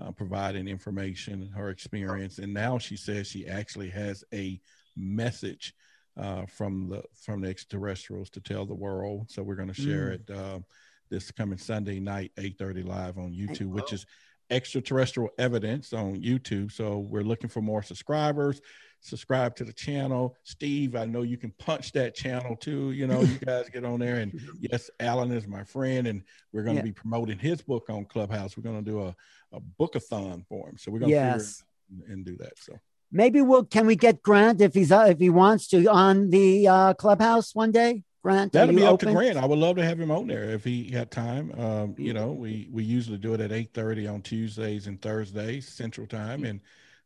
uh, 0.02 0.10
providing 0.12 0.68
information, 0.68 1.50
her 1.54 1.70
experience, 1.70 2.38
and 2.38 2.52
now 2.52 2.78
she 2.78 2.96
says 2.96 3.28
she 3.28 3.46
actually 3.46 3.90
has 3.90 4.24
a 4.32 4.60
message 4.96 5.74
uh, 6.16 6.46
from 6.46 6.88
the 6.88 7.02
from 7.20 7.40
the 7.40 7.48
extraterrestrials 7.48 8.30
to 8.30 8.40
tell 8.40 8.64
the 8.64 8.74
world. 8.74 9.30
So 9.30 9.42
we're 9.42 9.54
going 9.56 9.72
to 9.72 9.74
share 9.74 10.10
mm. 10.10 10.14
it 10.14 10.30
uh, 10.30 10.58
this 11.10 11.30
coming 11.30 11.58
Sunday 11.58 12.00
night, 12.00 12.32
8:30 12.36 12.86
live 12.86 13.18
on 13.18 13.32
YouTube, 13.32 13.70
which 13.70 13.92
is 13.92 14.06
extraterrestrial 14.50 15.30
evidence 15.38 15.92
on 15.92 16.16
YouTube. 16.16 16.72
So 16.72 16.98
we're 16.98 17.22
looking 17.22 17.48
for 17.48 17.60
more 17.60 17.82
subscribers. 17.82 18.60
Subscribe 19.00 19.54
to 19.56 19.64
the 19.64 19.72
channel. 19.72 20.36
Steve, 20.44 20.96
I 20.96 21.04
know 21.04 21.22
you 21.22 21.36
can 21.36 21.52
punch 21.58 21.92
that 21.92 22.14
channel 22.14 22.56
too. 22.56 22.92
You 22.92 23.06
know, 23.06 23.20
you 23.20 23.38
guys 23.44 23.68
get 23.68 23.84
on 23.84 24.00
there. 24.00 24.16
And 24.16 24.40
yes, 24.60 24.90
Alan 25.00 25.30
is 25.32 25.46
my 25.46 25.64
friend, 25.64 26.06
and 26.06 26.22
we're 26.52 26.62
going 26.62 26.76
to 26.76 26.80
yeah. 26.80 26.86
be 26.86 26.92
promoting 26.92 27.38
his 27.38 27.60
book 27.60 27.86
on 27.90 28.06
Clubhouse. 28.06 28.56
We're 28.56 28.62
going 28.62 28.82
to 28.82 28.90
do 28.90 29.02
a, 29.02 29.14
a 29.52 29.60
bookathon 29.78 30.46
for 30.46 30.68
him. 30.68 30.78
So 30.78 30.90
we're 30.90 31.00
going 31.00 31.10
to 31.10 31.16
yes. 31.16 31.62
and 32.08 32.24
do 32.24 32.36
that. 32.38 32.58
So 32.58 32.78
maybe 33.12 33.42
we'll 33.42 33.64
can 33.64 33.86
we 33.86 33.96
get 33.96 34.22
Grant 34.22 34.60
if 34.60 34.74
he's 34.74 34.90
uh, 34.90 35.06
if 35.08 35.18
he 35.18 35.30
wants 35.30 35.68
to 35.68 35.86
on 35.86 36.30
the 36.30 36.68
uh, 36.68 36.94
Clubhouse 36.94 37.54
one 37.54 37.72
day? 37.72 38.04
Grant? 38.24 38.52
That'll 38.52 38.74
be 38.74 38.82
up 38.82 38.98
to 39.00 39.12
Grant. 39.12 39.36
I 39.36 39.44
would 39.44 39.58
love 39.58 39.76
to 39.76 39.84
have 39.84 40.00
him 40.00 40.10
on 40.10 40.26
there 40.26 40.44
if 40.44 40.64
he 40.64 40.90
had 40.90 41.10
time. 41.10 41.52
Um, 41.60 41.94
you 41.98 42.14
know, 42.14 42.32
we 42.32 42.70
we 42.72 42.82
usually 42.82 43.18
do 43.18 43.34
it 43.34 43.40
at 43.40 43.52
eight 43.52 43.74
thirty 43.74 44.06
on 44.06 44.22
Tuesdays 44.22 44.86
and 44.86 45.00
Thursdays 45.00 45.68
Central 45.68 46.06
Time, 46.06 46.44
and 46.44 46.60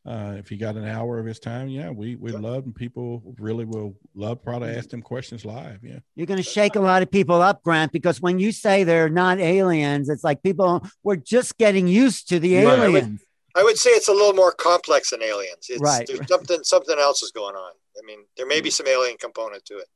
uh, 0.06 0.36
if 0.38 0.48
he 0.48 0.56
got 0.56 0.76
an 0.76 0.86
hour 0.86 1.18
of 1.18 1.26
his 1.26 1.40
time, 1.40 1.66
yeah, 1.66 1.90
we 1.90 2.14
we 2.14 2.30
love 2.30 2.66
and 2.66 2.74
people 2.74 3.34
really 3.40 3.64
will 3.64 3.96
love 4.14 4.40
probably 4.44 4.70
ask 4.70 4.90
them 4.90 5.02
questions 5.02 5.44
live. 5.44 5.80
Yeah, 5.82 5.98
you're 6.14 6.28
going 6.28 6.36
to 6.36 6.48
shake 6.48 6.76
a 6.76 6.80
lot 6.80 7.02
of 7.02 7.10
people 7.10 7.42
up, 7.42 7.64
Grant, 7.64 7.90
because 7.90 8.20
when 8.20 8.38
you 8.38 8.52
say 8.52 8.84
they're 8.84 9.08
not 9.08 9.40
aliens, 9.40 10.08
it's 10.08 10.22
like 10.22 10.40
people 10.44 10.86
we're 11.02 11.16
just 11.16 11.58
getting 11.58 11.88
used 11.88 12.28
to 12.28 12.38
the 12.38 12.58
aliens. 12.58 12.84
I 12.84 12.88
would, 12.90 13.18
I 13.56 13.64
would 13.64 13.76
say 13.76 13.90
it's 13.90 14.08
a 14.08 14.12
little 14.12 14.34
more 14.34 14.52
complex 14.52 15.10
than 15.10 15.20
aliens. 15.20 15.66
It's, 15.68 15.82
right. 15.82 16.06
There's 16.06 16.28
something 16.28 16.62
something 16.62 16.96
else 16.96 17.24
is 17.24 17.32
going 17.32 17.56
on. 17.56 17.72
I 17.98 18.06
mean, 18.06 18.20
there 18.36 18.46
may 18.46 18.60
be 18.60 18.70
some 18.70 18.86
alien 18.86 19.16
component 19.16 19.64
to 19.64 19.78
it. 19.78 19.88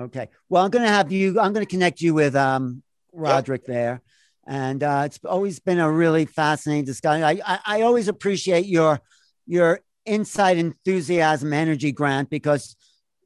Okay. 0.00 0.28
Well, 0.48 0.64
I'm 0.64 0.70
going 0.70 0.84
to 0.84 0.90
have 0.90 1.12
you, 1.12 1.40
I'm 1.40 1.52
going 1.52 1.64
to 1.66 1.70
connect 1.70 2.00
you 2.00 2.14
with 2.14 2.34
um, 2.34 2.82
Roderick 3.12 3.62
yep. 3.62 3.68
there. 3.68 4.02
And 4.46 4.82
uh, 4.82 5.02
it's 5.04 5.20
always 5.24 5.60
been 5.60 5.78
a 5.78 5.90
really 5.90 6.24
fascinating 6.24 6.84
discussion. 6.84 7.22
I, 7.22 7.40
I, 7.46 7.58
I 7.66 7.82
always 7.82 8.08
appreciate 8.08 8.66
your 8.66 9.00
your 9.46 9.80
insight, 10.06 10.58
enthusiasm, 10.58 11.52
energy, 11.52 11.92
Grant, 11.92 12.30
because 12.30 12.76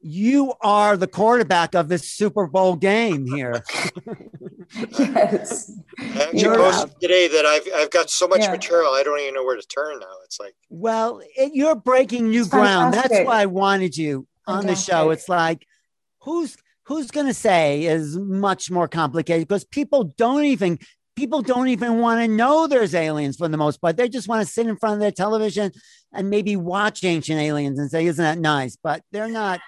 you 0.01 0.53
are 0.61 0.97
the 0.97 1.07
quarterback 1.07 1.73
of 1.73 1.87
this 1.87 2.11
Super 2.11 2.45
Bowl 2.47 2.75
game 2.75 3.25
here. 3.25 3.63
yes. 4.99 5.71
I 5.99 6.23
actually 6.23 6.57
posted 6.57 7.01
today 7.01 7.27
that 7.27 7.45
I've, 7.45 7.67
I've 7.75 7.91
got 7.91 8.09
so 8.09 8.27
much 8.27 8.41
yeah. 8.41 8.51
material, 8.51 8.91
I 8.93 9.01
don't 9.03 9.19
even 9.19 9.33
know 9.33 9.43
where 9.43 9.55
to 9.55 9.67
turn 9.67 9.99
now. 9.99 10.13
It's 10.23 10.39
like, 10.39 10.55
well, 10.69 11.21
it, 11.35 11.53
you're 11.55 11.75
breaking 11.75 12.29
new 12.29 12.45
ground. 12.45 12.93
That's 12.93 13.25
why 13.25 13.41
I 13.41 13.45
wanted 13.47 13.97
you 13.97 14.27
on 14.45 14.63
Fantastic. 14.63 14.85
the 14.85 14.91
show. 14.91 15.09
It's 15.09 15.29
like, 15.29 15.65
who's 16.19 16.55
who's 16.85 17.11
going 17.11 17.27
to 17.27 17.33
say 17.33 17.85
is 17.85 18.17
much 18.17 18.71
more 18.71 18.87
complicated 18.87 19.47
because 19.47 19.65
people 19.65 20.13
don't 20.17 20.45
even 20.45 20.79
people 21.15 21.41
don't 21.41 21.69
even 21.69 21.99
want 21.99 22.21
to 22.21 22.27
know 22.27 22.67
there's 22.67 22.93
aliens 22.93 23.37
for 23.37 23.47
the 23.47 23.57
most 23.57 23.77
part. 23.77 23.95
They 23.97 24.09
just 24.09 24.27
want 24.27 24.45
to 24.45 24.51
sit 24.51 24.67
in 24.67 24.75
front 24.75 24.95
of 24.95 24.99
their 24.99 25.11
television 25.11 25.71
and 26.13 26.29
maybe 26.29 26.55
watch 26.55 27.03
ancient 27.03 27.39
aliens 27.39 27.79
and 27.79 27.89
say, 27.89 28.05
"Isn't 28.05 28.23
that 28.23 28.39
nice?" 28.39 28.77
But 28.81 29.01
they're 29.11 29.27
not 29.27 29.61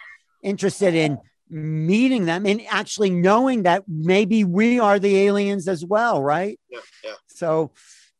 interested 0.44 0.94
in 0.94 1.18
meeting 1.50 2.26
them 2.26 2.46
and 2.46 2.62
actually 2.70 3.10
knowing 3.10 3.64
that 3.64 3.84
maybe 3.88 4.44
we 4.44 4.80
are 4.80 5.00
the 5.00 5.18
aliens 5.18 5.68
as 5.68 5.86
well, 5.86 6.22
right? 6.22 6.60
Yeah, 6.70 6.80
yeah. 7.04 7.14
So, 7.28 7.72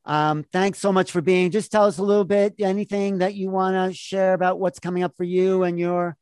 um, 0.06 0.46
thanks 0.54 0.80
so 0.80 0.94
much 0.94 1.12
for 1.12 1.22
being. 1.22 1.52
Just 1.52 1.72
tell 1.72 1.86
us 1.86 1.98
a 1.98 2.04
little 2.04 2.24
bit, 2.24 2.56
anything 2.60 3.18
that 3.18 3.36
you 3.36 3.50
want 3.50 3.76
to 3.76 3.98
share 3.98 4.34
about 4.34 4.60
what's 4.60 4.80
coming 4.80 5.04
up 5.04 5.14
for 5.18 5.26
you 5.26 5.64
and 5.64 5.78
your 5.78 6.16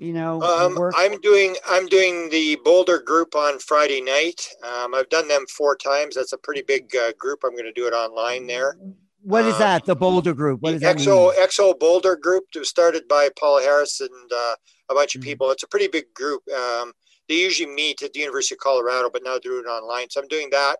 you 0.00 0.14
know 0.14 0.40
um, 0.42 0.76
i'm 0.96 1.20
doing 1.20 1.54
i'm 1.68 1.86
doing 1.86 2.30
the 2.30 2.58
boulder 2.64 2.98
group 2.98 3.36
on 3.36 3.58
friday 3.58 4.00
night. 4.00 4.48
Um, 4.64 4.94
i've 4.94 5.08
done 5.10 5.28
them 5.28 5.44
four 5.46 5.76
times. 5.76 6.16
That's 6.16 6.32
a 6.32 6.38
pretty 6.38 6.62
big 6.62 6.96
uh, 6.96 7.12
group. 7.18 7.40
I'm 7.44 7.52
going 7.52 7.64
to 7.64 7.72
do 7.72 7.86
it 7.86 7.92
online 7.92 8.46
there. 8.46 8.76
What 9.22 9.44
is 9.44 9.54
um, 9.54 9.60
that 9.60 9.84
the 9.84 9.94
boulder 9.94 10.32
group? 10.32 10.62
What 10.62 10.74
is 10.74 10.80
that 10.80 10.96
exo 10.96 11.30
mean? 11.30 11.46
exo 11.46 11.78
boulder 11.78 12.16
group 12.16 12.44
was 12.56 12.68
started 12.70 13.06
by 13.08 13.28
paola 13.38 13.60
harris 13.60 14.00
and 14.00 14.32
uh, 14.34 14.54
a 14.90 14.94
bunch 14.94 15.14
of 15.14 15.20
mm-hmm. 15.20 15.30
people. 15.30 15.50
It's 15.50 15.62
a 15.62 15.68
pretty 15.68 15.88
big 15.88 16.06
group. 16.14 16.42
Um, 16.48 16.92
they 17.28 17.36
usually 17.36 17.72
meet 17.72 18.02
at 18.02 18.14
the 18.14 18.20
university 18.20 18.54
of 18.54 18.60
colorado 18.60 19.10
but 19.12 19.22
now 19.22 19.34
they 19.34 19.40
do 19.40 19.58
it 19.58 19.68
online. 19.68 20.08
So 20.08 20.22
i'm 20.22 20.28
doing 20.28 20.48
that. 20.50 20.76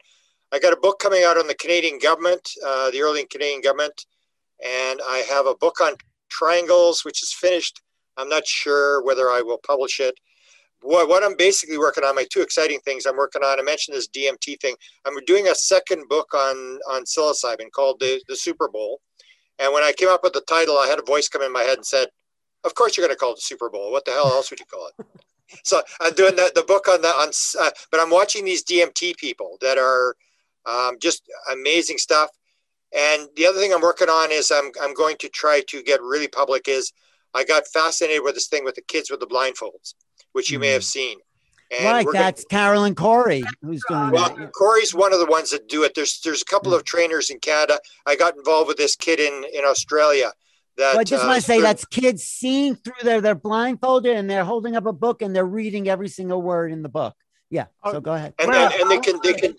I 0.51 0.59
got 0.59 0.73
a 0.73 0.77
book 0.77 0.99
coming 0.99 1.25
out 1.25 1.37
on 1.37 1.47
the 1.47 1.55
canadian 1.55 1.99
government 1.99 2.49
uh, 2.67 2.91
the 2.91 3.03
early 3.03 3.27
canadian 3.27 3.61
government 3.61 4.07
and 4.65 5.01
i 5.07 5.19
have 5.31 5.47
a 5.47 5.55
book 5.55 5.81
on 5.81 5.93
triangles 6.29 7.05
which 7.05 7.23
is 7.23 7.33
finished 7.33 7.81
I'm 8.17 8.29
not 8.29 8.47
sure 8.47 9.03
whether 9.05 9.31
I 9.31 9.43
will 9.43 9.59
publish 9.67 10.01
it. 10.01 10.15
What, 10.83 11.09
what 11.09 11.23
I'm 11.23 11.37
basically 11.37 11.79
working 11.79 12.05
on, 12.05 12.15
my 12.15 12.27
two 12.31 12.41
exciting 12.41 12.81
things 12.81 13.05
I'm 13.05 13.17
working 13.17 13.43
on, 13.43 13.61
I 13.61 13.63
mentioned 13.63 13.97
this 13.97 14.09
DMT 14.09 14.61
thing. 14.61 14.75
I'm 15.07 15.15
doing 15.27 15.49
a 15.49 15.55
second 15.55 16.09
book 16.09 16.33
on, 16.35 16.79
on 16.91 17.05
psilocybin 17.05 17.71
called 17.71 18.01
the, 18.01 18.23
the 18.29 18.37
Super 18.37 18.69
Bowl. 18.69 19.01
And 19.59 19.73
when 19.75 19.83
I 19.83 19.93
came 19.93 20.09
up 20.09 20.23
with 20.23 20.33
the 20.33 20.41
title, 20.43 20.79
I 20.79 20.87
had 20.87 20.99
a 20.99 21.03
voice 21.03 21.29
come 21.29 21.43
in 21.43 21.53
my 21.53 21.63
head 21.63 21.77
and 21.77 21.87
said, 21.87 22.09
of 22.65 22.75
course 22.75 22.97
you're 22.97 23.07
going 23.07 23.15
to 23.15 23.19
call 23.19 23.33
it 23.33 23.37
the 23.37 23.43
Super 23.43 23.69
Bowl. 23.69 23.93
What 23.93 24.05
the 24.05 24.13
hell 24.13 24.27
else 24.27 24.51
would 24.51 24.61
you 24.61 24.67
call 24.67 24.89
it? 24.89 25.07
so 25.65 25.83
I'm 26.01 26.15
doing 26.15 26.37
the, 26.37 26.51
the 26.55 26.63
book 26.63 26.89
on 26.89 27.03
the, 27.03 27.09
on, 27.09 27.31
uh, 27.61 27.71
but 27.91 28.01
I'm 28.01 28.11
watching 28.11 28.45
these 28.45 28.65
DMT 28.65 29.17
people 29.17 29.59
that 29.61 29.77
are 29.77 30.15
um, 30.67 30.97
just 31.01 31.23
amazing 31.53 31.99
stuff. 31.99 32.31
And 32.97 33.29
the 33.37 33.47
other 33.47 33.59
thing 33.59 33.73
I'm 33.73 33.83
working 33.83 34.09
on 34.09 34.33
is 34.33 34.51
I'm, 34.51 34.71
I'm 34.83 34.95
going 34.95 35.17
to 35.19 35.29
try 35.29 35.63
to 35.69 35.83
get 35.83 36.03
really 36.03 36.29
public 36.29 36.69
is 36.69 36.93
I 37.35 37.45
got 37.45 37.67
fascinated 37.67 38.23
with 38.23 38.35
this 38.35 38.49
thing 38.49 38.65
with 38.65 38.75
the 38.75 38.83
kids 38.83 39.11
with 39.11 39.21
the 39.21 39.27
blindfolds, 39.27 39.95
which 40.33 40.51
you 40.51 40.59
mm. 40.59 40.63
may 40.63 40.71
have 40.73 40.83
mm. 40.83 40.93
seen. 40.93 41.19
And 41.73 41.85
right, 41.85 42.07
that's 42.13 42.45
gonna, 42.45 42.63
Caroline 42.63 42.95
Cory 42.97 43.45
who's 43.63 43.83
doing 43.89 44.11
well, 44.11 44.35
that. 44.35 44.53
Cory's 44.53 44.93
one 44.93 45.13
of 45.13 45.21
the 45.21 45.27
ones 45.27 45.51
that 45.51 45.69
do 45.69 45.85
it. 45.85 45.95
There's 45.95 46.21
there's 46.25 46.43
a 46.43 46.45
couple 46.45 46.75
of 46.75 46.85
trainers 46.85 47.31
in 47.31 47.39
Canada. 47.39 47.79
I 48.07 48.17
got 48.17 48.37
involved 48.37 48.67
with 48.67 48.77
this 48.77 48.97
kid 48.97 49.21
in 49.21 49.45
in 49.55 49.65
Australia. 49.65 50.33
That, 50.77 50.95
well, 50.95 51.01
I 51.01 51.05
just 51.05 51.25
uh, 51.25 51.29
want 51.29 51.41
to 51.41 51.47
say 51.47 51.61
that's 51.61 51.85
kids 51.85 52.25
seeing 52.25 52.75
through 52.75 53.05
their 53.05 53.21
they're 53.21 53.35
blindfolded 53.37 54.17
and 54.17 54.29
they're 54.29 54.45
holding 54.45 54.75
up 54.75 54.87
a 54.87 54.93
book 54.93 55.23
and 55.23 55.35
they're 55.35 55.45
reading 55.45 55.89
every 55.89 56.09
single 56.09 56.43
word 56.43 56.73
in 56.73 56.83
the 56.83 56.89
book. 56.89 57.15
Yeah. 57.51 57.67
So 57.85 58.01
go 58.01 58.15
ahead. 58.15 58.35
And 58.41 58.53
then, 58.53 58.73
and 58.81 58.91
they 58.91 58.99
can 58.99 59.21
they 59.23 59.35
can 59.35 59.55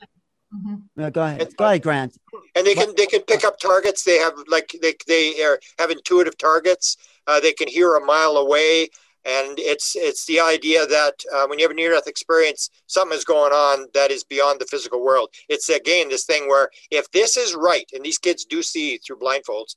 Mm-hmm. 0.54 1.10
go 1.10 1.24
ahead. 1.24 1.42
And, 1.42 1.56
go 1.56 1.66
ahead, 1.66 1.82
Grant. 1.82 2.18
And 2.56 2.68
they 2.68 2.76
can 2.76 2.94
they 2.98 3.06
can 3.06 3.22
pick 3.22 3.46
up 3.46 3.58
targets. 3.58 4.04
They 4.04 4.18
have 4.18 4.34
like 4.50 4.76
they 4.82 4.96
they 5.08 5.42
are, 5.44 5.60
have 5.80 5.92
intuitive 5.92 6.38
targets. 6.38 6.98
Uh, 7.28 7.40
they 7.40 7.54
can 7.54 7.68
hear 7.68 7.96
a 7.96 8.06
mile 8.06 8.38
away, 8.38 8.90
and 9.26 9.60
it's 9.60 9.96
it's 9.96 10.26
the 10.26 10.40
idea 10.40 10.86
that 10.88 11.14
uh, 11.34 11.46
when 11.48 11.60
you 11.60 11.66
have 11.66 11.72
a 11.72 11.76
near 11.76 11.92
death 11.92 12.08
experience, 12.08 12.70
something 12.88 13.18
is 13.18 13.26
going 13.26 13.54
on 13.54 13.88
that 13.94 14.12
is 14.12 14.24
beyond 14.24 14.60
the 14.60 14.66
physical 14.66 15.04
world. 15.04 15.30
It's 15.50 15.70
again 15.70 16.10
this 16.10 16.26
thing 16.26 16.48
where 16.48 16.70
if 16.90 17.10
this 17.12 17.38
is 17.38 17.56
right, 17.56 17.90
and 17.94 18.04
these 18.04 18.18
kids 18.18 18.46
do 18.46 18.64
see 18.64 18.98
through 18.98 19.20
blindfolds, 19.20 19.76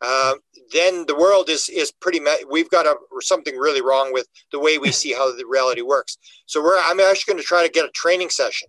uh, 0.00 0.34
then 0.72 1.06
the 1.06 1.16
world 1.16 1.48
is 1.48 1.68
is 1.68 1.90
pretty. 1.90 2.20
We've 2.48 2.70
got 2.70 2.86
a, 2.86 2.96
something 3.20 3.56
really 3.56 3.82
wrong 3.82 4.12
with 4.12 4.28
the 4.52 4.60
way 4.60 4.78
we 4.78 4.92
see 4.92 5.12
how 5.12 5.34
the 5.34 5.46
reality 5.46 5.82
works. 5.82 6.18
So 6.46 6.62
we're 6.62 6.78
I'm 6.78 7.00
actually 7.00 7.32
going 7.32 7.42
to 7.42 7.46
try 7.46 7.66
to 7.66 7.72
get 7.72 7.86
a 7.86 7.90
training 7.90 8.30
session 8.30 8.68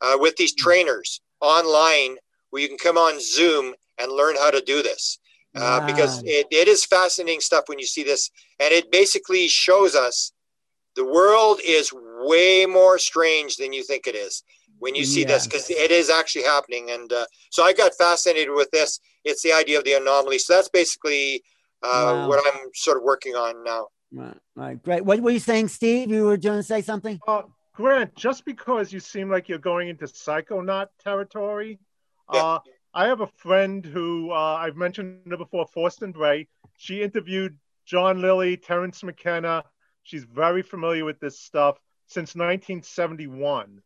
uh, 0.00 0.16
with 0.18 0.36
these 0.36 0.54
trainers 0.54 1.20
online 1.40 2.16
where 2.50 2.62
you 2.62 2.68
can 2.68 2.78
come 2.78 2.96
on 2.98 3.20
Zoom 3.20 3.74
and 3.98 4.12
learn 4.12 4.36
how 4.36 4.50
to 4.50 4.60
do 4.60 4.82
this. 4.82 5.18
Uh, 5.56 5.80
wow. 5.80 5.86
Because 5.86 6.22
it, 6.24 6.46
it 6.50 6.68
is 6.68 6.84
fascinating 6.84 7.40
stuff 7.40 7.64
when 7.66 7.78
you 7.78 7.86
see 7.86 8.04
this. 8.04 8.30
And 8.60 8.72
it 8.72 8.92
basically 8.92 9.48
shows 9.48 9.94
us 9.94 10.32
the 10.94 11.04
world 11.04 11.60
is 11.64 11.92
way 12.20 12.66
more 12.66 12.98
strange 12.98 13.56
than 13.56 13.72
you 13.72 13.82
think 13.82 14.06
it 14.06 14.14
is. 14.14 14.42
when 14.78 14.94
you 14.94 15.04
see 15.04 15.24
this 15.24 15.46
because 15.46 15.70
it 15.70 15.90
is 15.90 16.10
actually 16.10 16.44
happening. 16.44 16.90
And 16.90 17.12
uh, 17.12 17.26
so 17.50 17.64
I 17.64 17.72
got 17.72 17.92
fascinated 17.98 18.50
with 18.54 18.70
this. 18.70 19.00
It's 19.24 19.42
the 19.42 19.52
idea 19.52 19.78
of 19.78 19.84
the 19.84 19.94
anomaly. 19.94 20.38
So 20.38 20.54
that's 20.54 20.68
basically 20.68 21.42
uh, 21.82 22.12
wow. 22.12 22.28
what 22.28 22.44
I'm 22.46 22.70
sort 22.74 22.96
of 22.96 23.02
working 23.02 23.34
on 23.34 23.64
now. 23.64 23.88
Right, 24.12 24.36
right, 24.54 24.82
great. 24.82 25.04
What 25.04 25.20
were 25.20 25.30
you 25.30 25.38
saying, 25.38 25.68
Steve? 25.68 26.10
You 26.10 26.24
were 26.24 26.36
going 26.36 26.58
to 26.58 26.62
say 26.62 26.82
something? 26.82 27.20
Uh, 27.26 27.42
Grant, 27.74 28.14
just 28.14 28.44
because 28.44 28.92
you 28.92 29.00
seem 29.00 29.30
like 29.30 29.48
you're 29.48 29.58
going 29.58 29.88
into 29.88 30.06
psychonaut 30.06 30.86
territory, 31.02 31.78
yeah. 32.32 32.58
Uh, 32.96 33.00
I 33.00 33.06
have 33.06 33.20
a 33.20 33.26
friend 33.26 33.84
who 33.84 34.30
uh, 34.30 34.34
I've 34.34 34.76
mentioned 34.76 35.20
her 35.30 35.36
before, 35.36 35.66
Forsten 35.66 36.12
Bray. 36.12 36.48
She 36.76 37.02
interviewed 37.02 37.56
John 37.84 38.20
Lilly, 38.20 38.56
Terence 38.56 39.02
McKenna. 39.02 39.64
She's 40.02 40.24
very 40.24 40.62
familiar 40.62 41.04
with 41.04 41.20
this 41.20 41.38
stuff 41.38 41.78
since 42.06 42.34
1971. 42.34 43.82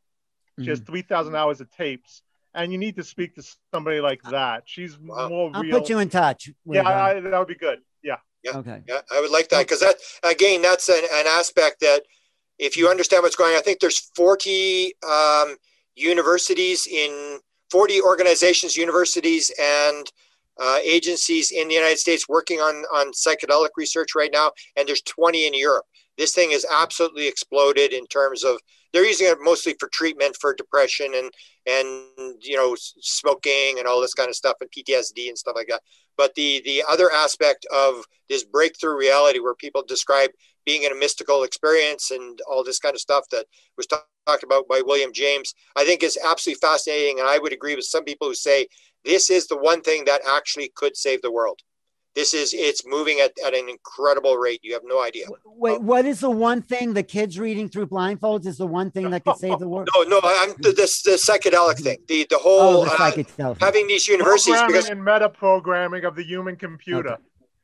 She 0.59 0.62
mm-hmm. 0.62 0.70
has 0.70 0.81
3,000 0.81 1.35
hours 1.35 1.61
of 1.61 1.70
tapes. 1.70 2.23
And 2.53 2.73
you 2.73 2.78
need 2.78 2.97
to 2.97 3.05
speak 3.05 3.37
to 3.37 3.57
somebody 3.73 4.01
like 4.01 4.23
that. 4.24 4.65
She's 4.66 4.99
more 4.99 5.51
I'll 5.55 5.62
real. 5.62 5.78
put 5.78 5.89
you 5.89 6.01
in 6.01 6.09
touch. 6.09 6.51
yeah, 6.66 6.89
I, 6.89 7.20
that 7.20 7.39
would 7.39 7.47
be 7.47 7.55
good. 7.55 7.78
Yeah. 8.03 8.16
Yeah. 8.43 8.57
Okay. 8.57 8.82
Yeah, 8.89 9.01
I 9.12 9.20
would 9.20 9.31
like 9.31 9.51
that 9.51 9.66
because 9.66 9.81
that 9.81 9.97
again, 10.24 10.62
that's 10.62 10.89
an, 10.89 11.05
an 11.12 11.27
aspect 11.28 11.81
that 11.81 12.03
if 12.59 12.77
you 12.77 12.89
understand 12.89 13.23
what's 13.23 13.37
going 13.37 13.53
on, 13.53 13.59
I 13.59 13.62
think 13.62 13.78
there's 13.78 14.11
40 14.16 14.95
um, 15.09 15.57
universities 15.95 16.89
in 16.89 17.39
40 17.71 18.01
organizations, 18.03 18.77
universities, 18.77 19.51
and 19.61 20.07
uh, 20.61 20.79
agencies 20.83 21.53
in 21.53 21.69
the 21.69 21.75
United 21.75 21.99
States 21.99 22.29
working 22.29 22.59
on 22.61 22.85
on 22.93 23.13
psychedelic 23.13 23.71
research 23.77 24.15
right 24.15 24.31
now, 24.33 24.53
and 24.77 24.87
there's 24.87 25.03
20 25.03 25.47
in 25.47 25.55
Europe. 25.55 25.87
This 26.19 26.35
thing 26.35 26.51
has 26.51 26.67
absolutely 26.71 27.27
exploded 27.27 27.93
in 27.93 28.07
terms 28.07 28.45
of 28.45 28.59
they're 28.93 29.07
using 29.07 29.29
it 29.29 29.39
mostly 29.41 29.75
for 29.79 29.89
treatment 29.89 30.37
for 30.41 30.55
depression 30.55 31.13
and 31.15 31.31
and 31.67 32.43
you 32.43 32.57
know 32.57 32.77
smoking 32.79 33.79
and 33.79 33.87
all 33.87 34.01
this 34.01 34.15
kind 34.15 34.29
of 34.29 34.35
stuff 34.35 34.57
and 34.61 34.71
PTSD 34.71 35.29
and 35.29 35.39
stuff 35.39 35.55
like 35.57 35.69
that. 35.69 35.83
But 36.17 36.35
the 36.35 36.61
the 36.65 36.85
other 36.89 37.11
aspect 37.11 37.67
of 37.73 38.05
this 38.29 38.45
breakthrough 38.45 38.99
reality 38.99 39.39
where 39.39 39.55
people 39.55 39.83
describe 39.87 40.31
being 40.71 40.85
in 40.85 40.93
a 40.93 40.95
mystical 40.95 41.43
experience 41.43 42.13
and 42.13 42.41
all 42.49 42.63
this 42.63 42.79
kind 42.79 42.95
of 42.95 43.01
stuff 43.01 43.25
that 43.33 43.45
was 43.77 43.89
talked 43.89 44.45
about 44.45 44.69
by 44.69 44.81
William 44.85 45.13
James, 45.13 45.53
I 45.75 45.85
think 45.85 46.05
is 46.05 46.17
absolutely 46.25 46.61
fascinating. 46.61 47.19
And 47.19 47.27
I 47.27 47.39
would 47.39 47.53
agree 47.53 47.75
with 47.75 47.87
some 47.87 48.05
people 48.05 48.29
who 48.29 48.37
say 48.37 48.69
this 49.05 49.31
is 49.31 49.49
the 49.49 49.57
one 49.57 49.83
thing 49.83 50.05
that 50.05 50.21
actually 50.29 50.71
could 50.77 50.97
save 50.97 51.23
the 51.23 51.33
world. 51.33 51.59
This 52.15 52.35
is 52.35 52.55
it's 52.55 52.83
moving 52.87 53.19
at, 53.19 53.33
at 53.45 53.53
an 53.55 53.69
incredible 53.69 54.37
rate. 54.37 54.61
You 54.63 54.73
have 54.75 54.83
no 54.85 55.03
idea. 55.03 55.27
Wait, 55.45 55.79
um, 55.79 55.87
what 55.87 56.05
is 56.05 56.21
the 56.21 56.31
one 56.31 56.61
thing 56.63 56.93
the 56.93 57.05
kids 57.05 57.39
reading 57.39 57.69
through 57.69 57.87
blindfolds 57.87 58.47
is 58.47 58.57
the 58.57 58.67
one 58.67 58.91
thing 58.93 59.11
that 59.11 59.25
could 59.25 59.39
save 59.39 59.59
the 59.59 59.69
world? 59.69 59.89
No, 59.97 60.03
no, 60.03 60.21
I'm 60.25 60.51
the, 60.59 60.71
the, 60.71 60.89
the 61.05 61.17
psychedelic 61.27 61.79
thing. 61.81 61.99
The 62.09 62.27
the 62.29 62.39
whole 62.39 62.83
oh, 62.83 62.85
the 62.85 63.45
uh, 63.45 63.55
having 63.61 63.87
these 63.87 64.07
universities 64.09 64.55
programming 64.55 64.73
because 64.73 64.89
and 64.91 65.05
meta 65.05 65.29
programming 65.29 66.05
of 66.05 66.17
the 66.17 66.25
human 66.25 66.57
computer. 66.57 67.15
Okay. 67.15 67.23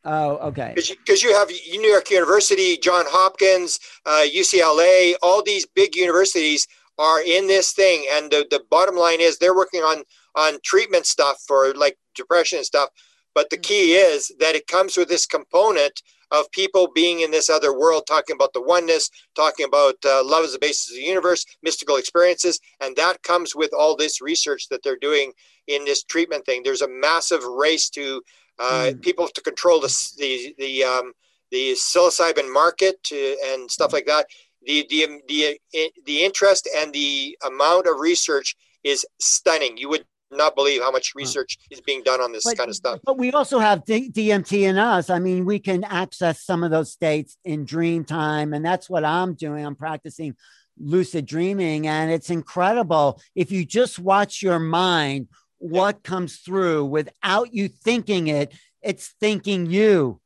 Oh, 0.08 0.36
okay. 0.36 0.72
Because 0.76 1.24
you, 1.24 1.30
you, 1.30 1.34
have 1.34 1.48
New 1.48 1.90
York 1.90 2.12
University, 2.12 2.76
John 2.76 3.06
Hopkins, 3.08 3.80
uh, 4.06 4.24
UCLA, 4.32 5.14
all 5.20 5.42
these 5.42 5.66
big 5.66 5.96
universities 5.96 6.68
are 6.96 7.20
in 7.20 7.48
this 7.48 7.72
thing, 7.72 8.06
and 8.12 8.30
the, 8.30 8.46
the 8.48 8.62
bottom 8.70 8.94
line 8.94 9.20
is 9.20 9.38
they're 9.38 9.54
working 9.54 9.80
on 9.80 10.04
on 10.36 10.58
treatment 10.62 11.06
stuff 11.06 11.42
for 11.46 11.74
like 11.74 11.98
depression 12.14 12.58
and 12.58 12.66
stuff. 12.66 12.90
But 13.34 13.50
the 13.50 13.58
key 13.58 13.94
is 13.94 14.30
that 14.38 14.54
it 14.54 14.68
comes 14.68 14.96
with 14.96 15.08
this 15.08 15.26
component 15.26 16.00
of 16.30 16.50
people 16.52 16.88
being 16.94 17.20
in 17.20 17.32
this 17.32 17.50
other 17.50 17.76
world, 17.76 18.04
talking 18.06 18.34
about 18.34 18.52
the 18.52 18.62
oneness, 18.62 19.10
talking 19.34 19.66
about 19.66 19.96
uh, 20.04 20.22
love 20.24 20.44
as 20.44 20.52
the 20.52 20.58
basis 20.60 20.90
of 20.90 20.96
the 20.96 21.02
universe, 21.02 21.44
mystical 21.62 21.96
experiences, 21.96 22.60
and 22.80 22.94
that 22.94 23.22
comes 23.24 23.56
with 23.56 23.72
all 23.76 23.96
this 23.96 24.20
research 24.20 24.68
that 24.68 24.82
they're 24.84 24.96
doing 24.96 25.32
in 25.66 25.84
this 25.84 26.04
treatment 26.04 26.46
thing. 26.46 26.62
There's 26.62 26.82
a 26.82 26.88
massive 26.88 27.42
race 27.42 27.90
to 27.90 28.22
uh, 28.58 28.90
mm. 28.92 29.02
people 29.02 29.28
to 29.28 29.40
control 29.40 29.80
the 29.80 29.94
the 30.18 30.54
the, 30.58 30.84
um, 30.84 31.12
the 31.50 31.72
psilocybin 31.72 32.52
market 32.52 33.02
to, 33.04 33.36
and 33.46 33.70
stuff 33.70 33.92
like 33.92 34.06
that. 34.06 34.26
The, 34.64 34.86
the 34.90 35.20
the 35.28 35.60
the 36.04 36.24
interest 36.24 36.68
and 36.76 36.92
the 36.92 37.38
amount 37.46 37.86
of 37.86 38.00
research 38.00 38.56
is 38.82 39.06
stunning. 39.20 39.76
You 39.76 39.88
would 39.90 40.04
not 40.30 40.56
believe 40.56 40.82
how 40.82 40.90
much 40.90 41.12
research 41.14 41.58
is 41.70 41.80
being 41.80 42.02
done 42.02 42.20
on 42.20 42.32
this 42.32 42.44
but, 42.44 42.56
kind 42.56 42.68
of 42.68 42.76
stuff. 42.76 43.00
But 43.04 43.18
we 43.18 43.30
also 43.32 43.58
have 43.58 43.84
D- 43.84 44.10
DMT 44.10 44.62
in 44.62 44.76
us. 44.76 45.08
I 45.10 45.18
mean, 45.18 45.44
we 45.44 45.58
can 45.58 45.84
access 45.84 46.42
some 46.42 46.64
of 46.64 46.70
those 46.70 46.90
states 46.90 47.36
in 47.44 47.64
dream 47.64 48.04
time, 48.04 48.52
and 48.52 48.64
that's 48.64 48.90
what 48.90 49.04
I'm 49.04 49.34
doing. 49.34 49.64
I'm 49.64 49.76
practicing 49.76 50.34
lucid 50.78 51.26
dreaming, 51.26 51.86
and 51.86 52.10
it's 52.10 52.30
incredible. 52.30 53.20
If 53.34 53.52
you 53.52 53.64
just 53.64 53.98
watch 53.98 54.42
your 54.42 54.58
mind, 54.58 55.28
what 55.58 56.02
comes 56.02 56.36
through 56.36 56.84
without 56.84 57.52
you 57.52 57.68
thinking 57.68 58.28
it, 58.28 58.52
it's 58.82 59.08
thinking 59.20 59.66
you. 59.66 60.20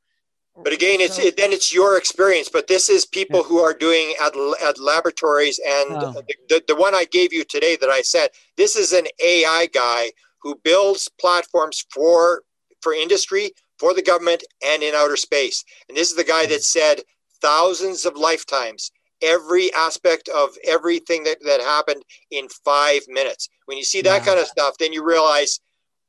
But 0.63 0.73
again, 0.73 1.01
it's 1.01 1.19
it, 1.19 1.37
then 1.37 1.53
it's 1.53 1.73
your 1.73 1.97
experience. 1.97 2.49
But 2.49 2.67
this 2.67 2.89
is 2.89 3.07
people 3.07 3.41
yeah. 3.41 3.47
who 3.47 3.59
are 3.61 3.73
doing 3.73 4.15
at, 4.21 4.35
at 4.63 4.79
laboratories, 4.79 5.59
and 5.67 5.97
oh. 5.97 6.13
the, 6.13 6.35
the, 6.49 6.65
the 6.69 6.77
one 6.77 6.95
I 6.95 7.05
gave 7.05 7.33
you 7.33 7.45
today 7.45 7.77
that 7.81 7.89
I 7.89 8.03
said 8.03 8.31
this 8.57 8.77
is 8.77 8.93
an 8.93 9.07
AI 9.23 9.69
guy 9.73 10.13
who 10.43 10.61
builds 10.63 11.09
platforms 11.21 11.85
for 11.93 12.43
for 12.83 12.93
industry, 12.93 13.53
for 13.79 13.95
the 13.95 14.03
government, 14.03 14.43
and 14.65 14.83
in 14.83 14.95
outer 14.95 15.17
space. 15.17 15.65
And 15.89 15.97
this 15.97 16.11
is 16.11 16.17
the 16.17 16.25
guy 16.25 16.47
that 16.47 16.63
said 16.63 17.01
thousands 17.41 18.05
of 18.05 18.17
lifetimes, 18.17 18.91
every 19.23 19.73
aspect 19.75 20.29
of 20.29 20.51
everything 20.65 21.25
that, 21.25 21.39
that 21.45 21.61
happened 21.61 22.03
in 22.31 22.49
five 22.65 23.01
minutes. 23.09 23.49
When 23.67 23.79
you 23.79 23.85
see 23.85 24.03
that 24.03 24.21
yeah. 24.21 24.25
kind 24.25 24.41
of 24.41 24.47
stuff, 24.47 24.77
then 24.79 24.93
you 24.93 25.05
realize 25.05 25.61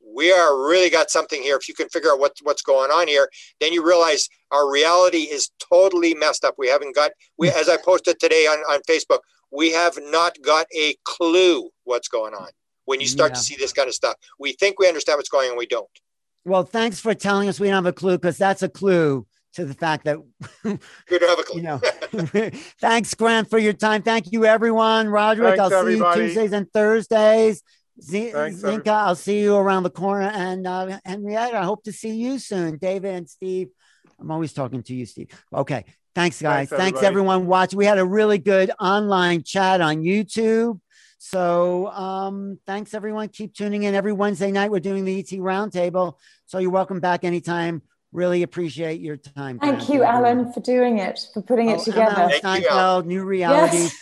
we 0.04 0.32
are 0.32 0.68
really 0.68 0.90
got 0.90 1.10
something 1.10 1.42
here. 1.42 1.56
If 1.56 1.68
you 1.68 1.74
can 1.74 1.88
figure 1.88 2.10
out 2.10 2.18
what, 2.18 2.32
what's 2.42 2.62
going 2.62 2.90
on 2.90 3.08
here, 3.08 3.28
then 3.60 3.72
you 3.72 3.86
realize 3.86 4.28
our 4.50 4.70
reality 4.70 5.28
is 5.30 5.50
totally 5.58 6.14
messed 6.14 6.44
up. 6.44 6.54
We 6.58 6.68
haven't 6.68 6.94
got, 6.94 7.12
we, 7.38 7.50
as 7.50 7.68
I 7.68 7.76
posted 7.76 8.18
today 8.18 8.46
on, 8.46 8.58
on 8.72 8.80
Facebook, 8.88 9.20
we 9.50 9.72
have 9.72 9.98
not 10.00 10.36
got 10.42 10.66
a 10.76 10.96
clue 11.04 11.70
what's 11.84 12.08
going 12.08 12.34
on 12.34 12.48
when 12.84 13.00
you 13.00 13.06
start 13.06 13.30
yeah. 13.30 13.34
to 13.34 13.40
see 13.40 13.56
this 13.56 13.72
kind 13.72 13.88
of 13.88 13.94
stuff. 13.94 14.16
We 14.38 14.52
think 14.52 14.78
we 14.78 14.88
understand 14.88 15.18
what's 15.18 15.28
going 15.28 15.50
on, 15.50 15.56
we 15.56 15.66
don't. 15.66 15.86
Well, 16.44 16.64
thanks 16.64 16.98
for 16.98 17.14
telling 17.14 17.48
us 17.48 17.60
we 17.60 17.68
don't 17.68 17.76
have 17.76 17.86
a 17.86 17.92
clue 17.92 18.18
because 18.18 18.38
that's 18.38 18.62
a 18.62 18.68
clue 18.68 19.26
to 19.54 19.64
the 19.64 19.74
fact 19.74 20.04
that 20.04 20.18
you 20.64 20.78
don't 21.08 21.28
have 21.28 21.38
a. 21.38 21.54
You 21.54 21.62
know, 21.62 21.80
thanks, 22.80 23.14
Grant, 23.14 23.50
for 23.50 23.58
your 23.58 23.72
time. 23.72 24.02
Thank 24.02 24.32
you, 24.32 24.44
everyone. 24.44 25.08
Roderick, 25.08 25.58
thanks, 25.58 25.72
I'll 25.74 25.80
everybody. 25.80 26.20
see 26.20 26.22
you 26.22 26.28
Tuesdays 26.28 26.52
and 26.52 26.72
Thursdays. 26.72 27.62
Z- 28.00 28.32
Zinka, 28.32 28.88
I'll 28.88 29.14
see 29.14 29.40
you 29.40 29.54
around 29.54 29.82
the 29.82 29.90
corner. 29.90 30.30
And 30.34 30.66
uh, 30.66 30.98
Henrietta, 31.04 31.58
I 31.58 31.64
hope 31.64 31.84
to 31.84 31.92
see 31.92 32.14
you 32.14 32.38
soon. 32.38 32.78
David 32.78 33.14
and 33.14 33.28
Steve, 33.28 33.68
I'm 34.18 34.30
always 34.30 34.52
talking 34.52 34.82
to 34.84 34.94
you, 34.94 35.06
Steve. 35.06 35.28
Okay. 35.52 35.84
Thanks, 36.14 36.42
guys. 36.42 36.68
Thanks, 36.68 36.82
Thanks 36.82 37.02
everyone 37.02 37.46
watch 37.46 37.74
We 37.74 37.86
had 37.86 37.98
a 37.98 38.04
really 38.04 38.38
good 38.38 38.70
online 38.78 39.42
chat 39.42 39.80
on 39.80 40.02
YouTube. 40.02 40.78
So 41.18 41.86
um, 41.86 42.58
thanks, 42.66 42.94
everyone. 42.94 43.28
Keep 43.28 43.54
tuning 43.54 43.84
in 43.84 43.94
every 43.94 44.12
Wednesday 44.12 44.50
night. 44.50 44.70
We're 44.70 44.80
doing 44.80 45.04
the 45.04 45.18
ET 45.20 45.26
Roundtable. 45.26 46.14
So 46.46 46.58
you're 46.58 46.70
welcome 46.70 47.00
back 47.00 47.24
anytime. 47.24 47.82
Really 48.12 48.42
appreciate 48.42 49.00
your 49.00 49.16
time. 49.16 49.58
Thank 49.58 49.88
you, 49.88 50.02
Alan, 50.02 50.52
for 50.52 50.60
doing 50.60 50.98
it, 50.98 51.18
for 51.32 51.42
putting 51.42 51.70
oh, 51.70 51.74
it 51.74 51.80
together. 51.80 52.30
Steinfeld, 52.36 53.06
New 53.06 53.24
Reality. 53.24 53.78
Yes 53.78 53.98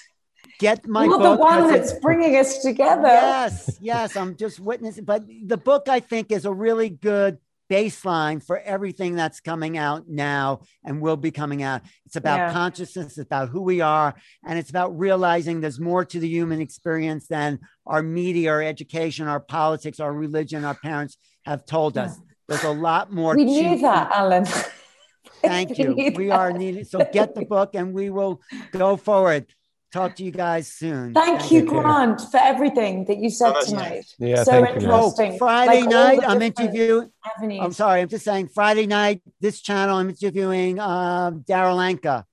get 0.60 0.86
my 0.86 1.04
You're 1.04 1.18
book. 1.18 1.38
the 1.38 1.42
one 1.42 1.68
that's 1.68 1.94
bringing 1.94 2.36
us 2.36 2.58
together. 2.58 3.08
Yes, 3.08 3.78
yes. 3.80 4.14
I'm 4.14 4.36
just 4.36 4.60
witnessing. 4.60 5.04
But 5.04 5.24
the 5.46 5.56
book, 5.56 5.88
I 5.88 6.00
think, 6.00 6.30
is 6.30 6.44
a 6.44 6.52
really 6.52 6.90
good 6.90 7.38
baseline 7.70 8.44
for 8.44 8.58
everything 8.58 9.14
that's 9.14 9.40
coming 9.40 9.78
out 9.78 10.08
now 10.08 10.60
and 10.84 11.00
will 11.00 11.16
be 11.16 11.30
coming 11.30 11.62
out. 11.62 11.82
It's 12.04 12.16
about 12.16 12.36
yeah. 12.36 12.52
consciousness, 12.52 13.16
it's 13.16 13.18
about 13.18 13.48
who 13.48 13.62
we 13.62 13.80
are, 13.80 14.14
and 14.44 14.58
it's 14.58 14.70
about 14.70 14.98
realizing 14.98 15.60
there's 15.60 15.78
more 15.78 16.04
to 16.04 16.18
the 16.18 16.28
human 16.28 16.60
experience 16.60 17.28
than 17.28 17.60
our 17.86 18.02
media, 18.02 18.50
our 18.50 18.62
education, 18.62 19.28
our 19.28 19.40
politics, 19.40 20.00
our 20.00 20.12
religion, 20.12 20.64
our 20.64 20.74
parents 20.74 21.16
have 21.44 21.64
told 21.64 21.96
us. 21.96 22.16
Yeah. 22.18 22.29
There's 22.50 22.64
a 22.64 22.72
lot 22.72 23.12
more. 23.12 23.36
We 23.36 23.44
knew 23.44 23.78
that, 23.78 24.10
Alan. 24.10 24.44
Thank 25.42 25.78
you. 25.78 25.94
We 26.16 26.30
are 26.30 26.52
needed. 26.52 26.88
So 26.88 27.08
get 27.12 27.36
the 27.36 27.44
book 27.44 27.76
and 27.76 27.94
we 27.94 28.10
will 28.10 28.42
go 28.72 28.96
forward. 28.96 29.46
Talk 29.92 30.16
to 30.16 30.24
you 30.24 30.32
guys 30.32 30.66
soon. 30.66 31.14
Thank, 31.14 31.40
Thank 31.40 31.52
you, 31.52 31.64
Grant, 31.64 32.20
for 32.20 32.38
everything 32.38 33.04
that 33.06 33.18
you 33.18 33.30
said 33.30 33.54
tonight. 33.64 34.04
Yeah, 34.18 34.42
so 34.42 34.66
interesting. 34.66 35.32
Oh, 35.34 35.38
Friday 35.38 35.82
like 35.82 35.90
night, 35.90 36.20
I'm 36.26 36.42
interviewing. 36.42 37.10
Avenues. 37.36 37.60
I'm 37.62 37.72
sorry, 37.72 38.00
I'm 38.00 38.08
just 38.08 38.24
saying. 38.24 38.48
Friday 38.48 38.86
night, 38.86 39.22
this 39.40 39.60
channel, 39.60 39.96
I'm 39.96 40.08
interviewing 40.10 40.78
uh, 40.80 41.30
Darryl 41.32 41.78
Anka 41.78 42.24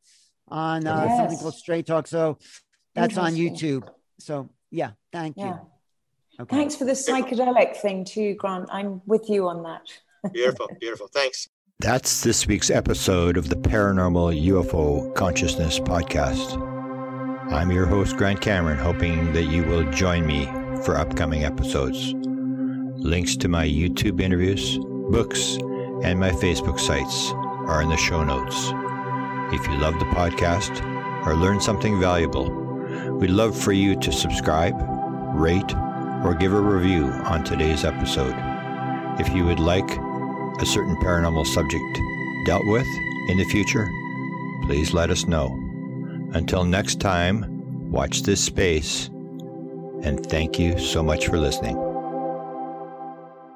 on 0.47 0.87
uh, 0.87 1.05
yes. 1.05 1.17
something 1.17 1.37
called 1.37 1.55
Straight 1.55 1.85
Talk. 1.85 2.07
So 2.07 2.39
that's 2.95 3.17
on 3.17 3.33
YouTube. 3.33 3.87
So 4.19 4.49
yeah, 4.71 4.91
thank 5.11 5.37
yeah. 5.37 5.45
you. 5.45 5.59
Okay. 6.41 6.55
Thanks 6.55 6.75
for 6.75 6.85
the 6.85 6.91
psychedelic 6.91 7.77
thing 7.77 8.05
too, 8.05 8.35
Grant. 8.35 8.69
I'm 8.71 9.01
with 9.05 9.29
you 9.29 9.47
on 9.47 9.63
that. 9.63 9.81
Beautiful, 10.33 10.67
beautiful. 10.79 11.07
Thanks. 11.07 11.47
That's 11.79 12.21
this 12.21 12.47
week's 12.47 12.69
episode 12.69 13.37
of 13.37 13.49
the 13.49 13.55
Paranormal 13.55 14.43
UFO 14.47 15.13
Consciousness 15.13 15.79
Podcast. 15.79 16.59
I'm 17.51 17.71
your 17.71 17.85
host, 17.85 18.17
Grant 18.17 18.41
Cameron, 18.41 18.79
hoping 18.79 19.31
that 19.33 19.43
you 19.43 19.63
will 19.63 19.89
join 19.91 20.25
me 20.25 20.45
for 20.83 20.97
upcoming 20.97 21.43
episodes. 21.43 22.13
Links 22.15 23.37
to 23.37 23.47
my 23.47 23.65
YouTube 23.67 24.19
interviews, 24.19 24.79
books, 25.11 25.57
and 26.03 26.19
my 26.19 26.31
Facebook 26.31 26.79
sites 26.79 27.31
are 27.67 27.81
in 27.81 27.89
the 27.89 27.97
show 27.97 28.23
notes. 28.23 28.55
If 29.53 29.65
you 29.67 29.77
love 29.77 29.99
the 29.99 30.05
podcast 30.05 30.83
or 31.25 31.35
learn 31.35 31.61
something 31.61 31.99
valuable, 31.99 32.49
we'd 33.13 33.29
love 33.29 33.55
for 33.55 33.71
you 33.71 33.95
to 33.97 34.11
subscribe, 34.11 34.75
rate, 35.35 35.73
or 36.25 36.35
give 36.37 36.53
a 36.53 36.59
review 36.59 37.05
on 37.05 37.43
today's 37.43 37.85
episode. 37.85 38.35
If 39.19 39.29
you 39.33 39.45
would 39.45 39.59
like 39.59 39.87
a 40.59 40.65
certain 40.65 40.95
paranormal 40.97 41.45
subject 41.45 41.99
dealt 42.45 42.65
with 42.65 42.87
in 43.29 43.37
the 43.37 43.45
future, 43.45 43.87
please 44.63 44.93
let 44.93 45.09
us 45.09 45.27
know. 45.27 45.47
Until 46.33 46.63
next 46.63 46.99
time, 46.99 47.91
watch 47.91 48.23
this 48.23 48.43
space, 48.43 49.07
and 50.03 50.25
thank 50.25 50.59
you 50.59 50.77
so 50.79 51.03
much 51.03 51.27
for 51.27 51.37
listening. 51.37 51.86